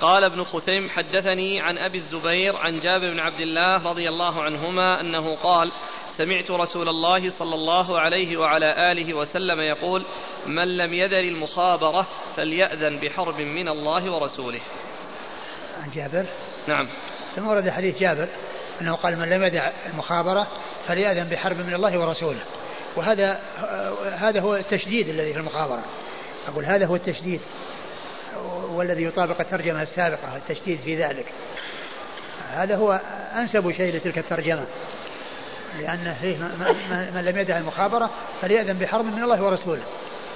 قال 0.00 0.24
ابن 0.24 0.44
خثيم 0.44 0.88
حدثني 0.88 1.60
عن 1.60 1.78
أبي 1.78 1.98
الزبير 1.98 2.56
عن 2.56 2.80
جابر 2.80 3.10
بن 3.10 3.20
عبد 3.20 3.40
الله 3.40 3.90
رضي 3.90 4.08
الله 4.08 4.42
عنهما 4.42 5.00
أنه 5.00 5.36
قال 5.36 5.72
سمعت 6.16 6.50
رسول 6.50 6.88
الله 6.88 7.30
صلى 7.30 7.54
الله 7.54 8.00
عليه 8.00 8.36
وعلى 8.36 8.92
آله 8.92 9.14
وسلم 9.14 9.60
يقول 9.60 10.04
من 10.46 10.76
لم 10.76 10.94
يذر 10.94 11.20
المخابرة 11.20 12.06
فليأذن 12.36 13.00
بحرب 13.00 13.40
من 13.40 13.68
الله 13.68 14.12
ورسوله. 14.12 14.60
عن 15.82 15.90
جابر 15.90 16.26
نعم. 16.66 16.88
ثم 17.36 17.46
ورد 17.46 17.70
حديث 17.70 17.98
جابر 18.00 18.28
أنه 18.80 18.94
قال 18.94 19.18
من 19.18 19.30
لم 19.30 19.42
يدع 19.42 19.70
المخابرة 19.86 20.46
فليأذن 20.86 21.28
بحرب 21.28 21.56
من 21.56 21.74
الله 21.74 21.98
ورسوله. 21.98 22.42
وهذا 22.96 23.40
هذا 24.18 24.40
هو 24.40 24.56
التشديد 24.56 25.08
الذي 25.08 25.32
في 25.32 25.38
المخابره. 25.38 25.82
أقول 26.48 26.64
هذا 26.64 26.86
هو 26.86 26.96
التشديد 26.96 27.40
والذي 28.68 29.04
يطابق 29.04 29.40
الترجمة 29.40 29.82
السابقة 29.82 30.36
التشديد 30.36 30.78
في 30.78 30.96
ذلك. 30.96 31.26
هذا 32.50 32.76
هو 32.76 33.00
أنسب 33.36 33.72
شيء 33.72 33.96
لتلك 33.96 34.18
الترجمة 34.18 34.66
لأن 35.78 36.16
فيه 36.20 36.36
من 37.14 37.24
لم 37.24 37.38
يدع 37.38 37.58
المخابرة 37.58 38.10
فليأذن 38.42 38.78
بحرب 38.78 39.04
من 39.04 39.22
الله 39.22 39.42
ورسوله. 39.42 39.82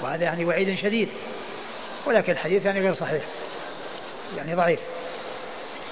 وهذا 0.03 0.25
يعني 0.25 0.45
وعيد 0.45 0.79
شديد 0.79 1.09
ولكن 2.07 2.33
الحديث 2.33 2.67
يعني 2.67 2.81
غير 2.81 2.95
صحيح 2.95 3.25
يعني 4.37 4.55
ضعيف. 4.55 4.81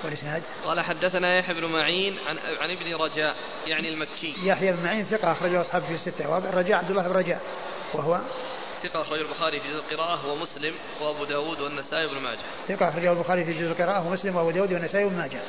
والإسناد 0.04 0.42
قال 0.64 0.80
حدثنا 0.80 1.38
يحيى 1.38 1.54
بن 1.54 1.64
معين 1.72 2.18
عن 2.26 2.38
عن 2.38 2.70
ابن 2.70 2.94
رجاء 2.94 3.36
يعني 3.66 3.88
المكي 3.88 4.34
يحيى 4.42 4.72
بن 4.72 4.82
معين 4.82 5.04
ثقة 5.04 5.32
أخرجه 5.32 5.60
أصحابه 5.60 5.86
في 5.86 5.94
الستة 5.94 6.30
والرجاء 6.30 6.78
عبد 6.78 6.90
الله 6.90 7.08
بن 7.08 7.14
رجاء 7.14 7.40
وهو 7.94 8.20
ثقة 8.84 9.00
أخرجه 9.00 9.20
البخاري 9.20 9.60
في 9.60 9.68
جزء 9.68 9.78
القراءة 9.78 10.32
ومسلم 10.32 10.74
وأبو 11.00 11.24
داود 11.24 11.60
والنسائي 11.60 12.06
وابن 12.06 12.18
ماجه. 12.18 12.40
ثقة 12.68 12.88
أخرجه 12.88 13.12
البخاري 13.12 13.44
في 13.44 13.52
جزء 13.52 13.70
القراءة 13.70 14.06
ومسلم 14.06 14.36
وأبو 14.36 14.50
داود 14.50 14.72
والنسائي 14.72 15.04
وابن 15.04 15.16
ماجه. 15.16 15.40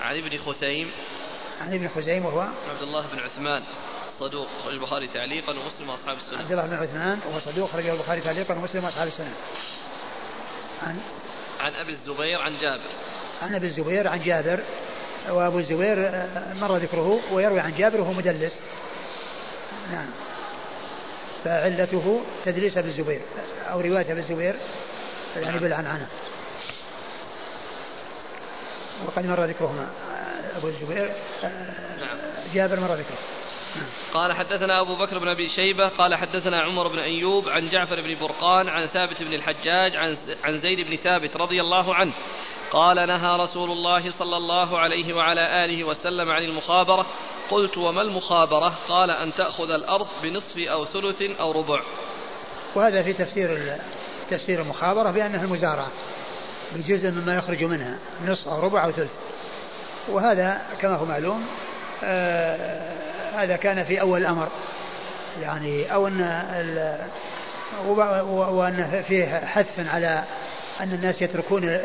عن 0.00 0.16
ابن 0.16 0.38
خثيم 0.38 0.90
عن 1.60 1.74
ابن 1.74 1.88
خزيم 1.88 2.24
وهو 2.24 2.40
عبد 2.40 2.82
الله 2.82 3.06
بن 3.12 3.18
عثمان 3.18 3.62
صدوق 4.18 4.48
أخرج 4.60 4.72
البخاري 4.72 5.08
تعليقا 5.08 5.52
ومسلم 5.52 5.90
وأصحاب 5.90 6.16
السنة. 6.16 6.38
عبد 6.38 6.52
الله 6.52 6.66
بن 6.66 6.74
عثمان 6.74 7.20
وهو 7.28 7.40
صدوق 7.40 7.68
أخرجه 7.68 7.92
البخاري 7.92 8.20
تعليقا 8.20 8.54
ومسلم 8.54 8.84
وأصحاب 8.84 9.08
السنة. 9.08 9.34
عن 10.82 11.00
عن 11.60 11.74
أبي 11.74 11.92
الزبير 11.92 12.40
عن 12.40 12.58
جابر. 12.58 12.90
عن 13.42 13.54
أبي 13.54 13.66
الزبير 13.66 14.08
عن 14.08 14.20
جابر 14.20 14.60
وأبو 15.28 15.58
الزبير 15.58 16.26
مر 16.54 16.76
ذكره 16.76 17.20
ويروي 17.32 17.60
عن 17.60 17.74
جابر 17.78 18.00
وهو 18.00 18.12
مدلس. 18.12 18.60
نعم. 19.92 20.10
فعلته 21.44 22.20
تدريس 22.44 22.78
أبي 22.78 22.88
الزبير 22.88 23.20
أو 23.70 23.80
رواية 23.80 24.12
أبي 24.12 24.20
الزبير 24.20 24.56
يعني 25.36 25.58
بالعنعنة 25.58 26.06
وقد 29.06 29.26
مر 29.26 29.44
ذكرهما 29.44 29.88
أبو 30.56 30.68
الزبير 30.68 31.12
نعم. 31.42 32.16
جابر 32.54 32.80
مر 32.80 32.92
ذكره 32.92 33.18
نعم. 33.18 33.39
قال 34.14 34.32
حدثنا 34.32 34.80
أبو 34.80 34.96
بكر 34.96 35.18
بن 35.18 35.28
أبي 35.28 35.48
شيبة 35.48 35.88
قال 35.88 36.14
حدثنا 36.14 36.62
عمر 36.62 36.88
بن 36.88 36.98
أيوب 36.98 37.48
عن 37.48 37.66
جعفر 37.66 38.00
بن 38.00 38.20
برقان 38.20 38.68
عن 38.68 38.86
ثابت 38.86 39.22
بن 39.22 39.32
الحجاج 39.32 39.96
عن 39.96 40.16
عن 40.44 40.58
زيد 40.58 40.80
بن 40.80 40.96
ثابت 40.96 41.36
رضي 41.36 41.60
الله 41.60 41.94
عنه. 41.94 42.12
قال 42.70 42.96
نهى 42.96 43.36
رسول 43.36 43.70
الله 43.70 44.10
صلى 44.10 44.36
الله 44.36 44.78
عليه 44.78 45.14
وعلى 45.14 45.64
آله 45.64 45.84
وسلم 45.84 46.30
عن 46.30 46.42
المخابرة. 46.42 47.06
قلت 47.50 47.78
وما 47.78 48.02
المخابرة؟ 48.02 48.74
قال 48.88 49.10
أن 49.10 49.34
تأخذ 49.34 49.70
الأرض 49.70 50.06
بنصف 50.22 50.58
أو 50.58 50.84
ثلث 50.84 51.22
أو 51.22 51.52
ربع. 51.52 51.80
وهذا 52.74 53.02
في 53.02 53.12
تفسير 53.12 53.78
تفسير 54.30 54.62
المخابرة 54.62 55.10
بأنها 55.10 55.44
المزارعة 55.44 55.90
بجزء 56.72 57.10
مما 57.10 57.36
يخرج 57.36 57.64
منها 57.64 57.98
نصف 58.24 58.48
أو 58.48 58.60
ربع 58.60 58.84
أو 58.84 58.90
ثلث. 58.90 59.10
وهذا 60.08 60.62
كما 60.80 60.96
هو 60.96 61.04
معلوم 61.04 61.46
آه 62.04 63.09
هذا 63.34 63.56
كان 63.56 63.84
في 63.84 64.00
أول 64.00 64.20
الأمر. 64.20 64.48
يعني 65.42 65.92
أو 65.92 66.06
أن 66.06 66.20
وأن 68.28 69.02
فيه 69.08 69.26
حث 69.26 69.78
على 69.78 70.24
أن 70.80 70.92
الناس 70.92 71.22
يتركون 71.22 71.78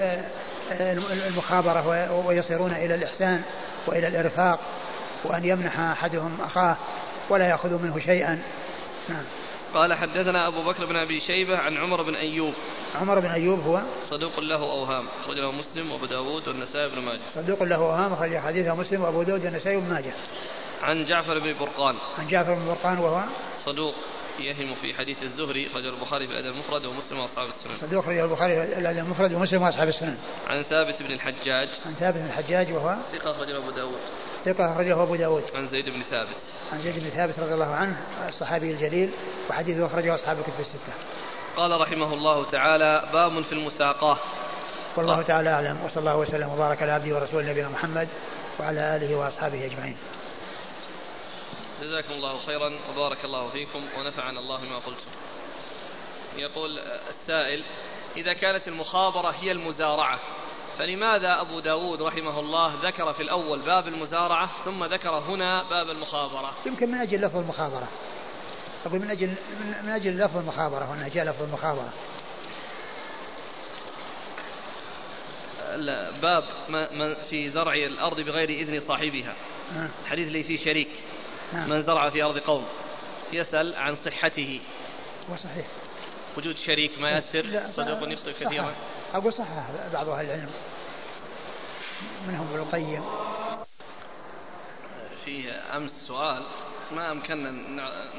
المخابرة 1.28 2.12
ويصيرون 2.28 2.72
إلى 2.72 2.96
الإحسان 2.96 3.42
وإلى 3.88 4.08
الإرفاق 4.08 4.60
وأن 5.24 5.46
يمنح 5.46 5.80
أحدهم 5.80 6.42
أخاه 6.42 6.76
ولا 7.30 7.48
يأخذ 7.48 7.84
منه 7.84 8.00
شيئا. 8.00 8.42
نعم. 9.10 9.24
قال 9.74 9.94
حدثنا 9.94 10.48
أبو 10.48 10.64
بكر 10.64 10.86
بن 10.86 10.96
أبي 10.96 11.20
شيبة 11.20 11.58
عن 11.58 11.78
عمر 11.78 12.04
بن 12.04 12.16
أيوب. 12.16 12.54
عمر 12.96 13.20
بن 13.20 13.32
أيوب 13.32 13.60
هو؟ 13.60 13.82
صدوق 14.10 14.40
له 14.40 14.60
أوهام 14.60 15.08
أخرج 15.22 15.36
له 15.36 15.52
مسلم 15.52 15.92
وأبو 15.92 16.06
داود 16.06 16.48
والنسائي 16.48 16.90
بن 16.90 17.02
ماجه. 17.02 17.22
صدوق 17.36 17.64
له 17.64 17.76
أوهام 17.76 18.14
أخرج 18.14 18.38
حديثه 18.38 18.76
مسلم 18.76 19.02
وأبو 19.02 19.24
داود 19.24 19.46
والنسائي 19.46 19.78
بن 19.78 19.90
ماجه. 19.90 20.14
عن 20.86 21.06
جعفر 21.06 21.40
بن 21.40 21.54
برقان 21.60 21.96
عن 22.18 22.28
جعفر 22.28 22.54
بن 22.54 22.66
برقان 22.66 22.98
وهو 22.98 23.24
صدوق 23.66 23.96
يهم 24.40 24.74
في 24.74 24.94
حديث 24.94 25.24
الزهري 25.24 25.68
أخرجه 25.68 25.90
البخاري 25.90 26.28
في 26.28 26.34
الأدب 26.34 26.56
المفرد 26.56 26.86
ومسلم 26.86 27.20
وأصحاب 27.20 27.48
السنن. 27.48 27.76
صدوق 27.76 28.04
أخرجه 28.04 28.26
البخاري 28.26 28.56
في 28.56 28.80
الأدب 28.80 29.00
المفرد 29.00 29.34
ومسلم 29.34 29.62
وأصحاب 29.62 29.88
السنن. 29.88 30.18
عن 30.48 30.62
ثابت 30.62 31.04
بن 31.04 31.12
الحجاج. 31.12 31.70
عن 31.86 31.94
ثابت 31.94 32.18
بن 32.18 32.26
الحجاج 32.26 32.74
وهو 32.74 32.96
ثقة 33.12 33.32
أخرجه 33.32 33.58
أبو 33.58 33.72
داود. 33.72 34.00
ثقة 34.46 34.74
أخرجه 34.74 35.04
أبو 35.04 35.16
داود. 35.16 35.44
عن 35.56 35.68
زيد 35.68 35.86
بن 35.86 36.02
ثابت. 36.02 36.38
عن 36.72 36.78
زيد 36.78 37.00
بن 37.00 37.10
ثابت 37.10 37.40
رضي 37.40 37.54
الله 37.54 37.76
عنه 37.76 37.98
الصحابي 38.28 38.72
الجليل 38.72 39.10
وحديثه 39.50 39.86
أخرجه 39.86 40.16
أصحاب 40.16 40.38
الكتب 40.40 40.60
الستة. 40.60 40.94
قال 41.56 41.82
رحمه 41.82 42.14
الله 42.14 42.50
تعالى 42.52 43.10
باب 43.14 43.44
في 43.44 43.52
المساقاة. 43.52 44.18
والله 44.98 45.22
تعالى 45.22 45.50
أعلم 45.50 45.78
وصلى 45.86 46.00
الله 46.00 46.18
وسلم 46.18 46.50
وبارك 46.50 46.82
على 46.82 46.92
عبده 46.92 47.16
ورسوله 47.16 47.50
نبينا 47.52 47.70
محمد 47.70 48.08
وعلى 48.60 48.96
آله 48.96 49.16
وأصحابه 49.16 49.66
أجمعين. 49.66 49.98
جزاكم 51.82 52.14
الله 52.14 52.38
خيرا 52.38 52.80
وبارك 52.90 53.26
الله 53.26 53.50
فيكم 53.50 53.88
ونفعنا 54.00 54.40
الله 54.40 54.62
ما 54.62 54.78
قلتم. 54.78 55.12
يقول 56.38 56.80
السائل 57.10 57.64
إذا 58.18 58.34
كانت 58.34 58.68
المخابرة 58.68 59.30
هي 59.30 59.52
المزارعة 59.52 60.20
فلماذا 60.78 61.42
أبو 61.42 61.60
داود 61.60 62.02
رحمه 62.02 62.40
الله 62.40 62.74
ذكر 62.84 63.14
في 63.14 63.24
الأول 63.24 63.62
باب 63.62 63.88
المزارعة 63.88 64.50
ثم 64.66 64.84
ذكر 64.84 65.10
هنا 65.10 65.64
باب 65.64 65.90
المخابرة؟ 65.90 66.54
يمكن 66.66 66.92
من 66.92 66.98
أجل 66.98 67.22
لفظ 67.22 67.38
المخابرة. 67.38 67.88
أقول 68.86 69.00
من 69.00 69.12
أجل 69.12 69.36
من 69.84 69.90
أجل 69.90 70.20
لفظ 70.20 70.38
المخابرة 70.38 70.86
هنا 70.86 71.08
جاء 71.08 71.26
لفظ 71.26 71.44
المخابرة. 71.44 71.94
باب 76.22 76.44
في 77.30 77.50
زرع 77.50 77.74
الأرض 77.74 78.20
بغير 78.20 78.50
إذن 78.50 78.80
صاحبها. 78.80 79.36
الحديث 80.04 80.28
اللي 80.28 80.44
فيه 80.44 80.58
شريك. 80.58 80.90
نعم. 81.54 81.70
من 81.70 81.84
زرع 81.84 82.10
في 82.10 82.24
أرض 82.24 82.38
قوم. 82.38 82.66
يسأل 83.34 83.76
عن 83.76 83.96
صحته. 83.96 84.62
وصحيح. 85.30 85.68
وجود 86.38 86.56
شريك 86.56 87.00
ما 87.00 87.10
يأثر؟ 87.10 87.64
صدوق 87.72 88.12
يخطئ 88.12 88.34
كثيرا. 88.34 88.76
أقول 89.14 89.34
صحح 89.34 89.66
بعض 89.94 90.10
أهل 90.10 90.26
العلم. 90.26 90.50
منهم 92.28 92.48
ابن 92.48 92.60
القيم. 92.60 93.04
فيه 95.26 95.78
أمس 95.78 95.92
سؤال 96.08 96.46
ما 96.92 97.12
أمكننا 97.12 97.52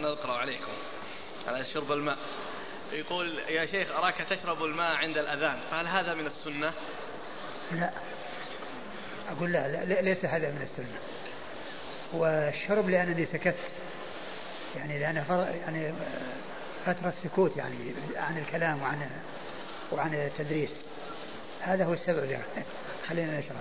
نقرأ 0.01 0.33
عليكم. 0.33 0.73
على 1.49 1.65
شرب 1.65 1.93
الماء. 1.93 2.19
يقول 2.93 3.39
يا 3.39 3.67
شيخ 3.67 3.91
أراك 3.91 4.15
تشرب 4.31 4.65
الماء 4.65 4.97
عند 4.97 5.19
الأذان 5.19 5.59
فهل 5.71 5.87
هذا 5.87 6.15
من 6.15 6.27
السنة؟ 6.27 6.73
لا. 7.73 7.91
أقول 9.29 9.53
لا, 9.53 9.85
لا 9.85 10.03
ليس 10.03 10.25
هذا 10.25 10.51
من 10.51 10.63
السنة. 10.63 10.99
والشرب 12.13 12.89
لأنني 12.89 13.27
سكت. 13.27 13.57
يعني 14.77 14.99
لأن 14.99 15.17
يعني 15.67 15.95
فترة 16.85 17.15
سكوت 17.23 17.57
يعني 17.57 17.95
عن 18.17 18.39
الكلام 18.39 18.83
وعن 18.83 19.11
وعن 19.93 20.15
التدريس. 20.15 20.71
هذا 21.61 21.85
هو 21.85 21.93
السبب 21.93 22.31
يعني. 22.31 22.45
خلينا 23.09 23.39
نشرب. 23.39 23.57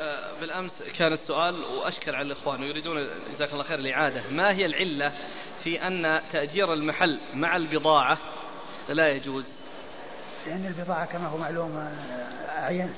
آه، 0.00 0.40
بالأمس 0.40 0.82
كان 0.98 1.12
السؤال 1.12 1.64
واشكل 1.64 2.14
على 2.14 2.26
الإخوان 2.26 2.62
ويريدون 2.62 3.08
جزاك 3.34 3.52
الله 3.52 3.64
خير 3.64 3.78
الإعادة، 3.78 4.30
ما 4.30 4.52
هي 4.52 4.66
العلة 4.66 5.12
في 5.64 5.86
أن 5.86 6.20
تأجير 6.32 6.72
المحل 6.72 7.20
مع 7.34 7.56
البضاعة؟ 7.56 8.18
لا 8.88 9.08
يجوز. 9.08 9.67
لأن 10.48 10.66
البضاعة 10.66 11.06
كما 11.06 11.26
هو 11.26 11.38
معلوم 11.38 11.76
آه، 11.76 12.58
أعيان 12.58 12.90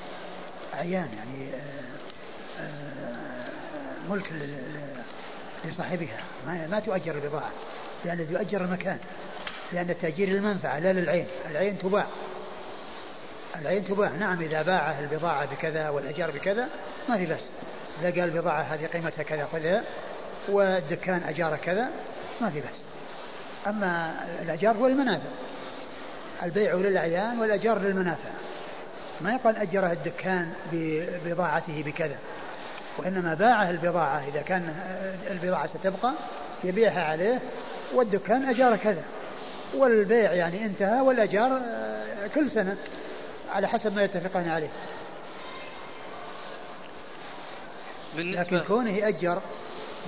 أعيان 0.75 1.09
يعني 1.17 1.55
آه، 1.55 2.63
آه، 2.63 4.11
ملك 4.11 4.33
لصاحبها. 5.65 6.21
ما, 6.47 6.81
تؤجر 6.81 7.15
البضاعة 7.15 7.51
لأن 8.05 8.27
يؤجر 8.31 8.65
المكان 8.65 8.99
لأن 9.73 9.91
التأجير 9.91 10.29
للمنفعة 10.29 10.79
لا 10.79 10.93
للعين. 10.93 11.27
العين 11.51 11.79
تباع. 11.79 12.07
العين 13.57 13.85
تباع. 13.85 14.09
نعم 14.09 14.41
إذا 14.41 14.63
باع 14.63 14.99
البضاعة 14.99 15.55
بكذا 15.55 15.89
والأجار 15.89 16.31
بكذا 16.31 16.69
ما 17.09 17.17
في 17.17 17.27
بس 17.27 17.43
إذا 18.01 18.11
قال 18.11 18.37
البضاعة 18.37 18.63
هذه 18.63 18.87
قيمتها 18.87 19.23
كذا 19.23 19.49
خذها 19.53 19.85
والدكان 20.49 21.23
أجار 21.23 21.57
كذا 21.57 21.91
ما 22.41 22.51
في 22.51 22.61
بس 22.61 22.79
أما 23.67 24.15
الأجار 24.43 24.77
هو 24.77 24.87
المنافع. 24.87 25.29
البيع 26.43 26.75
للأعيان 26.75 27.39
والأجار 27.41 27.79
للمنافع. 27.79 28.31
ما 29.21 29.33
يقال 29.33 29.57
أجره 29.57 29.93
الدكان 29.93 30.53
ببضاعته 30.73 31.83
بكذا. 31.83 32.17
وإنما 32.99 33.35
باعه 33.35 33.71
البضاعة. 33.71 34.23
إذا 34.29 34.43
كان 34.43 34.75
البضاعة 35.31 35.67
ستبقى 35.67 36.13
يبيعها 36.65 37.05
عليه 37.05 37.41
والدكان 37.95 38.49
أجار 38.49 38.77
كذا. 38.77 39.03
والبيع 39.75 40.33
يعني 40.33 40.67
انتهى 40.67 41.01
والأجار 41.01 41.61
آه، 41.65 42.27
كل 42.35 42.51
سنة 42.51 42.77
على 43.53 43.69
حسب 43.69 43.97
ما 43.97 44.03
يتفقان 44.03 44.49
عليه. 44.49 44.71
لكن 48.17 48.59
كونه 48.59 48.91
يأجر 48.91 49.41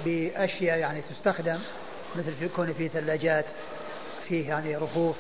بأشياء 0.05 0.79
يعني 0.79 1.03
تستخدم 1.11 1.59
مثل 2.17 2.33
في 2.33 2.49
كونه 2.49 2.73
في 2.73 2.89
ثلاجات 2.89 3.45
فيه 4.29 4.49
يعني 4.49 4.77
رفوف 4.77 5.17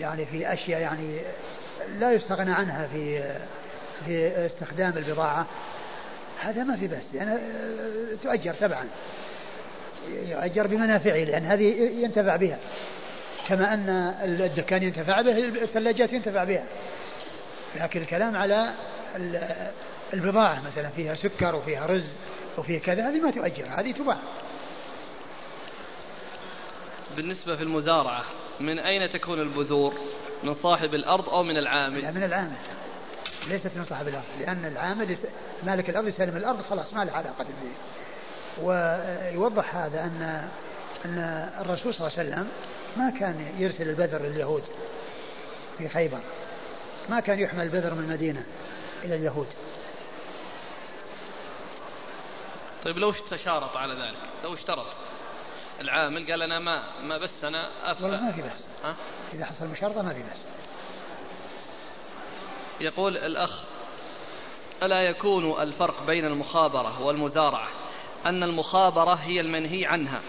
يعني 0.00 0.26
في 0.26 0.52
أشياء 0.52 0.80
يعني 0.80 1.18
لا 1.98 2.12
يستغنى 2.12 2.52
عنها 2.52 2.86
في 2.86 3.32
في 4.06 4.46
استخدام 4.46 4.92
البضاعة. 4.96 5.46
هذا 6.40 6.64
ما 6.64 6.76
في 6.76 6.88
بس 6.88 7.14
لأن 7.14 7.28
يعني 7.28 7.40
تؤجر 8.22 8.54
تبعا 8.54 8.86
يؤجر 10.08 10.66
بمنافعه 10.66 11.16
لأن 11.16 11.46
هذه 11.46 11.64
ينتفع 12.04 12.36
بها 12.36 12.58
كما 13.48 13.74
أن 13.74 13.88
الدكان 14.24 14.82
ينتفع 14.82 15.20
به 15.20 15.38
الثلاجات 15.38 16.12
ينتفع 16.12 16.44
بها. 16.44 16.64
لكن 17.80 18.00
الكلام 18.00 18.36
على 18.36 18.72
البضاعة 20.14 20.62
مثلا 20.72 20.88
فيها 20.88 21.14
سكر 21.14 21.54
وفيها 21.54 21.86
رز 21.86 22.12
وفيها 22.58 22.80
كذا 22.80 23.08
هذه 23.08 23.20
ما 23.20 23.30
تؤجر 23.30 23.66
هذه 23.68 23.92
تباع. 23.92 24.18
بالنسبة 27.16 27.56
في 27.56 27.62
المزارعة 27.62 28.24
من 28.60 28.78
أين 28.78 29.10
تكون 29.10 29.40
البذور؟ 29.40 29.94
من 30.42 30.54
صاحب 30.54 30.94
الأرض 30.94 31.28
أو 31.28 31.42
من 31.42 31.56
العامل؟ 31.56 32.02
لا 32.02 32.10
من 32.10 32.22
العامل. 32.22 32.56
ليست 33.48 33.70
من 33.76 33.84
صاحب 33.84 34.08
الأرض 34.08 34.24
لأن 34.40 34.64
العامل 34.64 35.16
مالك 35.62 35.90
الأرض 35.90 36.08
يسلم 36.08 36.36
الأرض 36.36 36.62
خلاص 36.62 36.94
ما 36.94 37.04
له 37.04 37.12
علاقة 37.12 37.44
به 37.44 37.72
ويوضح 38.62 39.76
هذا 39.76 40.04
أن 40.04 40.48
أن 41.04 41.18
الرسول 41.60 41.94
صلى 41.94 42.06
الله 42.06 42.18
عليه 42.18 42.30
وسلم 42.30 42.48
ما 42.96 43.10
كان 43.10 43.52
يرسل 43.58 43.88
البذر 43.88 44.22
لليهود 44.22 44.62
في 45.78 45.88
خيبر. 45.88 46.20
ما 47.08 47.20
كان 47.20 47.38
يحمل 47.38 47.62
البذر 47.62 47.94
من 47.94 48.04
المدينة 48.04 48.44
إلى 49.04 49.14
اليهود. 49.14 49.48
طيب 52.84 52.98
لو 52.98 53.12
تشارط 53.30 53.76
على 53.76 53.94
ذلك 53.94 54.16
لو 54.44 54.54
اشترط. 54.54 54.86
العامل 55.82 56.30
قال 56.30 56.42
أنا 56.42 56.58
ما 56.58 56.82
ما 57.02 57.18
بس 57.18 57.44
أنا 57.44 57.68
والله 58.00 58.20
ما 58.20 58.32
في 58.32 58.42
بس. 58.42 58.64
ها؟ 58.84 58.94
إذا 59.32 59.44
حصل 59.44 59.66
مشارطه 59.68 60.02
ما 60.02 60.14
في 60.14 60.22
بس. 60.22 60.38
يقول 62.80 63.16
الأخ 63.16 63.64
ألا 64.82 65.02
يكون 65.02 65.62
الفرق 65.62 66.06
بين 66.06 66.24
المخابرة 66.24 67.02
والمزارعة؟ 67.02 67.68
أن 68.26 68.42
المخابرة 68.42 69.14
هي 69.14 69.40
المنهي 69.40 69.86
عنها 69.86 70.20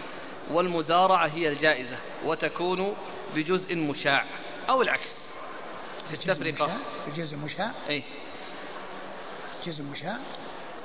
والمزارعة 0.52 1.28
هي 1.28 1.50
الجائزة 1.50 1.98
وتكون 2.26 2.96
بجزء 3.36 3.76
مشاع 3.76 4.26
أو 4.70 4.82
العكس. 4.82 5.16
التفرقة. 6.14 6.78
بجزء 7.08 7.38
مشاع؟ 7.38 7.72
اي 7.90 8.04
جزء 9.66 9.84
مشاع؟ 9.84 10.18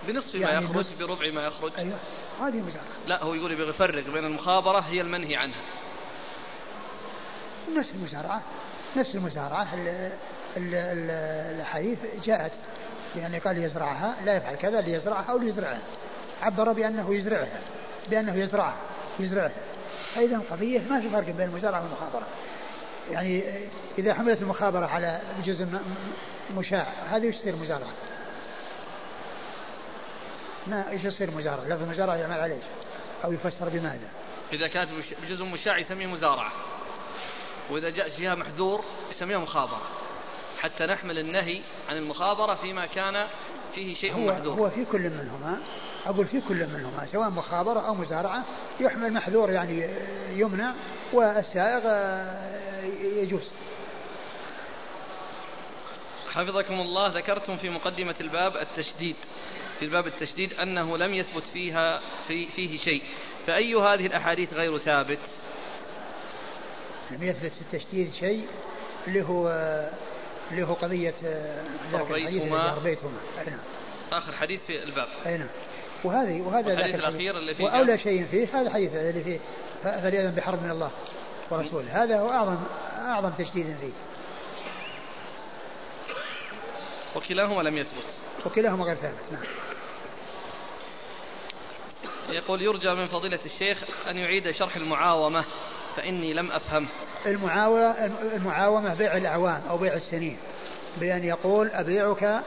بنصف 0.09 0.35
يعني 0.35 0.67
ما 0.67 0.81
يخرج 0.81 0.87
بربع 1.01 1.31
ما 1.31 1.43
يخرج. 1.43 1.73
أيوه. 1.79 1.99
هذه 2.41 2.57
مزارعة 2.57 2.87
لا 3.07 3.23
هو 3.23 3.35
يقول 3.35 3.69
يفرق 3.69 4.05
بين 4.05 4.25
المخابرة 4.25 4.81
هي 4.81 5.01
المنهي 5.01 5.37
عنها. 5.37 5.61
نفس 7.77 7.95
المزارعة 7.95 8.43
نفس 8.97 9.15
المزارعة 9.15 9.69
الأحاديث 10.57 11.99
جاءت. 12.25 12.53
يعني 13.17 13.39
قال 13.39 13.65
يزرعها 13.65 14.25
لا 14.25 14.37
يفعل 14.37 14.55
كذا 14.55 14.81
ليزرعها 14.81 15.31
أو 15.31 15.39
ليزرعها. 15.39 15.83
عبر 16.43 16.73
بأنه 16.73 17.15
يزرعها 17.15 17.63
بأنه 18.11 18.35
يزرعها 18.35 18.77
يزرعها. 19.19 19.53
أيضا 20.17 20.37
القضية 20.37 20.81
ما 20.91 21.01
في 21.01 21.11
فرق 21.11 21.31
بين 21.31 21.49
المزارعة 21.49 21.83
والمخابرة. 21.83 22.27
يعني 23.11 23.45
إذا 23.99 24.15
حملت 24.15 24.43
المخابرة 24.43 24.87
على 24.87 25.21
جزء 25.45 25.67
مشاع 26.57 26.87
هذه 27.11 27.29
وش 27.29 27.37
تصير 27.37 27.57
مزارعة 27.57 27.93
ما 30.70 30.90
إيش 30.90 31.05
يصير 31.05 31.31
مزارعة؟ 31.31 31.65
لفظ 31.65 31.90
مزارعة 31.90 32.15
يعمل 32.15 32.40
عليه 32.40 32.62
أو 33.24 33.32
يفسر 33.32 33.69
بماذا؟ 33.69 34.09
إذا 34.53 34.69
كانت 34.69 34.90
بجزء 35.23 35.45
مشاع 35.45 35.78
يسميه 35.78 36.07
مزارعة. 36.07 36.53
وإذا 37.70 37.90
جاء 37.90 38.09
فيها 38.09 38.35
محذور 38.35 38.85
يسميها 39.11 39.39
مخابرة. 39.39 39.82
حتى 40.59 40.86
نحمل 40.86 41.19
النهي 41.19 41.62
عن 41.89 41.97
المخابرة 41.97 42.55
فيما 42.55 42.86
كان 42.86 43.27
فيه 43.74 43.95
شيء 43.95 44.15
هو 44.15 44.27
محذور. 44.27 44.55
هو 44.55 44.70
في 44.70 44.85
كل 44.85 45.11
منهما. 45.11 45.59
أقول 46.07 46.27
في 46.27 46.40
كل 46.40 46.66
منهما. 46.66 47.07
سواء 47.07 47.31
مخابرة 47.31 47.81
أو 47.81 47.95
مزارعة 47.95 48.45
يحمل 48.81 49.12
محذور 49.12 49.51
يعني 49.51 49.89
يمنع 50.31 50.74
والسائغ 51.12 51.82
يجوز. 53.03 53.51
حفظكم 56.32 56.81
الله 56.81 57.09
ذكرتم 57.09 57.57
في 57.57 57.70
مقدمة 57.70 58.15
الباب 58.20 58.57
التشديد. 58.57 59.16
في 59.79 59.85
الباب 59.85 60.07
التشديد 60.07 60.53
أنه 60.53 60.99
لم 60.99 61.15
يثبت 61.15 61.43
فيها 61.53 62.01
في 62.29 62.47
فيه 62.47 62.79
شيء. 62.79 63.03
فأي 63.47 63.75
هذه 63.75 64.07
الأحاديث 64.07 64.55
غير 64.55 64.79
ثابت؟ 64.79 65.19
لم 67.11 67.23
يثبت 67.23 67.53
في 67.53 67.61
التشديد 67.61 68.13
شيء 68.13 68.47
اللي 69.07 69.23
هو 69.23 69.49
اللي 70.51 70.63
هو 70.63 70.75
قضية 70.75 71.15
ربيتهما 71.93 72.75
ربيتهما 72.75 73.19
نعم. 73.47 73.59
آخر 74.13 74.33
حديث 74.33 74.61
في 74.67 74.83
الباب. 74.83 75.09
أي 75.27 75.39
نعم. 75.39 75.49
وهذه 76.05 76.41
وهذا 76.41 76.73
الحديث. 76.73 76.95
الأخير 76.95 77.39
اللي 77.39 77.55
فيه 77.55 77.65
وأولى 77.65 77.99
شيء 77.99 78.25
فيه 78.25 78.49
هذا 78.53 78.67
الحديث 78.69 78.95
اللي 78.95 79.25
فيه 79.25 79.39
فليأذن 79.83 80.35
بحرب 80.35 80.63
من 80.63 80.71
الله 80.71 80.91
ورسوله. 81.51 82.05
هذا 82.05 82.21
هو 82.21 82.31
أعظم 82.31 82.57
أعظم 82.97 83.31
تشديد 83.31 83.67
فيه. 83.67 83.93
وكلاهما 87.17 87.63
لم 87.63 87.79
يثبت. 87.79 88.07
وكلاهما 88.47 88.85
غير 88.85 88.97
ثابت. 88.97 89.33
نعم. 89.33 89.43
يقول 92.31 92.63
يرجى 92.63 92.95
من 92.95 93.07
فضيلة 93.07 93.39
الشيخ 93.47 93.85
أن 94.11 94.17
يعيد 94.17 94.51
شرح 94.51 94.77
المعاومة 94.77 95.45
فإني 95.97 96.35
لم 96.35 96.53
أفهم. 96.53 96.89
المعاومة 97.27 97.91
المعاومة 98.37 98.95
بيع 98.95 99.17
الأعوام 99.17 99.63
أو 99.71 99.79
بيع 99.79 99.95
السنين 99.95 100.37
بأن 101.01 101.25
يقول 101.25 101.69
أبيعك 101.69 102.43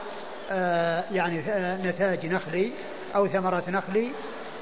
آه 0.50 1.04
يعني 1.12 1.40
آه 1.40 1.86
نتاج 1.86 2.26
نخلي 2.26 2.72
أو 3.14 3.26
ثمرة 3.26 3.64
نخلي 3.68 4.10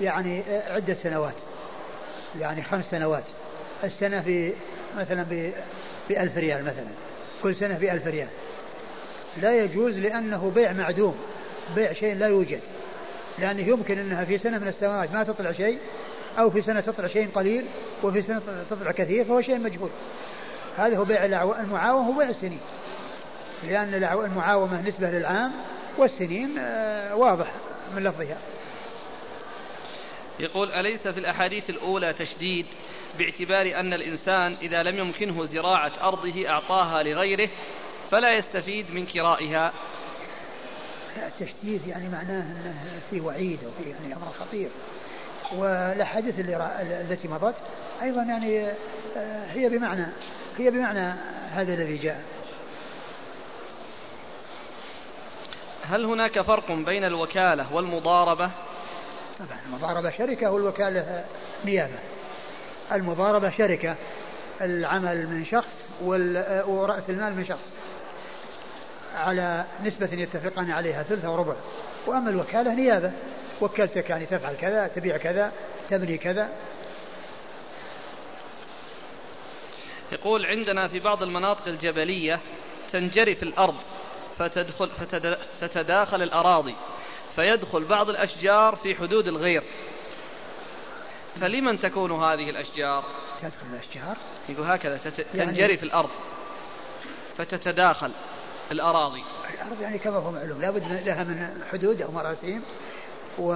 يعني 0.01 0.41
آه 0.41 0.75
عدة 0.75 0.95
سنوات 0.95 1.35
يعني 2.41 2.63
خمس 2.63 2.85
سنوات. 2.91 3.25
السنة 3.85 4.23
في 4.23 4.53
مثلا 4.97 5.27
بألف 6.09 6.37
ريال 6.37 6.65
مثلا 6.65 6.87
كل 7.43 7.55
سنة 7.55 7.79
بألف 7.79 8.07
ريال. 8.07 8.29
لا 9.37 9.65
يجوز 9.65 9.99
لأنه 10.01 10.53
بيع 10.55 10.73
معدوم 10.73 11.17
بيع 11.75 11.93
شيء 11.93 12.15
لا 12.15 12.27
يوجد. 12.27 12.61
لأنه 13.39 13.69
يمكن 13.69 13.98
أنها 13.98 14.24
في 14.24 14.39
سنة 14.39 14.59
من 14.59 14.69
السنوات 14.69 15.12
ما 15.12 15.24
تطلع 15.24 15.52
شيء 15.52 15.78
أو 16.39 16.51
في 16.51 16.62
سنة 16.62 16.81
تطلع 16.81 17.07
شيء 17.07 17.28
قليل 17.35 17.66
وفي 18.02 18.23
سنة 18.23 18.65
تطلع 18.70 18.90
كثير 18.90 19.24
فهو 19.24 19.40
شيء 19.40 19.59
مجهول. 19.59 19.90
هذا 20.77 20.97
هو 20.97 21.05
بيع 21.05 21.24
المعاومة 21.24 22.09
هو 22.09 22.19
بيع 22.19 22.28
السنين. 22.28 22.61
لأن 23.62 23.94
المعاومة 24.05 24.89
نسبة 24.89 25.11
للعام 25.11 25.52
والسنين 25.98 26.59
آه، 26.59 27.16
واضح 27.16 27.47
من 27.97 28.02
لفظها. 28.02 28.39
يقول 30.40 30.73
أليس 30.73 31.09
في 31.09 31.20
الأحاديث 31.20 31.70
الأولى 31.70 32.12
تشديد 32.12 32.66
باعتبار 33.19 33.81
أن 33.81 33.93
الإنسان 33.93 34.57
إذا 34.62 34.82
لم 34.82 34.98
يمكنه 34.98 35.44
زراعة 35.44 35.93
أرضه 36.02 36.48
أعطاها 36.48 37.02
لغيره 37.02 37.48
فلا 38.11 38.32
يستفيد 38.32 38.90
من 38.90 39.07
كرائها؟ 39.07 39.73
التشديد 41.27 41.87
يعني 41.87 42.09
معناه 42.09 42.43
إنه 42.43 42.75
في 43.11 43.21
وعيد 43.21 43.59
وفي 43.65 43.91
يعني 43.91 44.17
أمر 44.17 44.33
خطير. 44.33 44.71
والأحاديث 45.57 46.35
التي 46.81 47.29
مضت 47.29 47.55
أيضا 48.03 48.23
يعني 48.23 48.67
آه، 49.17 49.47
هي 49.47 49.69
بمعنى 49.69 50.07
هي 50.59 50.71
بمعنى 50.71 51.15
هذا 51.53 51.75
الذي 51.75 51.97
جاء. 51.97 52.25
هل 55.83 56.05
هناك 56.05 56.41
فرق 56.41 56.73
بين 56.73 57.05
الوكالة 57.05 57.75
والمضاربة؟ 57.75 58.51
طبعا 59.39 59.59
المضاربة 59.67 60.11
شركة 60.11 60.51
والوكالة 60.51 61.25
نيابة. 61.65 61.99
المضاربة 62.93 63.51
شركة 63.51 63.97
العمل 64.61 65.27
من 65.27 65.45
شخص 65.45 65.91
ورأس 66.67 67.11
المال 67.11 67.37
من 67.37 67.45
شخص. 67.45 67.75
على 69.15 69.65
نسبة 69.85 70.09
يتفقان 70.12 70.70
عليها 70.70 71.03
ثلث 71.03 71.24
وربع 71.24 71.55
وأما 72.07 72.31
الوكالة 72.31 72.74
نيابة. 72.74 73.12
وكلتك 73.61 74.11
يعني 74.11 74.27
تفعل 74.27 74.57
كذا 74.57 74.87
تبيع 74.87 75.16
كذا 75.16 75.53
تبني 75.91 76.19
كذا. 76.19 76.51
يقول 80.12 80.47
عندنا 80.47 80.89
في 80.89 80.99
بعض 80.99 81.23
المناطق 81.23 81.69
الجبلية 81.69 82.41
تنجرف 82.93 83.43
الأرض 83.43 83.77
فتدخل 84.39 84.91
فتتداخل 85.61 86.23
الأراضي 86.23 86.74
فيدخل 87.37 87.85
بعض 87.85 88.09
الأشجار 88.09 88.77
في 88.77 88.95
حدود 88.95 89.27
الغير. 89.27 89.62
فلمن 91.41 91.81
تكون 91.81 92.12
هذه 92.12 92.51
الأشجار؟ 92.51 93.05
تدخل 93.43 93.66
الأشجار؟ 93.73 94.16
يقول 94.49 94.66
هكذا 94.66 95.01
يعني 95.35 95.53
تنجرف 95.53 95.82
الأرض 95.82 96.11
فتتداخل. 97.39 98.12
الأراضي. 98.71 99.23
الأرض 99.55 99.81
يعني 99.81 99.99
كما 99.99 100.17
هو 100.17 100.33
معلوم 100.33 100.63
لابد 100.63 100.83
لها 101.07 101.25
من 101.25 101.63
حدود 101.73 102.03
أو 102.03 102.11
مراسيم 102.11 102.63
و... 103.39 103.53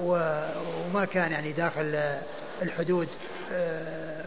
و... 0.00 0.38
وما 0.86 1.04
كان 1.04 1.32
يعني 1.32 1.52
داخل 1.52 2.00
الحدود 2.62 3.08
آه، 3.52 4.24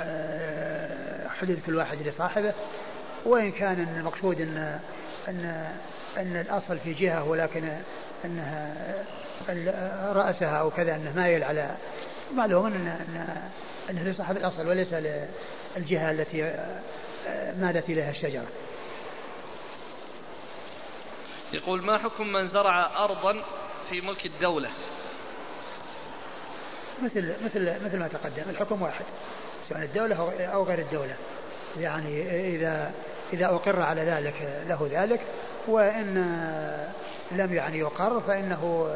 آه، 0.00 1.28
حدود 1.28 1.60
كل 1.66 1.76
واحد 1.76 2.02
لصاحبه. 2.02 2.52
وإن 3.24 3.52
كان 3.52 3.86
المقصود 3.96 4.40
أن 4.40 4.80
أن 5.28 5.66
أن 6.16 6.36
الأصل 6.36 6.78
في 6.78 6.92
جهة 6.92 7.28
ولكن 7.28 7.68
أنها 8.24 9.04
رأسها 10.12 10.56
أو 10.56 10.70
كذا 10.70 10.96
أنه 10.96 11.12
مايل 11.16 11.44
على 11.44 11.70
معلوم 12.34 12.66
أن 12.66 12.86
أن 12.86 13.26
أنه 13.90 14.02
لصاحب 14.02 14.36
الأصل 14.36 14.68
وليس 14.68 14.92
للجهة 14.92 16.10
التي 16.10 16.44
آه، 16.44 17.54
مالت 17.60 17.88
إليها 17.88 18.10
الشجرة. 18.10 18.46
يقول 21.52 21.82
ما 21.82 21.98
حكم 21.98 22.26
من 22.26 22.48
زرع 22.48 23.04
أرضا 23.04 23.42
في 23.90 24.00
ملك 24.00 24.26
الدولة؟ 24.26 24.70
مثل 27.02 27.34
مثل 27.44 27.84
مثل 27.84 27.98
ما 27.98 28.08
تقدم 28.08 28.50
الحكم 28.50 28.82
واحد. 28.82 29.04
سواء 29.68 29.82
الدولة 29.82 30.46
أو 30.52 30.64
غير 30.64 30.78
الدولة. 30.78 31.16
يعني 31.76 32.22
إذا 32.56 32.92
إذا 33.32 33.46
أقر 33.46 33.82
على 33.82 34.02
ذلك 34.02 34.64
له 34.66 34.88
ذلك. 34.92 35.20
وإن 35.68 36.14
لم 37.30 37.54
يعني 37.54 37.78
يقر 37.78 38.20
فإنه 38.20 38.90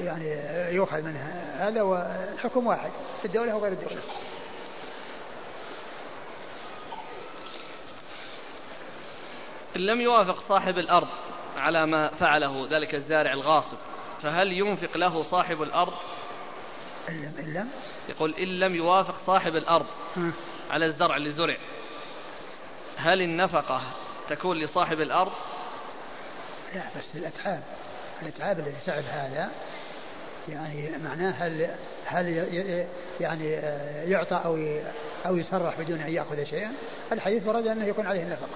يعني 0.00 0.36
يؤخذ 0.74 1.02
منه 1.02 1.20
هذا. 1.58 1.82
والحكم 1.82 2.66
واحد 2.66 2.90
الدولة 3.24 3.56
وغير 3.56 3.72
الدولة. 3.72 4.02
إن 9.76 9.80
لم 9.80 10.00
يوافق 10.00 10.42
صاحب 10.48 10.78
الأرض 10.78 11.08
على 11.62 11.86
ما 11.86 12.08
فعله 12.08 12.68
ذلك 12.70 12.94
الزارع 12.94 13.32
الغاصب. 13.32 13.76
فهل 14.22 14.52
ينفق 14.52 14.96
له 14.96 15.22
صاحب 15.22 15.62
الأرض؟ 15.62 15.94
إن 17.08 17.54
لم 17.54 17.68
يقول 18.08 18.34
إن 18.34 18.48
لم 18.60 18.74
يوافق 18.74 19.14
صاحب 19.26 19.56
الأرض 19.56 19.86
على 20.70 20.86
الزرع 20.86 21.16
اللي 21.16 21.30
زرع. 21.30 21.56
هل 22.96 23.22
النفقة 23.22 23.82
تكون 24.30 24.58
لصاحب 24.58 25.00
الأرض؟ 25.00 25.32
لا 26.74 26.82
بس 26.98 27.16
الأتعاب 27.16 27.62
الأتعاب 28.22 28.58
الذي 28.58 28.76
تعب 28.86 29.04
هذا 29.04 29.50
يعني 30.48 30.90
معناه 31.04 31.30
هل 31.30 31.70
هل 32.06 32.26
يعني 33.20 33.50
يعطى 34.10 34.40
أو 34.44 34.78
أو 35.26 35.36
يصرح 35.36 35.80
بدون 35.80 36.00
أن 36.00 36.12
يأخذ 36.12 36.44
شيئا؟ 36.44 36.72
الحديث 37.12 37.46
ورد 37.46 37.66
أنه 37.66 37.84
يكون 37.84 38.06
عليه 38.06 38.22
النفقة. 38.22 38.48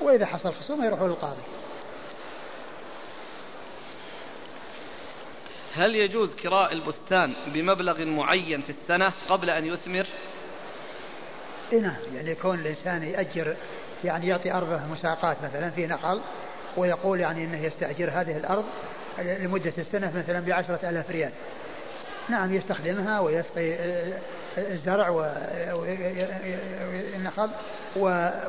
وإذا 0.00 0.26
حصل 0.26 0.52
خصومة 0.52 0.86
يروح 0.86 1.00
للقاضي. 1.00 1.42
هل 5.74 5.96
يجوز 5.96 6.34
كراء 6.34 6.72
البستان 6.72 7.32
بمبلغ 7.46 8.04
معين 8.04 8.62
في 8.62 8.70
السنة 8.70 9.12
قبل 9.28 9.50
أن 9.50 9.64
يثمر؟ 9.64 10.06
إيه 11.72 11.80
نعم. 11.80 11.96
يعني 12.14 12.34
كون 12.34 12.58
الإنسان 12.58 13.02
يأجر 13.02 13.56
يعني 14.04 14.26
يعطي 14.26 14.52
أرضه 14.52 14.80
مساقات 14.92 15.36
مثلا 15.44 15.70
في 15.70 15.86
نخل 15.86 16.20
ويقول 16.76 17.20
يعني 17.20 17.44
أنه 17.44 17.64
يستأجر 17.64 18.10
هذه 18.10 18.36
الأرض 18.36 18.64
لمدة 19.18 19.72
السنة 19.78 20.12
مثلا 20.16 20.40
بعشرة 20.40 20.90
ألاف 20.90 21.10
ريال. 21.10 21.32
نعم 22.28 22.54
يستخدمها 22.54 23.20
ويسقي 23.20 23.74
الزرع 24.58 25.08
والنخل 25.74 27.50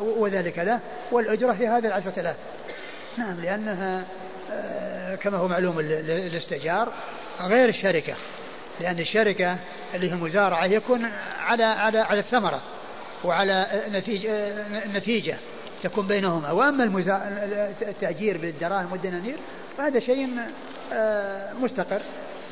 وذلك 0.01 0.59
له 0.59 0.79
والأجرة 1.11 1.53
في 1.53 1.67
هذه 1.67 1.85
العشرة 1.85 2.19
ألاف. 2.19 2.35
نعم 3.17 3.41
لأنها 3.41 4.05
آه، 4.51 4.94
كما 5.15 5.37
هو 5.37 5.47
معلوم 5.47 5.79
الاستئجار 5.79 6.91
غير 7.41 7.69
الشركة 7.69 8.13
لأن 8.79 8.99
الشركة 8.99 9.57
اللي 9.93 10.09
هي 10.09 10.13
المزارعة 10.13 10.65
يكون 10.65 11.05
على 11.39 11.63
على 11.63 11.99
على 11.99 12.19
الثمرة 12.19 12.61
وعلى 13.23 13.83
نتيجة 13.91 14.31
النتيجة 14.85 15.37
تكون 15.83 16.07
بينهما. 16.07 16.51
وأما 16.51 16.83
التأجير 17.81 18.37
بالدراهم 18.37 18.91
والدنانير 18.91 19.37
فهذا 19.77 19.99
شيء 19.99 20.29
آه، 20.93 21.53
مستقر. 21.53 22.01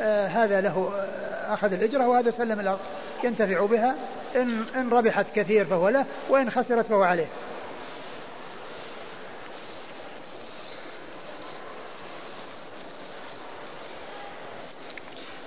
آه، 0.02 0.27
هذا 0.27 0.61
له 0.61 0.91
أخذ 1.48 1.73
الإجرة 1.73 2.07
وهذا 2.07 2.31
سلم 2.31 2.60
الأرض. 2.60 2.80
ينتفع 3.23 3.65
بها. 3.65 3.95
إن, 4.35 4.64
إن 4.76 4.90
ربحت 4.90 5.26
كثير 5.35 5.65
فهو 5.65 5.90
له 5.90 6.06
وإن 6.30 6.49
خسرت 6.49 6.85
فهو 6.85 7.03
عليه. 7.03 7.27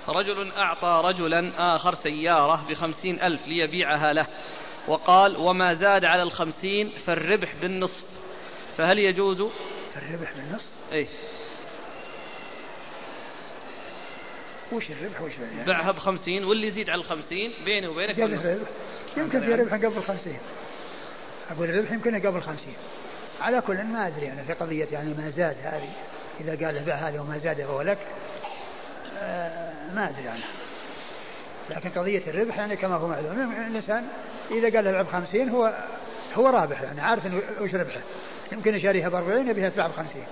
رجل 0.09 0.51
أعطى 0.51 1.01
رجلا 1.05 1.75
آخر 1.75 1.95
سيارة 1.95 2.65
بخمسين 2.69 3.21
ألف 3.21 3.47
ليبيعها 3.47 4.13
له 4.13 4.27
وقال 4.87 5.37
وما 5.37 5.73
زاد 5.73 6.05
على 6.05 6.23
الخمسين 6.23 6.89
فالربح 7.05 7.55
بالنصف. 7.61 8.03
فهل 8.77 8.99
يجوز؟ 8.99 9.41
الربح 9.97 10.33
بالنصف؟ 10.33 10.69
إيه 10.91 11.07
وش 14.71 14.91
الربح 14.91 15.21
وش 15.21 15.31
يعني؟ 15.31 15.67
بعها 15.67 15.91
بخمسين 15.91 16.43
واللي 16.43 16.67
يزيد 16.67 16.89
على 16.89 17.01
الخمسين 17.01 17.51
بيني 17.65 17.87
وبينك 17.87 18.17
يمكن 19.17 19.39
في 19.39 19.53
ربح 19.53 19.73
قبل 19.73 20.03
خمسين 20.03 20.39
أقول 21.49 21.69
الربح 21.69 21.91
يمكن 21.91 22.27
قبل 22.27 22.41
خمسين 22.41 22.75
على 23.41 23.61
كل 23.61 23.83
ما 23.83 24.07
أدري 24.07 24.31
أنا 24.31 24.43
في 24.43 24.53
قضية 24.53 24.87
يعني 24.91 25.13
ما 25.13 25.29
زاد 25.29 25.55
هذه. 25.63 25.89
إذا 26.41 26.65
قال 26.65 26.75
له 26.75 26.93
هذا 26.93 27.19
وما 27.21 27.37
زاد 27.37 27.61
فهو 27.61 27.81
لك. 27.81 27.97
آه 29.17 29.73
ما 29.95 30.09
أدري 30.09 30.27
عنها 30.27 30.47
لكن 31.69 31.89
قضية 31.89 32.27
الربح 32.27 32.57
يعني 32.57 32.75
كما 32.75 32.95
هو 32.95 33.07
معلوم 33.07 33.51
الإنسان 33.51 34.07
إذا 34.51 34.75
قال 34.75 34.83
له 34.85 34.89
العب 34.89 35.07
خمسين 35.07 35.49
هو 35.49 35.73
هو 36.35 36.47
رابح 36.47 36.81
يعني 36.81 37.01
عارف 37.01 37.25
وش 37.61 37.75
ربحه. 37.75 38.01
يمكن 38.51 38.75
يشاريها 38.75 39.09
ب 39.09 39.15
40 39.15 39.49
يبيها 39.49 39.69
تباع 39.69 39.87
ب 39.87 39.91
50 39.91 40.23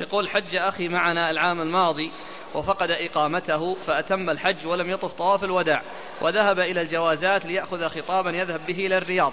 يقول 0.00 0.28
حج 0.28 0.56
أخي 0.56 0.88
معنا 0.88 1.30
العام 1.30 1.60
الماضي 1.60 2.12
وفقد 2.54 2.90
إقامته 2.90 3.74
فأتم 3.74 4.30
الحج 4.30 4.66
ولم 4.66 4.90
يطف 4.90 5.12
طواف 5.12 5.44
الوداع 5.44 5.82
وذهب 6.22 6.58
إلى 6.58 6.80
الجوازات 6.80 7.46
ليأخذ 7.46 7.88
خطابا 7.88 8.30
يذهب 8.30 8.66
به 8.66 8.86
إلى 8.86 8.98
الرياض. 8.98 9.32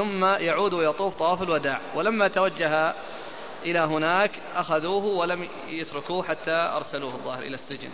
ثم 0.00 0.24
يعود 0.24 0.74
ويطوف 0.74 1.18
طواف 1.18 1.42
الوداع. 1.42 1.80
ولما 1.94 2.28
توجه 2.28 2.94
إلى 3.64 3.78
هناك 3.78 4.30
أخذوه 4.56 5.04
ولم 5.04 5.48
يتركوه 5.68 6.22
حتى 6.22 6.50
أرسلوه 6.50 7.14
الظاهر 7.14 7.42
إلى 7.42 7.54
السجن. 7.54 7.88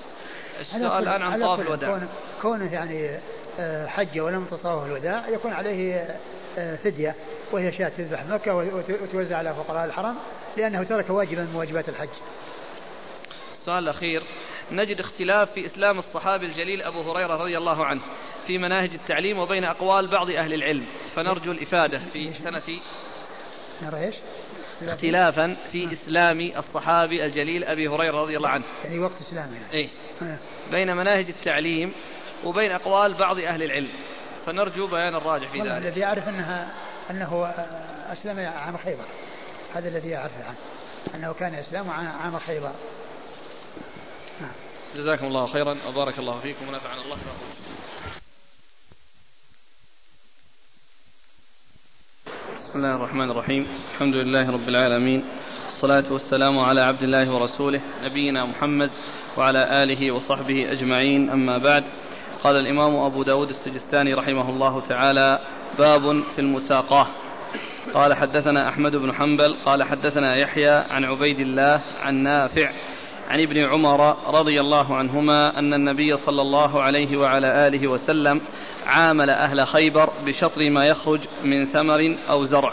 السؤال 0.61 1.09
الآن 1.09 1.23
عن 1.23 1.41
طواف 1.41 1.61
الوداع. 1.61 2.03
كونه 2.43 2.73
يعني 2.73 3.19
آه، 3.61 3.87
حج 3.87 4.21
ولم 4.21 4.45
تطاوف 4.45 4.87
الوداع 4.87 5.29
يكون 5.29 5.53
عليه 5.53 6.19
آه، 6.59 6.77
فدية 6.77 7.15
وهي 7.53 7.73
شاة 7.73 7.89
تذبح 7.89 8.25
مكة 8.25 8.55
وتوزع 8.55 9.37
على 9.37 9.55
فقراء 9.55 9.85
الحرم 9.85 10.15
لأنه 10.57 10.83
ترك 10.83 11.11
واجبا 11.11 11.43
من 11.43 11.55
واجبات 11.55 11.89
الحج. 11.89 12.09
السؤال 13.53 13.85
الأخير 13.85 14.23
نجد 14.71 15.01
اختلاف 15.01 15.53
في 15.53 15.67
إسلام 15.67 15.99
الصحابي 15.99 16.47
الجليل 16.47 16.83
أبو 16.83 17.13
هريرة 17.13 17.37
رضي 17.37 17.59
الله 17.59 17.85
عنه 17.85 18.01
في 18.47 18.59
مناهج 18.59 18.91
التعليم 18.95 19.39
وبين 19.39 19.65
أقوال 19.65 20.07
بعض 20.07 20.31
أهل 20.31 20.55
العلم. 20.55 20.87
فنرجو 21.15 21.53
الإفادة 21.53 21.99
في 22.13 22.33
سنة 22.33 22.63
نرى 23.83 24.05
إيش؟ 24.05 24.15
اختلافا 24.83 25.57
في 25.73 25.93
إسلام 25.93 26.41
الصحابي 26.41 27.25
الجليل 27.25 27.65
أبي 27.65 27.89
هريرة 27.89 28.23
رضي 28.23 28.37
الله 28.37 28.49
عنه. 28.49 28.65
يعني 28.85 28.99
وقت 28.99 29.21
إسلامه 29.21 29.53
يعني. 29.55 29.73
إيه. 29.73 29.89
بين 30.71 30.97
مناهج 30.97 31.29
التعليم 31.29 31.93
وبين 32.45 32.73
أقوال 32.73 33.15
بعض 33.15 33.39
أهل 33.39 33.63
العلم. 33.63 33.89
فنرجو 34.47 34.87
بيان 34.87 35.15
الراجح 35.15 35.51
في 35.51 35.61
ذلك. 35.61 35.71
الذي 35.71 36.01
يعرف 36.01 36.29
أنها 36.29 36.73
أنه 37.11 37.47
أسلم 38.13 38.39
عام 38.39 38.77
خيبر. 38.77 39.05
هذا 39.75 39.89
الذي 39.89 40.09
يعرف 40.09 40.33
عنه. 40.47 40.57
أنه 41.15 41.35
كان 41.35 41.55
إسلام 41.55 41.91
عام 41.91 42.39
خيبر. 42.39 42.73
نعم. 44.41 44.51
جزاكم 44.97 45.27
الله 45.27 45.47
خيرا. 45.47 45.77
وبارك 45.89 46.19
الله 46.19 46.41
فيكم 46.41 46.69
ونفعنا 46.69 47.03
الله 47.03 47.17
بسم 52.57 52.79
الله 52.79 52.97
الرحمن 52.97 53.31
الرحيم. 53.31 53.67
الحمد 53.95 54.15
لله 54.15 54.51
رب 54.51 54.69
العالمين. 54.69 55.25
والصلاة 55.67 56.13
والسلام 56.13 56.59
على 56.59 56.81
عبد 56.81 57.03
الله 57.03 57.35
ورسوله 57.35 57.81
نبينا 58.03 58.45
محمد 58.45 58.91
وعلى 59.37 59.83
آله 59.83 60.13
وصحبه 60.13 60.73
أجمعين. 60.73 61.31
أما 61.31 61.59
بعد 61.59 61.85
قال 62.45 62.57
الإمام 62.57 62.97
أبو 62.97 63.23
داود 63.23 63.49
السجستاني 63.49 64.15
رحمه 64.15 64.51
الله 64.51 64.81
تعالى 64.89 65.41
باب 65.79 66.23
في 66.35 66.39
المساقاة. 66.39 67.07
قال 67.95 68.15
حدثنا 68.15 68.69
أحمد 68.69 68.93
بن 68.97 69.15
حنبل 69.15 69.57
قال 69.65 69.83
حدثنا 69.83 70.37
يحيى 70.37 70.71
عن 70.71 71.05
عبيد 71.05 71.41
الله 71.41 71.81
عن 72.01 72.15
نافع 72.15 72.73
عن 73.31 73.41
ابن 73.41 73.65
عمر 73.65 74.17
رضي 74.27 74.61
الله 74.61 74.97
عنهما 74.97 75.59
أن 75.59 75.75
النبي 75.75 76.17
صلى 76.17 76.43
الله 76.43 76.83
عليه 76.83 77.17
وعلى 77.17 77.67
آله 77.67 77.89
وسلم 77.89 78.41
عامل 78.87 79.31
أهل 79.31 79.67
خيبر 79.67 80.11
بشطر 80.27 80.71
ما 80.71 80.87
يخرج 80.87 81.21
من 81.45 81.67
ثمر 81.67 82.17
أو 82.31 82.45
زرع. 82.45 82.73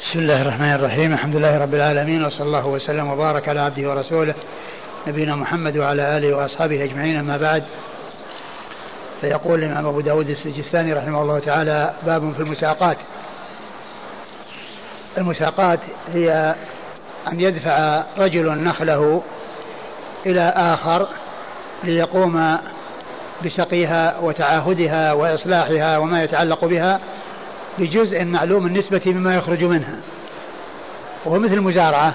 بسم 0.00 0.18
الله 0.18 0.42
الرحمن 0.42 0.72
الرحيم. 0.72 1.12
الحمد 1.12 1.36
لله 1.36 1.58
رب 1.58 1.74
العالمين 1.74 2.24
وصلى 2.24 2.46
الله 2.46 2.66
وسلم 2.66 3.10
وبارك 3.10 3.48
على 3.48 3.60
عبده 3.60 3.90
ورسوله 3.90 4.34
نبينا 5.06 5.36
محمد 5.36 5.76
وعلى 5.76 6.18
آله 6.18 6.36
وأصحابه 6.36 6.84
أجمعين. 6.84 7.16
أما 7.16 7.36
بعد 7.36 7.64
فيقول 9.20 9.58
الإمام 9.58 9.86
أبو 9.86 10.00
داود 10.00 10.28
السجستاني 10.28 10.92
رحمه 10.92 11.22
الله 11.22 11.38
تعالى 11.38 11.94
باب 12.06 12.32
في 12.32 12.40
المساقات. 12.40 12.96
المساقات 15.18 15.80
هي 16.14 16.54
أن 17.32 17.40
يدفع 17.40 18.04
رجل 18.18 18.64
نخله 18.64 19.22
إلى 20.26 20.52
آخر 20.56 21.06
ليقوم 21.84 22.58
بسقيها 23.44 24.18
وتعاهدها 24.22 25.12
وإصلاحها 25.12 25.98
وما 25.98 26.22
يتعلق 26.22 26.64
بها 26.64 27.00
بجزء 27.78 28.24
معلوم 28.24 28.66
النسبة 28.66 29.02
مما 29.06 29.36
يخرج 29.36 29.64
منها. 29.64 29.96
وهو 31.24 31.38
مثل 31.38 31.54
المزارعة 31.54 32.14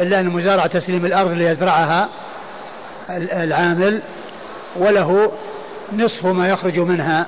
إلا 0.00 0.20
أن 0.20 0.26
المزارعة 0.26 0.66
تسليم 0.66 1.06
الأرض 1.06 1.30
ليزرعها 1.30 2.08
العامل 3.10 4.02
وله 4.76 5.32
نصف 5.92 6.26
ما 6.26 6.48
يخرج 6.48 6.78
منها 6.78 7.26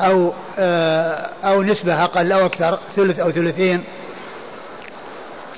أو 0.00 0.32
آه، 0.58 1.28
أو 1.44 1.62
نسبة 1.62 2.04
أقل 2.04 2.32
أو 2.32 2.46
أكثر 2.46 2.78
ثلث 2.96 3.18
أو 3.18 3.30
ثلثين. 3.30 3.84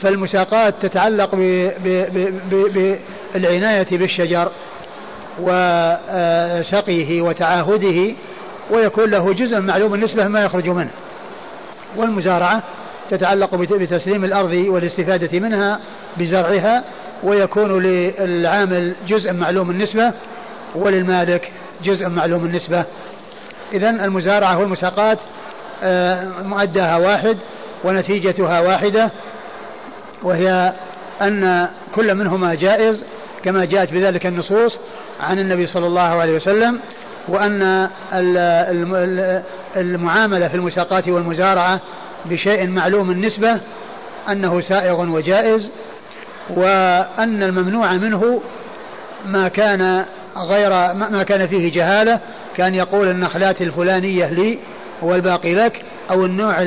فالمساقات 0.02 0.74
تتعلق 0.82 1.34
بالعناية 3.34 3.86
بالشجر 3.98 4.48
وسقيه 5.40 7.22
وتعاهده 7.22 8.14
ويكون 8.70 9.10
له 9.10 9.32
جزء 9.32 9.60
معلوم 9.60 9.94
النسبة 9.94 10.28
ما 10.28 10.44
يخرج 10.44 10.68
منه. 10.68 10.90
والمزارعة 11.96 12.62
تتعلق 13.10 13.54
بتسليم 13.54 14.24
الأرض 14.24 14.52
والاستفادة 14.52 15.38
منها 15.38 15.80
بزرعها 16.16 16.84
ويكون 17.22 17.82
للعامل 17.82 18.94
جزء 19.08 19.32
معلوم 19.32 19.70
النسبة 19.70 20.12
وللمالك 20.74 21.52
جزء 21.84 22.08
معلوم 22.08 22.44
النسبة 22.44 22.84
إذا 23.72 23.90
المزارعة 23.90 24.58
والمساقات 24.58 25.18
آه، 25.82 26.28
مؤداها 26.42 26.96
واحد 26.96 27.36
ونتيجتها 27.84 28.60
واحدة. 28.60 29.10
وهي 30.22 30.72
أن 31.22 31.68
كل 31.94 32.14
منهما 32.14 32.54
جائز 32.54 33.04
كما 33.44 33.64
جاءت 33.64 33.92
بذلك 33.92 34.26
النصوص 34.26 34.78
عن 35.20 35.38
النبي 35.38 35.66
صلى 35.66 35.86
الله 35.86 36.00
عليه 36.00 36.36
وسلم 36.36 36.80
وأن 37.28 37.88
المعاملة 39.76 40.48
في 40.48 40.54
المساقات 40.54 41.08
والمزارعة 41.08 41.80
بشيء 42.24 42.66
معلوم 42.66 43.10
النسبة 43.10 43.60
أنه 44.28 44.60
سائغ 44.60 45.00
وجائز 45.00 45.68
وأن 46.50 47.42
الممنوع 47.42 47.92
منه 47.92 48.40
ما 49.26 49.48
كان 49.48 50.04
غير 50.36 50.70
ما 50.94 51.22
كان 51.22 51.46
فيه 51.46 51.72
جهالة 51.72 52.20
كان 52.56 52.74
يقول 52.74 53.08
النخلات 53.08 53.62
الفلانية 53.62 54.26
لي 54.26 54.58
والباقي 55.02 55.54
لك 55.54 55.82
أو 56.10 56.24
النوع 56.24 56.62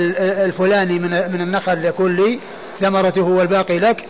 الفلاني 0.45 0.99
من 0.99 1.09
من 1.09 1.41
النخل 1.41 1.85
يكون 1.85 2.15
لي 2.15 2.39
ثمرته 2.81 3.21
والباقي 3.21 3.79
لك 3.79 4.05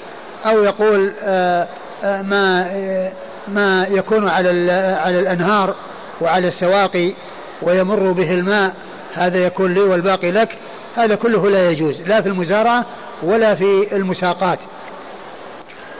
أو 0.45 0.63
يقول 0.63 1.13
آه، 1.23 1.67
آه، 2.03 2.21
ما 2.21 2.65
آه، 2.71 3.11
ما 3.47 3.87
يكون 3.91 4.29
على 4.29 4.71
على 5.03 5.19
الأنهار 5.19 5.75
وعلى 6.21 6.47
السواقي 6.47 7.13
ويمر 7.61 8.11
به 8.11 8.33
الماء 8.33 8.73
هذا 9.13 9.37
يكون 9.37 9.73
لي 9.73 9.79
والباقي 9.79 10.31
لك 10.31 10.49
هذا 10.95 11.15
كله 11.15 11.49
لا 11.49 11.71
يجوز 11.71 12.01
لا 12.01 12.21
في 12.21 12.29
المزارعة 12.29 12.85
ولا 13.23 13.55
في 13.55 13.95
المساقات. 13.95 14.59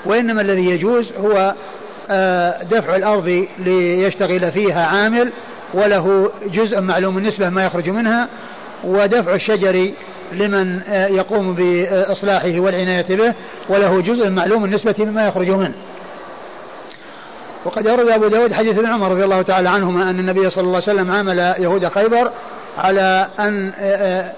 وإنما 0.05 0.41
الذي 0.41 0.65
يجوز 0.65 1.11
هو 1.17 1.53
دفع 2.71 2.95
الأرض 2.95 3.47
ليشتغل 3.59 4.51
فيها 4.51 4.85
عامل 4.85 5.31
وله 5.73 6.31
جزء 6.53 6.81
معلوم 6.81 7.17
النسبة 7.17 7.49
ما 7.49 7.65
يخرج 7.65 7.89
منها 7.89 8.27
ودفع 8.83 9.35
الشجر 9.35 9.91
لمن 10.31 10.81
آه، 10.89 11.07
يقوم 11.07 11.55
بإصلاحه 11.55 12.59
والعناية 12.59 13.15
به 13.15 13.33
وله 13.69 14.01
جزء 14.01 14.29
معلوم 14.29 14.65
النسبة 14.65 14.95
مما 14.99 15.27
يخرج 15.27 15.49
منه. 15.49 15.73
وقد 17.65 17.87
أورد 17.87 18.07
أبو 18.07 18.27
داود 18.27 18.53
حديث 18.53 18.77
ابن 18.77 18.85
عمر 18.85 19.11
رضي 19.11 19.23
الله 19.23 19.41
تعالى 19.41 19.69
عنهما 19.69 20.09
أن 20.09 20.19
النبي 20.19 20.49
صلى 20.49 20.63
الله 20.63 20.81
عليه 20.87 20.93
وسلم 20.93 21.11
عامل 21.11 21.39
يهود 21.39 21.87
خيبر 21.87 22.31
على 22.77 23.27
أن 23.39 23.73
آه، 23.79 24.31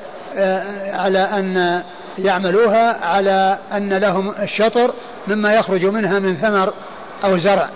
على 0.93 1.19
أن 1.19 1.81
يعملوها 2.17 3.05
على 3.05 3.57
أن 3.73 3.93
لهم 3.93 4.33
الشطر 4.41 4.93
مما 5.27 5.53
يخرج 5.53 5.85
منها 5.85 6.19
من 6.19 6.37
ثمر 6.37 6.73
أو 7.23 7.37
زرع. 7.37 7.69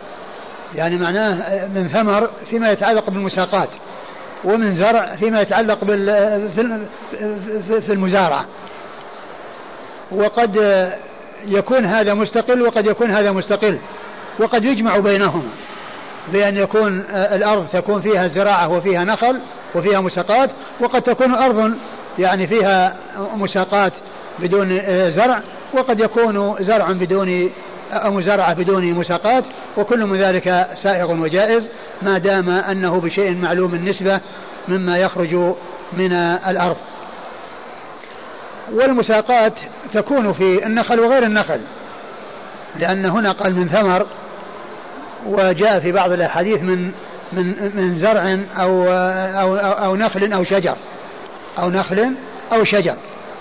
يعني 0.75 0.97
معناه 0.97 1.65
من 1.65 1.87
ثمر 1.87 2.29
فيما 2.49 2.71
يتعلق 2.71 3.09
بالمساقات. 3.09 3.69
ومن 4.43 4.75
زرع 4.75 5.15
فيما 5.15 5.41
يتعلق 5.41 5.83
بال 5.83 6.05
في 7.69 7.93
المزارعة. 7.93 8.45
وقد 10.11 10.55
يكون 11.45 11.85
هذا 11.85 12.13
مستقل 12.13 12.61
وقد 12.61 12.85
يكون 12.85 13.11
هذا 13.11 13.31
مستقل. 13.31 13.77
وقد 14.39 14.65
يجمع 14.65 14.97
بينهما 14.97 15.49
بأن 16.33 16.57
يكون 16.57 17.03
الأرض 17.09 17.67
تكون 17.73 18.01
فيها 18.01 18.27
زراعة 18.27 18.77
وفيها 18.77 19.03
نخل 19.03 19.39
وفيها 19.75 20.01
مساقات 20.01 20.49
وقد 20.79 21.01
تكون 21.01 21.33
أرض 21.33 21.73
يعني 22.19 22.47
فيها 22.47 22.97
مساقات 23.35 23.93
بدون 24.39 24.81
زرع 25.11 25.41
وقد 25.73 25.99
يكون 25.99 26.55
زرع 26.59 26.91
بدون 26.91 27.49
أو 27.91 28.11
مزارعة 28.11 28.53
بدون 28.53 28.93
مساقات 28.93 29.43
وكل 29.77 30.05
من 30.05 30.21
ذلك 30.21 30.67
سائغ 30.83 31.11
وجائز 31.11 31.63
ما 32.01 32.17
دام 32.17 32.49
أنه 32.49 32.99
بشيء 32.99 33.35
معلوم 33.35 33.75
النسبة 33.75 34.19
مما 34.67 34.97
يخرج 34.97 35.35
من 35.93 36.13
الأرض. 36.47 36.77
والمساقات 38.71 39.53
تكون 39.93 40.33
في 40.33 40.65
النخل 40.65 40.99
وغير 40.99 41.23
النخل 41.23 41.59
لأن 42.79 43.05
هنا 43.05 43.31
قال 43.31 43.55
من 43.55 43.67
ثمر 43.67 44.05
وجاء 45.25 45.79
في 45.79 45.91
بعض 45.91 46.11
الأحاديث 46.11 46.61
من 46.61 46.91
من 47.33 47.71
من 47.75 47.99
زرع 47.99 48.39
أو 48.57 48.83
أو 48.83 49.55
أو, 49.55 49.69
أو 49.69 49.95
نخل 49.95 50.33
أو 50.33 50.43
شجر 50.43 50.75
أو 51.59 51.69
نخل 51.69 52.11
أو 52.53 52.63
شجر. 52.63 52.95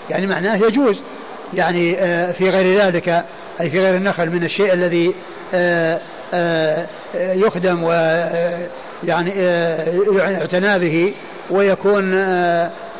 يعني 0.09 0.27
معناه 0.27 0.55
يجوز 0.55 0.99
يعني 1.53 1.99
آه، 1.99 2.31
في 2.31 2.49
غير 2.49 2.81
ذلك 2.81 3.25
أي 3.61 3.69
في 3.69 3.79
غير 3.79 3.95
النخل 3.95 4.29
من 4.29 4.43
الشيء 4.43 4.73
الذي 4.73 5.15
آه، 5.53 5.99
آه، 6.33 6.87
يخدم 7.15 7.83
و 7.83 7.91
يعني 9.03 9.29
يعتنى 10.17 10.79
به 10.79 11.13
ويكون 11.49 12.11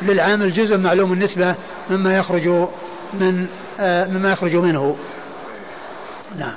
للعامل 0.02 0.54
جزء 0.54 0.78
معلوم 0.78 1.14
النسبة 1.14 1.56
مما 1.90 2.18
يخرج 2.18 2.68
من 3.14 3.48
مما 3.80 4.32
يخرج 4.32 4.56
منه. 4.56 4.98
نعم. 6.38 6.56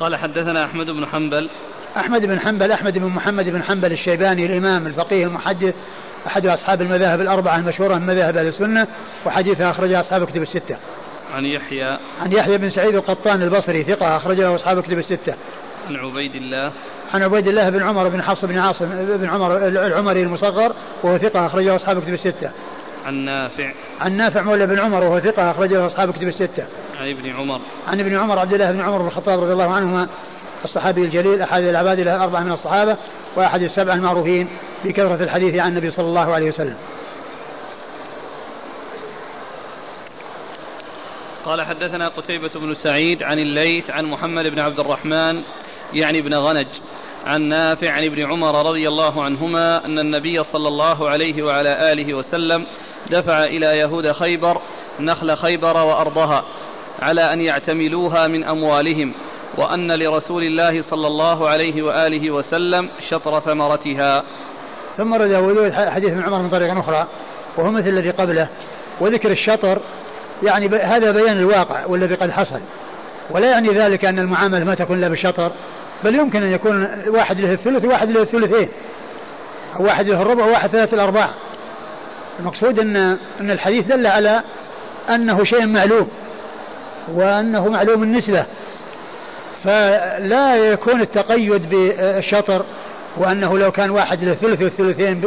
قال 0.00 0.16
حدثنا 0.16 0.64
أحمد 0.64 0.86
بن 0.86 1.06
حنبل. 1.06 1.50
أحمد 1.96 2.20
بن 2.20 2.40
حنبل 2.40 2.72
أحمد 2.72 2.98
بن 2.98 3.06
محمد 3.06 3.48
بن 3.48 3.62
حنبل 3.62 3.92
الشيباني 3.92 4.46
الإمام 4.46 4.86
الفقيه 4.86 5.26
المحدث 5.26 5.74
أحد 6.26 6.46
أصحاب 6.46 6.82
المذاهب 6.82 7.20
الأربعة 7.20 7.56
المشهورة 7.56 7.94
من 7.94 8.06
مذاهب 8.06 8.36
أهل 8.36 8.46
السنة 8.46 8.86
وحديثه 9.26 9.70
أخرجه 9.70 10.00
أصحاب 10.00 10.24
كتب 10.24 10.42
الستة. 10.42 10.76
عن 11.34 11.44
يحيى. 11.44 11.98
عن 12.22 12.32
يحيى 12.32 12.58
بن 12.58 12.70
سعيد 12.70 12.94
القطان 12.94 13.42
البصري 13.42 13.84
ثقة 13.84 14.16
أخرجه 14.16 14.54
أصحاب 14.54 14.82
كتب 14.82 14.98
الستة. 14.98 15.34
عن 15.88 15.96
عبيد 15.96 16.34
الله. 16.34 16.72
عن 17.14 17.22
عبيد 17.22 17.48
الله 17.48 17.70
بن 17.70 17.82
عمر 17.82 18.08
بن 18.08 18.22
حفص 18.22 18.44
بن 18.44 18.58
عاصم 18.58 18.86
بن 19.16 19.28
عمر 19.28 19.56
العمري 19.68 20.22
المصغر 20.22 20.72
وهو 21.02 21.18
ثقة 21.18 21.46
أخرجه 21.46 21.76
أصحاب 21.76 22.00
كتب 22.00 22.14
الستة. 22.14 22.50
عن 23.06 23.14
نافع. 23.14 23.72
عن 24.00 24.16
نافع 24.16 24.42
مولى 24.42 24.66
بن 24.66 24.78
عمر 24.78 25.04
وهو 25.04 25.20
ثقة 25.20 25.50
أخرجه 25.50 25.86
أصحاب 25.86 26.12
كتب 26.12 26.28
الستة. 26.28 26.66
عن 27.00 27.10
ابن 27.10 27.30
عمر. 27.30 27.60
عن 27.88 28.00
ابن 28.00 28.16
عمر 28.16 28.38
عبد 28.38 28.52
الله 28.52 28.72
بن 28.72 28.80
عمر 28.80 28.98
بن 28.98 29.06
الخطاب 29.06 29.40
رضي 29.40 29.52
الله 29.52 29.74
عنهما 29.74 30.08
الصحابي 30.64 31.04
الجليل 31.04 31.42
أحد 31.42 31.62
العباد 31.62 32.00
له 32.00 32.24
أربعة 32.24 32.40
من 32.40 32.52
الصحابة 32.52 32.96
وأحد 33.36 33.62
السبعة 33.62 33.94
المعروفين 33.94 34.48
بكثرة 34.84 35.22
الحديث 35.24 35.54
عن 35.54 35.68
النبي 35.68 35.90
صلى 35.90 36.06
الله 36.06 36.34
عليه 36.34 36.48
وسلم. 36.48 36.76
قال 41.48 41.62
حدثنا 41.62 42.08
قتيبة 42.08 42.50
بن 42.54 42.74
سعيد 42.74 43.22
عن 43.22 43.38
الليث 43.38 43.90
عن 43.90 44.04
محمد 44.04 44.46
بن 44.46 44.58
عبد 44.58 44.80
الرحمن 44.80 45.42
يعني 45.92 46.22
بن 46.22 46.34
غنج 46.34 46.66
عن 47.26 47.42
نافع 47.42 47.90
عن 47.90 48.04
ابن 48.04 48.26
عمر 48.26 48.68
رضي 48.68 48.88
الله 48.88 49.24
عنهما 49.24 49.84
أن 49.84 49.98
النبي 49.98 50.44
صلى 50.44 50.68
الله 50.68 51.08
عليه 51.08 51.42
وعلى 51.42 51.92
آله 51.92 52.14
وسلم 52.14 52.66
دفع 53.10 53.44
إلى 53.44 53.66
يهود 53.66 54.12
خيبر 54.12 54.60
نخل 55.00 55.36
خيبر 55.36 55.76
وأرضها 55.76 56.44
على 56.98 57.32
أن 57.32 57.40
يعتملوها 57.40 58.26
من 58.26 58.44
أموالهم 58.44 59.14
وأن 59.58 59.92
لرسول 59.92 60.42
الله 60.42 60.82
صلى 60.82 61.06
الله 61.06 61.48
عليه 61.48 61.82
وآله 61.82 62.30
وسلم 62.30 62.90
شطر 63.08 63.40
ثمرتها. 63.40 64.24
ثم 64.96 65.14
رد 65.14 65.72
حديث 65.72 66.10
ابن 66.10 66.22
عمر 66.22 66.42
من 66.42 66.50
طريق 66.50 66.78
أخرى 66.78 67.06
وهو 67.56 67.70
مثل 67.70 67.88
الذي 67.88 68.10
قبله 68.10 68.48
وذكر 69.00 69.30
الشطر 69.30 69.78
يعني 70.42 70.68
هذا 70.68 71.10
بيان 71.10 71.38
الواقع 71.38 71.86
والذي 71.86 72.14
قد 72.14 72.30
حصل. 72.30 72.60
ولا 73.30 73.50
يعني 73.50 73.68
ذلك 73.68 74.04
أن 74.04 74.18
المعاملة 74.18 74.64
ما 74.64 74.74
تكون 74.74 74.98
إلا 74.98 75.08
بالشطر 75.08 75.52
بل 76.04 76.14
يمكن 76.14 76.42
أن 76.42 76.52
يكون 76.52 76.88
واحد 77.06 77.40
له 77.40 77.52
الثلث 77.52 77.84
وواحد 77.84 78.10
له 78.10 78.22
الثلثين 78.22 78.68
أو 79.76 79.84
واحد 79.84 80.08
له 80.08 80.22
الربع 80.22 80.44
وواحد 80.44 80.70
ثلاث 80.70 80.94
الأرباع. 80.94 81.30
المقصود 82.40 82.78
أن 82.78 82.96
أن 83.40 83.50
الحديث 83.50 83.86
دل 83.86 84.06
على 84.06 84.42
أنه 85.10 85.44
شيء 85.44 85.66
معلوم 85.66 86.08
وأنه 87.14 87.68
معلوم 87.68 88.02
النسبة. 88.02 88.44
فلا 89.64 90.56
يكون 90.56 91.00
التقيد 91.00 91.68
بالشطر 91.70 92.64
وأنه 93.18 93.58
لو 93.58 93.70
كان 93.70 93.90
واحد 93.90 94.24
له 94.24 94.34
ثلث 94.34 94.62
والثلثين 94.62 95.22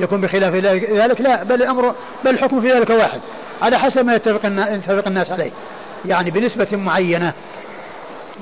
يكون 0.00 0.20
بخلاف 0.20 0.54
ذلك 0.54 1.20
لا 1.20 1.42
بل 1.42 1.62
الأمر 1.62 1.94
بل 2.24 2.30
الحكم 2.30 2.60
في 2.60 2.72
ذلك 2.72 2.90
واحد 2.90 3.20
على 3.62 3.78
حسب 3.78 4.04
ما 4.04 4.14
يتفق 4.14 4.40
يتفق 4.46 5.08
الناس 5.08 5.30
عليه. 5.30 5.50
يعني 6.04 6.30
بنسبة 6.30 6.66
معينة 6.72 7.32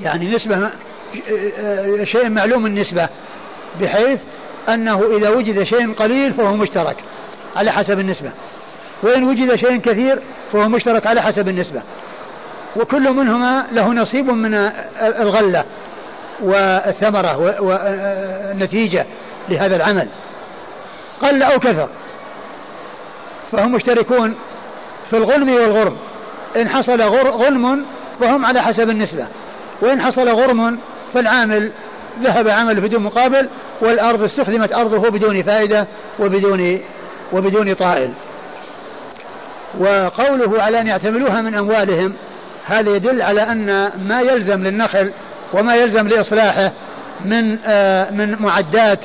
يعني 0.01 0.35
نسبة 0.35 0.69
شيء 2.03 2.29
معلوم 2.29 2.65
النسبة 2.65 3.09
بحيث 3.81 4.19
أنه 4.69 5.17
إذا 5.17 5.29
وجد 5.29 5.63
شيء 5.63 5.93
قليل 5.93 6.33
فهو 6.33 6.55
مشترك 6.55 6.95
على 7.55 7.71
حسب 7.71 7.99
النسبة 7.99 8.31
وإن 9.03 9.23
وجد 9.23 9.55
شيء 9.55 9.77
كثير 9.77 10.19
فهو 10.51 10.69
مشترك 10.69 11.07
على 11.07 11.21
حسب 11.21 11.47
النسبة. 11.47 11.81
وكل 12.75 13.13
منهما 13.13 13.67
له 13.71 13.93
نصيب 13.93 14.25
من 14.25 14.53
الغلة. 15.01 15.63
والثمرة 16.41 17.61
والنتيجة 17.61 19.05
لهذا 19.49 19.75
العمل. 19.75 20.07
قل 21.21 21.43
أو 21.43 21.59
كثر. 21.59 21.89
فهم 23.51 23.71
مشتركون 23.71 24.35
في 25.09 25.17
الغنم 25.17 25.53
والغرم. 25.53 25.97
إن 26.55 26.69
حصل 26.69 27.01
غنم 27.01 27.85
فهم 28.19 28.45
على 28.45 28.61
حسب 28.61 28.89
النسبة. 28.89 29.27
وإن 29.81 30.01
حصل 30.01 30.29
غرم 30.29 30.79
فالعامل 31.13 31.71
ذهب 32.21 32.47
عمل 32.47 32.81
بدون 32.81 33.03
مقابل 33.03 33.49
والأرض 33.81 34.23
استخدمت 34.23 34.73
أرضه 34.73 35.09
بدون 35.09 35.43
فائدة 35.43 35.87
وبدون 36.19 36.79
وبدون 37.33 37.73
طائل. 37.73 38.13
وقوله 39.79 40.61
على 40.61 40.81
أن 40.81 40.87
يعتملوها 40.87 41.41
من 41.41 41.55
أموالهم 41.55 42.13
هذا 42.65 42.95
يدل 42.95 43.21
على 43.21 43.41
أن 43.41 43.91
ما 44.07 44.21
يلزم 44.21 44.63
للنخل 44.63 45.11
وما 45.53 45.75
يلزم 45.75 46.07
لإصلاحه 46.07 46.71
من 47.25 47.59
آه 47.65 48.11
من 48.11 48.41
معدات 48.41 48.99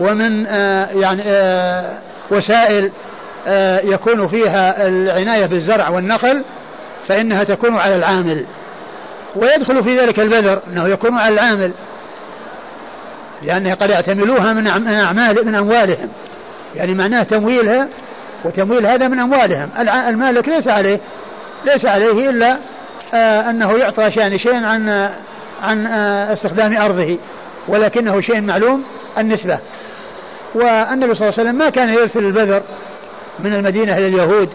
ومن 0.00 0.46
آه 0.46 0.86
يعني 0.86 1.22
آه 1.24 1.98
وسائل 2.30 2.90
يكون 3.84 4.28
فيها 4.28 4.88
العناية 4.88 5.46
بالزرع 5.46 5.88
والنخل 5.88 6.44
فإنها 7.08 7.44
تكون 7.44 7.76
على 7.76 7.94
العامل. 7.94 8.44
ويدخل 9.36 9.84
في 9.84 9.98
ذلك 9.98 10.20
البذر 10.20 10.60
أنه 10.68 10.88
يكون 10.88 11.18
على 11.18 11.34
العامل 11.34 11.72
لأنه 13.42 13.74
قد 13.74 13.90
يعتملوها 13.90 14.52
من 14.52 14.66
أعمال 14.66 15.46
من 15.46 15.54
أموالهم. 15.54 16.08
يعني 16.74 16.94
معناه 16.94 17.22
تمويلها 17.22 17.88
وتمويل 18.44 18.86
هذا 18.86 19.08
من 19.08 19.18
أموالهم. 19.18 19.68
المالك 20.08 20.48
ليس 20.48 20.68
عليه 20.68 21.00
ليس 21.64 21.84
عليه 21.84 22.30
إلا 22.30 22.56
أنه 23.50 23.78
يعطى 23.78 24.10
شيء 24.10 24.64
عن 24.64 25.10
عن 25.62 25.86
آه 25.86 26.32
استخدام 26.32 26.76
أرضه 26.76 27.18
ولكنه 27.68 28.20
شيء 28.20 28.40
معلوم 28.40 28.84
النسبة. 29.18 29.58
والنبي 30.54 31.14
صلى 31.14 31.28
الله 31.28 31.38
عليه 31.38 31.42
وسلم 31.42 31.54
ما 31.54 31.70
كان 31.70 31.88
يرسل 31.88 32.24
البذر 32.24 32.62
من 33.38 33.54
المدينة 33.54 33.98
إلى 33.98 34.06
اليهود 34.06 34.48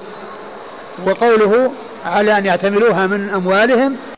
وقوله 1.05 1.71
على 2.05 2.37
أن 2.37 2.45
يعتملوها 2.45 3.07
من 3.07 3.29
أموالهم 3.29 3.95